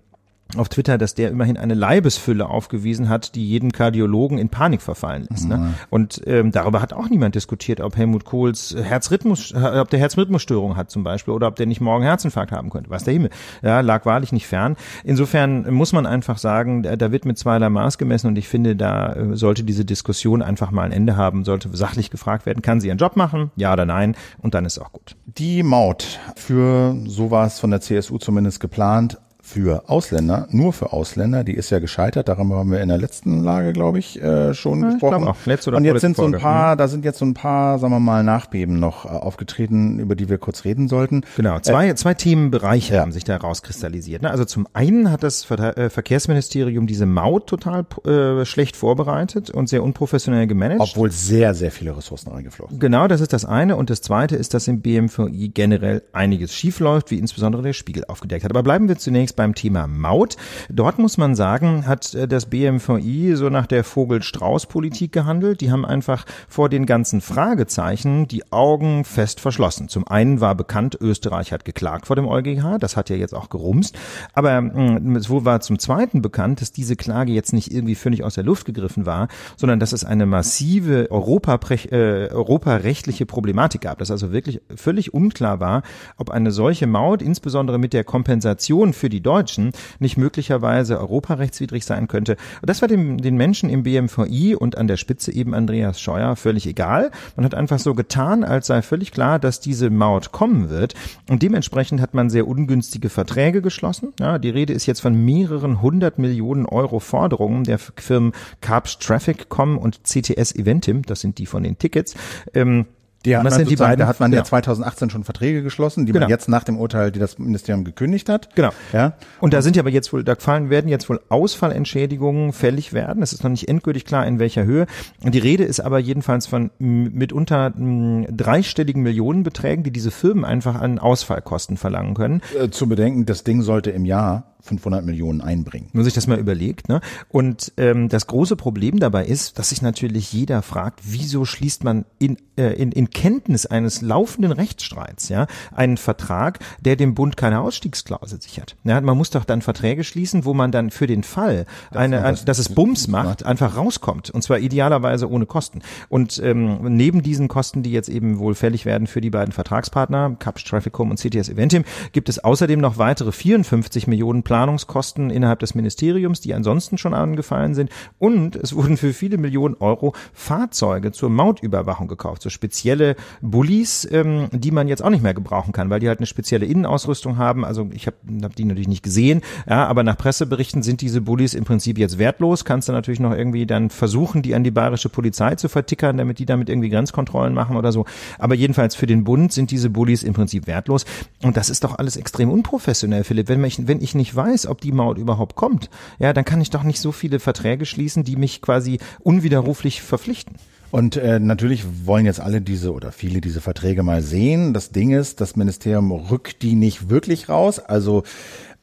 auf 0.58 0.70
Twitter, 0.70 0.98
dass 0.98 1.14
der 1.14 1.30
immerhin 1.30 1.58
eine 1.58 1.74
Leibesfülle 1.74 2.50
aufgewiesen 2.50 3.10
hat, 3.10 3.36
die 3.36 3.48
jeden 3.48 3.72
Kardiologen 3.72 4.38
in 4.38 4.50
Panik 4.50 4.82
verfallen 4.82 5.26
lässt. 5.30 5.48
Ne? 5.48 5.58
Mhm. 5.58 5.74
Und 5.90 6.22
ähm, 6.26 6.52
darüber 6.52 6.82
hat 6.82 6.94
auch 6.94 7.10
niemand 7.10 7.36
diskutiert, 7.36 7.82
ob 7.82 7.98
Helmut 7.98 8.26
Kohls 8.26 8.76
Herzrhythmus, 8.80 9.52
äh, 9.52 9.80
ob 9.80 9.90
der 9.90 10.00
Herzrhythmusstörung 10.00 10.76
hat 10.76 10.92
zum 10.92 11.04
Beispiel 11.04 11.34
oder 11.34 11.48
ob 11.48 11.56
der 11.56 11.66
nicht 11.66 11.82
morgen 11.82 12.04
Herzinfarkt 12.04 12.52
haben 12.52 12.70
könnte. 12.70 12.90
Was 12.90 13.04
der 13.04 13.14
Himmel. 13.14 13.30
Ja, 13.62 13.82
lag 13.82 14.06
wahrlich 14.06 14.32
nicht 14.32 14.48
fern. 14.48 14.76
Insofern 15.04 15.74
muss 15.74 15.94
man 15.94 16.06
einfach 16.06 16.38
sagen, 16.38 16.84
da 16.84 17.12
wird 17.12 17.26
mit 17.26 17.38
zweierlei 17.38 17.70
Maß 17.70 17.98
gemessen 17.98 18.28
und 18.28 18.38
ich 18.38 18.48
finde, 18.48 18.76
da 18.76 19.14
äh, 19.14 19.36
sollte 19.36 19.64
diese 19.64 19.86
Diskussion 19.86 20.42
einfach 20.42 20.72
mal 20.72 20.84
ein 20.84 20.92
Ende 20.92 21.18
haben, 21.18 21.46
sollte 21.46 21.70
sachlich 21.76 22.10
gefragt 22.10 22.46
werden, 22.46 22.62
kann 22.62 22.82
sie 22.82 22.88
ihren 22.88 22.98
Job 22.98 23.16
machen? 23.16 23.52
Ja 23.56 23.74
oder 23.74 23.86
nein? 23.86 24.16
Und 24.40 24.54
dann 24.54 24.66
ist 24.66 24.80
auch 24.80 24.92
gut. 24.92 25.16
Die 25.26 25.64
Maut 25.64 26.20
für 26.36 26.96
sowas 27.06 27.60
von 27.60 27.72
der 27.72 27.82
CSU 27.82 28.18
zumindest 28.18 28.60
geplant 28.60 29.18
für 29.46 29.90
Ausländer, 29.90 30.48
nur 30.52 30.72
für 30.72 30.94
Ausländer, 30.94 31.44
die 31.44 31.54
ist 31.54 31.70
ja 31.70 31.80
gescheitert, 31.80 32.30
darüber 32.30 32.56
haben 32.56 32.72
wir 32.72 32.80
in 32.80 32.88
der 32.88 32.98
letzten 32.98 33.44
Lage, 33.44 33.74
glaube 33.74 34.00
ich, 34.00 34.20
äh, 34.22 34.54
schon 34.54 34.82
ja, 34.82 34.92
gesprochen. 34.92 35.28
Auch, 35.28 35.36
letzte 35.46 35.70
oder 35.70 35.78
Und 35.78 35.84
jetzt 35.86 36.00
sind 36.00 36.16
so 36.16 36.24
ein 36.24 36.32
paar, 36.32 36.74
mhm. 36.74 36.78
da 36.78 36.88
sind 36.88 37.04
jetzt 37.04 37.20
so 37.20 37.26
ein 37.26 37.34
paar, 37.34 37.78
sagen 37.78 37.92
wir 37.94 38.00
mal, 38.00 38.24
Nachbeben 38.24 38.80
noch 38.80 39.04
äh, 39.04 39.10
aufgetreten, 39.10 40.00
über 40.00 40.16
die 40.16 40.30
wir 40.30 40.38
kurz 40.38 40.64
reden 40.64 40.88
sollten. 40.88 41.24
Genau, 41.36 41.60
zwei, 41.60 41.90
äh, 41.90 41.96
zwei 41.96 42.14
Themenbereiche 42.14 42.96
ja. 42.96 43.02
haben 43.02 43.12
sich 43.12 43.26
da 43.26 43.36
rauskristallisiert. 43.36 44.22
Ne? 44.22 44.32
Also 44.32 44.46
zum 44.46 44.66
einen 44.72 45.12
hat 45.12 45.24
das 45.24 45.44
Ver 45.44 45.78
äh, 45.78 45.90
Verkehrsministerium 45.90 46.88
diese 46.88 47.06
Maut 47.06 47.48
total 47.48 47.86
äh, 48.06 48.46
schlecht 48.46 48.78
vorbereitet 48.78 49.50
und 49.50 49.68
sehr 49.68 49.84
unprofessionell 49.84 50.48
gemanagt. 50.48 50.80
Obwohl 50.80 51.12
sehr, 51.12 51.54
sehr 51.54 51.72
viele 51.72 51.98
Ressourcen 51.98 52.32
reingeflossen. 52.32 52.80
Genau, 52.80 53.10
das 53.10 53.20
ist 53.20 53.34
das 53.34 53.44
eine. 53.44 53.76
Und 53.76 53.90
das 53.90 54.02
zweite 54.02 54.38
ist, 54.38 54.54
dass 54.54 54.70
im 54.70 54.80
BMVI 54.80 55.52
generell 55.54 56.02
einiges 56.14 56.56
schiefläuft, 56.56 57.12
wie 57.12 57.20
insbesondere 57.20 57.62
der 57.62 57.74
Spiegel 57.74 58.06
aufgedeckt 58.08 58.46
hat. 58.46 58.52
Aber 58.52 58.64
bleiben 58.64 58.88
wir 58.88 58.98
zunächst 58.98 59.33
zunächst 59.34 59.36
beim 59.36 59.56
Thema 59.56 59.88
Maut. 59.88 60.38
Dort 60.70 61.00
muss 61.00 61.18
man 61.18 61.36
sagen, 61.36 61.86
hat 61.88 62.14
äh, 62.14 62.28
das 62.28 62.46
BMVI 62.46 63.36
so 63.36 63.50
nach 63.50 63.68
der 63.68 63.84
Vogel-Strauß-Politik 63.84 65.12
gehandelt. 65.12 65.62
Die 65.62 65.72
haben 65.72 65.86
einfach 65.86 66.26
vor 66.48 66.70
den 66.70 66.86
ganzen 66.86 67.22
Fragezeichen 67.22 68.28
die 68.28 68.52
Augen 68.52 69.04
fest 69.04 69.40
verschlossen. 69.40 69.90
Zum 69.90 70.08
einen 70.08 70.40
war 70.40 70.56
bekannt, 70.56 70.98
Österreich 71.00 71.52
hat 71.52 71.66
geklagt 71.66 72.08
vor 72.08 72.16
dem 72.16 72.28
EuGH. 72.28 72.78
Das 72.80 72.96
hat 72.96 73.10
ja 73.10 73.16
jetzt 73.16 73.34
auch 73.34 73.50
gerumst. 73.50 73.98
Aber 74.34 74.62
mm, 74.62 75.16
es 75.16 75.30
war 75.30 75.62
zum 75.62 75.80
zweiten 75.80 76.22
bekannt, 76.22 76.62
dass 76.62 76.72
diese 76.72 76.96
Klage 76.96 77.32
jetzt 77.32 77.54
nicht 77.54 77.72
irgendwie 77.72 77.96
völlig 77.96 78.24
aus 78.24 78.36
der 78.36 78.44
Luft 78.44 78.66
gegriffen 78.66 79.06
war, 79.06 79.28
sondern 79.58 79.80
dass 79.80 79.94
es 79.94 80.06
eine 80.06 80.26
massive 80.26 81.10
Europa, 81.10 81.60
äh, 81.70 82.30
europarechtliche 82.30 83.26
Problematik 83.26 83.82
gab. 83.82 83.98
Dass 83.98 84.12
also 84.12 84.32
wirklich 84.32 84.62
völlig 84.76 85.14
unklar 85.14 85.60
war, 85.60 85.82
ob 86.18 86.30
eine 86.30 86.52
solche 86.52 86.88
Maut, 86.88 87.22
insbesondere 87.22 87.80
mit 87.80 87.94
der 87.94 88.04
Kompensation 88.04 88.94
für 88.94 89.10
die 89.10 89.23
Deutschen 89.24 89.72
nicht 90.00 90.18
möglicherweise 90.18 91.00
europarechtswidrig 91.00 91.86
sein 91.86 92.08
könnte. 92.08 92.38
Das 92.62 92.82
war 92.82 92.88
dem, 92.88 93.20
den 93.20 93.36
Menschen 93.38 93.70
im 93.70 93.84
BMVI 93.84 94.56
und 94.56 94.78
an 94.78 94.88
der 94.88 94.98
Spitze 94.98 95.34
eben 95.34 95.54
Andreas 95.54 96.00
Scheuer 96.00 96.36
völlig 96.36 96.68
egal. 96.68 97.12
Man 97.36 97.46
hat 97.46 97.56
einfach 97.56 97.80
so 97.80 97.94
getan, 97.94 98.44
als 98.44 98.68
sei 98.68 98.82
völlig 98.82 99.12
klar, 99.12 99.40
dass 99.40 99.60
diese 99.60 99.90
Maut 99.90 100.32
kommen 100.32 100.70
wird. 100.70 100.94
Und 101.30 101.42
dementsprechend 101.42 102.02
hat 102.02 102.14
man 102.14 102.30
sehr 102.30 102.48
ungünstige 102.48 103.10
Verträge 103.10 103.62
geschlossen. 103.62 104.14
Ja, 104.20 104.38
die 104.38 104.50
Rede 104.50 104.74
ist 104.74 104.86
jetzt 104.86 105.02
von 105.02 105.26
mehreren 105.26 105.82
hundert 105.82 106.20
Millionen 106.20 106.66
Euro 106.66 107.00
Forderungen 107.00 107.64
der 107.64 107.80
Firmen 107.80 108.34
Carps 108.62 109.00
Traffic.com 109.00 109.78
und 109.78 110.04
CTS 110.04 110.56
Eventim, 110.56 111.04
das 111.04 111.22
sind 111.22 111.38
die 111.38 111.46
von 111.46 111.64
den 111.64 111.78
Tickets. 111.78 112.16
Ähm, 112.54 112.86
die 113.26 113.36
hat, 113.36 113.44
man 113.44 113.54
sind 113.54 113.70
die 113.70 113.76
beiden, 113.76 114.00
da 114.00 114.08
hat 114.08 114.20
man 114.20 114.32
ja. 114.32 114.40
ja 114.40 114.44
2018 114.44 115.10
schon 115.10 115.24
Verträge 115.24 115.64
geschlossen, 115.64 116.06
die 116.06 116.12
genau. 116.12 116.26
man 116.26 116.30
jetzt 116.30 116.50
nach 116.50 116.64
dem 116.64 116.78
Urteil, 116.78 117.12
die 117.12 117.20
das 117.20 117.40
Ministerium 117.40 117.84
gekündigt 117.84 118.30
hat. 118.30 118.54
Genau. 118.56 118.72
Ja. 118.92 119.14
Und 119.40 119.54
da 119.54 119.62
sind 119.62 119.76
ja 119.76 119.82
aber 119.82 119.90
jetzt 119.90 120.12
wohl, 120.12 120.24
da 120.24 120.36
fallen, 120.36 120.70
werden 120.70 120.90
jetzt 120.90 121.10
wohl 121.10 121.22
Ausfallentschädigungen 121.30 122.54
fällig 122.54 122.94
werden. 122.94 123.24
Es 123.24 123.34
ist 123.34 123.44
noch 123.44 123.52
nicht 123.52 123.68
endgültig 123.70 124.06
klar, 124.06 124.26
in 124.28 124.40
welcher 124.40 124.66
Höhe. 124.66 124.88
Die 125.22 125.40
Rede 125.40 125.64
ist 125.64 125.80
aber 125.80 126.00
jedenfalls 126.00 126.48
von 126.48 126.72
mitunter 126.80 127.72
dreistelligen 127.76 129.04
Millionenbeträgen, 129.04 129.84
die 129.84 129.92
diese 129.92 130.12
Firmen 130.12 130.46
einfach 130.46 130.80
an 130.80 131.00
Ausfallkosten 131.00 131.78
verlangen 131.78 132.16
können. 132.16 132.42
Äh, 132.60 132.70
zu 132.70 132.88
bedenken, 132.88 133.26
das 133.26 133.44
Ding 133.44 133.62
sollte 133.62 133.92
im 133.92 134.06
Jahr 134.06 134.53
500 134.64 135.06
Millionen 135.06 135.42
einbringen. 135.42 135.90
Nur 135.94 136.06
sich 136.06 136.14
das 136.14 136.28
mal 136.28 136.40
überlegt. 136.40 136.88
Ne? 136.88 137.02
Und 137.30 137.74
ähm, 137.78 138.08
das 138.08 138.28
große 138.28 138.56
Problem 138.56 139.00
dabei 139.00 139.26
ist, 139.26 139.60
dass 139.60 139.70
sich 139.70 139.82
natürlich 139.82 140.32
jeder 140.32 140.62
fragt, 140.62 141.02
wieso 141.04 141.44
schließt 141.44 141.84
man 141.84 142.06
in, 142.18 142.38
äh, 142.58 142.74
in, 142.74 142.94
in 142.94 143.10
Kenntnis 143.10 143.66
eines 143.66 144.02
laufenden 144.02 144.54
Rechtsstreits 144.54 145.28
ja 145.28 145.48
einen 145.74 145.98
Vertrag, 145.98 146.60
der 146.80 146.96
dem 146.96 147.14
Bund 147.14 147.36
keine 147.36 147.60
Ausstiegsklausel 147.60 148.42
sichert. 148.42 148.78
Ja, 148.86 149.02
man 149.02 149.18
muss 149.18 149.32
doch 149.32 149.44
dann 149.44 149.62
Verträge 149.62 150.06
schließen, 150.06 150.46
wo 150.46 150.54
man 150.54 150.72
dann 150.72 150.92
für 150.92 151.08
den 151.08 151.24
Fall, 151.24 151.66
eine, 151.92 152.22
das, 152.22 152.46
dass 152.46 152.60
es 152.60 152.70
Bums 152.70 153.08
macht, 153.08 153.46
einfach 153.46 153.76
rauskommt. 153.76 154.30
Und 154.30 154.44
zwar 154.44 154.60
idealerweise 154.60 155.30
ohne 155.30 155.46
Kosten. 155.46 155.82
Und 156.08 156.42
ähm, 156.44 156.96
neben 156.96 157.22
diesen 157.22 157.50
Kosten, 157.50 157.84
die 157.84 157.92
jetzt 157.92 158.10
eben 158.10 158.40
wohl 158.40 158.56
fällig 158.56 158.86
werden 158.86 159.08
für 159.08 159.20
die 159.20 159.30
beiden 159.30 159.52
Vertragspartner, 159.52 160.38
Caps 160.40 160.64
Trafficom 160.64 161.12
und 161.12 161.20
CTS 161.20 161.50
Eventim, 161.50 161.84
gibt 162.14 162.30
es 162.30 162.40
außerdem 162.40 162.80
noch 162.80 162.98
weitere 162.98 163.32
54 163.32 164.08
Millionen 164.08 164.44
Planungskosten 164.54 165.32
innerhalb 165.32 165.58
des 165.62 165.74
Ministeriums, 165.74 166.40
die 166.40 166.54
ansonsten 166.54 167.00
schon 167.00 167.16
angefallen 167.16 167.74
sind. 167.74 167.90
Und 168.20 168.56
es 168.56 168.76
wurden 168.76 168.98
für 168.98 169.12
viele 169.12 169.40
Millionen 169.40 169.74
Euro 169.80 170.14
Fahrzeuge 170.32 171.12
zur 171.12 171.32
Mautüberwachung 171.32 172.08
gekauft, 172.08 172.44
so 172.44 172.52
spezielle 172.52 173.16
Bullies, 173.42 174.08
ähm, 174.12 174.50
die 174.52 174.70
man 174.70 174.88
jetzt 174.88 175.04
auch 175.04 175.10
nicht 175.10 175.24
mehr 175.24 175.34
gebrauchen 175.34 175.74
kann, 175.74 175.90
weil 175.90 176.00
die 176.00 176.08
halt 176.08 176.20
eine 176.20 176.28
spezielle 176.28 176.68
Innenausrüstung 176.68 177.38
haben. 177.38 177.66
Also 177.66 177.90
ich 177.94 178.06
habe 178.06 178.18
hab 178.44 178.56
die 178.56 178.66
natürlich 178.66 178.88
nicht 178.88 179.02
gesehen, 179.02 179.42
ja, 179.68 179.88
aber 179.88 180.04
nach 180.04 180.20
Presseberichten 180.20 180.84
sind 180.84 181.02
diese 181.02 181.22
Bullies 181.22 181.56
im 181.56 181.64
Prinzip 181.64 181.98
jetzt 181.98 182.20
wertlos. 182.20 182.64
Kannst 182.64 182.88
du 182.88 182.92
natürlich 182.94 183.20
noch 183.20 183.36
irgendwie 183.36 183.66
dann 183.66 183.90
versuchen, 183.90 184.44
die 184.44 184.54
an 184.54 184.64
die 184.64 184.70
bayerische 184.70 185.10
Polizei 185.10 185.56
zu 185.56 185.68
vertickern, 185.68 186.18
damit 186.18 186.38
die 186.38 186.46
damit 186.46 186.70
irgendwie 186.70 186.90
Grenzkontrollen 186.90 187.56
machen 187.56 187.76
oder 187.76 187.92
so. 187.92 188.06
Aber 188.38 188.54
jedenfalls 188.54 188.94
für 188.94 189.08
den 189.08 189.24
Bund 189.24 189.52
sind 189.52 189.72
diese 189.72 189.90
Bullies 189.90 190.22
im 190.22 190.36
Prinzip 190.36 190.68
wertlos. 190.68 191.06
Und 191.42 191.58
das 191.58 191.72
ist 191.72 191.84
doch 191.84 191.98
alles 191.98 192.18
extrem 192.18 192.52
unprofessionell, 192.52 193.24
Philipp. 193.24 193.50
Wenn 193.50 193.64
ich, 193.64 193.88
wenn 193.88 194.00
ich 194.00 194.14
nicht 194.14 194.36
weiß, 194.36 194.43
weiß, 194.44 194.68
ob 194.68 194.82
die 194.82 194.92
Maut 194.92 195.18
überhaupt 195.18 195.56
kommt, 195.56 195.90
ja, 196.20 196.34
dann 196.34 196.46
kann 196.46 196.62
ich 196.62 196.70
doch 196.70 196.84
nicht 196.84 197.00
so 197.00 197.12
viele 197.12 197.40
Verträge 197.40 197.86
schließen, 197.86 198.24
die 198.24 198.36
mich 198.36 198.62
quasi 198.62 199.00
unwiderruflich 199.22 200.02
verpflichten. 200.02 200.56
Und 200.92 201.16
äh, 201.16 201.40
natürlich 201.40 201.86
wollen 202.06 202.26
jetzt 202.26 202.40
alle 202.40 202.62
diese 202.62 202.94
oder 202.94 203.12
viele 203.12 203.42
diese 203.42 203.62
Verträge 203.62 204.04
mal 204.04 204.22
sehen. 204.22 204.76
Das 204.76 204.92
Ding 204.92 205.10
ist, 205.10 205.42
das 205.42 205.56
Ministerium 205.56 206.12
rückt 206.12 206.62
die 206.62 206.76
nicht 206.76 207.10
wirklich 207.10 207.50
raus. 207.50 207.80
Also 207.80 208.22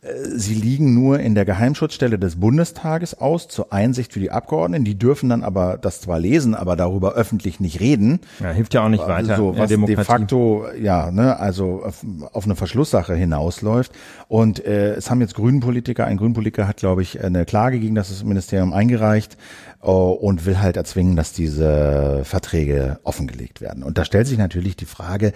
Sie 0.03 0.55
liegen 0.55 0.95
nur 0.95 1.21
in 1.21 1.35
der 1.35 1.45
Geheimschutzstelle 1.45 2.19
des 2.19 2.41
Bundestages 2.41 3.19
aus 3.19 3.49
zur 3.49 3.71
Einsicht 3.71 4.15
für 4.15 4.21
die 4.21 4.31
Abgeordneten. 4.31 4.85
Die 4.85 4.99
dürfen 4.99 5.29
dann 5.29 5.45
aber 5.45 5.77
das 5.77 6.01
zwar 6.01 6.19
lesen, 6.19 6.55
aber 6.55 6.75
darüber 6.75 7.13
öffentlich 7.13 7.61
nicht 7.61 7.81
reden. 7.81 8.21
Ja, 8.41 8.51
hilft 8.51 8.73
ja 8.73 8.83
auch 8.83 8.89
nicht 8.89 9.07
weiter. 9.07 9.37
So, 9.37 9.59
was 9.59 9.69
de 9.69 9.97
facto, 9.97 10.65
ja, 10.81 11.11
ne, 11.11 11.39
also 11.39 11.83
auf, 11.85 12.03
auf 12.33 12.45
eine 12.47 12.57
Verschlusssache 12.57 13.15
hinausläuft. 13.15 13.93
Und 14.27 14.65
äh, 14.65 14.95
es 14.95 15.11
haben 15.11 15.21
jetzt 15.21 15.35
Grünenpolitiker, 15.35 16.07
ein 16.07 16.17
Grünenpolitiker 16.17 16.67
hat, 16.67 16.79
glaube 16.79 17.03
ich, 17.03 17.23
eine 17.23 17.45
Klage 17.45 17.79
gegen 17.79 17.95
das 17.95 18.25
Ministerium 18.25 18.73
eingereicht 18.73 19.37
äh, 19.83 19.87
und 19.87 20.47
will 20.47 20.61
halt 20.61 20.79
erzwingen, 20.79 21.15
dass 21.15 21.35
diese 21.35 22.23
Verträge 22.25 23.01
offengelegt 23.03 23.61
werden. 23.61 23.83
Und 23.83 23.99
da 23.99 24.07
stellt 24.07 24.27
sich 24.29 24.39
natürlich 24.39 24.77
die 24.77 24.87
Frage, 24.87 25.35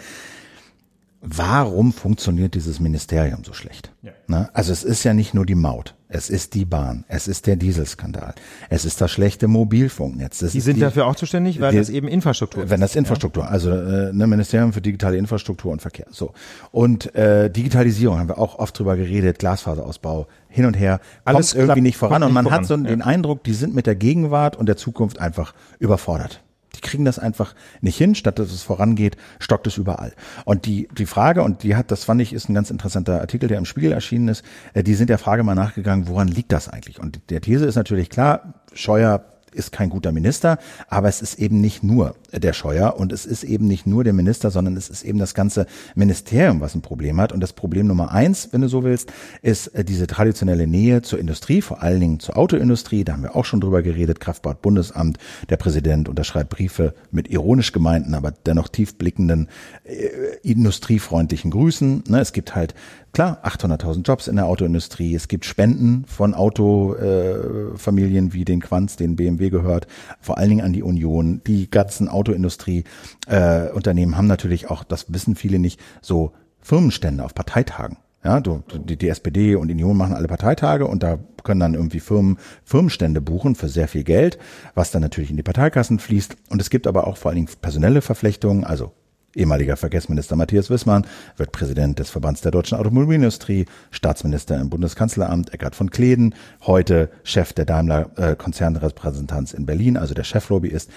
warum 1.24 1.92
funktioniert 1.92 2.54
dieses 2.54 2.80
Ministerium 2.80 3.44
so 3.44 3.52
schlecht? 3.52 3.92
Ja. 4.02 4.12
Ne? 4.26 4.50
Also 4.52 4.72
es 4.72 4.84
ist 4.84 5.04
ja 5.04 5.14
nicht 5.14 5.32
nur 5.32 5.46
die 5.46 5.54
Maut, 5.54 5.94
es 6.08 6.28
ist 6.28 6.54
die 6.54 6.66
Bahn, 6.66 7.04
es 7.08 7.26
ist 7.26 7.46
der 7.46 7.56
Dieselskandal, 7.56 8.34
es 8.68 8.84
ist 8.84 9.00
das 9.00 9.10
schlechte 9.10 9.48
Mobilfunknetz. 9.48 10.38
Die 10.38 10.60
sind 10.60 10.76
die, 10.76 10.80
dafür 10.80 11.06
auch 11.06 11.16
zuständig, 11.16 11.60
weil 11.60 11.72
die, 11.72 11.78
das 11.78 11.88
eben 11.88 12.08
Infrastruktur 12.08 12.64
ist. 12.64 12.70
Wenn 12.70 12.80
das 12.80 12.94
Infrastruktur, 12.94 13.44
ja. 13.44 13.48
also 13.48 13.70
äh, 13.70 14.12
ne, 14.12 14.26
Ministerium 14.26 14.72
für 14.72 14.82
digitale 14.82 15.16
Infrastruktur 15.16 15.72
und 15.72 15.80
Verkehr. 15.80 16.06
So 16.10 16.32
und 16.70 17.14
äh, 17.14 17.50
Digitalisierung 17.50 18.18
haben 18.18 18.28
wir 18.28 18.38
auch 18.38 18.58
oft 18.58 18.78
drüber 18.78 18.96
geredet, 18.96 19.38
Glasfaserausbau 19.38 20.26
hin 20.48 20.66
und 20.66 20.74
her, 20.74 21.00
Alles 21.24 21.52
kommt 21.52 21.62
irgendwie 21.62 21.80
nicht 21.80 21.96
voran 21.96 22.22
und 22.22 22.32
man 22.32 22.44
voran. 22.44 22.60
hat 22.60 22.66
so 22.66 22.76
ja. 22.76 22.82
den 22.82 23.02
Eindruck, 23.02 23.42
die 23.44 23.54
sind 23.54 23.74
mit 23.74 23.86
der 23.86 23.96
Gegenwart 23.96 24.56
und 24.56 24.66
der 24.66 24.76
Zukunft 24.76 25.18
einfach 25.18 25.54
überfordert. 25.78 26.43
Kriegen 26.84 27.04
das 27.04 27.18
einfach 27.18 27.54
nicht 27.80 27.96
hin, 27.96 28.14
statt 28.14 28.38
dass 28.38 28.52
es 28.52 28.62
vorangeht, 28.62 29.16
stockt 29.40 29.66
es 29.66 29.76
überall. 29.76 30.12
Und 30.44 30.66
die, 30.66 30.88
die 30.96 31.06
Frage, 31.06 31.42
und 31.42 31.64
die 31.64 31.74
hat, 31.74 31.90
das 31.90 32.04
fand 32.04 32.20
ich, 32.20 32.32
ist 32.32 32.48
ein 32.48 32.54
ganz 32.54 32.70
interessanter 32.70 33.20
Artikel, 33.20 33.48
der 33.48 33.58
im 33.58 33.64
Spiegel 33.64 33.90
erschienen 33.90 34.28
ist, 34.28 34.44
äh, 34.74 34.84
die 34.84 34.94
sind 34.94 35.10
der 35.10 35.18
Frage 35.18 35.42
mal 35.42 35.56
nachgegangen, 35.56 36.06
woran 36.06 36.28
liegt 36.28 36.52
das 36.52 36.68
eigentlich? 36.68 37.00
Und 37.00 37.30
der 37.30 37.40
These 37.40 37.64
ist 37.64 37.74
natürlich 37.74 38.10
klar, 38.10 38.54
Scheuer 38.72 39.24
ist 39.54 39.72
kein 39.72 39.90
guter 39.90 40.12
Minister, 40.12 40.58
aber 40.88 41.08
es 41.08 41.22
ist 41.22 41.38
eben 41.38 41.60
nicht 41.60 41.82
nur 41.82 42.14
der 42.32 42.52
Scheuer 42.52 42.96
und 42.98 43.12
es 43.12 43.26
ist 43.26 43.44
eben 43.44 43.66
nicht 43.66 43.86
nur 43.86 44.04
der 44.04 44.12
Minister, 44.12 44.50
sondern 44.50 44.76
es 44.76 44.90
ist 44.90 45.02
eben 45.02 45.18
das 45.18 45.34
ganze 45.34 45.66
Ministerium, 45.94 46.60
was 46.60 46.74
ein 46.74 46.82
Problem 46.82 47.20
hat. 47.20 47.32
Und 47.32 47.40
das 47.40 47.52
Problem 47.52 47.86
Nummer 47.86 48.12
eins, 48.12 48.48
wenn 48.52 48.60
du 48.60 48.68
so 48.68 48.84
willst, 48.84 49.12
ist 49.42 49.68
äh, 49.68 49.84
diese 49.84 50.06
traditionelle 50.06 50.66
Nähe 50.66 51.02
zur 51.02 51.18
Industrie, 51.18 51.62
vor 51.62 51.82
allen 51.82 52.00
Dingen 52.00 52.20
zur 52.20 52.36
Autoindustrie. 52.36 53.04
Da 53.04 53.12
haben 53.12 53.22
wir 53.22 53.36
auch 53.36 53.44
schon 53.44 53.60
drüber 53.60 53.82
geredet. 53.82 54.20
Kraftfahrtbundesamt, 54.20 55.18
der 55.48 55.56
Präsident 55.56 56.08
unterschreibt 56.08 56.50
Briefe 56.50 56.94
mit 57.10 57.28
ironisch 57.28 57.72
gemeinten, 57.72 58.14
aber 58.14 58.32
dennoch 58.32 58.68
tiefblickenden, 58.68 59.48
äh, 59.84 60.08
industriefreundlichen 60.42 61.50
Grüßen. 61.50 62.04
Ne, 62.08 62.20
es 62.20 62.32
gibt 62.32 62.54
halt 62.54 62.74
Klar, 63.14 63.38
800.000 63.44 64.02
Jobs 64.02 64.26
in 64.26 64.34
der 64.34 64.46
Autoindustrie. 64.46 65.14
Es 65.14 65.28
gibt 65.28 65.44
Spenden 65.44 66.04
von 66.04 66.34
Autofamilien 66.34 68.26
äh, 68.26 68.32
wie 68.32 68.44
den 68.44 68.60
Quanz, 68.60 68.96
den 68.96 69.14
BMW 69.14 69.50
gehört, 69.50 69.86
vor 70.20 70.36
allen 70.36 70.48
Dingen 70.48 70.64
an 70.64 70.72
die 70.72 70.82
Union. 70.82 71.40
Die 71.46 71.70
ganzen 71.70 72.08
Autoindustrie-Unternehmen 72.08 74.14
äh, 74.14 74.16
haben 74.16 74.26
natürlich 74.26 74.68
auch, 74.68 74.82
das 74.82 75.12
wissen 75.12 75.36
viele 75.36 75.60
nicht, 75.60 75.78
so 76.02 76.32
Firmenstände 76.58 77.24
auf 77.24 77.36
Parteitagen. 77.36 77.98
Ja, 78.24 78.40
du, 78.40 78.64
die, 78.74 78.96
die 78.96 79.08
SPD 79.08 79.54
und 79.54 79.70
Union 79.70 79.96
machen 79.96 80.16
alle 80.16 80.26
Parteitage 80.26 80.84
und 80.84 81.04
da 81.04 81.20
können 81.44 81.60
dann 81.60 81.74
irgendwie 81.74 82.00
Firmen 82.00 82.38
Firmenstände 82.64 83.20
buchen 83.20 83.54
für 83.54 83.68
sehr 83.68 83.86
viel 83.86 84.02
Geld, 84.02 84.38
was 84.74 84.90
dann 84.90 85.02
natürlich 85.02 85.30
in 85.30 85.36
die 85.36 85.44
Parteikassen 85.44 86.00
fließt. 86.00 86.34
Und 86.50 86.60
es 86.60 86.68
gibt 86.68 86.88
aber 86.88 87.06
auch 87.06 87.16
vor 87.16 87.28
allen 87.28 87.36
Dingen 87.36 87.50
personelle 87.62 88.02
Verflechtungen, 88.02 88.64
also 88.64 88.90
Ehemaliger 89.34 89.76
Verkehrsminister 89.76 90.36
Matthias 90.36 90.70
Wissmann 90.70 91.06
wird 91.36 91.52
Präsident 91.52 91.98
des 91.98 92.10
Verbands 92.10 92.40
der 92.40 92.52
deutschen 92.52 92.78
Automobilindustrie, 92.78 93.66
Staatsminister 93.90 94.60
im 94.60 94.70
Bundeskanzleramt 94.70 95.52
Eckhard 95.52 95.74
von 95.74 95.90
Kleden, 95.90 96.34
heute 96.62 97.10
Chef 97.24 97.52
der 97.52 97.64
Daimler 97.64 98.10
äh, 98.16 98.36
Konzernrepräsentanz 98.36 99.52
in 99.52 99.66
Berlin, 99.66 99.96
also 99.96 100.14
der 100.14 100.24
Cheflobbyist. 100.24 100.90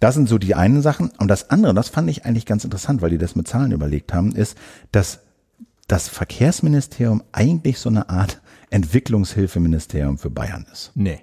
Das 0.00 0.14
sind 0.14 0.28
so 0.28 0.38
die 0.38 0.54
einen 0.54 0.82
Sachen. 0.82 1.10
Und 1.18 1.28
das 1.28 1.50
andere, 1.50 1.74
das 1.74 1.88
fand 1.88 2.08
ich 2.08 2.24
eigentlich 2.24 2.46
ganz 2.46 2.64
interessant, 2.64 3.02
weil 3.02 3.10
die 3.10 3.18
das 3.18 3.36
mit 3.36 3.46
Zahlen 3.48 3.72
überlegt 3.72 4.12
haben, 4.12 4.32
ist, 4.32 4.56
dass 4.90 5.20
das 5.88 6.08
Verkehrsministerium 6.08 7.22
eigentlich 7.32 7.78
so 7.78 7.90
eine 7.90 8.08
Art 8.08 8.40
Entwicklungshilfeministerium 8.70 10.16
für 10.16 10.30
Bayern 10.30 10.66
ist. 10.72 10.92
Nee. 10.94 11.20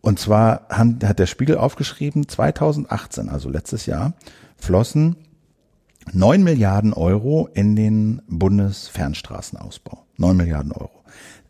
Und 0.00 0.18
zwar 0.18 0.66
hat 0.68 1.20
der 1.20 1.26
Spiegel 1.26 1.56
aufgeschrieben, 1.56 2.26
2018, 2.26 3.28
also 3.28 3.48
letztes 3.48 3.86
Jahr, 3.86 4.14
flossen 4.56 5.16
9 6.12 6.42
Milliarden 6.42 6.92
Euro 6.92 7.48
in 7.54 7.76
den 7.76 8.22
Bundesfernstraßenausbau. 8.28 10.04
9 10.16 10.36
Milliarden 10.36 10.72
Euro. 10.72 11.02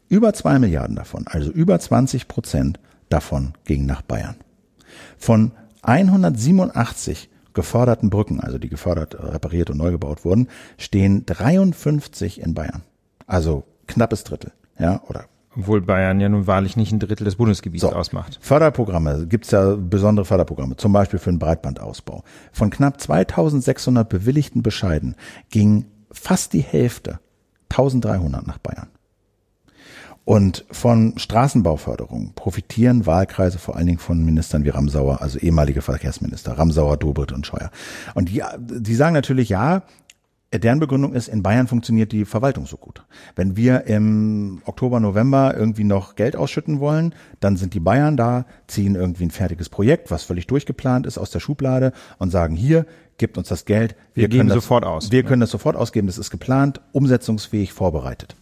Über 0.09 0.35
2 0.35 0.59
Milliarden 0.59 0.97
davon, 0.97 1.27
also 1.27 1.51
über 1.51 1.79
20 1.79 2.29
Prozent 2.29 2.79
davon 3.09 3.55
gingen 3.65 3.87
nach 3.87 4.03
Bayern. 4.03 4.37
Von 5.17 5.53
187 5.83 7.31
geförderten 7.55 8.11
Brücken, 8.11 8.41
also 8.41 8.59
die 8.59 8.69
gefördert, 8.69 9.17
repariert 9.19 9.71
und 9.71 9.79
neu 9.79 9.91
gebaut 9.91 10.25
wurden, 10.25 10.49
stehen 10.79 11.25
53 11.27 12.41
in 12.41 12.55
Bayern. 12.55 12.83
Also 13.27 13.65
knappes 13.87 14.25
Drittel, 14.25 14.53
ja, 14.79 15.03
oder 15.09 15.25
obwohl 15.57 15.81
Bayern 15.81 16.21
ja 16.21 16.29
nun 16.29 16.47
wahrlich 16.47 16.77
nicht 16.77 16.93
ein 16.93 16.99
Drittel 16.99 17.25
des 17.25 17.37
Bundesgebiets 17.37 17.83
so, 17.83 17.93
ausmacht. 17.93 18.39
Förderprogramme, 18.41 19.27
gibt's 19.27 19.51
ja 19.51 19.77
besondere 19.77 20.25
Förderprogramme, 20.25 20.77
zum 20.77 20.93
Beispiel 20.93 21.19
für 21.19 21.31
den 21.31 21.39
Breitbandausbau. 21.39 22.25
Von 22.53 22.71
knapp 22.71 23.01
2600 23.01 24.09
bewilligten 24.09 24.63
Bescheiden 24.63 25.17
ging 25.51 25.87
fast 26.11 26.53
die 26.53 26.61
Hälfte, 26.61 27.21
1300 27.71 28.47
nach 28.47 28.59
Bayern. 28.59 28.89
Und 30.25 30.65
von 30.71 31.15
Straßenbauförderung 31.17 32.33
profitieren 32.37 33.07
Wahlkreise 33.07 33.59
vor 33.59 33.75
allen 33.75 33.89
Dingen 33.89 33.99
von 33.99 34.25
Ministern 34.25 34.65
wie 34.65 34.69
Ramsauer, 34.69 35.21
also 35.21 35.39
ehemalige 35.39 35.83
Verkehrsminister, 35.83 36.57
Ramsauer, 36.57 36.97
Dobrit 36.97 37.33
und 37.33 37.45
Scheuer. 37.45 37.71
Und 38.15 38.29
die, 38.29 38.41
die 38.59 38.95
sagen 38.95 39.15
natürlich, 39.15 39.49
ja, 39.49 39.83
Deren 40.53 40.81
Begründung 40.81 41.15
ist, 41.15 41.29
in 41.29 41.43
Bayern 41.43 41.67
funktioniert 41.67 42.13
die 42.13 42.25
Verwaltung 42.25 42.67
so 42.67 42.77
gut. 42.77 43.05
Wenn 43.37 43.57
wir 43.57 43.87
im 43.87 44.61
Oktober, 44.67 45.01
November 45.01 45.55
irgendwie 45.57 45.85
noch 45.85 46.15
Geld 46.15 46.37
ausschütten 46.37 46.79
wollen, 46.79 47.15
dann 47.41 47.57
sind 47.57 47.73
die 47.73 47.81
Bayern 47.81 48.17
da, 48.17 48.45
ziehen 48.67 48.95
irgendwie 48.95 49.25
ein 49.25 49.31
fertiges 49.31 49.71
Projekt, 49.71 50.11
was 50.11 50.25
völlig 50.25 50.47
durchgeplant 50.47 51.07
ist, 51.07 51.17
aus 51.17 51.31
der 51.31 51.41
Schublade 51.41 51.93
und 52.19 52.31
sagen, 52.31 52.55
hier, 52.55 52.87
gibt 53.19 53.39
uns 53.39 53.49
das 53.49 53.65
Geld. 53.65 53.95
Wir, 54.15 54.23
wir 54.23 54.29
geben 54.29 54.49
das, 54.49 54.57
sofort 54.57 54.85
aus. 54.85 55.11
Wir 55.11 55.23
können 55.23 55.41
das 55.41 55.51
sofort 55.51 55.77
ausgeben, 55.77 56.07
das 56.07 56.19
ist 56.19 56.31
geplant, 56.31 56.81
umsetzungsfähig, 56.93 57.73
vorbereitet. 57.73 58.37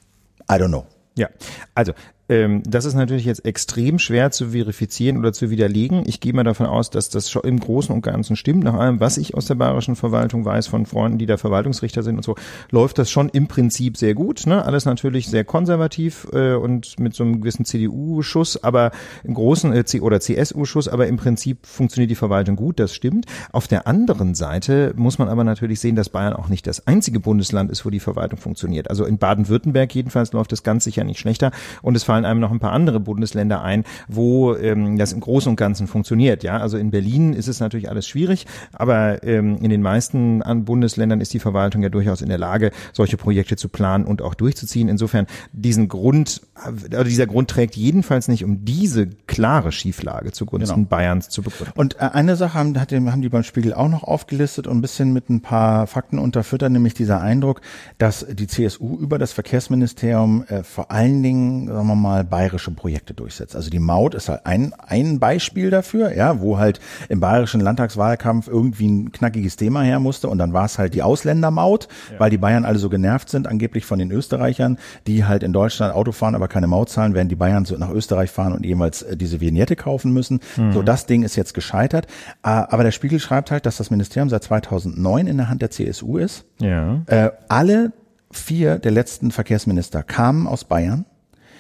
I 0.51 0.55
don't 0.55 0.69
know. 0.69 0.87
Ja, 1.17 1.29
also 1.75 1.93
ähm, 2.31 2.63
das 2.65 2.85
ist 2.85 2.95
natürlich 2.95 3.25
jetzt 3.25 3.45
extrem 3.45 3.99
schwer 3.99 4.31
zu 4.31 4.51
verifizieren 4.51 5.19
oder 5.19 5.33
zu 5.33 5.51
widerlegen. 5.51 6.05
Ich 6.07 6.21
gehe 6.21 6.33
mal 6.33 6.45
davon 6.45 6.67
aus, 6.67 6.89
dass 6.89 7.11
das 7.11 7.29
schon 7.29 7.43
im 7.43 7.59
Großen 7.59 7.93
und 7.93 8.03
Ganzen 8.03 8.37
stimmt. 8.37 8.63
Nach 8.63 8.75
allem, 8.75 9.01
was 9.01 9.19
ich 9.19 9.35
aus 9.35 9.47
der 9.47 9.57
bayerischen 9.57 9.97
Verwaltung 9.97 10.45
weiß, 10.45 10.69
von 10.69 10.87
Freunden, 10.87 11.19
die 11.19 11.27
da 11.27 11.37
Verwaltungsrichter 11.37 12.05
sind 12.05 12.17
und 12.17 12.23
so, 12.23 12.37
läuft 12.71 12.99
das 12.99 13.11
schon 13.11 13.29
im 13.31 13.49
Prinzip 13.49 13.97
sehr 13.97 14.15
gut. 14.15 14.47
Ne? 14.47 14.65
Alles 14.65 14.85
natürlich 14.85 15.29
sehr 15.29 15.45
konservativ 15.45 16.29
äh, 16.33 16.55
und 16.55 17.01
mit 17.01 17.15
so 17.15 17.25
einem 17.25 17.41
gewissen 17.41 17.65
CDU-Schuss, 17.65 18.63
aber 18.63 18.93
im 19.25 19.35
Großen 19.35 19.73
äh, 19.73 19.85
oder 20.01 20.21
CSU-Schuss, 20.21 20.87
aber 20.87 21.09
im 21.09 21.17
Prinzip 21.17 21.67
funktioniert 21.67 22.13
die 22.13 22.15
Verwaltung 22.15 22.55
gut, 22.55 22.79
das 22.79 22.95
stimmt. 22.95 23.27
Auf 23.51 23.67
der 23.67 23.89
anderen 23.89 24.37
Seite 24.37 24.93
muss 24.97 25.19
man 25.19 25.29
aber 25.29 25.43
natürlich 25.43 25.81
sehen, 25.81 25.97
dass 25.97 26.11
Bayern 26.11 26.35
auch 26.35 26.49
nicht 26.49 26.69
das 26.69 26.87
einzige 26.87 27.19
Bundesland 27.19 27.73
ist, 27.73 27.85
wo 27.85 27.91
die 27.91 27.99
Verwaltung 27.99 28.39
funktioniert. 28.39 28.89
Also 28.89 29.05
in 29.05 29.19
Baden-Württemberg 29.19 29.93
jedenfalls 29.93 30.33
läuft 30.33 30.53
das 30.53 30.63
ganz 30.63 30.85
sicher 30.85 31.03
nicht 31.03 31.19
schlechter 31.19 31.51
und 31.83 31.97
es 31.97 32.05
fallen 32.05 32.20
fallen 32.21 32.31
einem 32.31 32.41
noch 32.41 32.51
ein 32.51 32.61
paar 32.61 32.73
andere 32.73 33.01
Bundesländer 33.01 33.63
ein, 33.63 33.85
wo 34.09 34.55
ähm, 34.55 34.99
das 34.99 35.13
im 35.13 35.21
Großen 35.21 35.51
und 35.51 35.57
Ganzen 35.57 35.87
funktioniert. 35.87 36.43
Ja, 36.43 36.59
also 36.59 36.77
in 36.77 36.91
Berlin 36.91 37.33
ist 37.33 37.49
es 37.49 37.61
natürlich 37.61 37.89
alles 37.89 38.07
schwierig, 38.07 38.47
aber 38.73 39.23
ähm, 39.25 39.59
in 39.63 39.71
den 39.71 39.83
meisten 39.83 40.43
Bundesländern 40.65 41.21
ist 41.21 41.33
die 41.33 41.39
Verwaltung 41.39 41.83
ja 41.83 41.89
durchaus 41.89 42.21
in 42.23 42.29
der 42.29 42.39
Lage, 42.39 42.73
solche 42.93 43.17
Projekte 43.17 43.57
zu 43.57 43.69
planen 43.69 44.05
und 44.05 44.23
auch 44.23 44.35
durchzuziehen. 44.35 44.89
Insofern 44.89 45.27
diesen 45.53 45.89
Grund, 45.89 46.43
also 46.63 47.05
dieser 47.05 47.27
Grund 47.27 47.51
trägt 47.51 47.77
jedenfalls 47.77 48.29
nicht, 48.29 48.45
um 48.45 48.65
diese 48.65 49.09
klare 49.27 49.73
Schieflage 49.73 50.33
zugunsten 50.33 50.75
genau. 50.75 50.89
Bayerns 50.89 51.29
zu 51.29 51.43
begründen. 51.43 51.73
Und 51.77 51.97
äh, 51.97 52.11
eine 52.13 52.37
Sache 52.37 52.55
haben, 52.55 52.79
haben 52.79 53.23
die 53.23 53.29
beim 53.29 53.45
Spiegel 53.45 53.73
auch 53.75 53.89
noch 53.89 54.05
aufgelistet 54.05 54.67
und 54.67 54.79
ein 54.79 54.83
bisschen 54.83 55.13
mit 55.13 55.31
ein 55.31 55.41
paar 55.41 55.87
Fakten 55.87 56.19
unterfüttert, 56.19 56.71
nämlich 56.71 56.95
dieser 56.95 57.21
Eindruck, 57.21 57.61
dass 57.99 58.27
die 58.29 58.47
CSU 58.47 58.99
über 58.99 59.19
das 59.19 59.33
Verkehrsministerium 59.33 60.45
äh, 60.45 60.63
vor 60.63 60.91
allen 60.91 61.23
Dingen, 61.23 61.69
sagen 61.69 61.87
wir 61.89 61.95
mal, 61.95 62.11
mal 62.11 62.25
bayerische 62.25 62.71
Projekte 62.73 63.15
durchsetzt. 63.15 63.57
Also 63.57 63.71
die 63.71 63.79
Maut 63.79 64.15
ist 64.15 64.29
halt 64.29 64.45
ein, 64.45 64.75
ein 64.75 65.21
Beispiel 65.21 65.71
dafür, 65.71 66.15
ja, 66.15 66.41
wo 66.41 66.59
halt 66.59 66.81
im 67.09 67.21
bayerischen 67.21 67.61
Landtagswahlkampf 67.61 68.49
irgendwie 68.49 68.89
ein 68.89 69.13
knackiges 69.13 69.57
Thema 69.57 69.83
her 69.83 70.01
musste 70.01 70.29
und 70.29 70.39
dann 70.39 70.53
war 70.53 70.65
es 70.65 70.79
halt 70.79 70.95
die 70.95 71.03
Ausländermaut, 71.03 71.89
ja. 72.13 72.21
weil 72.21 72.31
die 72.31 72.39
Bayern 72.39 72.65
alle 72.65 72.79
so 72.79 72.89
genervt 72.89 73.31
sind, 73.31 73.47
angeblich 73.47 73.87
von 73.87 73.99
den 73.99 74.11
Österreichern, 74.11 74.79
die 75.07 75.25
halt 75.25 75.43
in 75.43 75.53
Deutschland 75.53 75.95
Auto 75.95 76.13
fahren, 76.13 76.35
aber 76.35 76.49
keine 76.51 76.67
Maut 76.67 76.91
zahlen, 76.91 77.15
während 77.15 77.31
die 77.31 77.37
Bayern 77.37 77.65
so 77.65 77.77
nach 77.77 77.91
Österreich 77.91 78.31
fahren 78.31 78.53
und 78.53 78.65
jemals 78.65 79.03
äh, 79.03 79.17
diese 79.17 79.41
Vignette 79.41 79.77
kaufen 79.77 80.13
müssen. 80.13 80.41
Mhm. 80.57 80.73
So, 80.73 80.83
das 80.83 81.07
Ding 81.07 81.23
ist 81.23 81.37
jetzt 81.37 81.55
gescheitert. 81.55 82.07
Äh, 82.43 82.49
aber 82.49 82.85
der 82.85 82.91
Spiegel 82.91 83.21
schreibt 83.21 83.51
halt, 83.51 83.67
dass 83.67 83.79
das 83.79 83.91
Ministerium 83.91 84.29
seit 84.29 84.45
2009 84.45 85.27
in 85.27 85.37
der 85.39 85.49
Hand 85.49 85.63
der 85.63 85.71
CSU 85.71 86.19
ist. 86.19 86.45
Ja. 86.61 87.03
Äh, 87.07 87.31
alle 87.49 87.93
vier 88.31 88.79
der 88.79 88.93
letzten 88.93 89.31
Verkehrsminister 89.31 90.03
kamen 90.03 90.47
aus 90.47 90.65
Bayern. 90.65 91.07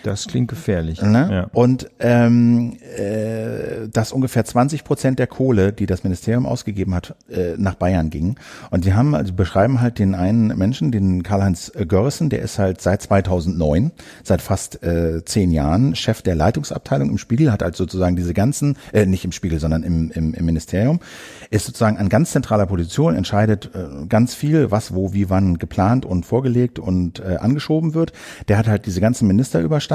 Das 0.03 0.27
klingt 0.27 0.49
gefährlich. 0.49 1.03
Ne? 1.03 1.29
Ja. 1.31 1.47
Und 1.53 1.91
ähm, 1.99 2.77
äh, 2.97 3.89
dass 3.93 4.13
ungefähr 4.13 4.45
20 4.45 4.85
Prozent 4.85 5.19
der 5.19 5.27
Kohle, 5.27 5.73
die 5.73 5.87
das 5.87 6.05
Ministerium 6.05 6.47
ausgegeben 6.47 6.95
hat, 6.95 7.15
äh, 7.31 7.55
nach 7.57 7.75
Bayern 7.75 8.11
ging. 8.11 8.37
Und 8.71 8.85
sie 8.85 8.95
haben, 8.95 9.15
also 9.15 9.33
beschreiben 9.33 9.81
halt 9.81 9.99
den 9.99 10.15
einen 10.15 10.57
Menschen, 10.57 10.91
den 10.91 11.23
Karl-Heinz 11.23 11.73
Görrissen, 11.87 12.31
der 12.31 12.41
ist 12.41 12.59
halt 12.59 12.81
seit 12.81 13.03
2009, 13.03 13.93
seit 14.23 14.43
fast 14.43 14.83
äh, 14.83 15.25
zehn 15.25 15.51
Jahren 15.51 15.95
Chef 15.95 16.23
der 16.23 16.35
Leitungsabteilung 16.35 17.11
im 17.11 17.19
Spiegel, 17.19 17.53
hat 17.53 17.63
halt 17.63 17.77
sozusagen 17.77 18.17
diese 18.17 18.35
ganzen, 18.35 18.77
äh, 18.93 19.07
nicht 19.07 19.25
im 19.25 19.33
Spiegel, 19.33 19.59
sondern 19.59 19.83
im, 19.83 20.11
im, 20.11 20.35
im 20.35 20.45
Ministerium, 20.45 21.01
ist 21.51 21.67
sozusagen 21.67 21.99
an 21.99 22.09
ganz 22.09 22.31
zentraler 22.33 22.67
Position, 22.67 23.15
entscheidet 23.15 23.71
äh, 23.75 24.07
ganz 24.07 24.35
viel, 24.35 24.71
was, 24.71 24.95
wo, 24.95 25.13
wie, 25.13 25.31
wann 25.31 25.59
geplant 25.59 26.07
und 26.07 26.25
vorgelegt 26.25 26.79
und 26.79 27.21
äh, 27.21 27.37
angeschoben 27.37 27.95
wird. 27.95 28.13
Der 28.49 28.59
hat 28.59 28.67
halt 28.67 28.87
diese 28.87 29.01
ganzen 29.01 29.27
Minister 29.27 29.61
überstanden 29.61 29.90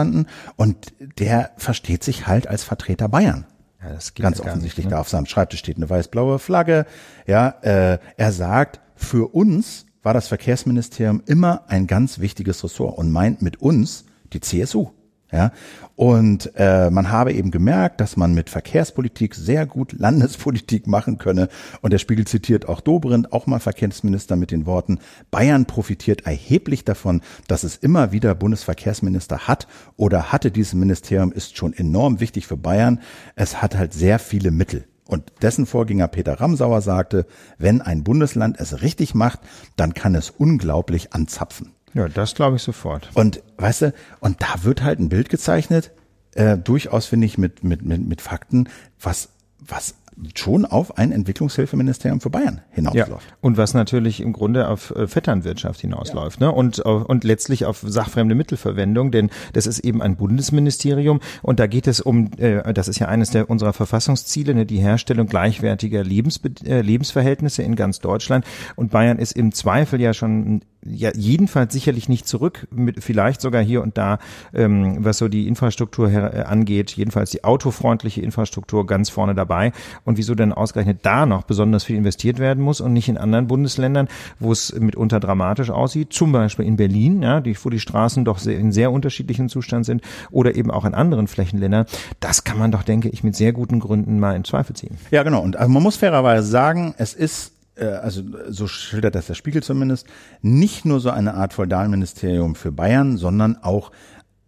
und 0.55 0.93
der 1.19 1.51
versteht 1.57 2.03
sich 2.03 2.27
halt 2.27 2.47
als 2.47 2.63
Vertreter 2.63 3.07
Bayern. 3.07 3.45
Ja, 3.81 3.93
das 3.93 4.13
geht 4.13 4.23
Ganz 4.23 4.39
ja 4.39 4.45
offensichtlich, 4.45 4.85
nicht, 4.85 4.91
ne? 4.91 4.95
da 4.95 5.01
auf 5.01 5.09
seinem 5.09 5.25
Schreibtisch 5.25 5.59
steht 5.59 5.77
eine 5.77 5.89
weiß-blaue 5.89 6.39
Flagge. 6.39 6.85
Ja, 7.27 7.49
äh, 7.61 7.99
er 8.17 8.31
sagt, 8.31 8.79
für 8.95 9.33
uns 9.33 9.85
war 10.01 10.13
das 10.13 10.27
Verkehrsministerium 10.27 11.23
immer 11.25 11.63
ein 11.67 11.87
ganz 11.87 12.19
wichtiges 12.19 12.63
Ressort 12.63 12.97
und 12.97 13.11
meint 13.11 13.41
mit 13.41 13.61
uns 13.61 14.05
die 14.33 14.39
CSU. 14.39 14.89
Ja, 15.31 15.51
und 15.95 16.51
äh, 16.55 16.89
man 16.89 17.09
habe 17.09 17.31
eben 17.31 17.51
gemerkt, 17.51 18.01
dass 18.01 18.17
man 18.17 18.33
mit 18.33 18.49
Verkehrspolitik 18.49 19.33
sehr 19.33 19.65
gut 19.65 19.93
Landespolitik 19.93 20.87
machen 20.87 21.17
könne. 21.17 21.47
Und 21.81 21.93
der 21.93 21.99
Spiegel 21.99 22.27
zitiert 22.27 22.67
auch 22.67 22.81
Dobrindt, 22.81 23.31
auch 23.31 23.47
mal 23.47 23.59
Verkehrsminister, 23.59 24.35
mit 24.35 24.51
den 24.51 24.65
Worten: 24.65 24.99
Bayern 25.31 25.65
profitiert 25.65 26.25
erheblich 26.25 26.83
davon, 26.83 27.21
dass 27.47 27.63
es 27.63 27.77
immer 27.77 28.11
wieder 28.11 28.35
Bundesverkehrsminister 28.35 29.47
hat 29.47 29.67
oder 29.95 30.31
hatte. 30.33 30.51
Dieses 30.51 30.73
Ministerium 30.73 31.31
ist 31.31 31.55
schon 31.57 31.73
enorm 31.73 32.19
wichtig 32.19 32.47
für 32.47 32.57
Bayern. 32.57 32.99
Es 33.35 33.61
hat 33.61 33.77
halt 33.77 33.93
sehr 33.93 34.19
viele 34.19 34.51
Mittel. 34.51 34.85
Und 35.07 35.31
dessen 35.43 35.67
Vorgänger 35.67 36.07
Peter 36.07 36.41
Ramsauer 36.41 36.81
sagte, 36.81 37.27
wenn 37.59 37.81
ein 37.81 38.03
Bundesland 38.03 38.59
es 38.59 38.81
richtig 38.81 39.13
macht, 39.13 39.39
dann 39.75 39.93
kann 39.93 40.15
es 40.15 40.31
unglaublich 40.31 41.13
anzapfen. 41.13 41.74
Ja, 41.95 42.09
das 42.09 42.35
glaube 42.35 42.57
ich 42.57 42.61
sofort. 42.61 43.09
Und 43.13 43.41
weißt 43.57 43.81
du, 43.83 43.93
und 44.19 44.41
da 44.41 44.63
wird 44.63 44.83
halt 44.83 44.99
ein 44.99 45.07
Bild 45.09 45.29
gezeichnet, 45.29 45.91
äh, 46.35 46.57
durchaus 46.57 47.05
finde 47.05 47.25
ich 47.25 47.37
mit, 47.37 47.63
mit, 47.63 47.83
mit, 47.83 48.05
mit 48.05 48.21
Fakten, 48.21 48.67
was, 48.99 49.29
was 49.59 49.95
schon 50.35 50.65
auf 50.65 50.97
ein 50.97 51.11
Entwicklungshilfeministerium 51.11 52.21
für 52.21 52.29
Bayern 52.29 52.61
Ja, 52.69 52.75
hinausläuft. 52.75 53.25
und 53.41 53.57
was 53.57 53.73
natürlich 53.73 54.21
im 54.21 54.33
Grunde 54.33 54.69
auf 54.69 54.91
äh, 54.95 55.07
Vetternwirtschaft 55.07 55.81
hinausläuft, 55.81 56.39
ne? 56.39 56.51
Und 56.51 56.85
auf, 56.85 57.05
und 57.05 57.23
letztlich 57.23 57.65
auf 57.65 57.83
sachfremde 57.85 58.35
Mittelverwendung, 58.35 59.11
denn 59.11 59.29
das 59.53 59.67
ist 59.67 59.79
eben 59.79 60.01
ein 60.01 60.15
Bundesministerium 60.15 61.19
und 61.41 61.59
da 61.59 61.67
geht 61.67 61.87
es 61.87 61.99
um, 61.99 62.31
äh, 62.37 62.73
das 62.73 62.87
ist 62.87 62.99
ja 62.99 63.07
eines 63.07 63.31
der 63.31 63.49
unserer 63.49 63.73
Verfassungsziele, 63.73 64.53
ne, 64.53 64.65
die 64.65 64.79
Herstellung 64.79 65.27
gleichwertiger 65.27 66.03
Lebensbe 66.03 66.51
äh, 66.65 66.81
Lebensverhältnnisse 66.81 67.63
in 67.63 67.75
ganz 67.75 67.99
Deutschland. 67.99 68.45
Und 68.75 68.91
Bayern 68.91 69.17
ist 69.17 69.33
im 69.33 69.51
Zweifel 69.51 69.99
ja 70.01 70.13
schon 70.13 70.61
ja 70.85 71.11
jedenfalls 71.15 71.73
sicherlich 71.73 72.09
nicht 72.09 72.27
zurück, 72.27 72.67
mit, 72.69 73.03
vielleicht 73.03 73.41
sogar 73.41 73.63
hier 73.63 73.81
und 73.81 73.97
da, 73.97 74.19
ähm, 74.53 74.97
was 74.99 75.17
so 75.17 75.27
die 75.27 75.47
Infrastruktur 75.47 76.11
äh, 76.11 76.43
angeht, 76.43 76.91
jedenfalls 76.91 77.31
die 77.31 77.43
autofreundliche 77.43 78.21
Infrastruktur 78.21 78.85
ganz 78.85 79.09
vorne 79.09 79.33
dabei. 79.33 79.71
Und 80.05 80.17
wieso 80.17 80.35
denn 80.35 80.53
ausgerechnet 80.53 80.99
da 81.01 81.25
noch 81.25 81.43
besonders 81.43 81.83
viel 81.83 81.97
investiert 81.97 82.39
werden 82.39 82.63
muss 82.63 82.79
und 82.79 82.93
nicht 82.93 83.09
in 83.09 83.17
anderen 83.17 83.47
Bundesländern, 83.47 84.07
wo 84.39 84.51
es 84.51 84.73
mitunter 84.73 85.19
dramatisch 85.19 85.71
aussieht, 85.71 86.13
zum 86.13 86.31
Beispiel 86.31 86.65
in 86.65 86.77
Berlin, 86.77 87.21
ja, 87.21 87.43
wo 87.43 87.69
die 87.69 87.79
Straßen 87.79 88.23
doch 88.23 88.43
in 88.45 88.71
sehr 88.71 88.91
unterschiedlichem 88.91 89.49
Zustand 89.49 89.85
sind, 89.85 90.01
oder 90.31 90.55
eben 90.55 90.71
auch 90.71 90.85
in 90.85 90.93
anderen 90.93 91.27
Flächenländern, 91.27 91.85
das 92.19 92.43
kann 92.43 92.57
man 92.57 92.71
doch, 92.71 92.83
denke 92.83 93.09
ich, 93.09 93.23
mit 93.23 93.35
sehr 93.35 93.51
guten 93.51 93.79
Gründen 93.79 94.19
mal 94.19 94.35
in 94.35 94.43
Zweifel 94.43 94.75
ziehen. 94.75 94.97
Ja, 95.11 95.23
genau. 95.23 95.41
Und 95.41 95.59
man 95.59 95.83
muss 95.83 95.97
fairerweise 95.97 96.47
sagen, 96.47 96.93
es 96.97 97.13
ist 97.13 97.55
äh, 97.75 97.85
also 97.85 98.21
so 98.49 98.67
schildert 98.67 99.15
das 99.15 99.27
der 99.27 99.33
Spiegel 99.33 99.63
zumindest, 99.63 100.07
nicht 100.41 100.85
nur 100.85 100.99
so 100.99 101.09
eine 101.09 101.33
Art 101.33 101.53
Feudalministerium 101.53 102.55
für 102.55 102.71
Bayern, 102.71 103.17
sondern 103.17 103.57
auch 103.61 103.91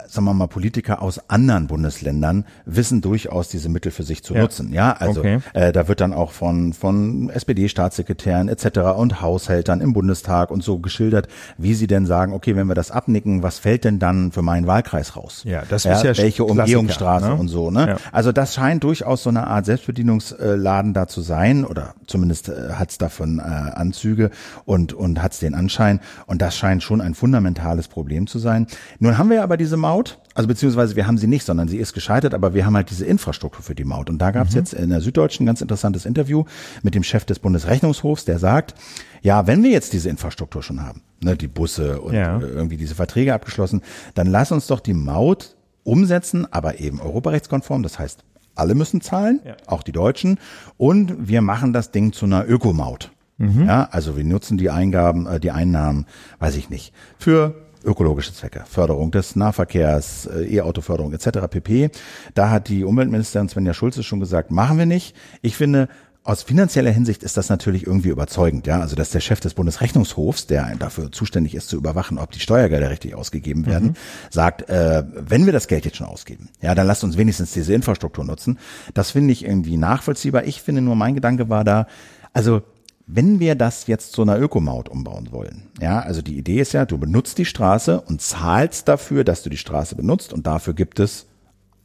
sagen 0.07 0.25
wir 0.25 0.33
mal, 0.33 0.47
Politiker 0.47 1.01
aus 1.01 1.29
anderen 1.29 1.67
Bundesländern 1.67 2.45
wissen 2.65 3.01
durchaus 3.01 3.49
diese 3.49 3.67
Mittel 3.67 3.91
für 3.91 4.03
sich 4.03 4.23
zu 4.23 4.35
Ja. 4.35 4.41
nutzen. 4.41 4.71
Ja, 4.71 4.91
also 4.93 5.21
Okay. 5.21 5.39
äh, 5.53 5.71
da 5.71 5.87
wird 5.87 6.01
dann 6.01 6.13
auch 6.13 6.31
von 6.31 6.73
von 6.73 7.29
SPD-Staatssekretären 7.29 8.47
etc. 8.47 8.79
und 8.97 9.21
Haushältern 9.21 9.81
im 9.81 9.93
Bundestag 9.93 10.51
und 10.51 10.63
so 10.63 10.79
geschildert, 10.79 11.27
wie 11.57 11.73
sie 11.73 11.87
denn 11.87 12.05
sagen, 12.05 12.33
okay, 12.33 12.55
wenn 12.55 12.67
wir 12.67 12.75
das 12.75 12.91
abnicken, 12.91 13.43
was 13.43 13.59
fällt 13.59 13.83
denn 13.85 13.99
dann 13.99 14.31
für 14.31 14.41
meinen 14.41 14.67
Wahlkreis 14.67 15.15
raus? 15.15 15.41
Ja, 15.45 15.63
das 15.67 15.85
ist 15.85 16.03
ja 16.03 16.15
welche 16.17 16.43
Umgehungsstraße 16.45 17.29
ne? 17.29 17.35
und 17.35 17.47
so. 17.47 17.71
Ne? 17.71 17.87
Ja. 17.87 17.97
Also 18.11 18.31
das 18.31 18.53
scheint 18.53 18.83
durchaus 18.83 19.23
so 19.23 19.29
eine 19.29 19.47
Art 19.47 19.65
Selbstbedienungsladen 19.65 20.93
da 20.93 21.07
zu 21.07 21.21
sein 21.21 21.65
oder 21.65 21.95
zumindest 22.05 22.49
äh, 22.49 22.73
hat 22.73 22.91
es 22.91 22.97
davon 22.97 23.39
äh, 23.39 23.41
Anzüge 23.41 24.29
und 24.65 24.93
und 24.93 25.21
hat 25.21 25.33
es 25.33 25.39
den 25.39 25.55
Anschein 25.55 25.99
und 26.25 26.41
das 26.41 26.55
scheint 26.55 26.83
schon 26.83 27.01
ein 27.01 27.13
fundamentales 27.15 27.87
Problem 27.87 28.27
zu 28.27 28.39
sein. 28.39 28.67
Nun 28.99 29.17
haben 29.17 29.29
wir 29.29 29.43
aber 29.43 29.57
diese 29.57 29.77
Maut, 29.87 30.19
also 30.33 30.47
beziehungsweise 30.49 30.95
wir 30.97 31.07
haben 31.07 31.17
sie 31.17 31.27
nicht, 31.27 31.45
sondern 31.45 31.67
sie 31.69 31.77
ist 31.77 31.93
gescheitert, 31.93 32.33
aber 32.33 32.53
wir 32.53 32.65
haben 32.65 32.75
halt 32.75 32.89
diese 32.89 33.05
Infrastruktur 33.05 33.63
für 33.63 33.73
die 33.73 33.85
Maut 33.85 34.09
und 34.09 34.17
da 34.19 34.31
gab 34.31 34.47
es 34.49 34.53
jetzt 34.53 34.73
in 34.73 34.89
der 34.89 34.99
Süddeutschen 35.01 35.43
ein 35.43 35.47
ganz 35.47 35.61
interessantes 35.61 36.05
Interview 36.05 36.43
mit 36.83 36.93
dem 36.93 37.03
Chef 37.03 37.23
des 37.23 37.39
Bundesrechnungshofs, 37.39 38.25
der 38.25 38.37
sagt, 38.37 38.75
ja, 39.21 39.47
wenn 39.47 39.63
wir 39.63 39.71
jetzt 39.71 39.93
diese 39.93 40.09
Infrastruktur 40.09 40.61
schon 40.61 40.81
haben, 40.85 41.01
ne, 41.23 41.37
die 41.37 41.47
Busse 41.47 42.01
und 42.01 42.13
Ja. 42.13 42.37
äh, 42.37 42.41
irgendwie 42.43 42.75
diese 42.77 42.95
Verträge 42.95 43.33
abgeschlossen, 43.33 43.81
dann 44.13 44.27
lass 44.27 44.51
uns 44.51 44.67
doch 44.67 44.81
die 44.81 44.93
Maut 44.93 45.55
umsetzen, 45.83 46.45
aber 46.51 46.79
eben 46.81 46.99
europarechtskonform. 46.99 47.81
Das 47.81 47.97
heißt, 47.97 48.23
alle 48.55 48.75
müssen 48.75 48.99
zahlen, 48.99 49.39
Ja. 49.45 49.55
auch 49.67 49.83
die 49.83 49.93
Deutschen. 49.93 50.37
Und 50.77 51.29
wir 51.29 51.41
machen 51.41 51.71
das 51.71 51.91
Ding 51.91 52.11
zu 52.11 52.25
einer 52.25 52.45
Ökomaut. 52.47 53.11
Ja, 53.39 53.87
also 53.91 54.17
wir 54.17 54.23
nutzen 54.23 54.57
die 54.57 54.71
Eingaben, 54.71 55.27
äh, 55.27 55.39
die 55.39 55.51
Einnahmen, 55.51 56.07
weiß 56.39 56.55
ich 56.55 56.71
nicht, 56.71 56.91
für 57.19 57.53
ökologische 57.83 58.33
Zwecke, 58.33 58.63
Förderung 58.67 59.11
des 59.11 59.35
Nahverkehrs, 59.35 60.27
äh, 60.27 60.55
E-Autoförderung 60.55 61.13
etc. 61.13 61.47
pp. 61.49 61.89
Da 62.33 62.49
hat 62.49 62.67
die 62.67 62.83
Umweltministerin 62.83 63.49
Svenja 63.49 63.73
Schulze 63.73 64.03
schon 64.03 64.19
gesagt, 64.19 64.51
machen 64.51 64.77
wir 64.77 64.85
nicht. 64.85 65.15
Ich 65.41 65.55
finde, 65.55 65.87
aus 66.27 66.43
finanzieller 66.43 66.91
Hinsicht 66.91 67.23
ist 67.23 67.37
das 67.37 67.47
natürlich 67.47 67.87
irgendwie 67.87 68.09
überzeugend, 68.09 68.67
ja. 68.67 68.81
Also, 68.81 68.97
dass 68.97 69.11
der 69.11 69.21
Chef 69.21 69.39
des 69.39 69.53
Bundesrechnungshofs, 69.53 70.45
der 70.45 70.75
dafür 70.77 71.09
zuständig 71.09 71.55
ist, 71.55 71.69
zu 71.69 71.77
überwachen, 71.77 72.17
ob 72.17 72.31
die 72.31 72.41
Steuergelder 72.41 72.89
richtig 72.89 73.15
ausgegeben 73.15 73.65
werden, 73.65 73.95
sagt, 74.29 74.69
äh, 74.69 75.05
wenn 75.15 75.45
wir 75.45 75.53
das 75.53 75.69
Geld 75.69 75.85
jetzt 75.85 75.95
schon 75.95 76.07
ausgeben, 76.07 76.49
ja, 76.61 76.75
dann 76.75 76.85
lasst 76.85 77.05
uns 77.05 77.15
wenigstens 77.15 77.53
diese 77.53 77.73
Infrastruktur 77.73 78.25
nutzen. 78.25 78.59
Das 78.93 79.11
finde 79.11 79.31
ich 79.31 79.45
irgendwie 79.45 79.77
nachvollziehbar. 79.77 80.43
Ich 80.43 80.61
finde 80.61 80.81
nur, 80.81 80.97
mein 80.97 81.15
Gedanke 81.15 81.47
war 81.47 81.63
da, 81.63 81.87
also, 82.33 82.61
wenn 83.07 83.39
wir 83.39 83.55
das 83.55 83.87
jetzt 83.87 84.11
zu 84.11 84.21
einer 84.21 84.37
Ökomaut 84.37 84.89
umbauen 84.89 85.31
wollen, 85.31 85.63
ja, 85.81 86.01
also 86.01 86.21
die 86.21 86.37
Idee 86.37 86.59
ist 86.59 86.73
ja, 86.73 86.85
du 86.85 86.97
benutzt 86.97 87.37
die 87.37 87.45
Straße 87.45 88.01
und 88.01 88.21
zahlst 88.21 88.87
dafür, 88.87 89.23
dass 89.23 89.43
du 89.43 89.49
die 89.49 89.57
Straße 89.57 89.95
benutzt 89.95 90.33
und 90.33 90.45
dafür 90.45 90.73
gibt 90.73 90.99
es 90.99 91.25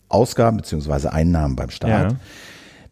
Ausgaben 0.08 0.58
beziehungsweise 0.58 1.12
Einnahmen 1.12 1.56
beim 1.56 1.70
Staat 1.70 2.12
Ja. 2.12 2.18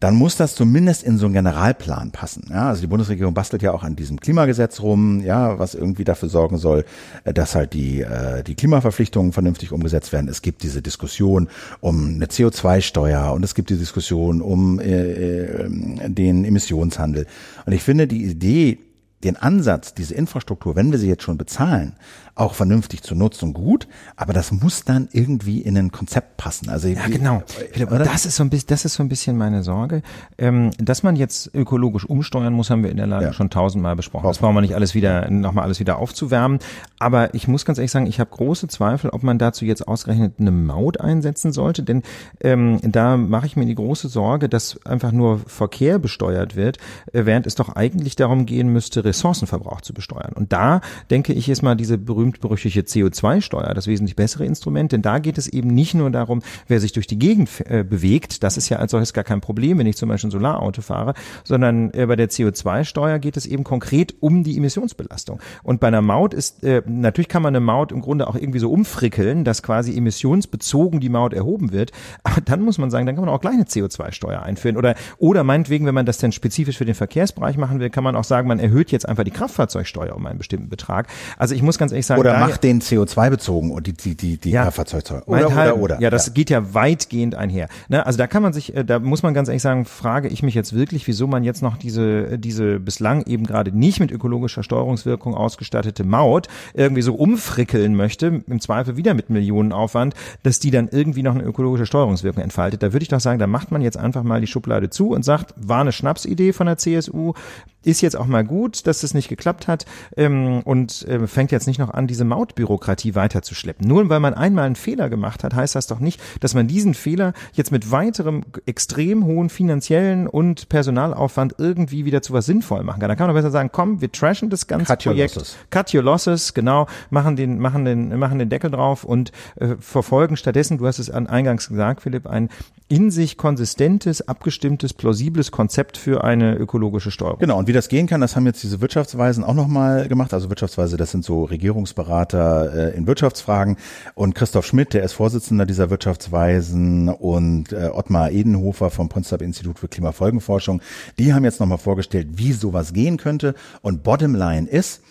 Dann 0.01 0.15
muss 0.15 0.37
das 0.37 0.55
zumindest 0.55 1.03
in 1.03 1.19
so 1.19 1.27
einen 1.27 1.35
Generalplan 1.35 2.11
passen. 2.11 2.45
Ja, 2.49 2.71
also 2.71 2.81
die 2.81 2.87
Bundesregierung 2.87 3.35
bastelt 3.35 3.63
ja 3.63 3.73
auch 3.73 3.85
an 3.85 3.97
diesem 3.97 4.19
Klimagesetz 4.19 4.81
rum, 4.81 5.21
ja, 5.21 5.59
was 5.59 5.75
irgendwie 5.75 6.05
dafür 6.05 6.31
sorgen 6.31 6.57
soll, 6.57 6.87
äh, 7.25 7.35
dass 7.35 7.55
halt 7.55 7.75
die, 7.75 8.01
äh, 8.01 8.43
die 8.43 8.55
Klimaverpflichtungen 8.55 9.33
vernünftig 9.33 9.73
umgesetzt 9.73 10.13
werden. 10.13 10.29
Es 10.29 10.41
gibt 10.41 10.63
diese 10.63 10.81
Diskussion 10.81 11.49
um 11.81 12.15
eine 12.15 12.27
CO2-Steuer 12.27 13.33
und 13.35 13.45
es 13.45 13.55
gibt 13.55 13.69
die 13.69 13.77
Diskussion 13.77 14.41
um 14.41 14.81
äh, 14.81 15.13
äh, 15.13 15.69
den 16.09 16.47
Emissionshandel. 16.47 17.27
Und 17.67 17.73
ich 17.75 17.83
finde 17.83 18.07
die 18.07 18.25
Idee, 18.25 18.79
den 19.23 19.37
Ansatz, 19.37 19.93
diese 19.93 20.15
Infrastruktur, 20.15 20.77
wenn 20.77 20.93
wir 20.93 20.99
sie 20.99 21.09
jetzt 21.09 21.25
schon 21.25 21.37
bezahlen, 21.37 21.93
auch 22.35 22.55
vernünftig 22.55 23.03
zu 23.03 23.15
nutzen, 23.15 23.53
gut, 23.53 23.87
aber 24.17 24.33
das 24.33 24.53
muss 24.53 24.85
dann 24.85 25.09
irgendwie 25.13 25.61
in 25.61 25.77
ein 25.77 25.93
Konzept 25.93 26.37
passen. 26.37 26.69
Also 26.71 26.89
Ja, 26.89 27.07
genau. 27.07 27.43
Philipp, 27.73 27.91
das 27.91 28.27
ist 28.27 28.37
so 28.37 28.43
ein 28.45 28.51
bisschen, 28.51 28.69
das 28.69 28.85
ist 28.85 28.95
so 28.95 29.03
ein 29.03 29.09
bisschen 29.09 29.37
meine 29.37 29.63
Sorge. 29.63 30.03
Ähm, 30.39 30.71
dass 30.79 31.03
man 31.03 31.17
jetzt 31.17 31.51
ökologisch 31.55 32.05
umsteuern 32.05 32.53
muss, 32.53 32.71
haben 32.71 32.83
wir 32.83 32.91
in 32.91 32.97
der 32.97 33.07
Lage 33.07 33.27
Ja. 33.27 33.33
schon 33.33 33.51
tausendmal 33.51 33.97
besprochen. 33.97 34.27
Das 34.27 34.39
brauchen 34.39 34.55
wir 34.55 34.61
nicht 34.61 34.75
alles 34.75 34.95
wieder, 34.95 35.31
nochmal 35.31 35.65
alles 35.65 35.81
wieder 35.81 35.99
aufzuwärmen. 35.99 36.59
Aber 36.99 37.35
ich 37.35 37.49
muss 37.49 37.65
ganz 37.65 37.79
ehrlich 37.79 37.91
sagen, 37.91 38.07
ich 38.07 38.21
habe 38.21 38.31
große 38.31 38.69
Zweifel, 38.69 39.11
ob 39.11 39.23
man 39.23 39.39
dazu 39.39 39.65
jetzt 39.65 39.87
ausgerechnet 39.87 40.35
eine 40.39 40.51
Maut 40.51 41.01
einsetzen 41.01 41.53
sollte, 41.53 41.83
denn 41.83 42.03
ähm, 42.41 42.79
da 42.83 43.17
mache 43.17 43.47
ich 43.47 43.57
mir 43.57 43.67
die 43.67 43.75
große 43.75 44.09
Sorge, 44.09 44.49
dass 44.49 44.79
einfach 44.87 45.13
nur 45.13 45.41
Verkehr 45.47 45.99
besteuert 45.99 46.57
wird, 46.57 46.79
äh, 47.13 47.27
während 47.27 47.47
es 47.47 47.55
doch 47.55 47.71
eigentlich 47.77 48.17
darum 48.17 48.47
gehen 48.47 48.73
müsste, 48.73 49.05
Ressourcenverbrauch 49.05 49.81
zu 49.81 49.93
besteuern. 49.95 50.33
Und 50.35 50.53
da 50.53 50.81
denke 51.11 51.33
ich, 51.33 51.49
ist 51.49 51.63
mal 51.63 51.75
diese 51.75 51.99
berühmt-berüchtigte 52.21 52.83
CO2-Steuer 52.83 53.73
das 53.75 53.87
wesentlich 53.87 54.17
bessere 54.17 54.45
Instrument, 54.45 54.93
denn 54.93 55.03
da 55.03 55.19
geht 55.19 55.39
es 55.39 55.49
eben 55.49 55.69
nicht 55.69 55.95
nur 55.95 56.11
darum, 56.11 56.43
wer 56.69 56.81
sich 56.81 56.93
durch 56.93 57.07
die 57.07 57.19
Gegend 57.19 57.49
äh, 57.67 57.83
bewegt, 57.83 58.43
das 58.43 58.57
ist 58.57 58.69
ja 58.69 58.79
als 58.79 58.91
solches 58.91 59.13
gar 59.13 59.25
kein 59.25 59.41
Problem, 59.41 59.79
wenn 59.79 59.87
ich 59.87 59.97
zum 59.97 60.09
Beispiel 60.09 60.29
ein 60.29 60.33
Solarauto 60.33 60.83
fahre, 60.83 61.15
sondern 61.45 61.93
äh, 61.95 62.07
bei 62.07 62.17
der 62.17 62.29
CO2-Steuer 62.29 63.19
geht 63.19 63.37
es 63.37 63.47
eben 63.47 63.65
konkret 63.65 64.15
um 64.21 64.45
die 64.45 64.57
Emissionsbelastung. 64.57 65.41
Und 65.63 65.81
bei 65.81 65.89
einer 65.89 66.03
Maut 66.03 66.35
ist, 66.35 66.63
äh, 66.63 66.83
natürlich 66.87 67.29
kann 67.29 67.43
man 67.43 67.55
eine 67.55 67.65
Maut 67.65 67.93
im 67.93 68.03
Grunde 68.03 68.29
auch 68.29 68.35
irgendwie 68.35 68.59
so 68.59 68.71
umfrickeln, 68.71 69.45
dass 69.45 69.63
quasi 69.63 69.97
emissionsbezogen 69.97 71.01
die 71.01 71.09
Maut 71.09 71.33
erhoben 71.33 71.73
wird. 71.73 71.93
Aber 72.23 72.41
dann 72.41 72.61
muss 72.61 72.77
man 72.79 72.91
sagen, 72.91 73.07
dann 73.07 73.15
kann 73.15 73.25
man 73.25 73.35
auch 73.35 73.41
gleich 73.41 73.55
eine 73.55 73.65
CO2-Steuer 73.65 74.43
einführen. 74.43 74.77
Oder, 74.77 74.95
oder 75.19 75.43
meinetwegen, 75.43 75.87
wenn 75.87 75.95
man 75.95 76.07
das 76.07 76.19
dann 76.19 76.33
spezifisch 76.33 76.77
für 76.77 76.85
den 76.85 76.95
Verkehrsbereich 76.95 77.57
machen 77.57 77.81
will, 77.81 77.89
kann 77.89 78.05
man 78.05 78.15
auch 78.15 78.25
sagen, 78.25 78.47
man 78.49 78.59
erhöht 78.59 78.93
jetzt 78.93 79.09
einfach 79.09 79.25
die 79.25 79.31
Kraftfahrzeugsteuer 79.31 80.15
um 80.15 80.27
einen 80.27 80.39
bestimmten 80.39 80.69
Betrag. 80.69 81.09
Also 81.39 81.55
ich 81.55 81.63
muss 81.63 81.79
ganz 81.79 81.93
ehrlich 81.93 82.07
sagen. 82.07 82.10
Oder 82.19 82.39
macht 82.39 82.65
den 82.65 82.81
CO2 82.81 83.31
bezogen 83.31 83.71
und 83.71 83.87
die, 83.87 83.93
die, 83.93 84.15
die, 84.15 84.37
die 84.37 84.51
ja, 84.51 84.65
Kraftfahrzeugsteuer. 84.65 85.23
Oder, 85.27 85.55
halt, 85.55 85.73
oder, 85.73 85.83
oder. 85.83 86.01
Ja, 86.01 86.11
das 86.11 86.27
ja. 86.27 86.33
geht 86.33 86.51
ja 86.51 86.75
weitgehend 86.75 87.35
einher. 87.35 87.69
Ne? 87.89 88.05
Also 88.05 88.19
da 88.19 88.27
kann 88.27 88.43
man 88.43 88.53
sich, 88.53 88.75
äh, 88.75 88.85
da 88.85 88.99
muss 88.99 89.23
man 89.23 89.35
ganz 89.35 89.49
ehrlich 89.49 89.63
sagen, 89.63 89.85
frage 89.85 90.29
ich 90.29 90.43
mich 90.43 90.55
jetzt 90.55 90.75
wirklich, 90.75 91.07
wieso 91.07 91.27
man 91.27 91.45
jetzt 91.45 91.63
noch 91.63 91.77
diese, 91.77 92.39
diese 92.39 92.81
bislang 92.81 93.23
eben 93.27 93.47
gerade 93.47 93.77
nicht 93.77 94.01
mit 94.01 94.11
ökologischer 94.11 94.63
Steuerungswirkung 94.63 95.35
ausgestattete 95.35 96.05
Maut 96.05 96.49
irgendwie 96.75 97.03
so 97.03 97.15
umfrickeln 97.15 97.95
möchte, 97.95 98.43
im 98.47 98.61
Zweifel 98.61 98.97
wieder 98.97 99.15
mit 99.15 99.31
Millionenaufwand, 99.31 100.15
dass 100.43 100.61
die 100.61 100.71
dann 100.71 100.89
irgendwie 100.89 101.23
noch 101.23 101.35
eine 101.35 101.45
ökologische 101.45 101.87
Steuerungswirkung 101.87 102.43
entfaltet. 102.43 102.83
Da 102.83 102.93
würde 102.93 103.03
ich 103.03 103.09
doch 103.09 103.21
sagen, 103.21 103.39
da 103.39 103.47
macht 103.47 103.71
man 103.71 103.83
jetzt 103.83 103.97
einfach 103.97 104.23
mal 104.23 104.41
die 104.41 104.47
Schublade 104.47 104.91
zu 104.91 105.11
und 105.11 105.25
sagt, 105.25 105.55
war 105.57 105.81
eine 105.81 105.93
Schnapsidee 105.93 106.53
von 106.53 106.67
der 106.67 106.79
CSU, 106.79 107.35
ist 107.83 108.01
jetzt 108.01 108.17
auch 108.17 108.27
mal 108.27 108.45
gut, 108.45 108.87
dass 108.87 109.03
es 109.03 109.15
nicht 109.15 109.29
geklappt 109.29 109.69
hat 109.69 109.87
ähm, 110.17 110.61
und 110.65 111.07
äh, 111.09 111.27
fängt 111.27 111.53
jetzt 111.53 111.67
nicht 111.67 111.79
noch 111.79 111.91
an, 111.91 112.07
diese 112.07 112.25
Mautbürokratie 112.25 113.15
weiterzuschleppen. 113.15 113.87
Nur 113.87 114.09
weil 114.09 114.21
man 114.21 114.35
einmal 114.35 114.65
einen 114.65 114.77
Fehler 114.77 115.09
gemacht 115.09 115.45
hat, 115.45 115.55
heißt 115.55 115.75
das 115.75 115.87
doch 115.87 116.01
nicht, 116.01 116.21
dass 116.41 116.55
man 116.55 116.67
diesen 116.69 116.95
Fehler 116.95 117.33
jetzt 117.53 117.73
mit 117.73 117.91
weiterem 117.91 118.43
extrem 118.67 119.25
hohen 119.25 119.49
finanziellen 119.49 120.27
und 120.27 120.69
Personalaufwand 120.69 121.55
irgendwie 121.59 122.05
wieder 122.05 122.23
zu 122.23 122.33
was 122.33 122.47
sinnvoll 122.47 122.83
machen 122.83 123.01
kann. 123.01 123.09
Da 123.09 123.17
kann 123.17 123.27
man 123.27 123.37
besser 123.37 123.51
sagen, 123.51 123.71
komm, 123.73 124.01
wir 124.01 124.13
trashen 124.13 124.51
das 124.51 124.67
ganze 124.67 124.87
Cut 124.87 125.05
Projekt. 125.05 125.37
Your 125.37 125.43
losses. 125.43 125.57
Cut 125.71 125.95
your 125.95 126.03
losses, 126.03 126.55
genau, 126.55 126.87
machen 127.11 127.37
den, 127.37 127.59
machen 127.59 127.85
den, 127.85 128.19
machen 128.19 128.39
den 128.39 128.49
Deckel 128.49 128.71
drauf 128.71 129.05
und 129.05 129.33
äh, 129.57 129.77
verfolgen 129.79 130.37
stattdessen, 130.37 130.79
du 130.79 130.87
hast 130.87 130.99
es 130.99 131.11
an 131.11 131.27
eingangs 131.27 131.69
gesagt, 131.69 132.03
Philipp, 132.03 132.27
ein 132.27 132.49
in 132.89 133.13
sich 133.13 133.37
konsistentes, 133.37 134.27
abgestimmtes, 134.27 134.93
plausibles 134.93 135.53
Konzept 135.53 135.97
für 135.97 136.25
eine 136.25 136.57
ökologische 136.57 137.13
Steuerung. 137.13 137.39
Genau, 137.39 137.59
und 137.59 137.69
wie 137.71 137.73
das 137.73 137.89
gehen 137.89 138.09
kann, 138.09 138.21
das 138.21 138.35
haben 138.35 138.47
jetzt 138.47 138.65
diese 138.65 138.81
Wirtschaftsweisen 138.81 139.45
auch 139.45 139.55
nochmal 139.55 140.09
gemacht. 140.09 140.35
Also 140.35 140.49
Wirtschaftsweise, 140.49 140.97
das 140.97 141.13
sind 141.13 141.25
so 141.25 141.45
Regierungsberater 141.45 142.75
äh, 142.75 142.97
in 142.97 143.07
Wirtschaftsfragen. 143.07 143.77
Und 144.17 144.35
Christoph 144.35 144.67
Schmidt, 144.67 144.93
der 144.93 145.05
ist 145.05 145.13
Vorsitzender 145.13 145.67
dieser 145.67 145.89
Wirtschaftsweisen 145.89 147.09
und 147.09 147.73
äh, 147.73 147.91
Ottmar 147.93 148.33
Edenhofer 148.33 148.91
vom 148.91 149.09
Potsdam 149.09 149.39
Institut 149.39 149.79
für 149.79 149.87
Klimafolgenforschung, 149.87 150.83
die 151.17 151.33
haben 151.33 151.45
jetzt 151.45 151.61
nochmal 151.61 151.79
vorgestellt, 151.79 152.31
wie 152.33 152.53
sowas 152.53 152.93
gehen 152.93 153.19
könnte. 153.19 153.55
Und 153.83 154.03
Bottomline 154.03 154.69
ist, 154.69 155.03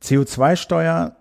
CO2-Steuer 0.00 1.16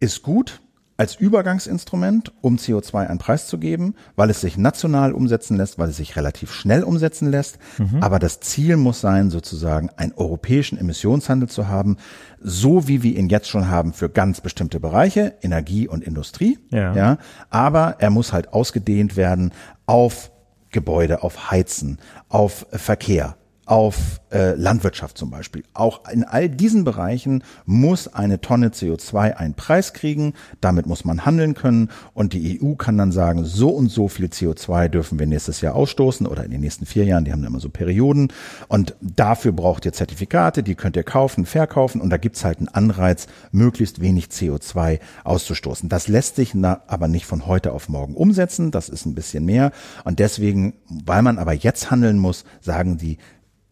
ist 0.00 0.22
gut, 0.22 0.62
als 0.96 1.14
Übergangsinstrument, 1.14 2.32
um 2.40 2.56
CO2 2.56 3.06
einen 3.06 3.18
Preis 3.18 3.46
zu 3.46 3.58
geben, 3.58 3.94
weil 4.14 4.30
es 4.30 4.40
sich 4.40 4.56
national 4.56 5.12
umsetzen 5.12 5.56
lässt, 5.56 5.78
weil 5.78 5.90
es 5.90 5.98
sich 5.98 6.16
relativ 6.16 6.52
schnell 6.52 6.82
umsetzen 6.82 7.30
lässt. 7.30 7.58
Mhm. 7.78 8.02
Aber 8.02 8.18
das 8.18 8.40
Ziel 8.40 8.76
muss 8.76 9.00
sein, 9.00 9.30
sozusagen 9.30 9.90
einen 9.96 10.12
europäischen 10.14 10.78
Emissionshandel 10.78 11.48
zu 11.48 11.68
haben, 11.68 11.96
so 12.40 12.88
wie 12.88 13.02
wir 13.02 13.16
ihn 13.16 13.28
jetzt 13.28 13.48
schon 13.48 13.68
haben 13.68 13.92
für 13.92 14.08
ganz 14.08 14.40
bestimmte 14.40 14.80
Bereiche, 14.80 15.34
Energie 15.42 15.86
und 15.86 16.02
Industrie. 16.02 16.58
Ja. 16.70 16.94
ja. 16.94 17.18
Aber 17.50 17.96
er 17.98 18.10
muss 18.10 18.32
halt 18.32 18.52
ausgedehnt 18.52 19.16
werden 19.16 19.52
auf 19.84 20.30
Gebäude, 20.70 21.22
auf 21.22 21.50
Heizen, 21.50 21.98
auf 22.28 22.66
Verkehr, 22.70 23.36
auf 23.66 24.20
äh, 24.30 24.54
Landwirtschaft 24.54 25.18
zum 25.18 25.30
Beispiel. 25.30 25.64
Auch 25.74 26.08
in 26.08 26.22
all 26.22 26.48
diesen 26.48 26.84
Bereichen 26.84 27.42
muss 27.64 28.06
eine 28.06 28.40
Tonne 28.40 28.68
CO2 28.68 29.34
einen 29.34 29.54
Preis 29.54 29.92
kriegen. 29.92 30.34
Damit 30.60 30.86
muss 30.86 31.04
man 31.04 31.26
handeln 31.26 31.54
können. 31.54 31.90
Und 32.14 32.32
die 32.32 32.60
EU 32.62 32.74
kann 32.74 32.96
dann 32.96 33.10
sagen, 33.10 33.44
so 33.44 33.70
und 33.70 33.88
so 33.88 34.06
viel 34.06 34.26
CO2 34.26 34.88
dürfen 34.88 35.18
wir 35.18 35.26
nächstes 35.26 35.60
Jahr 35.60 35.74
ausstoßen 35.74 36.28
oder 36.28 36.44
in 36.44 36.52
den 36.52 36.60
nächsten 36.60 36.86
vier 36.86 37.04
Jahren. 37.04 37.24
Die 37.24 37.32
haben 37.32 37.42
immer 37.42 37.58
so 37.58 37.68
Perioden. 37.68 38.32
Und 38.68 38.94
dafür 39.00 39.50
braucht 39.50 39.84
ihr 39.84 39.92
Zertifikate, 39.92 40.62
die 40.62 40.76
könnt 40.76 40.94
ihr 40.94 41.04
kaufen, 41.04 41.44
verkaufen. 41.44 42.00
Und 42.00 42.10
da 42.10 42.18
gibt's 42.18 42.44
halt 42.44 42.58
einen 42.58 42.68
Anreiz, 42.68 43.26
möglichst 43.50 44.00
wenig 44.00 44.26
CO2 44.26 45.00
auszustoßen. 45.24 45.88
Das 45.88 46.06
lässt 46.06 46.36
sich 46.36 46.54
na, 46.54 46.82
aber 46.86 47.08
nicht 47.08 47.26
von 47.26 47.46
heute 47.46 47.72
auf 47.72 47.88
morgen 47.88 48.14
umsetzen. 48.14 48.70
Das 48.70 48.88
ist 48.88 49.06
ein 49.06 49.16
bisschen 49.16 49.44
mehr. 49.44 49.72
Und 50.04 50.20
deswegen, 50.20 50.74
weil 50.88 51.22
man 51.22 51.38
aber 51.38 51.52
jetzt 51.52 51.90
handeln 51.90 52.18
muss, 52.18 52.44
sagen 52.60 52.96
die, 52.96 53.18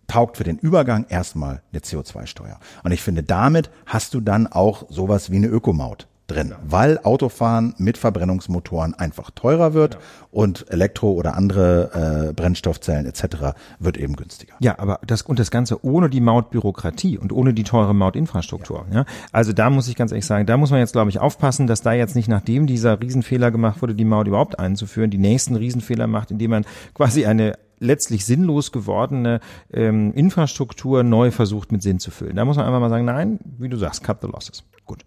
taugt 0.06 0.36
für 0.36 0.44
den 0.44 0.58
Übergang 0.58 1.06
erstmal 1.08 1.62
eine 1.72 1.80
CO2-Steuer. 1.80 2.58
Und 2.82 2.92
ich 2.92 3.02
finde, 3.02 3.22
damit 3.22 3.70
hast 3.86 4.14
du 4.14 4.20
dann 4.20 4.46
auch 4.46 4.86
sowas 4.88 5.30
wie 5.30 5.36
eine 5.36 5.48
Ökomaut 5.48 6.06
drin, 6.26 6.50
ja. 6.50 6.58
weil 6.66 6.98
Autofahren 7.02 7.74
mit 7.78 7.98
Verbrennungsmotoren 7.98 8.94
einfach 8.94 9.30
teurer 9.30 9.74
wird 9.74 9.94
ja. 9.94 10.00
und 10.30 10.70
Elektro- 10.70 11.12
oder 11.12 11.36
andere 11.36 12.28
äh, 12.28 12.32
Brennstoffzellen 12.32 13.06
etc. 13.06 13.54
wird 13.78 13.98
eben 13.98 14.16
günstiger. 14.16 14.54
Ja, 14.60 14.78
aber 14.78 15.00
das 15.06 15.22
und 15.22 15.38
das 15.38 15.50
Ganze 15.50 15.84
ohne 15.84 16.08
die 16.08 16.20
Mautbürokratie 16.20 17.18
und 17.18 17.32
ohne 17.32 17.52
die 17.52 17.64
teure 17.64 17.94
Mautinfrastruktur. 17.94 18.86
Ja. 18.90 19.00
ja. 19.00 19.04
Also 19.32 19.52
da 19.52 19.68
muss 19.68 19.88
ich 19.88 19.96
ganz 19.96 20.12
ehrlich 20.12 20.26
sagen, 20.26 20.46
da 20.46 20.56
muss 20.56 20.70
man 20.70 20.80
jetzt 20.80 20.92
glaube 20.92 21.10
ich 21.10 21.18
aufpassen, 21.18 21.66
dass 21.66 21.82
da 21.82 21.92
jetzt 21.92 22.16
nicht 22.16 22.28
nachdem 22.28 22.66
dieser 22.66 23.00
Riesenfehler 23.00 23.50
gemacht 23.50 23.82
wurde, 23.82 23.94
die 23.94 24.04
Maut 24.04 24.26
überhaupt 24.26 24.58
einzuführen, 24.58 25.10
die 25.10 25.18
nächsten 25.18 25.56
Riesenfehler 25.56 26.06
macht, 26.06 26.30
indem 26.30 26.52
man 26.52 26.64
quasi 26.94 27.26
eine 27.26 27.58
letztlich 27.78 28.24
sinnlos 28.24 28.72
gewordene 28.72 29.40
ähm, 29.72 30.12
Infrastruktur 30.14 31.02
neu 31.02 31.30
versucht 31.30 31.72
mit 31.72 31.82
Sinn 31.82 31.98
zu 31.98 32.10
füllen. 32.10 32.36
Da 32.36 32.44
muss 32.44 32.56
man 32.56 32.66
einfach 32.66 32.80
mal 32.80 32.90
sagen, 32.90 33.04
nein, 33.04 33.38
wie 33.58 33.68
du 33.68 33.76
sagst, 33.76 34.02
cut 34.02 34.20
the 34.22 34.28
losses. 34.28 34.64
Gut. 34.84 35.04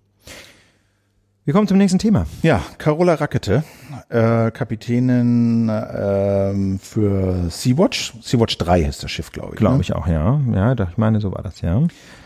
Wir 1.47 1.53
kommen 1.53 1.69
zum 1.69 1.77
nächsten 1.77 1.97
Thema. 1.97 2.25
Ja, 2.41 2.61
Carola 2.77 3.13
Rackete, 3.13 3.63
äh, 4.09 4.51
Kapitänin 4.51 5.69
äh, 5.69 6.77
für 6.77 7.49
Sea-Watch. 7.49 8.15
Sea-Watch 8.21 8.57
3 8.57 8.81
ist 8.81 9.01
das 9.01 9.11
Schiff, 9.11 9.31
glaube 9.31 9.53
ich. 9.53 9.57
Glaube 9.57 9.75
ne? 9.75 9.81
ich 9.81 9.93
auch, 9.93 10.07
ja. 10.07 10.41
Ja, 10.53 10.73
ich 10.73 10.97
meine, 10.97 11.21
so 11.21 11.31
war 11.31 11.43
das, 11.43 11.61
ja. 11.61 11.83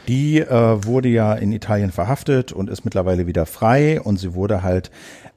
Die 0.07 0.39
äh, 0.39 0.85
wurde 0.85 1.09
ja 1.09 1.35
in 1.35 1.51
Italien 1.51 1.91
verhaftet 1.91 2.51
und 2.51 2.67
ist 2.67 2.83
mittlerweile 2.83 3.27
wieder 3.27 3.45
frei 3.45 4.01
und 4.01 4.17
sie 4.17 4.33
wurde 4.33 4.63
halt 4.63 4.89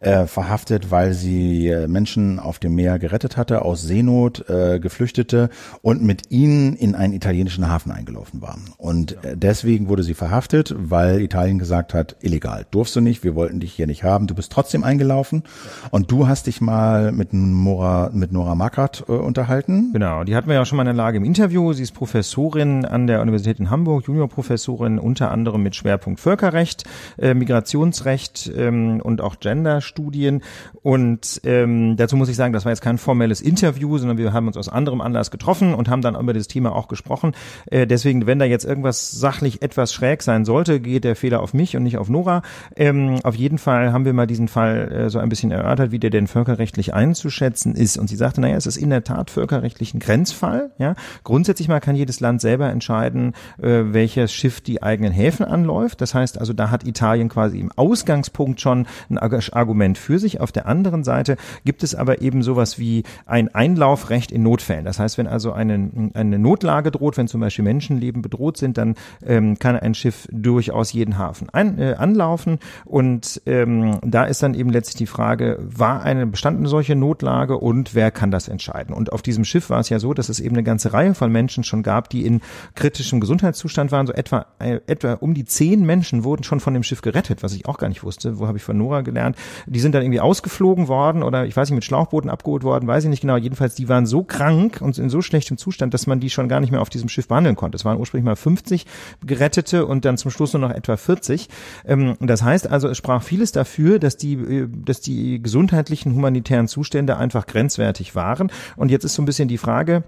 äh, 0.05 0.27
verhaftet, 0.27 0.91
weil 0.91 1.13
sie 1.15 1.69
äh, 1.69 1.89
Menschen 1.89 2.39
auf 2.39 2.59
dem 2.59 2.75
Meer 2.75 2.99
gerettet 2.99 3.37
hatte, 3.37 3.63
aus 3.63 3.83
Seenot 3.83 4.49
äh, 4.49 4.79
Geflüchtete 4.79 5.51
und 5.83 6.03
mit 6.03 6.31
ihnen 6.31 6.75
in 6.75 6.95
einen 6.95 7.13
italienischen 7.13 7.69
Hafen 7.69 7.91
eingelaufen 7.91 8.43
war. 8.43 8.59
Und 8.77 9.13
äh, 9.25 9.37
deswegen 9.37 9.89
wurde 9.89 10.03
sie 10.03 10.15
verhaftet, 10.15 10.75
weil 10.77 11.21
Italien 11.21 11.59
gesagt 11.59 11.95
hat, 11.95 12.17
illegal, 12.21 12.67
durfst 12.71 12.95
du 12.97 13.01
nicht, 13.01 13.25
wir 13.25 13.35
wollten 13.35 13.61
dich 13.61 13.73
hier 13.73 13.87
nicht 13.87 14.05
haben, 14.05 14.27
du 14.27 14.35
bist 14.35 14.53
trotzdem 14.53 14.85
eingelaufen. 14.85 15.43
Und 15.91 16.11
du 16.11 16.29
hast 16.29 16.47
dich 16.47 16.61
mal 16.61 17.13
mit 17.13 17.33
Nora, 17.33 18.11
mit 18.13 18.33
Nora 18.33 18.55
Makart 18.55 19.05
äh, 19.09 19.13
unterhalten. 19.13 19.93
Genau, 19.93 20.25
die 20.25 20.37
hatten 20.37 20.49
wir 20.49 20.55
ja 20.55 20.65
schon 20.65 20.77
mal 20.77 20.83
in 20.83 20.87
der 20.87 20.95
Lage 20.95 21.17
im 21.17 21.25
Interview. 21.25 21.73
Sie 21.73 21.83
ist 21.83 21.93
Professorin 21.93 22.85
an 22.85 23.07
der 23.07 23.23
Universität 23.23 23.59
in 23.59 23.71
Hamburg, 23.71 24.07
Juniorprofessorin, 24.07 24.99
unter 24.99 25.31
anderem 25.31 25.63
mit 25.63 25.77
Schwerpunkt 25.77 26.21
Völkerrecht, 26.21 26.85
äh, 27.19 27.35
Migrationsrecht 27.35 28.53
ähm, 28.57 29.01
und 29.03 29.21
auch 29.21 29.41
Gender 29.41 29.81
Studien. 29.95 30.43
Und 30.83 31.41
ähm, 31.45 31.97
dazu 31.97 32.17
muss 32.17 32.29
ich 32.29 32.35
sagen, 32.35 32.53
das 32.53 32.65
war 32.65 32.73
jetzt 32.73 32.81
kein 32.81 32.99
formelles 32.99 33.41
Interview, 33.41 33.97
sondern 33.97 34.19
wir 34.19 34.33
haben 34.33 34.49
uns 34.49 34.57
aus 34.57 34.69
anderem 34.69 35.01
Anlass 35.01 35.31
getroffen 35.31 35.73
und 35.73 35.89
haben 35.89 36.03
dann 36.03 36.17
über 36.17 36.33
das 36.33 36.49
Thema 36.49 36.75
auch 36.75 36.89
gesprochen. 36.89 37.33
Äh, 37.71 37.87
deswegen, 37.87 38.27
wenn 38.27 38.41
da 38.41 38.45
jetzt 38.45 38.65
irgendwas 38.65 39.13
sachlich 39.13 39.63
etwas 39.63 39.93
schräg 39.93 40.23
sein 40.23 40.45
sollte, 40.45 40.81
geht 40.81 41.05
der 41.05 41.15
Fehler 41.15 41.41
auf 41.41 41.55
mich 41.55 41.77
und 41.77 41.85
nicht 41.85 41.97
auf 41.97 42.09
Nora. 42.09 42.43
Ähm, 42.75 43.21
auf 43.23 43.37
jeden 43.37 43.59
Fall 43.59 43.93
haben 43.93 44.05
wir 44.05 44.13
mal 44.13 44.27
diesen 44.27 44.49
Fall 44.49 44.91
äh, 44.91 45.11
so 45.11 45.21
ein 45.21 45.29
bisschen 45.29 45.53
erörtert, 45.53 45.93
wie 45.93 46.01
der 46.01 46.11
denn 46.11 46.27
völkerrechtlich 46.27 46.93
einzuschätzen 46.93 47.77
ist. 47.77 47.97
Und 47.97 48.09
sie 48.09 48.17
sagte, 48.17 48.41
naja, 48.41 48.57
es 48.57 48.67
ist 48.67 48.77
in 48.77 48.91
der 48.91 49.05
Tat 49.05 49.31
völkerrechtlich 49.31 49.95
ein 49.95 50.01
Grenzfall. 50.01 50.73
Ja, 50.79 50.97
grundsätzlich 51.23 51.69
mal 51.69 51.79
kann 51.79 51.95
jedes 51.95 52.19
Land 52.19 52.41
selber 52.41 52.69
entscheiden, 52.71 53.35
äh, 53.63 53.93
welches 53.93 54.33
Schiff 54.33 54.61
die 54.61 54.83
eigenen 54.83 55.13
Häfen 55.13 55.47
anläuft. 55.47 56.01
Das 56.01 56.15
heißt 56.15 56.41
also, 56.41 56.53
da 56.53 56.71
hat 56.71 56.85
Italien 56.85 57.29
quasi 57.29 57.61
im 57.61 57.71
Ausgangspunkt 57.77 58.61
schon 58.61 58.89
ein 59.09 59.19
Argument 59.19 59.84
Argument 59.85 59.99
für 59.99 60.19
sich. 60.19 60.41
Auf 60.41 60.53
der 60.53 60.67
anderen 60.67 61.05
Seite 61.05 61.37
gibt 61.65 61.83
es 61.83 61.95
aber 61.95 62.23
eben 62.23 62.43
sowas 62.43 62.79
wie 62.79 63.03
ein 63.27 63.55
Einlaufrecht 63.55 64.33
in 64.33 64.43
Notfällen. 64.43 64.85
Das 64.85 64.99
heißt, 64.99 65.19
wenn 65.19 65.27
also 65.27 65.53
eine, 65.53 66.11
eine 66.15 66.39
Notlage 66.39 66.91
droht, 66.91 67.17
wenn 67.17 67.29
zum 67.29 67.41
Beispiel 67.41 67.65
Menschenleben 67.65 68.23
bedroht 68.23 68.57
sind, 68.57 68.79
dann 68.79 68.95
ähm, 69.25 69.59
kann 69.59 69.77
ein 69.77 69.95
Schiff 69.95 70.27
durchaus 70.33 70.93
jeden 70.93 71.19
Hafen 71.19 71.49
ein, 71.51 71.79
äh, 71.79 71.95
anlaufen. 71.99 72.59
Und 72.85 73.43
ähm, 73.47 73.99
da 74.03 74.25
ist 74.25 74.43
dann 74.43 74.55
eben 74.55 74.71
letztlich 74.71 74.97
die 74.97 75.07
Frage, 75.07 75.59
war 75.61 76.03
eine 76.03 76.27
bestandene 76.27 76.69
solche 76.69 76.97
Notlage 76.97 77.59
und 77.59 77.95
wer 77.95 78.11
kann 78.11 78.31
das 78.31 78.49
entscheiden? 78.49 78.95
Und 78.95 79.13
auf 79.13 79.23
diesem 79.23 79.45
Schiff 79.45 79.69
war 79.71 79.81
es 79.81 79.91
ja 79.91 79.99
so, 79.99 80.15
dass 80.15 80.29
es 80.29 80.41
eben 80.41 80.55
eine 80.55 80.65
ganze 80.65 80.93
Reihe 80.93 81.15
von 81.15 81.31
Menschen 81.31 81.65
schon 81.65 81.83
gab, 81.83 82.09
die 82.09 82.25
in 82.25 82.41
kritischem 82.75 83.21
Gesundheitszustand 83.21 83.93
waren. 83.93 84.07
So 84.07 84.13
etwa, 84.15 84.47
äh, 84.59 84.81
etwa 84.87 85.15
um 85.15 85.35
die 85.35 85.45
zehn 85.45 85.85
Menschen 85.85 86.25
wurden 86.25 86.43
schon 86.43 86.61
von 86.61 86.73
dem 86.73 86.83
Schiff 86.83 87.03
gerettet, 87.03 87.43
was 87.43 87.55
ich 87.55 87.67
auch 87.67 87.79
gar 87.79 87.89
nicht 87.89 88.03
wusste. 88.03 88.39
Wo 88.39 88.47
habe 88.47 88.57
ich 88.57 88.65
von 88.65 88.79
Nora 88.79 89.03
gelernt? 89.03 89.37
Die 89.75 89.81
sind 89.81 89.95
dann 89.95 90.03
irgendwie 90.03 90.21
ausgeflogen 90.21 90.89
worden 90.89 91.23
oder 91.23 91.47
ich 91.47 91.57
weiß 91.57 91.69
nicht, 91.69 91.75
mit 91.75 91.85
Schlauchbooten 91.85 92.31
abgeholt 92.31 92.63
worden, 92.63 92.87
weiß 92.87 93.05
ich 93.05 93.11
nicht 93.11 93.23
genau. 93.23 93.37
Jedenfalls, 93.37 93.75
die 93.75 93.89
waren 93.89 94.07
so 94.07 94.23
krank 94.23 94.81
und 94.81 94.97
in 94.99 95.11
so 95.11 95.21
schlechtem 95.21 95.59
Zustand, 95.59 95.93
dass 95.93 96.07
man 96.07 96.21
die 96.21 96.31
schon 96.31 96.49
gar 96.49 96.61
nicht 96.61 96.71
mehr 96.71 96.81
auf 96.81 96.91
diesem 96.91 97.09
Schiff 97.09 97.27
behandeln 97.27 97.57
konnte. 97.57 97.77
Es 97.77 97.85
waren 97.85 97.99
ursprünglich 97.99 98.25
mal 98.25 98.37
50 98.37 98.87
Gerettete 99.27 99.87
und 99.87 100.05
dann 100.05 100.17
zum 100.17 100.31
Schluss 100.31 100.53
nur 100.53 100.61
noch 100.61 100.71
etwa 100.71 100.97
40. 100.97 101.49
Ähm, 101.87 102.17
das 102.21 102.43
heißt 102.43 102.71
also, 102.71 102.89
es 102.89 102.97
sprach 102.97 103.23
vieles 103.23 103.53
dafür, 103.53 103.99
dass 103.99 104.17
die, 104.17 104.35
äh, 104.35 104.69
dass 104.69 105.01
die 105.01 105.43
gesundheitlichen 105.43 106.15
humanitären 106.15 106.69
Zustände 106.69 107.17
einfach 107.17 107.47
grenzwertig 107.47 108.15
waren. 108.15 108.53
Und 108.77 108.91
jetzt 108.91 109.05
ist 109.05 109.15
so 109.15 109.23
ein 109.23 109.27
bisschen 109.27 109.49
die 109.49 109.59
Frage, 109.59 110.05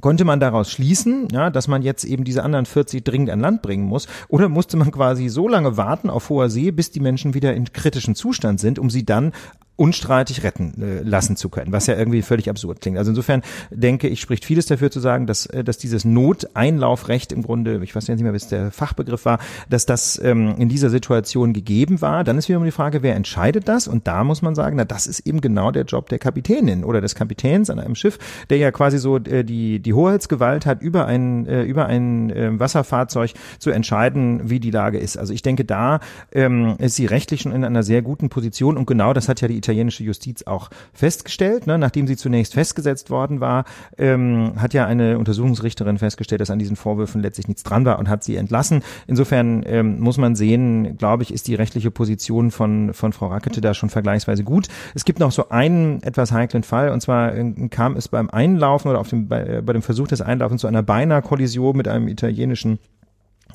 Konnte 0.00 0.24
man 0.24 0.40
daraus 0.40 0.70
schließen, 0.72 1.28
ja, 1.30 1.48
dass 1.48 1.68
man 1.68 1.82
jetzt 1.82 2.04
eben 2.04 2.24
diese 2.24 2.42
anderen 2.42 2.66
40 2.66 3.04
dringend 3.04 3.30
an 3.30 3.38
Land 3.38 3.62
bringen 3.62 3.84
muss? 3.84 4.08
Oder 4.28 4.48
musste 4.48 4.76
man 4.76 4.90
quasi 4.90 5.28
so 5.28 5.46
lange 5.46 5.76
warten 5.76 6.10
auf 6.10 6.28
hoher 6.28 6.50
See, 6.50 6.72
bis 6.72 6.90
die 6.90 6.98
Menschen 6.98 7.34
wieder 7.34 7.54
in 7.54 7.72
kritischen 7.72 8.16
Zustand 8.16 8.58
sind, 8.58 8.80
um 8.80 8.90
sie 8.90 9.04
dann 9.04 9.32
unstreitig 9.76 10.42
retten 10.42 10.74
äh, 10.80 11.02
lassen 11.02 11.36
zu 11.36 11.48
können, 11.50 11.70
was 11.72 11.86
ja 11.86 11.94
irgendwie 11.96 12.22
völlig 12.22 12.48
absurd 12.48 12.80
klingt. 12.80 12.96
Also 12.96 13.10
insofern 13.10 13.42
denke 13.70 14.08
ich, 14.08 14.20
spricht 14.20 14.44
vieles 14.44 14.66
dafür 14.66 14.90
zu 14.90 15.00
sagen, 15.00 15.26
dass, 15.26 15.46
äh, 15.46 15.62
dass 15.62 15.76
dieses 15.76 16.04
Noteinlaufrecht 16.04 17.30
im 17.32 17.42
Grunde, 17.42 17.80
ich 17.82 17.94
weiß 17.94 18.08
nicht 18.08 18.22
mehr, 18.22 18.32
was 18.32 18.48
der 18.48 18.70
Fachbegriff 18.70 19.26
war, 19.26 19.38
dass 19.68 19.84
das 19.84 20.20
ähm, 20.22 20.54
in 20.58 20.70
dieser 20.70 20.88
Situation 20.88 21.52
gegeben 21.52 22.00
war. 22.00 22.24
Dann 22.24 22.38
ist 22.38 22.48
wiederum 22.48 22.64
die 22.64 22.70
Frage, 22.70 23.02
wer 23.02 23.14
entscheidet 23.16 23.68
das? 23.68 23.86
Und 23.86 24.06
da 24.06 24.24
muss 24.24 24.40
man 24.40 24.54
sagen, 24.54 24.76
na, 24.76 24.84
das 24.84 25.06
ist 25.06 25.20
eben 25.20 25.42
genau 25.42 25.70
der 25.70 25.84
Job 25.84 26.08
der 26.08 26.18
Kapitänin 26.18 26.82
oder 26.82 27.02
des 27.02 27.14
Kapitäns 27.14 27.68
an 27.68 27.78
einem 27.78 27.94
Schiff, 27.94 28.18
der 28.48 28.56
ja 28.56 28.70
quasi 28.70 28.98
so 28.98 29.16
äh, 29.18 29.44
die, 29.44 29.80
die 29.80 29.92
Hoheitsgewalt 29.92 30.64
hat, 30.64 30.80
über 30.80 31.06
ein, 31.06 31.46
äh, 31.46 31.62
über 31.64 31.86
ein 31.86 32.30
äh, 32.30 32.58
Wasserfahrzeug 32.58 33.32
zu 33.58 33.70
entscheiden, 33.70 34.48
wie 34.48 34.58
die 34.60 34.70
Lage 34.70 34.98
ist. 34.98 35.18
Also 35.18 35.34
ich 35.34 35.42
denke, 35.42 35.66
da 35.66 36.00
ähm, 36.32 36.76
ist 36.78 36.96
sie 36.96 37.04
rechtlich 37.04 37.42
schon 37.42 37.52
in 37.52 37.62
einer 37.62 37.82
sehr 37.82 38.00
guten 38.00 38.30
Position 38.30 38.78
und 38.78 38.86
genau 38.86 39.12
das 39.12 39.28
hat 39.28 39.42
ja 39.42 39.48
die 39.48 39.65
italienische 39.66 40.04
Justiz 40.04 40.42
auch 40.44 40.70
festgestellt. 40.92 41.66
Ne? 41.66 41.78
Nachdem 41.78 42.06
sie 42.06 42.16
zunächst 42.16 42.54
festgesetzt 42.54 43.10
worden 43.10 43.40
war, 43.40 43.64
ähm, 43.98 44.52
hat 44.56 44.74
ja 44.74 44.86
eine 44.86 45.18
Untersuchungsrichterin 45.18 45.98
festgestellt, 45.98 46.40
dass 46.40 46.50
an 46.50 46.58
diesen 46.58 46.76
Vorwürfen 46.76 47.20
letztlich 47.20 47.48
nichts 47.48 47.62
dran 47.62 47.84
war 47.84 47.98
und 47.98 48.08
hat 48.08 48.24
sie 48.24 48.36
entlassen. 48.36 48.82
Insofern 49.06 49.64
ähm, 49.66 50.00
muss 50.00 50.18
man 50.18 50.36
sehen, 50.36 50.96
glaube 50.96 51.22
ich, 51.22 51.32
ist 51.32 51.48
die 51.48 51.54
rechtliche 51.54 51.90
Position 51.90 52.50
von, 52.50 52.94
von 52.94 53.12
Frau 53.12 53.26
Rackete 53.26 53.60
da 53.60 53.74
schon 53.74 53.90
vergleichsweise 53.90 54.44
gut. 54.44 54.68
Es 54.94 55.04
gibt 55.04 55.18
noch 55.18 55.32
so 55.32 55.48
einen 55.48 56.02
etwas 56.02 56.32
heiklen 56.32 56.62
Fall 56.62 56.90
und 56.90 57.00
zwar 57.00 57.34
äh, 57.34 57.68
kam 57.68 57.96
es 57.96 58.08
beim 58.08 58.30
Einlaufen 58.30 58.90
oder 58.90 59.00
auf 59.00 59.08
dem, 59.08 59.28
bei, 59.28 59.60
bei 59.62 59.72
dem 59.72 59.82
Versuch 59.82 60.08
des 60.08 60.20
Einlaufens 60.20 60.60
zu 60.60 60.66
einer 60.66 60.82
beinahe 60.82 61.22
Kollision 61.22 61.76
mit 61.76 61.88
einem 61.88 62.08
italienischen 62.08 62.78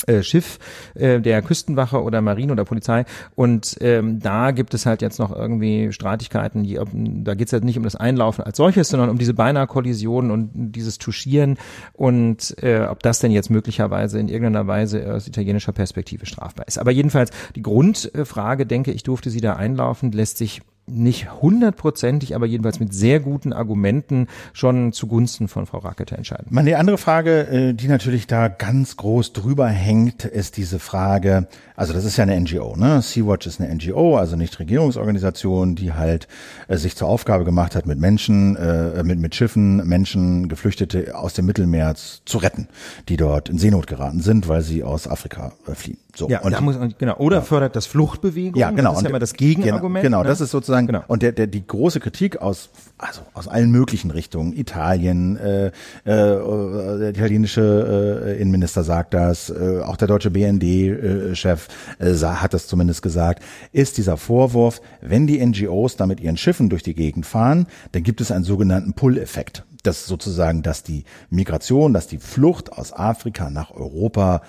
äh, 0.07 0.23
Schiff 0.23 0.59
äh, 0.95 1.19
der 1.19 1.41
Küstenwache 1.41 2.01
oder 2.01 2.21
Marine 2.21 2.51
oder 2.51 2.65
Polizei 2.65 3.05
und 3.35 3.77
ähm, 3.81 4.19
da 4.19 4.51
gibt 4.51 4.73
es 4.73 4.85
halt 4.85 5.01
jetzt 5.01 5.19
noch 5.19 5.35
irgendwie 5.35 5.91
Streitigkeiten, 5.91 6.63
die, 6.63 6.79
da 7.23 7.33
geht 7.33 7.47
es 7.47 7.53
halt 7.53 7.63
nicht 7.63 7.77
um 7.77 7.83
das 7.83 7.95
Einlaufen 7.95 8.43
als 8.43 8.57
solches, 8.57 8.89
sondern 8.89 9.09
um 9.09 9.17
diese 9.17 9.33
beinahe 9.33 9.67
Kollision 9.67 10.31
und 10.31 10.49
dieses 10.53 10.97
Touchieren 10.97 11.57
und 11.93 12.55
äh, 12.61 12.85
ob 12.89 13.03
das 13.03 13.19
denn 13.19 13.31
jetzt 13.31 13.49
möglicherweise 13.49 14.19
in 14.19 14.27
irgendeiner 14.27 14.67
Weise 14.67 15.13
aus 15.13 15.27
italienischer 15.27 15.71
Perspektive 15.71 16.25
strafbar 16.25 16.67
ist. 16.67 16.77
Aber 16.77 16.91
jedenfalls 16.91 17.31
die 17.55 17.61
Grundfrage, 17.61 18.65
denke 18.65 18.91
ich, 18.91 19.03
durfte 19.03 19.29
sie 19.29 19.41
da 19.41 19.55
einlaufen, 19.55 20.11
lässt 20.11 20.37
sich 20.37 20.61
nicht 20.87 21.41
hundertprozentig, 21.41 22.35
aber 22.35 22.45
jedenfalls 22.45 22.79
mit 22.79 22.93
sehr 22.93 23.19
guten 23.19 23.53
Argumenten 23.53 24.27
schon 24.53 24.91
zugunsten 24.93 25.47
von 25.47 25.65
Frau 25.65 25.79
Rackete 25.79 26.17
entscheiden. 26.17 26.47
Meine 26.49 26.77
andere 26.77 26.97
Frage, 26.97 27.47
äh, 27.47 27.73
die 27.73 27.87
natürlich 27.87 28.27
da 28.27 28.47
ganz 28.47 28.97
groß 28.97 29.33
drüber 29.33 29.67
hängt, 29.67 30.25
ist 30.25 30.57
diese 30.57 30.79
Frage, 30.79 31.47
also 31.75 31.93
das 31.93 32.03
ist 32.03 32.17
ja 32.17 32.23
eine 32.23 32.39
NGO, 32.39 32.75
ne? 32.75 33.01
Sea-Watch 33.01 33.47
ist 33.47 33.61
eine 33.61 33.73
NGO, 33.73 34.17
also 34.17 34.35
nicht 34.35 34.59
Regierungsorganisation, 34.59 35.75
die 35.75 35.93
halt 35.93 36.27
äh, 36.67 36.77
sich 36.77 36.95
zur 36.95 37.07
Aufgabe 37.07 37.45
gemacht 37.45 37.75
hat, 37.75 37.85
mit 37.85 37.99
Menschen, 37.99 38.55
äh, 38.55 39.03
mit, 39.03 39.19
mit 39.19 39.35
Schiffen, 39.35 39.77
Menschen, 39.87 40.49
Geflüchtete 40.49 41.15
aus 41.15 41.33
dem 41.33 41.45
Mittelmeer 41.45 41.95
zu 41.95 42.37
retten, 42.37 42.67
die 43.07 43.17
dort 43.17 43.49
in 43.49 43.57
Seenot 43.57 43.87
geraten 43.87 44.21
sind, 44.21 44.47
weil 44.47 44.61
sie 44.61 44.83
aus 44.83 45.07
Afrika 45.07 45.53
äh, 45.67 45.75
fliehen. 45.75 45.97
So. 46.15 46.27
Ja, 46.29 46.41
und 46.41 46.59
muss, 46.61 46.75
genau. 46.97 47.15
Oder 47.17 47.37
ja. 47.37 47.41
fördert 47.41 47.75
das 47.75 47.85
Fluchtbewegung. 47.85 48.59
Ja, 48.59 48.71
genau. 48.71 48.89
Das 48.91 48.99
ist 48.99 49.03
ja 49.03 49.09
immer 49.09 49.19
das 49.19 49.33
Gegenargument. 49.33 50.03
Genau, 50.03 50.17
genau 50.17 50.23
ne? 50.23 50.29
das 50.29 50.41
ist 50.41 50.51
sozusagen, 50.51 50.87
genau. 50.87 51.03
und 51.07 51.21
der, 51.21 51.31
der, 51.31 51.47
die 51.47 51.65
große 51.65 51.99
Kritik 51.99 52.37
aus, 52.41 52.69
also 52.97 53.21
aus 53.33 53.47
allen 53.47 53.71
möglichen 53.71 54.11
Richtungen, 54.11 54.53
Italien, 54.53 55.37
äh, 55.37 55.67
äh, 55.67 55.71
der 56.03 57.09
italienische 57.09 58.25
äh, 58.25 58.41
Innenminister 58.41 58.83
sagt 58.83 59.13
das, 59.13 59.49
äh, 59.49 59.81
auch 59.85 59.95
der 59.95 60.07
deutsche 60.07 60.31
BND-Chef 60.31 61.67
äh, 61.99 62.13
hat 62.13 62.53
das 62.53 62.67
zumindest 62.67 63.01
gesagt, 63.01 63.43
ist 63.71 63.97
dieser 63.97 64.17
Vorwurf, 64.17 64.81
wenn 65.01 65.27
die 65.27 65.43
NGOs 65.45 65.95
da 65.95 66.07
mit 66.07 66.19
ihren 66.19 66.37
Schiffen 66.37 66.69
durch 66.69 66.83
die 66.83 66.93
Gegend 66.93 67.25
fahren, 67.25 67.67
dann 67.93 68.03
gibt 68.03 68.19
es 68.21 68.31
einen 68.31 68.43
sogenannten 68.43 68.93
Pull-Effekt. 68.93 69.63
Das 69.83 70.05
sozusagen, 70.05 70.61
dass 70.61 70.83
die 70.83 71.05
Migration, 71.29 71.93
dass 71.93 72.07
die 72.07 72.19
Flucht 72.19 72.71
aus 72.71 72.93
Afrika 72.93 73.49
nach 73.49 73.71
Europa 73.71 74.41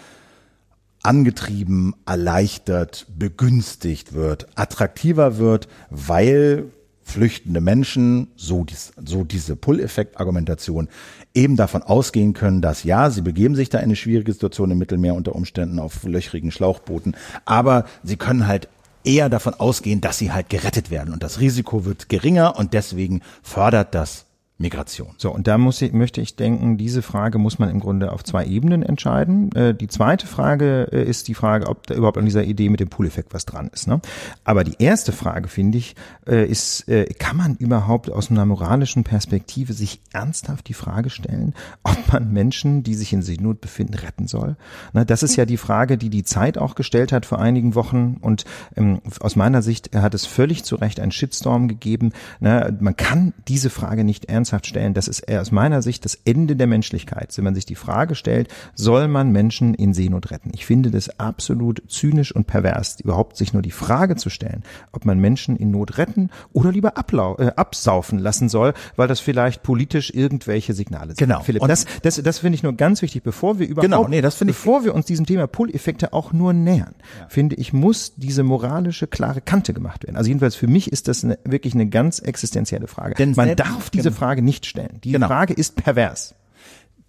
angetrieben, 1.03 1.95
erleichtert, 2.07 3.07
begünstigt 3.17 4.13
wird, 4.13 4.47
attraktiver 4.55 5.39
wird, 5.39 5.69
weil 5.91 6.71
flüchtende 7.03 7.61
Menschen, 7.61 8.29
so, 8.37 8.65
dies, 8.65 8.93
so 9.05 9.25
diese 9.25 9.57
Pull-Effekt-Argumentation, 9.57 10.89
eben 11.35 11.57
davon 11.57 11.83
ausgehen 11.83 12.33
können, 12.33 12.63
dass 12.63 12.85
ja, 12.85 13.11
sie 13.11 13.23
begeben 13.23 13.55
sich 13.55 13.69
da 13.69 13.79
in 13.79 13.85
eine 13.85 13.97
schwierige 13.97 14.33
Situation 14.33 14.71
im 14.71 14.79
Mittelmeer 14.79 15.15
unter 15.15 15.35
Umständen 15.35 15.79
auf 15.79 16.05
löchrigen 16.05 16.51
Schlauchbooten, 16.51 17.17
aber 17.45 17.85
sie 18.03 18.17
können 18.17 18.47
halt 18.47 18.69
eher 19.05 19.29
davon 19.29 19.55
ausgehen, 19.55 20.01
dass 20.01 20.19
sie 20.19 20.33
halt 20.33 20.49
gerettet 20.49 20.91
werden. 20.91 21.13
Und 21.13 21.23
das 21.23 21.41
Risiko 21.41 21.85
wird 21.85 22.09
geringer 22.09 22.57
und 22.57 22.73
deswegen 22.73 23.21
fördert 23.43 23.95
das 23.95 24.27
Migration. 24.63 25.09
So, 25.19 25.31
und 25.31 25.47
da 25.47 25.59
muss 25.59 25.83
ich, 25.83 25.93
möchte 25.93 26.21
ich 26.23 26.37
denken, 26.37 26.79
diese 26.79 27.03
Frage 27.03 27.39
muss 27.39 27.59
man 27.59 27.69
im 27.69 27.81
Grunde 27.81 28.13
auf 28.13 28.25
zwei 28.25 28.47
Ebenen 28.47 28.83
entscheiden. 28.83 29.53
Äh, 29.55 29.75
die 29.75 29.89
zweite 29.89 30.27
Frage 30.27 30.89
äh, 30.91 31.03
ist 31.03 31.29
die 31.29 31.35
Frage, 31.35 31.67
ob 31.67 31.87
da 31.87 31.95
überhaupt 31.95 32.17
an 32.17 32.25
dieser 32.25 32.45
Idee 32.45 32.71
mit 32.71 32.81
dem 32.81 32.89
Pool-Effekt 32.89 33.35
was 33.35 33.45
dran 33.45 33.69
ist. 33.75 33.89
Ne? 33.89 34.01
Aber 34.45 34.65
die 34.65 34.77
erste 34.79 35.13
Frage, 35.13 35.49
finde 35.49 35.79
ich, 35.79 35.97
äh, 36.27 36.47
ist, 36.47 36.89
äh, 36.89 37.05
kann 37.19 37.37
man 37.37 37.57
überhaupt 37.57 38.11
aus 38.11 38.31
einer 38.31 38.47
moralischen 38.47 39.05
Perspektive 39.05 39.75
sich 39.75 40.01
ernsthaft 40.13 40.69
die 40.69 40.75
Frage 40.75 41.11
stellen, 41.11 41.55
ob 41.83 42.13
man 42.13 42.33
Menschen, 42.33 42.85
die 42.85 42.95
sich 42.95 43.13
in 43.13 43.23
Seenot 43.23 43.61
befinden, 43.61 43.95
retten 43.95 44.29
soll? 44.29 44.57
Ne, 44.93 45.05
das 45.05 45.23
ist 45.23 45.37
ja 45.37 45.45
die 45.45 45.57
Frage, 45.57 45.99
die 45.99 46.09
die 46.09 46.25
Zeit 46.25 46.57
auch 46.57 46.77
gestellt 46.77 47.13
hat 47.13 47.27
vor 47.27 47.41
einigen 47.41 47.75
Wochen. 47.75 48.17
Und 48.21 48.45
ähm, 48.77 49.01
aus 49.21 49.35
meiner 49.35 49.61
Sicht 49.61 49.95
hat 49.97 50.15
es 50.15 50.25
völlig 50.25 50.63
zu 50.65 50.77
Recht 50.77 51.01
einen 51.01 51.13
Shitstorm 51.13 51.67
gegeben. 51.67 52.13
Ne? 52.39 52.77
Man 52.81 52.97
kann 52.97 53.35
diese 53.49 53.69
Frage 53.69 54.05
nicht 54.05 54.27
ernsthaft 54.27 54.52
ernsthaft 54.53 54.67
stellen, 54.67 54.95
das 54.95 55.09
ist 55.09 55.31
aus 55.31 55.51
meiner 55.51 55.83
Sicht 55.83 56.05
das 56.05 56.19
Ende 56.25 56.57
der 56.57 56.67
Menschlichkeit, 56.67 57.37
wenn 57.37 57.45
man 57.45 57.55
sich 57.55 57.67
die 57.67 57.75
Frage 57.75 58.15
stellt, 58.15 58.49
soll 58.75 59.09
man 59.09 59.33
Menschen 59.33 59.75
in 59.75 59.95
Seenot 59.95 60.31
retten? 60.31 60.51
Ich 60.55 60.67
finde 60.67 60.91
das 60.91 61.19
absolut 61.19 61.83
zynisch 61.89 62.35
und 62.35 62.47
pervers, 62.47 63.01
überhaupt 63.01 63.37
sich 63.37 63.53
nur 63.53 63.63
die 63.63 63.71
Frage 63.71 64.17
zu 64.17 64.31
stellen, 64.31 64.63
ob 64.93 65.05
man 65.05 65.19
Menschen 65.19 65.57
in 65.57 65.71
Not 65.71 65.99
retten 65.99 66.31
oder 66.53 66.71
lieber 66.71 66.99
ablau 66.99 67.37
äh, 67.39 67.53
absaufen 67.57 68.19
lassen 68.19 68.49
soll, 68.49 68.75
weil 68.97 69.09
das 69.09 69.21
vielleicht 69.21 69.63
politisch 69.63 70.13
irgendwelche 70.13 70.75
Signale 70.75 71.09
sind. 71.09 71.19
Genau. 71.19 71.41
Philipp, 71.41 71.63
und 71.63 71.69
das, 71.69 71.87
das, 72.03 72.17
das 72.23 72.41
finde 72.41 72.57
ich 72.57 72.63
nur 72.63 72.75
ganz 72.75 73.03
wichtig, 73.03 73.23
bevor 73.23 73.59
wir 73.59 73.67
überhaupt, 73.67 73.91
genau, 73.91 74.09
nee, 74.09 74.21
das 74.21 74.41
ich, 74.41 74.47
bevor 74.47 74.85
wir 74.85 74.95
uns 74.95 75.07
diesem 75.07 75.27
Thema 75.27 75.47
Pull-Effekte 75.47 76.13
auch 76.13 76.33
nur 76.33 76.53
nähern, 76.53 76.95
ja. 77.19 77.29
finde 77.29 77.57
ich, 77.57 77.73
muss 77.73 78.15
diese 78.17 78.43
moralische 78.43 79.07
klare 79.07 79.41
Kante 79.41 79.73
gemacht 79.73 80.05
werden. 80.05 80.17
Also 80.17 80.29
jedenfalls 80.29 80.55
für 80.55 80.67
mich 80.67 80.93
ist 80.93 81.09
das 81.09 81.25
eine, 81.25 81.39
wirklich 81.45 81.75
eine 81.75 81.89
ganz 81.89 82.19
existenzielle 82.19 82.87
Frage. 82.87 83.15
Denn 83.15 83.33
man 83.37 83.57
darf 83.57 83.91
diese 83.91 84.11
genau. 84.11 84.19
Frage 84.19 84.32
nicht 84.41 84.65
stellen. 84.65 85.01
Die 85.05 85.13
genau. 85.13 85.27
Frage 85.27 85.53
ist 85.53 85.77
pervers. 85.77 86.35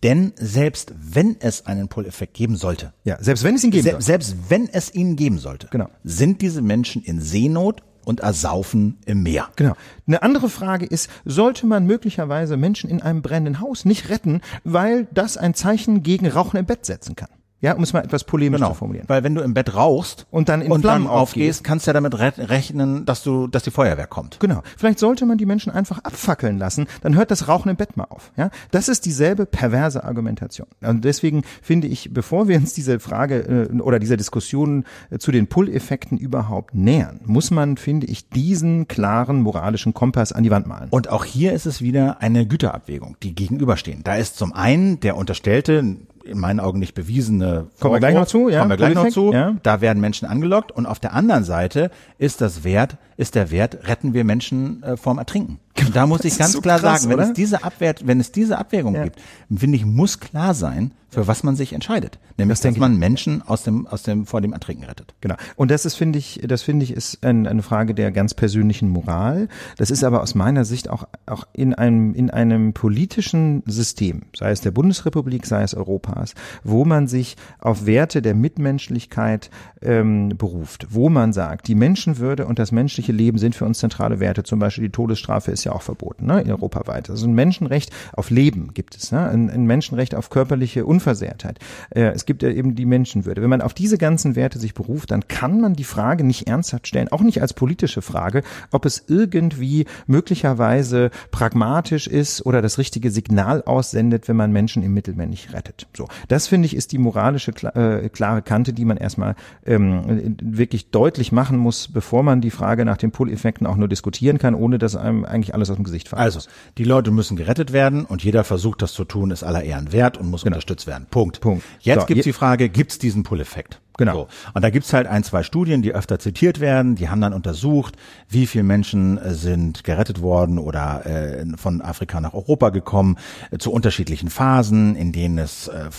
Denn 0.04 0.34
selbst 0.36 0.94
wenn 0.98 1.38
es 1.40 1.66
einen 1.66 1.88
Pull-Effekt 1.88 2.34
geben 2.34 2.58
sollte, 2.58 2.92
ja, 3.06 3.18
selbst 3.24 3.46
wenn 3.46 3.56
es 3.56 3.64
ihn 3.64 3.72
geben 3.72 3.84
se 3.84 4.02
selbst 4.02 4.36
wenn 4.50 4.68
es 4.68 4.94
ihn 4.94 5.16
geben 5.16 5.40
sollte, 5.40 5.68
genau. 5.72 5.88
sind 6.04 6.42
diese 6.42 6.62
Menschen 6.62 7.02
in 7.02 7.22
Seenot 7.22 7.82
und 8.04 8.20
ersaufen 8.20 8.98
im 9.06 9.24
Meer. 9.24 9.48
Genau. 9.56 9.76
Eine 10.06 10.22
andere 10.22 10.50
Frage 10.50 10.86
ist, 10.86 11.10
sollte 11.24 11.66
man 11.66 11.86
möglicherweise 11.86 12.58
Menschen 12.58 12.90
in 12.90 13.02
einem 13.02 13.22
brennenden 13.22 13.62
Haus 13.62 13.86
nicht 13.86 14.10
retten, 14.10 14.42
weil 14.66 15.08
das 15.14 15.38
ein 15.38 15.54
Zeichen 15.54 16.04
gegen 16.04 16.28
Rauchen 16.28 16.58
im 16.58 16.66
Bett 16.66 16.86
setzen 16.86 17.16
kann? 17.16 17.30
Ja, 17.64 17.76
um 17.76 17.84
es 17.84 17.94
mal 17.94 18.04
etwas 18.04 18.26
polemisch 18.26 18.60
genau, 18.60 18.74
zu 18.74 18.80
formulieren. 18.80 19.08
Weil 19.08 19.24
wenn 19.24 19.36
du 19.36 19.42
im 19.42 19.54
Bett 19.54 19.74
rauchst 19.74 20.28
und 20.32 20.50
dann 20.50 20.62
in 20.62 20.70
und 20.70 20.82
Flammen 20.82 21.06
dann 21.06 21.14
aufgehst, 21.14 21.64
kannst 21.64 21.88
du 21.88 21.92
ja 21.92 21.94
damit 21.94 22.20
rechnen, 22.20 23.06
dass 23.06 23.24
du, 23.24 23.48
dass 23.48 23.64
die 23.64 23.72
Feuerwehr 23.72 24.06
kommt. 24.06 24.38
Genau. 24.42 24.62
Vielleicht 24.76 25.00
sollte 25.00 25.26
man 25.26 25.38
die 25.38 25.46
Menschen 25.46 25.72
einfach 25.72 26.00
abfackeln 26.00 26.58
lassen, 26.58 26.88
dann 27.04 27.16
hört 27.16 27.32
das 27.32 27.48
Rauchen 27.48 27.70
im 27.70 27.78
Bett 27.78 27.96
mal 27.96 28.04
auf. 28.10 28.34
Ja, 28.36 28.50
das 28.72 28.90
ist 28.90 29.06
dieselbe 29.06 29.46
perverse 29.46 30.04
Argumentation. 30.04 30.68
Und 30.82 31.06
deswegen 31.06 31.44
finde 31.62 31.88
ich, 31.88 32.14
bevor 32.14 32.50
wir 32.50 32.58
uns 32.58 32.74
diese 32.74 33.00
Frage 33.00 33.70
äh, 33.72 33.80
oder 33.80 33.98
dieser 33.98 34.18
Diskussion 34.18 34.84
äh, 35.10 35.18
zu 35.18 35.32
den 35.32 35.48
Pull-Effekten 35.48 36.18
überhaupt 36.18 36.76
nähern, 36.76 37.22
muss 37.24 37.50
man, 37.50 37.78
finde 37.78 38.08
ich, 38.08 38.28
diesen 38.28 38.90
klaren 38.90 39.42
moralischen 39.42 39.94
Kompass 39.94 40.34
an 40.34 40.44
die 40.44 40.52
Wand 40.52 40.68
malen. 40.68 40.90
Und 40.90 41.08
auch 41.08 41.24
hier 41.24 41.54
ist 41.54 41.66
es 41.66 41.82
wieder 41.82 42.22
eine 42.22 42.46
Güterabwägung, 42.46 43.16
die 43.24 43.34
gegenüberstehen. 43.34 44.04
Da 44.04 44.16
ist 44.16 44.36
zum 44.36 44.52
einen 44.52 45.00
der 45.00 45.16
unterstellte 45.16 45.96
in 46.24 46.40
meinen 46.40 46.60
Augen 46.60 46.80
nicht 46.80 46.96
bewiesene 46.96 47.68
Kommen 47.80 47.96
wir 47.96 48.00
gleich 48.00 48.16
noch 48.16 48.26
zu, 48.26 48.50
ja. 48.50 48.60
Kommen 48.60 48.72
wir 48.72 48.78
gleich 48.78 48.96
noch 48.96 49.10
zu. 49.10 49.34
Ja. 49.34 49.56
Da 49.62 49.82
werden 49.82 50.00
Menschen 50.00 50.28
angelockt 50.28 50.72
und 50.72 50.86
auf 50.86 51.00
der 51.00 51.14
anderen 51.14 51.44
Seite 51.44 51.92
ist 52.18 52.42
das 52.42 52.64
wert, 52.64 52.98
ist 53.18 53.36
der 53.36 53.52
Wert, 53.52 53.88
retten 53.88 54.14
wir 54.14 54.24
Menschen 54.24 54.84
äh, 54.84 54.98
vorm 54.98 55.18
Ertrinken. 55.18 55.60
Und 55.80 55.96
da 55.96 56.06
muss 56.06 56.24
ich 56.24 56.38
ganz 56.38 56.54
so 56.54 56.62
klar 56.62 56.80
krass, 56.80 57.02
sagen, 57.02 57.12
wenn 57.12 57.20
oder? 57.20 57.30
es 57.30 57.34
diese 57.34 57.64
Abwehr, 57.64 57.96
wenn 58.04 58.20
es 58.20 58.32
diese 58.32 58.58
Abwägung 58.58 58.96
ja. 58.96 59.04
gibt, 59.06 59.20
finde 59.54 59.76
ich, 59.76 59.86
muss 59.86 60.20
klar 60.20 60.54
sein, 60.54 60.94
für 61.14 61.28
was 61.28 61.44
man 61.44 61.56
sich 61.56 61.74
entscheidet. 61.74 62.20
Nämlich, 62.38 62.60
das 62.60 62.72
dass 62.72 62.80
man 62.80 62.98
Menschen 62.98 63.44
aus 63.44 63.64
dem, 63.64 63.86
aus 63.86 64.04
dem, 64.04 64.26
vor 64.26 64.42
dem 64.42 64.54
Ertrinken 64.54 64.84
rettet. 64.84 65.14
Genau. 65.22 65.36
Und 65.56 65.70
das 65.70 65.86
ist, 65.86 65.96
finde 65.96 66.18
ich, 66.18 66.42
das 66.46 66.64
finde 66.64 66.84
ich, 66.84 66.92
ist 66.92 67.24
ein, 67.24 67.46
eine 67.46 67.62
Frage 67.62 67.94
der 67.94 68.12
ganz 68.12 68.34
persönlichen 68.34 68.90
Moral. 68.90 69.48
Das 69.78 69.92
ist 69.92 70.04
aber 70.04 70.22
aus 70.22 70.34
meiner 70.34 70.66
Sicht 70.66 70.90
auch, 70.90 71.08
auch 71.28 71.48
in 71.54 71.76
einem, 71.76 72.16
in 72.16 72.32
einem 72.32 72.74
politischen 72.74 73.62
System, 73.68 74.24
sei 74.36 74.52
es 74.52 74.62
der 74.62 74.72
Bundesrepublik, 74.72 75.46
sei 75.46 75.62
es 75.62 75.76
Europas, 75.76 76.34
wo 76.64 76.84
man 76.84 77.08
sich 77.08 77.38
auf 77.60 77.86
Werte 77.86 78.24
der 78.24 78.34
Mitmenschlichkeit 78.34 79.52
ähm, 79.82 80.30
beruft, 80.30 80.88
wo 80.90 81.10
man 81.10 81.34
sagt, 81.34 81.68
die 81.68 81.76
Menschenwürde 81.76 82.48
und 82.48 82.58
das 82.58 82.72
menschliche 82.72 83.03
Leben 83.12 83.38
sind 83.38 83.56
für 83.56 83.66
uns 83.66 83.80
zentrale 83.80 84.20
Werte. 84.20 84.44
Zum 84.44 84.60
Beispiel 84.60 84.86
die 84.86 84.92
Todesstrafe 84.92 85.52
ist 85.52 85.64
ja 85.64 85.72
auch 85.72 85.82
verboten, 85.82 86.26
ne, 86.26 86.44
europaweit. 86.48 87.10
Also 87.10 87.28
ein 87.28 87.34
Menschenrecht 87.34 87.92
auf 88.14 88.30
Leben 88.30 88.74
gibt 88.74 88.96
es, 88.96 89.12
ne, 89.12 89.28
ein, 89.28 89.50
ein 89.50 89.66
Menschenrecht 89.66 90.16
auf 90.16 90.30
körperliche 90.30 90.86
Unversehrtheit. 90.86 91.60
Äh, 91.90 92.12
es 92.12 92.26
gibt 92.26 92.44
ja 92.44 92.50
eben 92.50 92.76
die 92.76 92.86
Menschenwürde. 92.86 93.42
Wenn 93.42 93.50
man 93.50 93.62
auf 93.62 93.74
diese 93.74 93.98
ganzen 93.98 94.36
Werte 94.36 94.60
sich 94.60 94.74
beruft, 94.74 95.12
dann 95.12 95.28
kann 95.28 95.62
man 95.62 95.74
die 95.74 95.84
Frage 95.84 96.24
nicht 96.24 96.48
ernsthaft 96.48 96.88
stellen, 96.88 97.10
auch 97.10 97.22
nicht 97.22 97.42
als 97.42 97.54
politische 97.54 98.02
Frage, 98.02 98.44
ob 98.72 98.86
es 98.86 99.04
irgendwie 99.08 99.86
möglicherweise 100.08 101.12
pragmatisch 101.32 102.08
ist 102.08 102.46
oder 102.46 102.62
das 102.62 102.78
richtige 102.78 103.12
Signal 103.12 103.64
aussendet, 103.64 104.28
wenn 104.28 104.36
man 104.36 104.52
Menschen 104.52 104.84
im 104.84 104.94
Mittelmeer 104.94 105.28
nicht 105.28 105.54
rettet. 105.54 105.88
So, 105.96 106.08
das 106.28 106.48
finde 106.48 106.66
ich 106.66 106.76
ist 106.76 106.92
die 106.92 106.98
moralische 106.98 107.52
äh, 107.76 108.10
klare 108.10 108.42
Kante, 108.42 108.74
die 108.74 108.86
man 108.86 108.98
erstmal 108.98 109.36
ähm, 109.66 110.36
wirklich 110.42 110.90
deutlich 110.92 111.32
machen 111.32 111.58
muss, 111.58 111.88
bevor 111.88 112.24
man 112.24 112.42
die 112.42 112.52
Frage 112.52 112.86
nach 112.86 112.93
den 112.98 113.12
Pull-Effekten 113.12 113.68
auch 113.68 113.76
nur 113.76 113.88
diskutieren 113.88 114.38
kann, 114.38 114.56
ohne 114.56 114.80
dass 114.80 114.96
einem 114.96 115.26
eigentlich 115.26 115.54
alles 115.54 115.70
aus 115.70 115.76
dem 115.76 115.84
Gesicht 115.84 116.10
fällt. 116.10 116.22
Also, 116.22 116.40
die 116.78 116.84
Leute 116.84 117.12
müssen 117.12 117.38
gerettet 117.38 117.74
werden 117.74 118.06
und 118.06 118.24
jeder 118.24 118.44
versucht, 118.44 118.82
das 118.82 118.94
zu 118.94 119.06
tun, 119.06 119.32
ist 119.32 119.44
aller 119.44 119.64
Ehren 119.64 119.92
wert 119.92 120.18
und 120.18 120.30
muss 120.30 120.44
genau. 120.44 120.56
unterstützt 120.56 120.88
werden. 120.88 121.08
Punkt. 121.10 121.42
Punkt. 121.42 121.64
Jetzt 121.80 122.02
so, 122.02 122.06
gibt's 122.06 122.24
die 122.24 122.34
Frage, 122.34 122.70
gibt's 122.70 122.98
diesen 123.00 123.24
Pull-Effekt? 123.24 123.80
Genau. 123.98 124.14
So. 124.14 124.28
Und 124.54 124.64
da 124.64 124.70
gibt's 124.70 124.92
halt 124.92 125.06
ein, 125.08 125.24
zwei 125.24 125.44
Studien, 125.44 125.82
die 125.82 125.94
öfter 125.94 126.18
zitiert 126.18 126.60
werden. 126.60 126.96
Die 126.96 127.10
haben 127.10 127.22
dann 127.22 127.34
untersucht, 127.34 127.96
wie 128.28 128.48
viele 128.48 128.64
Menschen 128.64 129.18
äh, 129.18 129.34
sind 129.34 129.84
gerettet 129.84 130.22
worden 130.22 130.58
oder 130.58 131.06
äh, 131.06 131.46
von 131.58 131.82
Afrika 131.82 132.20
nach 132.20 132.34
Europa 132.34 132.70
gekommen, 132.70 133.18
äh, 133.52 133.58
zu 133.60 133.72
unterschiedlichen 133.72 134.30
Phasen, 134.30 134.96
in 134.96 135.12
denen 135.12 135.38
es 135.38 135.68
äh, 135.68 135.90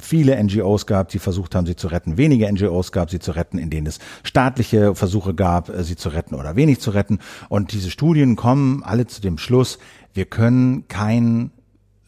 viele 0.00 0.42
NGOs 0.42 0.86
gab, 0.86 1.08
die 1.08 1.18
versucht 1.18 1.54
haben, 1.54 1.66
sie 1.66 1.76
zu 1.76 1.88
retten, 1.88 2.16
wenige 2.16 2.50
NGOs 2.50 2.90
gab, 2.90 3.10
sie 3.10 3.18
zu 3.18 3.32
retten, 3.32 3.58
in 3.58 3.68
denen 3.68 3.86
es 3.86 3.98
staatliche 4.22 4.94
Versuche 4.94 5.34
gab, 5.34 5.68
äh, 5.68 5.84
sie 5.84 5.96
zu 5.96 6.08
retten 6.08 6.34
oder 6.34 6.56
wenig 6.56 6.80
zu 6.80 6.90
retten. 6.90 7.18
Und 7.50 7.72
diese 7.72 7.90
Studien 7.90 8.34
kommen 8.36 8.82
alle 8.82 9.06
zu 9.06 9.20
dem 9.20 9.36
Schluss, 9.36 9.78
wir 10.14 10.24
können 10.26 10.88
kein 10.88 11.50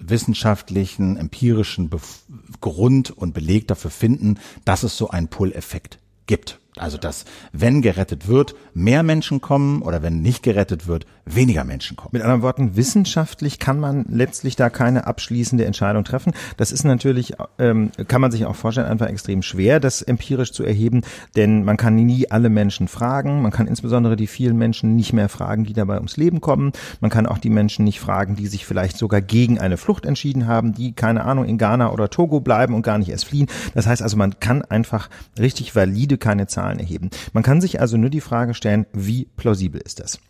wissenschaftlichen, 0.09 1.17
empirischen 1.17 1.89
Bef 1.89 2.25
Grund 2.61 3.11
und 3.11 3.35
Beleg 3.35 3.69
dafür 3.69 3.91
finden, 3.91 4.39
dass 4.65 4.83
es 4.83 4.97
so 4.97 5.09
einen 5.09 5.29
Pull-Effekt 5.29 5.99
gibt. 6.27 6.61
Also 6.77 6.99
dass, 6.99 7.25
wenn 7.53 7.83
gerettet 7.83 8.27
wird, 8.27 8.57
mehr 8.75 9.05
Menschen 9.05 9.41
kommen 9.41 9.81
oder 9.83 10.03
wenn 10.03 10.23
nicht 10.23 10.43
gerettet 10.43 10.89
wird, 10.89 11.07
weniger 11.25 11.63
Menschen 11.63 11.97
kommen. 11.97 12.11
Mit 12.13 12.23
anderen 12.23 12.43
Worten, 12.43 12.75
wissenschaftlich 12.75 13.61
kann 13.61 13.79
man 13.79 14.05
letztlich 14.09 14.57
da 14.57 14.71
keine 14.71 15.07
abschließende 15.07 15.65
Entscheidung 15.65 16.03
treffen. 16.03 16.33
Das 16.57 16.73
ist 16.73 16.85
natürlich, 16.85 17.35
ähm, 17.59 17.93
kann 18.09 18.21
man 18.21 18.33
sich 18.33 18.45
auch 18.45 18.57
vorstellen, 18.57 18.89
einfach 18.89 19.07
extrem 19.07 19.43
schwer, 19.43 19.79
das 19.79 20.03
empirisch 20.03 20.53
zu 20.53 20.65
erheben, 20.65 21.03
denn 21.37 21.65
man 21.65 21.77
kann 21.77 21.95
nie 21.95 22.31
alle 22.31 22.51
Menschen 22.51 22.89
fragen. 22.89 23.41
Man 23.43 23.53
kann 23.53 23.69
insbesondere 23.69 24.17
die 24.17 24.27
vielen 24.27 24.57
Menschen 24.57 24.97
nicht 24.97 25.13
mehr 25.13 25.29
fragen, 25.29 25.65
die 25.65 25.75
dabei 25.75 25.97
ums 25.97 26.17
Leben 26.17 26.41
kommen. 26.41 26.73
Man 27.01 27.11
kann 27.11 27.27
auch 27.27 27.39
die 27.39 27.51
Menschen 27.51 27.85
nicht 27.85 28.01
fragen, 28.01 28.35
die 28.35 28.49
sich 28.49 28.67
vielleicht 28.67 28.99
sogar 28.99 29.21
gegen 29.23 29.61
eine 29.61 29.77
Flucht 29.77 30.07
entschieden 30.07 30.49
haben, 30.49 30.75
die, 30.75 30.93
keine 30.93 31.25
Ahnung, 31.25 31.45
in 31.45 31.57
Ghana 31.57 31.93
oder 31.93 32.11
Togo 32.11 32.41
bleiben 32.41 32.75
und 32.75 32.83
gar 32.83 32.99
nicht 32.99 33.11
erst 33.11 33.27
fliehen. 33.27 33.47
Das 33.75 33.87
heißt 33.87 34.03
also, 34.03 34.17
man 34.17 34.41
kann 34.41 34.63
einfach 34.63 35.09
richtig 35.39 35.77
valide 35.77 36.19
keine 36.19 36.49
Zahlen 36.49 36.64
erheben. 36.73 37.11
Man 37.33 37.43
kann 37.43 37.61
sich 37.61 37.81
also 37.81 37.97
nur 37.97 38.11
die 38.11 38.21
Frage 38.21 38.55
stellen, 38.55 38.87
wie 38.93 39.27
plausibel 39.37 39.81
ist 39.81 40.01
das? 40.01 40.21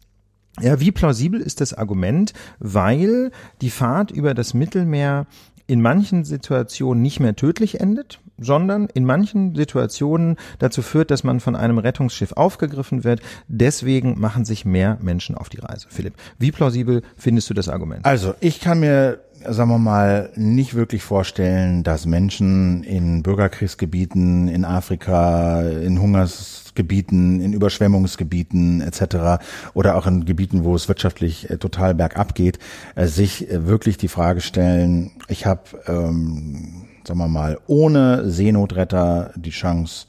Ja, 0.61 0.79
wie 0.79 0.93
plausibel 0.93 1.41
ist 1.41 1.61
das 1.61 1.75
Argument? 1.75 2.33
Weil 2.59 3.33
die 3.61 3.71
Fahrt 3.71 4.11
über 4.11 4.35
das 4.35 4.55
Mittelmeer 4.55 5.27
in 5.67 5.81
manchen 5.81 6.25
Situationen 6.25 7.03
nicht 7.03 7.21
mehr 7.21 7.37
tödlich 7.37 7.81
endet, 7.81 8.21
sondern 8.39 8.87
in 8.93 9.05
manchen 9.05 9.55
Situationen 9.55 10.37
dazu 10.59 10.83
führt, 10.83 11.11
dass 11.11 11.25
man 11.25 11.41
von 11.41 11.57
einem 11.57 11.79
Rettungsschiff 11.79 12.33
aufgegriffen 12.33 13.03
wird. 13.03 13.21
Deswegen 13.49 14.21
machen 14.21 14.45
sich 14.45 14.65
mehr 14.65 14.99
Menschen 15.01 15.35
auf 15.35 15.49
die 15.49 15.61
Reise. 15.61 15.87
Philipp, 15.89 16.15
wie 16.39 16.53
plausibel 16.53 17.03
findest 17.17 17.49
du 17.49 17.55
das 17.55 17.69
Argument? 17.69 18.05
Also, 18.05 18.35
ich 18.41 18.61
kann 18.61 18.81
mir 18.81 19.24
sagen 19.49 19.71
wir 19.71 19.79
mal, 19.79 20.31
nicht 20.37 20.75
wirklich 20.75 21.03
vorstellen, 21.03 21.83
dass 21.83 22.07
Menschen 22.07 22.83
in 22.85 23.23
Bürgerkriegsgebieten, 23.23 24.49
in 24.49 24.65
Afrika, 24.65 25.63
in 25.63 26.01
Hungersgebieten, 26.01 27.41
in 27.41 27.53
Überschwemmungsgebieten 27.53 28.81
etc. 28.81 29.45
oder 29.75 29.97
auch 29.97 30.07
in 30.07 30.25
Gebieten, 30.25 30.65
wo 30.65 30.75
es 30.75 30.89
wirtschaftlich 30.89 31.51
äh, 31.51 31.59
total 31.59 31.95
bergab 31.95 32.35
geht, 32.35 32.59
äh, 32.95 33.07
sich 33.07 33.51
äh, 33.51 33.67
wirklich 33.67 33.97
die 33.97 34.09
Frage 34.09 34.41
stellen, 34.41 35.13
ich 35.29 35.47
habe, 35.47 35.63
ähm, 35.87 36.87
sagen 37.07 37.19
wir 37.19 37.29
mal, 37.29 37.59
ohne 37.67 38.31
Seenotretter 38.31 39.33
die 39.37 39.51
Chance, 39.51 40.07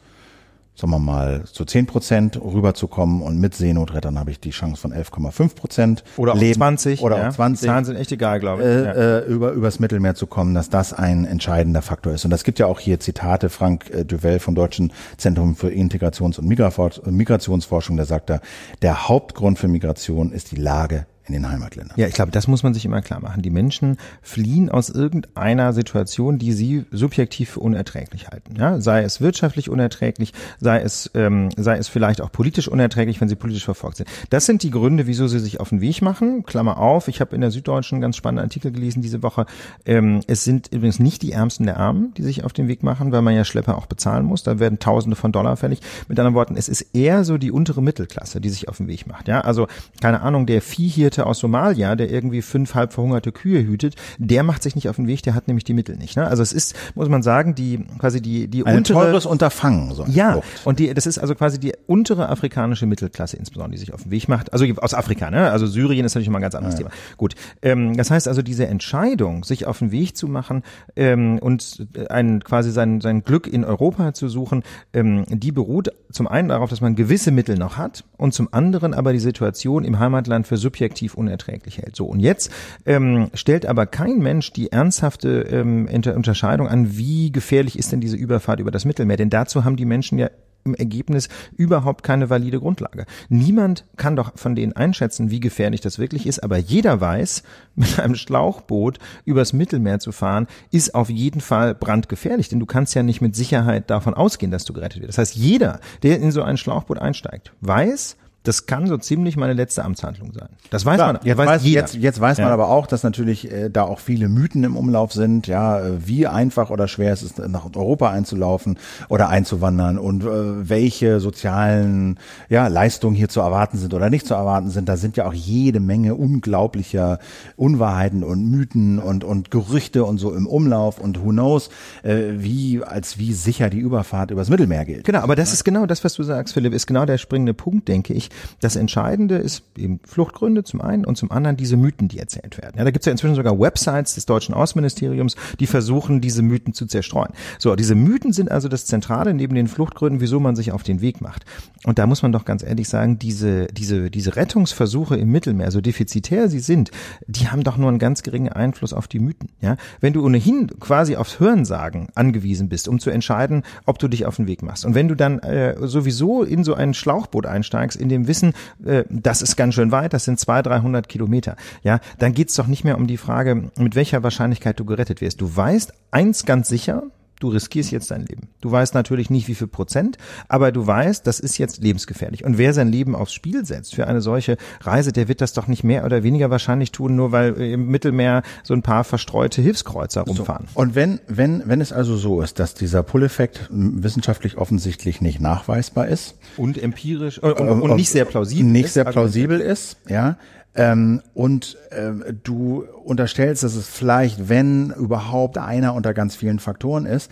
sagen 0.75 0.91
wir 0.91 0.99
mal, 0.99 1.43
zu 1.45 1.63
10 1.63 1.85
Prozent 1.85 2.41
rüberzukommen 2.41 3.21
und 3.21 3.39
mit 3.39 3.55
Seenotrettern 3.55 4.19
habe 4.19 4.31
ich 4.31 4.39
die 4.39 4.49
Chance 4.49 4.81
von 4.81 4.93
11,5 4.93 5.55
Prozent. 5.55 6.03
Oder 6.17 6.33
auch 6.33 6.37
Leben, 6.37 6.55
20. 6.55 7.01
Oder 7.01 7.17
ja. 7.17 7.29
auch 7.29 7.33
20. 7.33 7.61
Die 7.61 7.67
Zahlen 7.67 7.85
sind 7.85 7.95
echt 7.95 8.11
egal, 8.11 8.39
glaube 8.39 8.61
ich. 8.61 8.67
Äh, 8.67 9.19
äh, 9.19 9.25
über, 9.25 9.51
übers 9.51 9.79
Mittelmeer 9.79 10.15
zu 10.15 10.27
kommen, 10.27 10.53
dass 10.53 10.69
das 10.69 10.93
ein 10.93 11.25
entscheidender 11.25 11.81
Faktor 11.81 12.13
ist. 12.13 12.25
Und 12.25 12.31
das 12.31 12.43
gibt 12.43 12.59
ja 12.59 12.67
auch 12.67 12.79
hier 12.79 12.99
Zitate, 12.99 13.49
Frank 13.49 13.89
äh, 13.89 14.03
Duvel 14.03 14.39
vom 14.39 14.55
Deutschen 14.55 14.91
Zentrum 15.17 15.55
für 15.55 15.69
Integrations- 15.69 16.39
und 16.39 16.47
Migrationsforschung, 16.47 17.95
der 17.95 18.05
sagt 18.05 18.29
da, 18.29 18.41
der 18.81 19.07
Hauptgrund 19.07 19.57
für 19.57 19.67
Migration 19.67 20.31
ist 20.31 20.51
die 20.51 20.57
Lage 20.57 21.05
in 21.27 21.33
den 21.33 21.49
Heimatländern. 21.49 21.97
Ja, 21.97 22.07
ich 22.07 22.13
glaube, 22.13 22.31
das 22.31 22.47
muss 22.47 22.63
man 22.63 22.73
sich 22.73 22.85
immer 22.85 23.01
klar 23.01 23.19
machen. 23.19 23.41
Die 23.41 23.49
Menschen 23.49 23.97
fliehen 24.21 24.69
aus 24.69 24.89
irgendeiner 24.89 25.73
Situation, 25.73 26.37
die 26.37 26.53
sie 26.53 26.85
subjektiv 26.91 27.51
für 27.51 27.59
unerträglich 27.61 28.27
halten. 28.27 28.55
Ja, 28.57 28.79
sei 28.79 29.01
es 29.01 29.21
wirtschaftlich 29.21 29.69
unerträglich, 29.69 30.33
sei 30.59 30.81
es, 30.81 31.09
ähm, 31.15 31.49
sei 31.57 31.77
es 31.77 31.87
vielleicht 31.87 32.21
auch 32.21 32.31
politisch 32.31 32.67
unerträglich, 32.67 33.21
wenn 33.21 33.29
sie 33.29 33.35
politisch 33.35 33.65
verfolgt 33.65 33.97
sind. 33.97 34.09
Das 34.29 34.45
sind 34.45 34.61
die 34.61 34.69
Gründe, 34.69 35.07
wieso 35.07 35.27
sie 35.27 35.39
sich 35.39 35.59
auf 35.59 35.69
den 35.69 35.81
Weg 35.81 36.01
machen. 36.01 36.43
Klammer 36.43 36.77
auf, 36.77 37.07
ich 37.07 37.21
habe 37.21 37.33
in 37.33 37.41
der 37.41 37.51
Süddeutschen 37.51 38.01
ganz 38.01 38.17
spannenden 38.17 38.45
Artikel 38.45 38.71
gelesen 38.71 39.01
diese 39.01 39.23
Woche. 39.23 39.45
Ähm, 39.85 40.21
es 40.27 40.43
sind 40.43 40.71
übrigens 40.71 40.99
nicht 40.99 41.23
die 41.23 41.31
Ärmsten 41.31 41.65
der 41.65 41.77
Armen, 41.77 42.13
die 42.15 42.23
sich 42.23 42.43
auf 42.43 42.53
den 42.53 42.67
Weg 42.67 42.83
machen, 42.83 43.11
weil 43.11 43.21
man 43.21 43.33
ja 43.33 43.45
Schlepper 43.45 43.77
auch 43.77 43.87
bezahlen 43.87 44.25
muss. 44.25 44.43
Da 44.43 44.59
werden 44.59 44.77
Tausende 44.79 45.15
von 45.15 45.31
Dollar 45.31 45.57
fällig. 45.57 45.79
Mit 46.07 46.19
anderen 46.19 46.35
Worten, 46.35 46.55
es 46.55 46.69
ist 46.69 46.93
eher 46.93 47.23
so 47.23 47.37
die 47.37 47.51
untere 47.51 47.81
Mittelklasse, 47.81 48.39
die 48.41 48.49
sich 48.49 48.67
auf 48.67 48.77
den 48.77 48.87
Weg 48.87 49.07
macht. 49.07 49.27
Ja, 49.27 49.41
also 49.41 49.67
keine 50.01 50.21
Ahnung, 50.21 50.45
der 50.45 50.61
Vieh 50.61 50.87
hier 50.87 51.11
Hirte 51.15 51.25
aus 51.25 51.39
Somalia, 51.39 51.95
der 51.95 52.11
irgendwie 52.11 52.41
fünf 52.41 52.75
halb 52.75 52.93
verhungerte 52.93 53.31
Kühe 53.31 53.65
hütet, 53.65 53.95
der 54.17 54.43
macht 54.43 54.63
sich 54.63 54.75
nicht 54.75 54.89
auf 54.89 54.97
den 54.97 55.07
Weg, 55.07 55.23
der 55.23 55.33
hat 55.33 55.47
nämlich 55.47 55.63
die 55.63 55.73
Mittel 55.73 55.95
nicht. 55.95 56.15
Ne? 56.17 56.27
Also 56.27 56.43
es 56.43 56.53
ist, 56.53 56.75
muss 56.95 57.09
man 57.09 57.23
sagen, 57.23 57.55
die 57.55 57.85
quasi 57.99 58.21
die 58.21 58.47
die 58.47 58.65
Ein 58.65 58.77
untere 58.77 59.05
teures 59.05 59.25
Unterfangen. 59.25 59.93
So 59.93 60.05
ja, 60.07 60.33
Flucht. 60.33 60.65
und 60.65 60.79
die 60.79 60.93
das 60.93 61.05
ist 61.05 61.17
also 61.17 61.35
quasi 61.35 61.59
die 61.59 61.73
untere 61.87 62.29
afrikanische 62.29 62.85
Mittelklasse 62.85 63.37
insbesondere, 63.37 63.71
die 63.71 63.77
sich 63.77 63.93
auf 63.93 64.03
den 64.03 64.11
Weg 64.11 64.27
macht. 64.27 64.53
Also 64.53 64.65
aus 64.77 64.93
Afrika, 64.93 65.31
ne? 65.31 65.51
Also 65.51 65.67
Syrien 65.67 66.05
ist 66.05 66.13
natürlich 66.15 66.27
immer 66.27 66.39
ein 66.39 66.41
ganz 66.41 66.55
anderes 66.55 66.75
ja. 66.75 66.79
Thema. 66.79 66.91
Gut, 67.17 67.35
ähm, 67.61 67.95
das 67.95 68.11
heißt 68.11 68.27
also 68.27 68.41
diese 68.41 68.67
Entscheidung, 68.67 69.43
sich 69.43 69.65
auf 69.65 69.79
den 69.79 69.91
Weg 69.91 70.17
zu 70.17 70.27
machen 70.27 70.63
ähm, 70.95 71.39
und 71.39 71.87
ein 72.09 72.43
quasi 72.43 72.71
sein 72.71 73.01
sein 73.01 73.23
Glück 73.23 73.47
in 73.47 73.63
Europa 73.63 74.13
zu 74.13 74.27
suchen, 74.27 74.63
ähm, 74.93 75.25
die 75.29 75.51
beruht 75.51 75.91
zum 76.11 76.27
einen 76.27 76.49
darauf, 76.49 76.69
dass 76.69 76.81
man 76.81 76.95
gewisse 76.95 77.31
Mittel 77.31 77.57
noch 77.57 77.77
hat 77.77 78.03
und 78.17 78.33
zum 78.33 78.53
anderen 78.53 78.93
aber 78.93 79.13
die 79.13 79.19
Situation 79.19 79.83
im 79.83 79.99
Heimatland 79.99 80.47
für 80.47 80.57
subjektiv 80.57 81.04
unerträglich 81.13 81.77
hält. 81.77 81.95
So, 81.95 82.05
und 82.05 82.19
jetzt 82.19 82.49
ähm, 82.85 83.29
stellt 83.33 83.65
aber 83.65 83.85
kein 83.85 84.17
Mensch 84.19 84.51
die 84.53 84.71
ernsthafte 84.71 85.41
ähm, 85.51 85.87
Unterscheidung 86.15 86.67
an, 86.67 86.97
wie 86.97 87.31
gefährlich 87.31 87.77
ist 87.77 87.91
denn 87.91 88.01
diese 88.01 88.17
Überfahrt 88.17 88.59
über 88.59 88.71
das 88.71 88.85
Mittelmeer. 88.85 89.17
Denn 89.17 89.29
dazu 89.29 89.63
haben 89.63 89.75
die 89.75 89.85
Menschen 89.85 90.17
ja 90.17 90.29
im 90.65 90.73
Ergebnis 90.73 91.29
überhaupt 91.55 92.03
keine 92.03 92.29
valide 92.31 92.59
Grundlage. 92.59 93.05
Niemand 93.29 93.85
kann 93.97 94.15
doch 94.15 94.35
von 94.35 94.55
denen 94.55 94.73
einschätzen, 94.73 95.29
wie 95.29 95.39
gefährlich 95.39 95.79
das 95.79 95.99
wirklich 95.99 96.25
ist, 96.25 96.43
aber 96.43 96.57
jeder 96.57 96.99
weiß, 96.99 97.43
mit 97.75 97.99
einem 97.99 98.15
Schlauchboot 98.15 98.97
übers 99.25 99.53
Mittelmeer 99.53 99.99
zu 99.99 100.11
fahren, 100.11 100.47
ist 100.71 100.95
auf 100.95 101.09
jeden 101.09 101.41
Fall 101.41 101.75
brandgefährlich, 101.75 102.49
denn 102.49 102.59
du 102.59 102.65
kannst 102.65 102.95
ja 102.95 103.03
nicht 103.03 103.21
mit 103.21 103.35
Sicherheit 103.35 103.89
davon 103.89 104.15
ausgehen, 104.15 104.51
dass 104.51 104.65
du 104.65 104.73
gerettet 104.73 105.03
wirst. 105.03 105.09
Das 105.09 105.17
heißt, 105.19 105.35
jeder, 105.35 105.79
der 106.01 106.19
in 106.19 106.31
so 106.31 106.41
ein 106.41 106.57
Schlauchboot 106.57 106.97
einsteigt, 106.97 107.53
weiß, 107.61 108.17
das 108.47 108.65
kann 108.65 108.87
so 108.87 108.97
ziemlich 108.97 109.37
meine 109.37 109.53
letzte 109.53 109.83
Amtshandlung 109.83 110.31
sein. 110.33 110.49
Das 110.69 110.85
weiß 110.85 110.95
Klar, 110.95 111.13
man. 111.13 111.21
jetzt 111.23 111.37
weiß 111.37 111.47
weiß, 111.47 111.63
jeder. 111.63 111.81
jetzt, 111.81 111.95
jetzt 111.95 112.21
weiß 112.21 112.37
man 112.37 112.47
Ja. 112.47 112.53
aber 112.53 112.69
auch, 112.69 112.87
dass 112.87 113.03
natürlich 113.03 113.51
äh, 113.51 113.69
da 113.69 113.83
auch 113.83 113.99
viele 113.99 114.29
Mythen 114.29 114.63
im 114.63 114.75
Umlauf 114.77 115.13
sind, 115.13 115.47
ja, 115.47 115.79
äh, 115.79 116.07
wie 116.07 116.27
einfach 116.27 116.69
oder 116.69 116.87
schwer 116.87 117.13
es 117.13 117.23
ist, 117.23 117.39
nach 117.39 117.65
Europa 117.75 118.09
einzulaufen 118.09 118.77
oder 119.09 119.29
einzuwandern 119.29 119.97
und 119.97 120.23
äh, 120.23 120.69
welche 120.69 121.19
sozialen 121.19 122.19
ja, 122.49 122.67
Leistungen 122.67 123.15
hier 123.15 123.29
zu 123.29 123.39
erwarten 123.41 123.77
sind 123.77 123.93
oder 123.93 124.09
nicht 124.09 124.25
zu 124.27 124.33
erwarten 124.33 124.69
sind. 124.69 124.87
Da 124.89 124.97
sind 124.97 125.17
ja 125.17 125.25
auch 125.27 125.33
jede 125.33 125.79
Menge 125.79 126.15
unglaublicher 126.15 127.19
Unwahrheiten 127.55 128.23
und 128.23 128.49
Mythen 128.49 128.99
und, 128.99 129.23
und 129.23 129.51
Gerüchte 129.51 130.05
und 130.05 130.17
so 130.17 130.33
im 130.33 130.47
Umlauf 130.47 130.99
und 130.99 131.23
who 131.23 131.29
knows, 131.29 131.69
äh, 132.03 132.33
wie, 132.37 132.83
als 132.83 133.17
wie 133.17 133.33
sicher 133.33 133.69
die 133.69 133.79
Überfahrt 133.79 134.31
übers 134.31 134.49
Mittelmeer 134.49 134.85
gilt. 134.85 135.05
Genau, 135.05 135.19
aber 135.19 135.35
das 135.35 135.53
ist 135.53 135.63
genau 135.63 135.85
das, 135.85 136.03
was 136.03 136.13
du 136.13 136.23
sagst, 136.23 136.53
Philipp, 136.53 136.73
ist 136.73 136.87
genau 136.87 137.05
der 137.05 137.17
springende 137.17 137.53
Punkt, 137.53 137.87
denke 137.87 138.13
ich. 138.13 138.29
Das 138.61 138.75
Entscheidende 138.75 139.35
ist 139.35 139.63
eben 139.77 139.99
Fluchtgründe 140.05 140.63
zum 140.63 140.81
einen 140.81 141.05
und 141.05 141.17
zum 141.17 141.31
anderen 141.31 141.57
diese 141.57 141.77
Mythen, 141.77 142.07
die 142.07 142.19
erzählt 142.19 142.57
werden. 142.57 142.75
Ja, 142.77 142.83
da 142.83 142.91
gibt 142.91 143.03
es 143.03 143.05
ja 143.05 143.11
inzwischen 143.11 143.35
sogar 143.35 143.59
Websites 143.59 144.15
des 144.15 144.25
deutschen 144.25 144.53
Außenministeriums, 144.53 145.35
die 145.59 145.67
versuchen, 145.67 146.21
diese 146.21 146.41
Mythen 146.41 146.73
zu 146.73 146.85
zerstreuen. 146.85 147.31
So, 147.59 147.75
diese 147.75 147.95
Mythen 147.95 148.33
sind 148.33 148.51
also 148.51 148.67
das 148.67 148.85
Zentrale 148.85 149.33
neben 149.33 149.55
den 149.55 149.67
Fluchtgründen, 149.67 150.21
wieso 150.21 150.39
man 150.39 150.55
sich 150.55 150.71
auf 150.71 150.83
den 150.83 151.01
Weg 151.01 151.21
macht. 151.21 151.45
Und 151.85 151.99
da 151.99 152.07
muss 152.07 152.21
man 152.23 152.31
doch 152.31 152.45
ganz 152.45 152.63
ehrlich 152.63 152.89
sagen, 152.89 153.19
diese, 153.19 153.67
diese, 153.67 154.09
diese 154.09 154.35
Rettungsversuche 154.35 155.15
im 155.15 155.31
Mittelmeer, 155.31 155.71
so 155.71 155.81
defizitär 155.81 156.49
sie 156.49 156.59
sind, 156.59 156.91
die 157.27 157.47
haben 157.47 157.63
doch 157.63 157.77
nur 157.77 157.89
einen 157.89 157.99
ganz 157.99 158.23
geringen 158.23 158.51
Einfluss 158.51 158.93
auf 158.93 159.07
die 159.07 159.19
Mythen. 159.19 159.49
Ja, 159.61 159.77
wenn 160.01 160.13
du 160.13 160.25
ohnehin 160.25 160.67
quasi 160.79 161.15
aufs 161.15 161.39
Hörensagen 161.39 162.07
angewiesen 162.15 162.69
bist, 162.69 162.87
um 162.87 162.99
zu 162.99 163.09
entscheiden, 163.09 163.63
ob 163.85 163.99
du 163.99 164.07
dich 164.07 164.25
auf 164.25 164.37
den 164.37 164.47
Weg 164.47 164.63
machst. 164.63 164.85
Und 164.85 164.95
wenn 164.95 165.07
du 165.07 165.15
dann 165.15 165.39
äh, 165.39 165.75
sowieso 165.87 166.43
in 166.43 166.63
so 166.63 166.73
ein 166.73 166.93
Schlauchboot 166.93 167.45
einsteigst, 167.45 167.99
in 167.99 168.09
dem 168.09 168.24
Wissen, 168.27 168.53
äh, 168.85 169.03
das 169.09 169.41
ist 169.41 169.55
ganz 169.55 169.75
schön 169.75 169.91
weit, 169.91 170.13
das 170.13 170.25
sind 170.25 170.39
200, 170.39 170.67
300 170.67 171.09
Kilometer, 171.09 171.55
ja, 171.83 171.99
dann 172.19 172.33
geht's 172.33 172.55
doch 172.55 172.67
nicht 172.67 172.83
mehr 172.83 172.97
um 172.97 173.07
die 173.07 173.17
Frage, 173.17 173.71
mit 173.77 173.95
welcher 173.95 174.23
Wahrscheinlichkeit 174.23 174.79
du 174.79 174.85
gerettet 174.85 175.21
wirst. 175.21 175.41
Du 175.41 175.55
weißt 175.55 175.93
eins 176.11 176.45
ganz 176.45 176.67
sicher, 176.67 177.03
du 177.45 177.51
riskierst 177.51 177.91
jetzt 177.91 178.09
dein 178.11 178.25
Leben. 178.25 178.49
Du 178.61 178.71
weißt 178.71 178.93
natürlich 178.95 179.29
nicht, 179.29 179.47
wie 179.47 179.55
viel 179.55 179.67
Prozent, 179.67 180.17
aber 180.47 180.71
du 180.71 180.85
weißt, 180.85 181.25
das 181.27 181.39
ist 181.39 181.57
jetzt 181.57 181.81
lebensgefährlich. 181.83 182.43
Und 182.43 182.57
wer 182.57 182.73
sein 182.73 182.91
Leben 182.91 183.15
aufs 183.15 183.33
Spiel 183.33 183.65
setzt 183.65 183.93
für 183.95 184.07
eine 184.07 184.21
solche 184.21 184.57
Reise, 184.81 185.11
der 185.11 185.27
wird 185.27 185.41
das 185.41 185.53
doch 185.53 185.67
nicht 185.67 185.83
mehr 185.83 186.05
oder 186.05 186.23
weniger 186.23 186.49
wahrscheinlich 186.49 186.91
tun, 186.91 187.15
nur 187.15 187.31
weil 187.31 187.59
äh, 187.59 187.73
im 187.73 187.87
Mittelmeer 187.87 188.41
so 188.63 188.73
ein 188.73 188.81
paar 188.81 189.03
verstreute 189.03 189.61
Hilfskreuzer 189.61 190.21
rumfahren. 190.21 190.67
Und 190.73 190.95
wenn, 190.95 191.19
wenn, 191.27 191.61
wenn 191.65 191.81
es 191.81 191.91
also 191.93 192.17
so 192.17 192.41
ist, 192.41 192.57
dass 192.59 192.73
dieser 192.73 193.03
Pull-Effekt 193.03 193.67
wissenschaftlich 193.69 194.57
offensichtlich 194.57 195.21
nicht 195.21 195.39
nachweisbar 195.39 196.07
ist, 196.07 196.35
Und 196.57 196.81
empirisch 196.81 197.37
äh, 197.37 197.51
und, 197.51 197.81
und 197.81 197.95
nicht 197.95 198.09
sehr 198.09 198.25
plausibel. 198.25 198.65
nicht 198.71 198.85
ist, 198.85 198.93
sehr 198.95 199.05
also- 199.05 199.19
plausibel 199.19 199.59
ist, 199.59 199.97
ja, 200.09 200.37
ähm, 200.75 201.21
und 201.33 201.77
ähm, 201.91 202.23
du 202.43 202.83
unterstellst, 203.03 203.63
dass 203.63 203.75
es 203.75 203.87
vielleicht, 203.87 204.49
wenn 204.49 204.91
überhaupt 204.91 205.57
einer 205.57 205.93
unter 205.93 206.13
ganz 206.13 206.35
vielen 206.35 206.59
Faktoren 206.59 207.05
ist, 207.05 207.31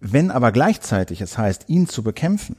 wenn 0.00 0.30
aber 0.30 0.52
gleichzeitig 0.52 1.20
es 1.20 1.36
heißt, 1.36 1.64
ihn 1.68 1.88
zu 1.88 2.02
bekämpfen, 2.02 2.56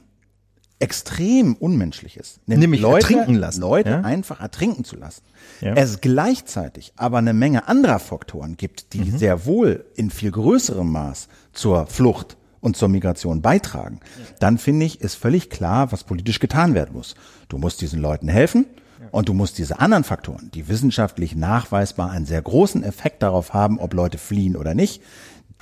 extrem 0.78 1.54
unmenschlich 1.56 2.16
ist, 2.16 2.40
Nämlich 2.46 2.82
ertrinken 2.82 3.34
lassen, 3.34 3.60
Leute 3.60 3.90
ja? 3.90 4.00
einfach 4.00 4.40
ertrinken 4.40 4.84
zu 4.84 4.96
lassen. 4.96 5.22
Ja. 5.60 5.74
Es 5.74 6.00
gleichzeitig 6.00 6.94
aber 6.96 7.18
eine 7.18 7.34
Menge 7.34 7.68
anderer 7.68 7.98
Faktoren 7.98 8.56
gibt, 8.56 8.86
Mhm. 8.94 9.02
die 9.04 9.10
sehr 9.10 9.44
wohl 9.44 9.84
in 9.94 10.10
viel 10.10 10.30
größerem 10.30 10.90
Maß 10.90 11.28
zur 11.52 11.86
Flucht 11.86 12.38
und 12.60 12.76
zur 12.76 12.88
Migration 12.88 13.42
beitragen, 13.42 14.00
dann 14.38 14.58
finde 14.58 14.86
ich, 14.86 15.00
ist 15.00 15.16
völlig 15.16 15.50
klar, 15.50 15.92
was 15.92 16.04
politisch 16.04 16.40
getan 16.40 16.74
werden 16.74 16.94
muss. 16.94 17.14
Du 17.48 17.58
musst 17.58 17.80
diesen 17.82 18.00
Leuten 18.00 18.28
helfen 18.28 18.66
und 19.10 19.28
du 19.28 19.34
musst 19.34 19.58
diese 19.58 19.80
anderen 19.80 20.04
Faktoren, 20.04 20.50
die 20.52 20.68
wissenschaftlich 20.68 21.34
nachweisbar 21.34 22.10
einen 22.10 22.26
sehr 22.26 22.42
großen 22.42 22.82
Effekt 22.82 23.22
darauf 23.22 23.54
haben, 23.54 23.78
ob 23.78 23.94
Leute 23.94 24.18
fliehen 24.18 24.56
oder 24.56 24.74
nicht, 24.74 25.02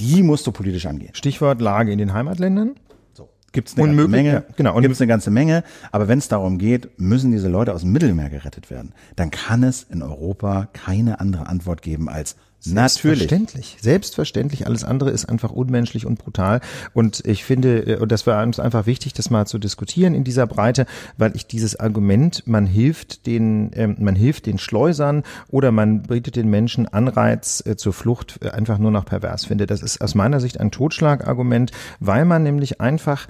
die 0.01 0.23
musst 0.23 0.47
du 0.47 0.53
politisch 0.53 0.87
angehen. 0.87 1.15
Stichwort 1.15 1.61
Lage 1.61 1.93
in 1.93 1.99
den 1.99 2.13
Heimatländern. 2.13 2.75
Gibt's 3.51 3.79
eine 3.79 3.87
ganze 3.87 4.09
Menge, 4.09 4.33
ja, 4.33 4.45
genau. 4.57 4.79
Gibt's 4.79 5.01
eine 5.01 5.09
ganze 5.09 5.31
Menge. 5.31 5.65
Aber 5.91 6.07
wenn 6.07 6.19
es 6.19 6.29
darum 6.29 6.59
geht, 6.59 6.99
müssen 6.99 7.33
diese 7.33 7.49
Leute 7.49 7.73
aus 7.73 7.81
dem 7.81 7.93
Mittelmeer 7.93 8.29
gerettet 8.29 8.71
werden, 8.71 8.93
dann 9.17 9.31
kann 9.31 9.63
es 9.63 9.85
in 9.85 10.03
Europa 10.03 10.69
keine 10.75 11.19
andere 11.19 11.47
Antwort 11.47 11.81
geben 11.81 12.11
als 12.11 12.37
natürlich. 12.67 13.21
Selbstverständlich. 13.21 13.77
Selbstverständlich. 13.81 14.67
Alles 14.67 14.85
andere 14.85 15.11
ist 15.11 15.27
einfach 15.27 15.51
unmenschlich 15.51 16.07
und 16.07 16.19
brutal. 16.19 16.61
Und 16.93 17.25
ich 17.27 17.45
finde, 17.45 17.81
äh, 17.87 17.97
und 17.99 18.13
das 18.13 18.27
war 18.27 18.43
uns 18.43 18.59
einfach 18.59 18.87
wichtig, 18.87 19.13
das 19.13 19.31
mal 19.31 19.47
zu 19.47 19.59
diskutieren 19.59 20.15
in 20.15 20.25
dieser 20.25 20.47
Breite, 20.47 20.87
weil 21.17 21.35
ich 21.37 21.47
dieses 21.47 21.79
Argument, 21.79 22.43
man 22.47 22.67
hilft 22.67 23.27
den, 23.27 23.71
ähm, 23.75 23.97
man 23.99 24.17
hilft 24.17 24.47
den 24.47 24.59
Schleusern 24.59 25.23
oder 25.49 25.73
man 25.73 26.03
bietet 26.03 26.37
den 26.37 26.49
Menschen 26.49 26.89
Anreiz 26.89 27.63
äh, 27.67 27.77
zur 27.77 27.93
Flucht 27.93 28.41
äh, 28.43 28.51
einfach 28.51 28.79
nur 28.79 28.91
noch 28.91 29.05
pervers 29.05 29.45
finde. 29.45 29.67
Das 29.67 29.83
ist 29.83 30.01
aus 30.01 30.15
meiner 30.15 30.41
Sicht 30.41 30.61
ein 30.61 30.71
Totschlagargument, 30.71 31.73
weil 32.01 32.25
man 32.25 32.43
nämlich 32.43 32.81
einfach 32.81 33.29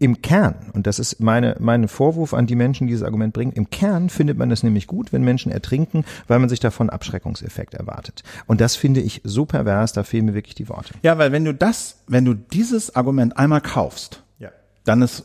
im 0.00 0.22
Kern, 0.22 0.54
und 0.72 0.86
das 0.86 0.98
ist 0.98 1.20
meine, 1.20 1.56
mein 1.60 1.86
Vorwurf 1.86 2.34
an 2.34 2.46
die 2.46 2.56
Menschen, 2.56 2.86
die 2.86 2.92
dieses 2.94 3.04
Argument 3.04 3.32
bringen, 3.34 3.52
im 3.52 3.70
Kern 3.70 4.08
findet 4.08 4.38
man 4.38 4.50
es 4.50 4.62
nämlich 4.62 4.86
gut, 4.86 5.12
wenn 5.12 5.22
Menschen 5.22 5.52
ertrinken, 5.52 6.04
weil 6.26 6.38
man 6.38 6.48
sich 6.48 6.58
davon 6.58 6.90
Abschreckungseffekt 6.90 7.74
erwartet. 7.74 8.22
Und 8.46 8.60
das 8.60 8.76
finde 8.76 9.00
ich 9.00 9.20
so 9.24 9.44
pervers, 9.44 9.92
da 9.92 10.02
fehlen 10.02 10.24
mir 10.24 10.34
wirklich 10.34 10.54
die 10.54 10.68
Worte. 10.68 10.94
Ja, 11.02 11.18
weil 11.18 11.32
wenn 11.32 11.44
du 11.44 11.52
das, 11.54 11.98
wenn 12.08 12.24
du 12.24 12.34
dieses 12.34 12.96
Argument 12.96 13.36
einmal 13.36 13.60
kaufst, 13.60 14.22
Ja. 14.38 14.48
dann 14.84 15.02
ist 15.02 15.24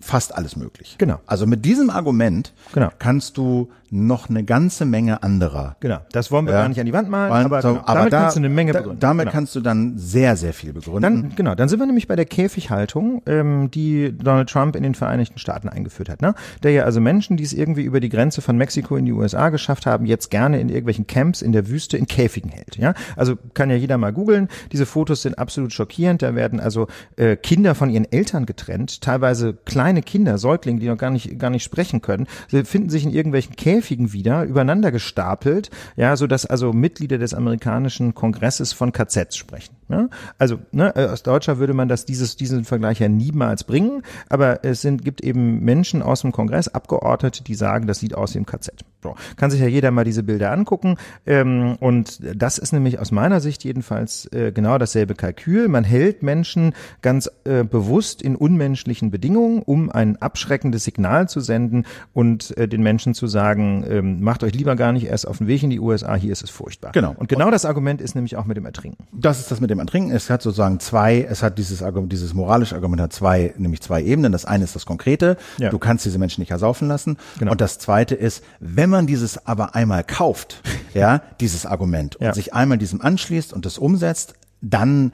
fast 0.00 0.34
alles 0.34 0.56
möglich. 0.56 0.96
Genau. 0.98 1.20
Also 1.26 1.46
mit 1.46 1.64
diesem 1.64 1.88
Argument 1.90 2.52
Genau. 2.72 2.90
kannst 2.98 3.36
du 3.36 3.70
noch 3.90 4.28
eine 4.28 4.44
ganze 4.44 4.84
Menge 4.84 5.22
anderer. 5.22 5.76
Genau, 5.80 5.98
das 6.12 6.30
wollen 6.30 6.46
wir 6.46 6.52
Ja. 6.52 6.60
gar 6.62 6.68
nicht 6.68 6.80
an 6.80 6.86
die 6.86 6.92
Wand 6.92 7.08
malen, 7.08 7.30
Weil- 7.30 7.44
aber, 7.44 7.62
so, 7.62 7.68
genau, 7.74 7.84
damit 7.86 8.12
da, 8.12 8.20
kannst 8.20 8.36
du 8.36 8.40
eine 8.40 8.48
Menge 8.48 8.72
da, 8.72 8.78
begründen. 8.80 9.00
Damit 9.00 9.24
genau. 9.24 9.32
kannst 9.32 9.54
du 9.54 9.60
dann 9.60 9.96
sehr, 9.96 10.36
sehr 10.36 10.52
viel 10.52 10.72
begründen. 10.72 11.02
Dann, 11.02 11.32
genau, 11.36 11.54
dann 11.54 11.68
sind 11.68 11.78
wir 11.78 11.86
nämlich 11.86 12.06
bei 12.06 12.16
der 12.16 12.26
Käfighaltung, 12.26 13.22
ähm, 13.26 13.70
die 13.70 14.16
Donald 14.16 14.48
Trump 14.50 14.76
in 14.76 14.82
den 14.82 14.94
Vereinigten 14.94 15.38
Staaten 15.38 15.68
eingeführt 15.68 16.08
hat. 16.08 16.22
Ne? 16.22 16.34
Der 16.62 16.72
ja 16.72 16.84
also 16.84 17.00
Menschen, 17.00 17.36
die 17.36 17.44
es 17.44 17.52
irgendwie 17.52 17.82
über 17.82 18.00
die 18.00 18.08
Grenze 18.08 18.42
von 18.42 18.56
Mexiko 18.56 18.96
in 18.96 19.04
die 19.06 19.12
USA 19.12 19.48
geschafft 19.48 19.86
haben, 19.86 20.06
jetzt 20.06 20.30
gerne 20.30 20.60
in 20.60 20.68
irgendwelchen 20.68 21.06
Camps 21.06 21.42
in 21.42 21.52
der 21.52 21.68
Wüste 21.68 21.96
in 21.96 22.06
Käfigen 22.06 22.50
hält. 22.50 22.76
Ja? 22.76 22.94
Also 23.16 23.36
kann 23.54 23.70
ja 23.70 23.76
jeder 23.76 23.96
mal 23.98 24.12
googeln. 24.12 24.48
Diese 24.72 24.86
Fotos 24.86 25.22
sind 25.22 25.38
absolut 25.38 25.72
schockierend. 25.72 26.22
Da 26.22 26.34
werden 26.34 26.60
also 26.60 26.88
äh, 27.16 27.36
Kinder 27.36 27.74
von 27.74 27.90
ihren 27.90 28.10
Eltern 28.10 28.46
getrennt, 28.46 29.00
teilweise 29.00 29.54
kleine 29.64 30.02
Kinder, 30.02 30.38
Säuglinge, 30.38 30.80
die 30.80 30.88
noch 30.88 30.98
gar 30.98 31.10
nicht, 31.10 31.38
gar 31.38 31.50
nicht 31.50 31.64
sprechen 31.64 32.02
können, 32.02 32.26
sie 32.48 32.64
finden 32.64 32.90
sich 32.90 33.04
in 33.04 33.12
irgendwelchen 33.12 33.56
Käfigen 33.56 33.77
wieder, 34.12 34.44
übereinander 34.44 34.92
gestapelt, 34.92 35.70
ja, 35.96 36.16
so 36.16 36.26
dass 36.26 36.46
also 36.46 36.72
Mitglieder 36.72 37.18
des 37.18 37.34
amerikanischen 37.34 38.14
Kongresses 38.14 38.72
von 38.72 38.92
KZs 38.92 39.36
sprechen. 39.36 39.77
Ja? 39.88 40.08
Also 40.38 40.58
ne, 40.72 40.94
äh, 40.96 41.06
aus 41.06 41.22
Deutscher 41.22 41.58
würde 41.58 41.74
man 41.74 41.88
das 41.88 42.04
dieses 42.04 42.36
diesen 42.36 42.64
Vergleich 42.64 43.00
ja 43.00 43.08
niemals 43.08 43.64
bringen, 43.64 44.02
aber 44.28 44.64
es 44.64 44.82
sind 44.82 45.04
gibt 45.04 45.20
eben 45.20 45.60
Menschen 45.60 46.02
aus 46.02 46.22
dem 46.22 46.32
Kongress, 46.32 46.68
Abgeordnete, 46.68 47.42
die 47.42 47.54
sagen, 47.54 47.86
das 47.86 48.00
sieht 48.00 48.14
aus 48.14 48.34
wie 48.34 48.38
im 48.38 48.46
KZ. 48.46 48.84
So, 49.02 49.14
kann 49.36 49.50
sich 49.50 49.60
ja 49.60 49.68
jeder 49.68 49.92
mal 49.92 50.04
diese 50.04 50.24
Bilder 50.24 50.50
angucken 50.50 50.96
ähm, 51.24 51.76
und 51.80 52.20
das 52.34 52.58
ist 52.58 52.72
nämlich 52.72 52.98
aus 52.98 53.12
meiner 53.12 53.40
Sicht 53.40 53.62
jedenfalls 53.64 54.26
äh, 54.32 54.52
genau 54.52 54.76
dasselbe 54.78 55.14
Kalkül. 55.14 55.68
Man 55.68 55.84
hält 55.84 56.22
Menschen 56.22 56.74
ganz 57.00 57.30
äh, 57.44 57.62
bewusst 57.62 58.22
in 58.22 58.34
unmenschlichen 58.34 59.10
Bedingungen, 59.10 59.62
um 59.62 59.90
ein 59.90 60.16
abschreckendes 60.16 60.84
Signal 60.84 61.28
zu 61.28 61.40
senden 61.40 61.84
und 62.12 62.56
äh, 62.56 62.66
den 62.66 62.82
Menschen 62.82 63.14
zu 63.14 63.26
sagen, 63.26 63.84
ähm, 63.88 64.20
macht 64.20 64.42
euch 64.42 64.54
lieber 64.54 64.76
gar 64.76 64.92
nicht 64.92 65.06
erst 65.06 65.28
auf 65.28 65.38
den 65.38 65.46
Weg 65.46 65.62
in 65.62 65.70
die 65.70 65.80
USA, 65.80 66.14
hier 66.14 66.32
ist 66.32 66.42
es 66.42 66.50
furchtbar. 66.50 66.92
Genau. 66.92 67.14
Und 67.16 67.28
genau 67.28 67.50
das 67.50 67.64
Argument 67.64 68.00
ist 68.00 68.14
nämlich 68.14 68.36
auch 68.36 68.46
mit 68.46 68.56
dem 68.56 68.66
Ertrinken. 68.66 69.06
Das 69.12 69.38
ist 69.38 69.50
das 69.50 69.60
mit 69.60 69.70
dem 69.70 69.77
Ertrinken. 69.80 70.10
Es 70.10 70.30
hat 70.30 70.42
sozusagen 70.42 70.80
zwei, 70.80 71.22
es 71.28 71.42
hat 71.42 71.58
dieses 71.58 71.82
Argument, 71.82 72.12
dieses 72.12 72.34
moralische 72.34 72.74
Argument 72.74 73.00
hat 73.02 73.12
zwei, 73.12 73.54
nämlich 73.56 73.80
zwei 73.80 74.02
Ebenen. 74.02 74.32
Das 74.32 74.44
eine 74.44 74.64
ist 74.64 74.74
das 74.74 74.86
Konkrete. 74.86 75.36
Ja. 75.58 75.70
Du 75.70 75.78
kannst 75.78 76.04
diese 76.04 76.18
Menschen 76.18 76.40
nicht 76.40 76.50
ersaufen 76.50 76.88
lassen. 76.88 77.16
Genau. 77.38 77.52
Und 77.52 77.60
das 77.60 77.78
zweite 77.78 78.14
ist, 78.14 78.42
wenn 78.60 78.90
man 78.90 79.06
dieses 79.06 79.46
aber 79.46 79.74
einmal 79.74 80.04
kauft, 80.04 80.62
ja, 80.94 81.22
dieses 81.40 81.66
Argument 81.66 82.16
und 82.16 82.26
Ja. 82.26 82.34
sich 82.34 82.54
einmal 82.54 82.78
diesem 82.78 83.00
anschließt 83.00 83.52
und 83.52 83.66
das 83.66 83.78
umsetzt, 83.78 84.34
dann 84.60 85.12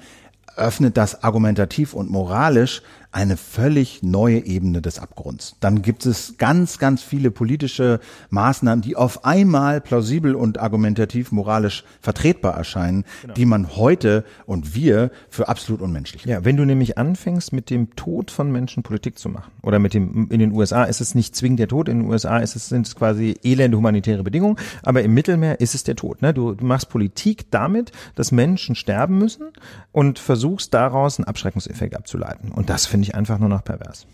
öffnet 0.56 0.96
das 0.96 1.24
argumentativ 1.24 1.94
und 1.94 2.10
moralisch 2.10 2.82
eine 3.14 3.36
völlig 3.36 4.02
neue 4.02 4.44
Ebene 4.44 4.82
des 4.82 4.98
Abgrunds. 4.98 5.56
Dann 5.60 5.82
gibt 5.82 6.04
es 6.04 6.34
ganz, 6.36 6.78
ganz 6.78 7.00
viele 7.00 7.30
politische 7.30 8.00
Maßnahmen, 8.30 8.82
die 8.82 8.96
auf 8.96 9.24
einmal 9.24 9.80
plausibel 9.80 10.34
und 10.34 10.58
argumentativ 10.58 11.30
moralisch 11.30 11.84
vertretbar 12.00 12.56
erscheinen, 12.56 13.04
die 13.36 13.46
man 13.46 13.76
heute 13.76 14.24
und 14.46 14.74
wir 14.74 15.12
für 15.28 15.46
absolut 15.46 15.80
unmenschlich 15.80 16.24
Ja, 16.24 16.44
wenn 16.44 16.56
du 16.56 16.64
nämlich 16.64 16.98
anfängst, 16.98 17.52
mit 17.52 17.70
dem 17.70 17.94
Tod 17.94 18.32
von 18.32 18.50
Menschen 18.50 18.82
Politik 18.82 19.16
zu 19.16 19.28
machen, 19.28 19.52
oder 19.62 19.78
mit 19.78 19.94
dem, 19.94 20.28
in 20.30 20.40
den 20.40 20.50
USA 20.50 20.82
ist 20.82 21.00
es 21.00 21.14
nicht 21.14 21.36
zwingend 21.36 21.60
der 21.60 21.68
Tod, 21.68 21.88
in 21.88 22.00
den 22.00 22.10
USA 22.10 22.38
ist 22.38 22.56
es, 22.56 22.68
sind 22.68 22.86
es 22.88 22.96
quasi 22.96 23.36
elende 23.44 23.76
humanitäre 23.76 24.24
Bedingungen, 24.24 24.56
aber 24.82 25.04
im 25.04 25.14
Mittelmeer 25.14 25.60
ist 25.60 25.76
es 25.76 25.84
der 25.84 25.94
Tod. 25.94 26.20
Ne? 26.20 26.34
Du, 26.34 26.54
du 26.54 26.64
machst 26.64 26.88
Politik 26.88 27.50
damit, 27.52 27.92
dass 28.16 28.32
Menschen 28.32 28.74
sterben 28.74 29.18
müssen 29.18 29.52
und 29.92 30.18
versuchst 30.18 30.74
daraus 30.74 31.20
einen 31.20 31.28
Abschreckungseffekt 31.28 31.94
abzuleiten. 31.94 32.50
Und 32.50 32.70
das 32.70 32.86
finde 32.86 33.03
ich 33.05 33.14
einfach 33.14 33.38
nur 33.38 33.48
noch 33.48 33.64
pervers. 33.64 34.07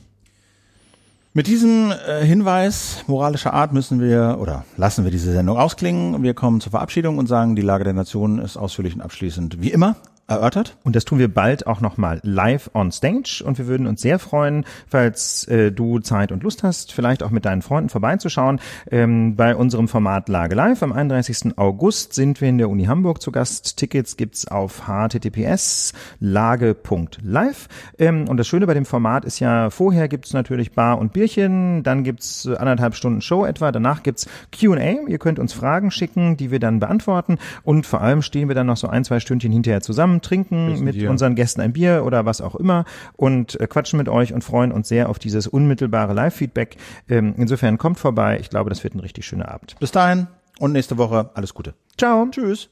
Mit 1.33 1.47
diesem 1.47 1.93
äh, 1.93 2.25
Hinweis 2.25 3.05
moralischer 3.07 3.55
Art 3.55 3.73
müssen 3.73 4.01
wir 4.01 4.39
oder 4.41 4.65
lassen 4.77 5.05
wir 5.05 5.13
diese 5.13 5.33
Sendung 5.33 5.57
ausklingen. 5.57 6.23
Wir 6.25 6.35
kommen 6.35 6.61
zur 6.61 6.73
Verabschiedung 6.73 7.19
und 7.19 7.29
sagen, 7.29 7.55
die 7.55 7.63
Lage 7.63 7.85
der 7.85 7.93
Nation 7.93 8.41
ist 8.41 8.57
ausführlich 8.57 8.95
und 8.95 9.01
abschließend 9.01 9.63
wie 9.63 9.71
immer 9.71 9.95
erörtert. 10.31 10.77
Und 10.85 10.97
das 10.97 11.05
tun 11.05 11.19
wir 11.19 11.33
bald 11.33 11.67
auch 11.67 11.81
nochmal 11.81 12.21
live 12.23 12.71
on 12.75 12.93
stage. 12.93 13.43
Und 13.45 13.59
wir 13.59 13.67
würden 13.67 13.87
uns 13.87 14.01
sehr 14.01 14.19
freuen, 14.19 14.65
falls 14.89 15.47
äh, 15.49 15.73
du 15.73 15.99
Zeit 15.99 16.33
und 16.33 16.43
Lust 16.43 16.63
hast, 16.63 16.93
vielleicht 16.93 17.23
auch 17.23 17.31
mit 17.31 17.45
deinen 17.45 17.63
Freunden 17.63 17.89
vorbeizuschauen. 17.89 18.61
Ähm, 18.91 19.37
bei 19.37 19.57
unserem 19.57 19.89
Format 19.89 20.29
Lage 20.29 20.55
Live 20.55 20.83
am 20.83 20.93
31. 20.93 21.59
August 21.59 22.15
sind 22.15 22.41
wir 22.41 22.49
in 22.49 22.59
der 22.59 22.71
Uni 22.71 22.85
Hamburg 22.85 23.21
zu 23.21 23.33
Gast. 23.33 23.77
Tickets 23.77 24.17
gibt's 24.17 24.47
auf 24.47 24.87
https 24.87 25.93
lage.live. 26.21 27.69
Ähm, 27.99 28.29
und 28.29 28.37
das 28.37 28.47
Schöne 28.47 28.67
bei 28.67 28.75
dem 28.75 28.85
Format 28.87 29.25
ist 29.25 29.41
ja, 29.41 29.71
vorher 29.71 30.09
gibt's 30.09 30.33
natürlich 30.33 30.73
Bar 30.73 30.99
und 30.99 31.13
Bierchen, 31.13 31.83
dann 31.83 32.05
gibt's 32.05 32.47
anderthalb 32.47 32.95
Stunden 32.95 33.21
Show 33.21 33.45
etwa, 33.45 33.73
danach 33.73 34.03
gibt's 34.03 34.29
Q&A. 34.59 35.09
Ihr 35.09 35.19
könnt 35.19 35.39
uns 35.39 35.53
Fragen 35.53 35.91
schicken, 35.91 36.37
die 36.37 36.51
wir 36.51 36.61
dann 36.61 36.79
beantworten. 36.79 37.39
Und 37.65 37.87
vor 37.87 38.01
allem 38.01 38.23
stehen 38.23 38.49
wir 38.49 38.55
dann 38.55 38.67
noch 38.67 38.77
so 38.77 38.89
ein, 38.89 39.05
zwei 39.05 39.19
Stündchen 39.19 39.53
hinterher 39.53 39.81
zusammen 39.81 40.20
trinken 40.21 40.83
mit 40.85 40.95
Bier. 40.95 41.11
unseren 41.11 41.35
Gästen 41.35 41.61
ein 41.61 41.73
Bier 41.73 42.05
oder 42.05 42.25
was 42.27 42.41
auch 42.41 42.55
immer 42.55 42.85
und 43.17 43.61
äh, 43.61 43.67
quatschen 43.67 43.97
mit 43.97 44.09
euch 44.09 44.33
und 44.33 44.43
freuen 44.45 44.73
uns 44.73 44.89
sehr 44.89 45.09
auf 45.09 45.19
dieses 45.19 45.47
unmittelbare 45.47 46.15
Live-Feedback. 46.15 46.77
Ähm, 47.09 47.35
insofern 47.37 47.79
kommt 47.79 47.99
vorbei. 47.99 48.39
Ich 48.41 48.51
glaube, 48.51 48.71
das 48.71 48.83
wird 48.85 48.95
ein 48.95 49.01
richtig 49.01 49.27
schöner 49.27 49.51
Abend. 49.51 49.77
Bis 49.81 49.93
dahin 49.93 50.27
und 50.59 50.73
nächste 50.73 50.99
Woche 50.99 51.31
alles 51.35 51.55
Gute. 51.55 51.75
Ciao. 51.97 52.27
Tschüss. 52.31 52.71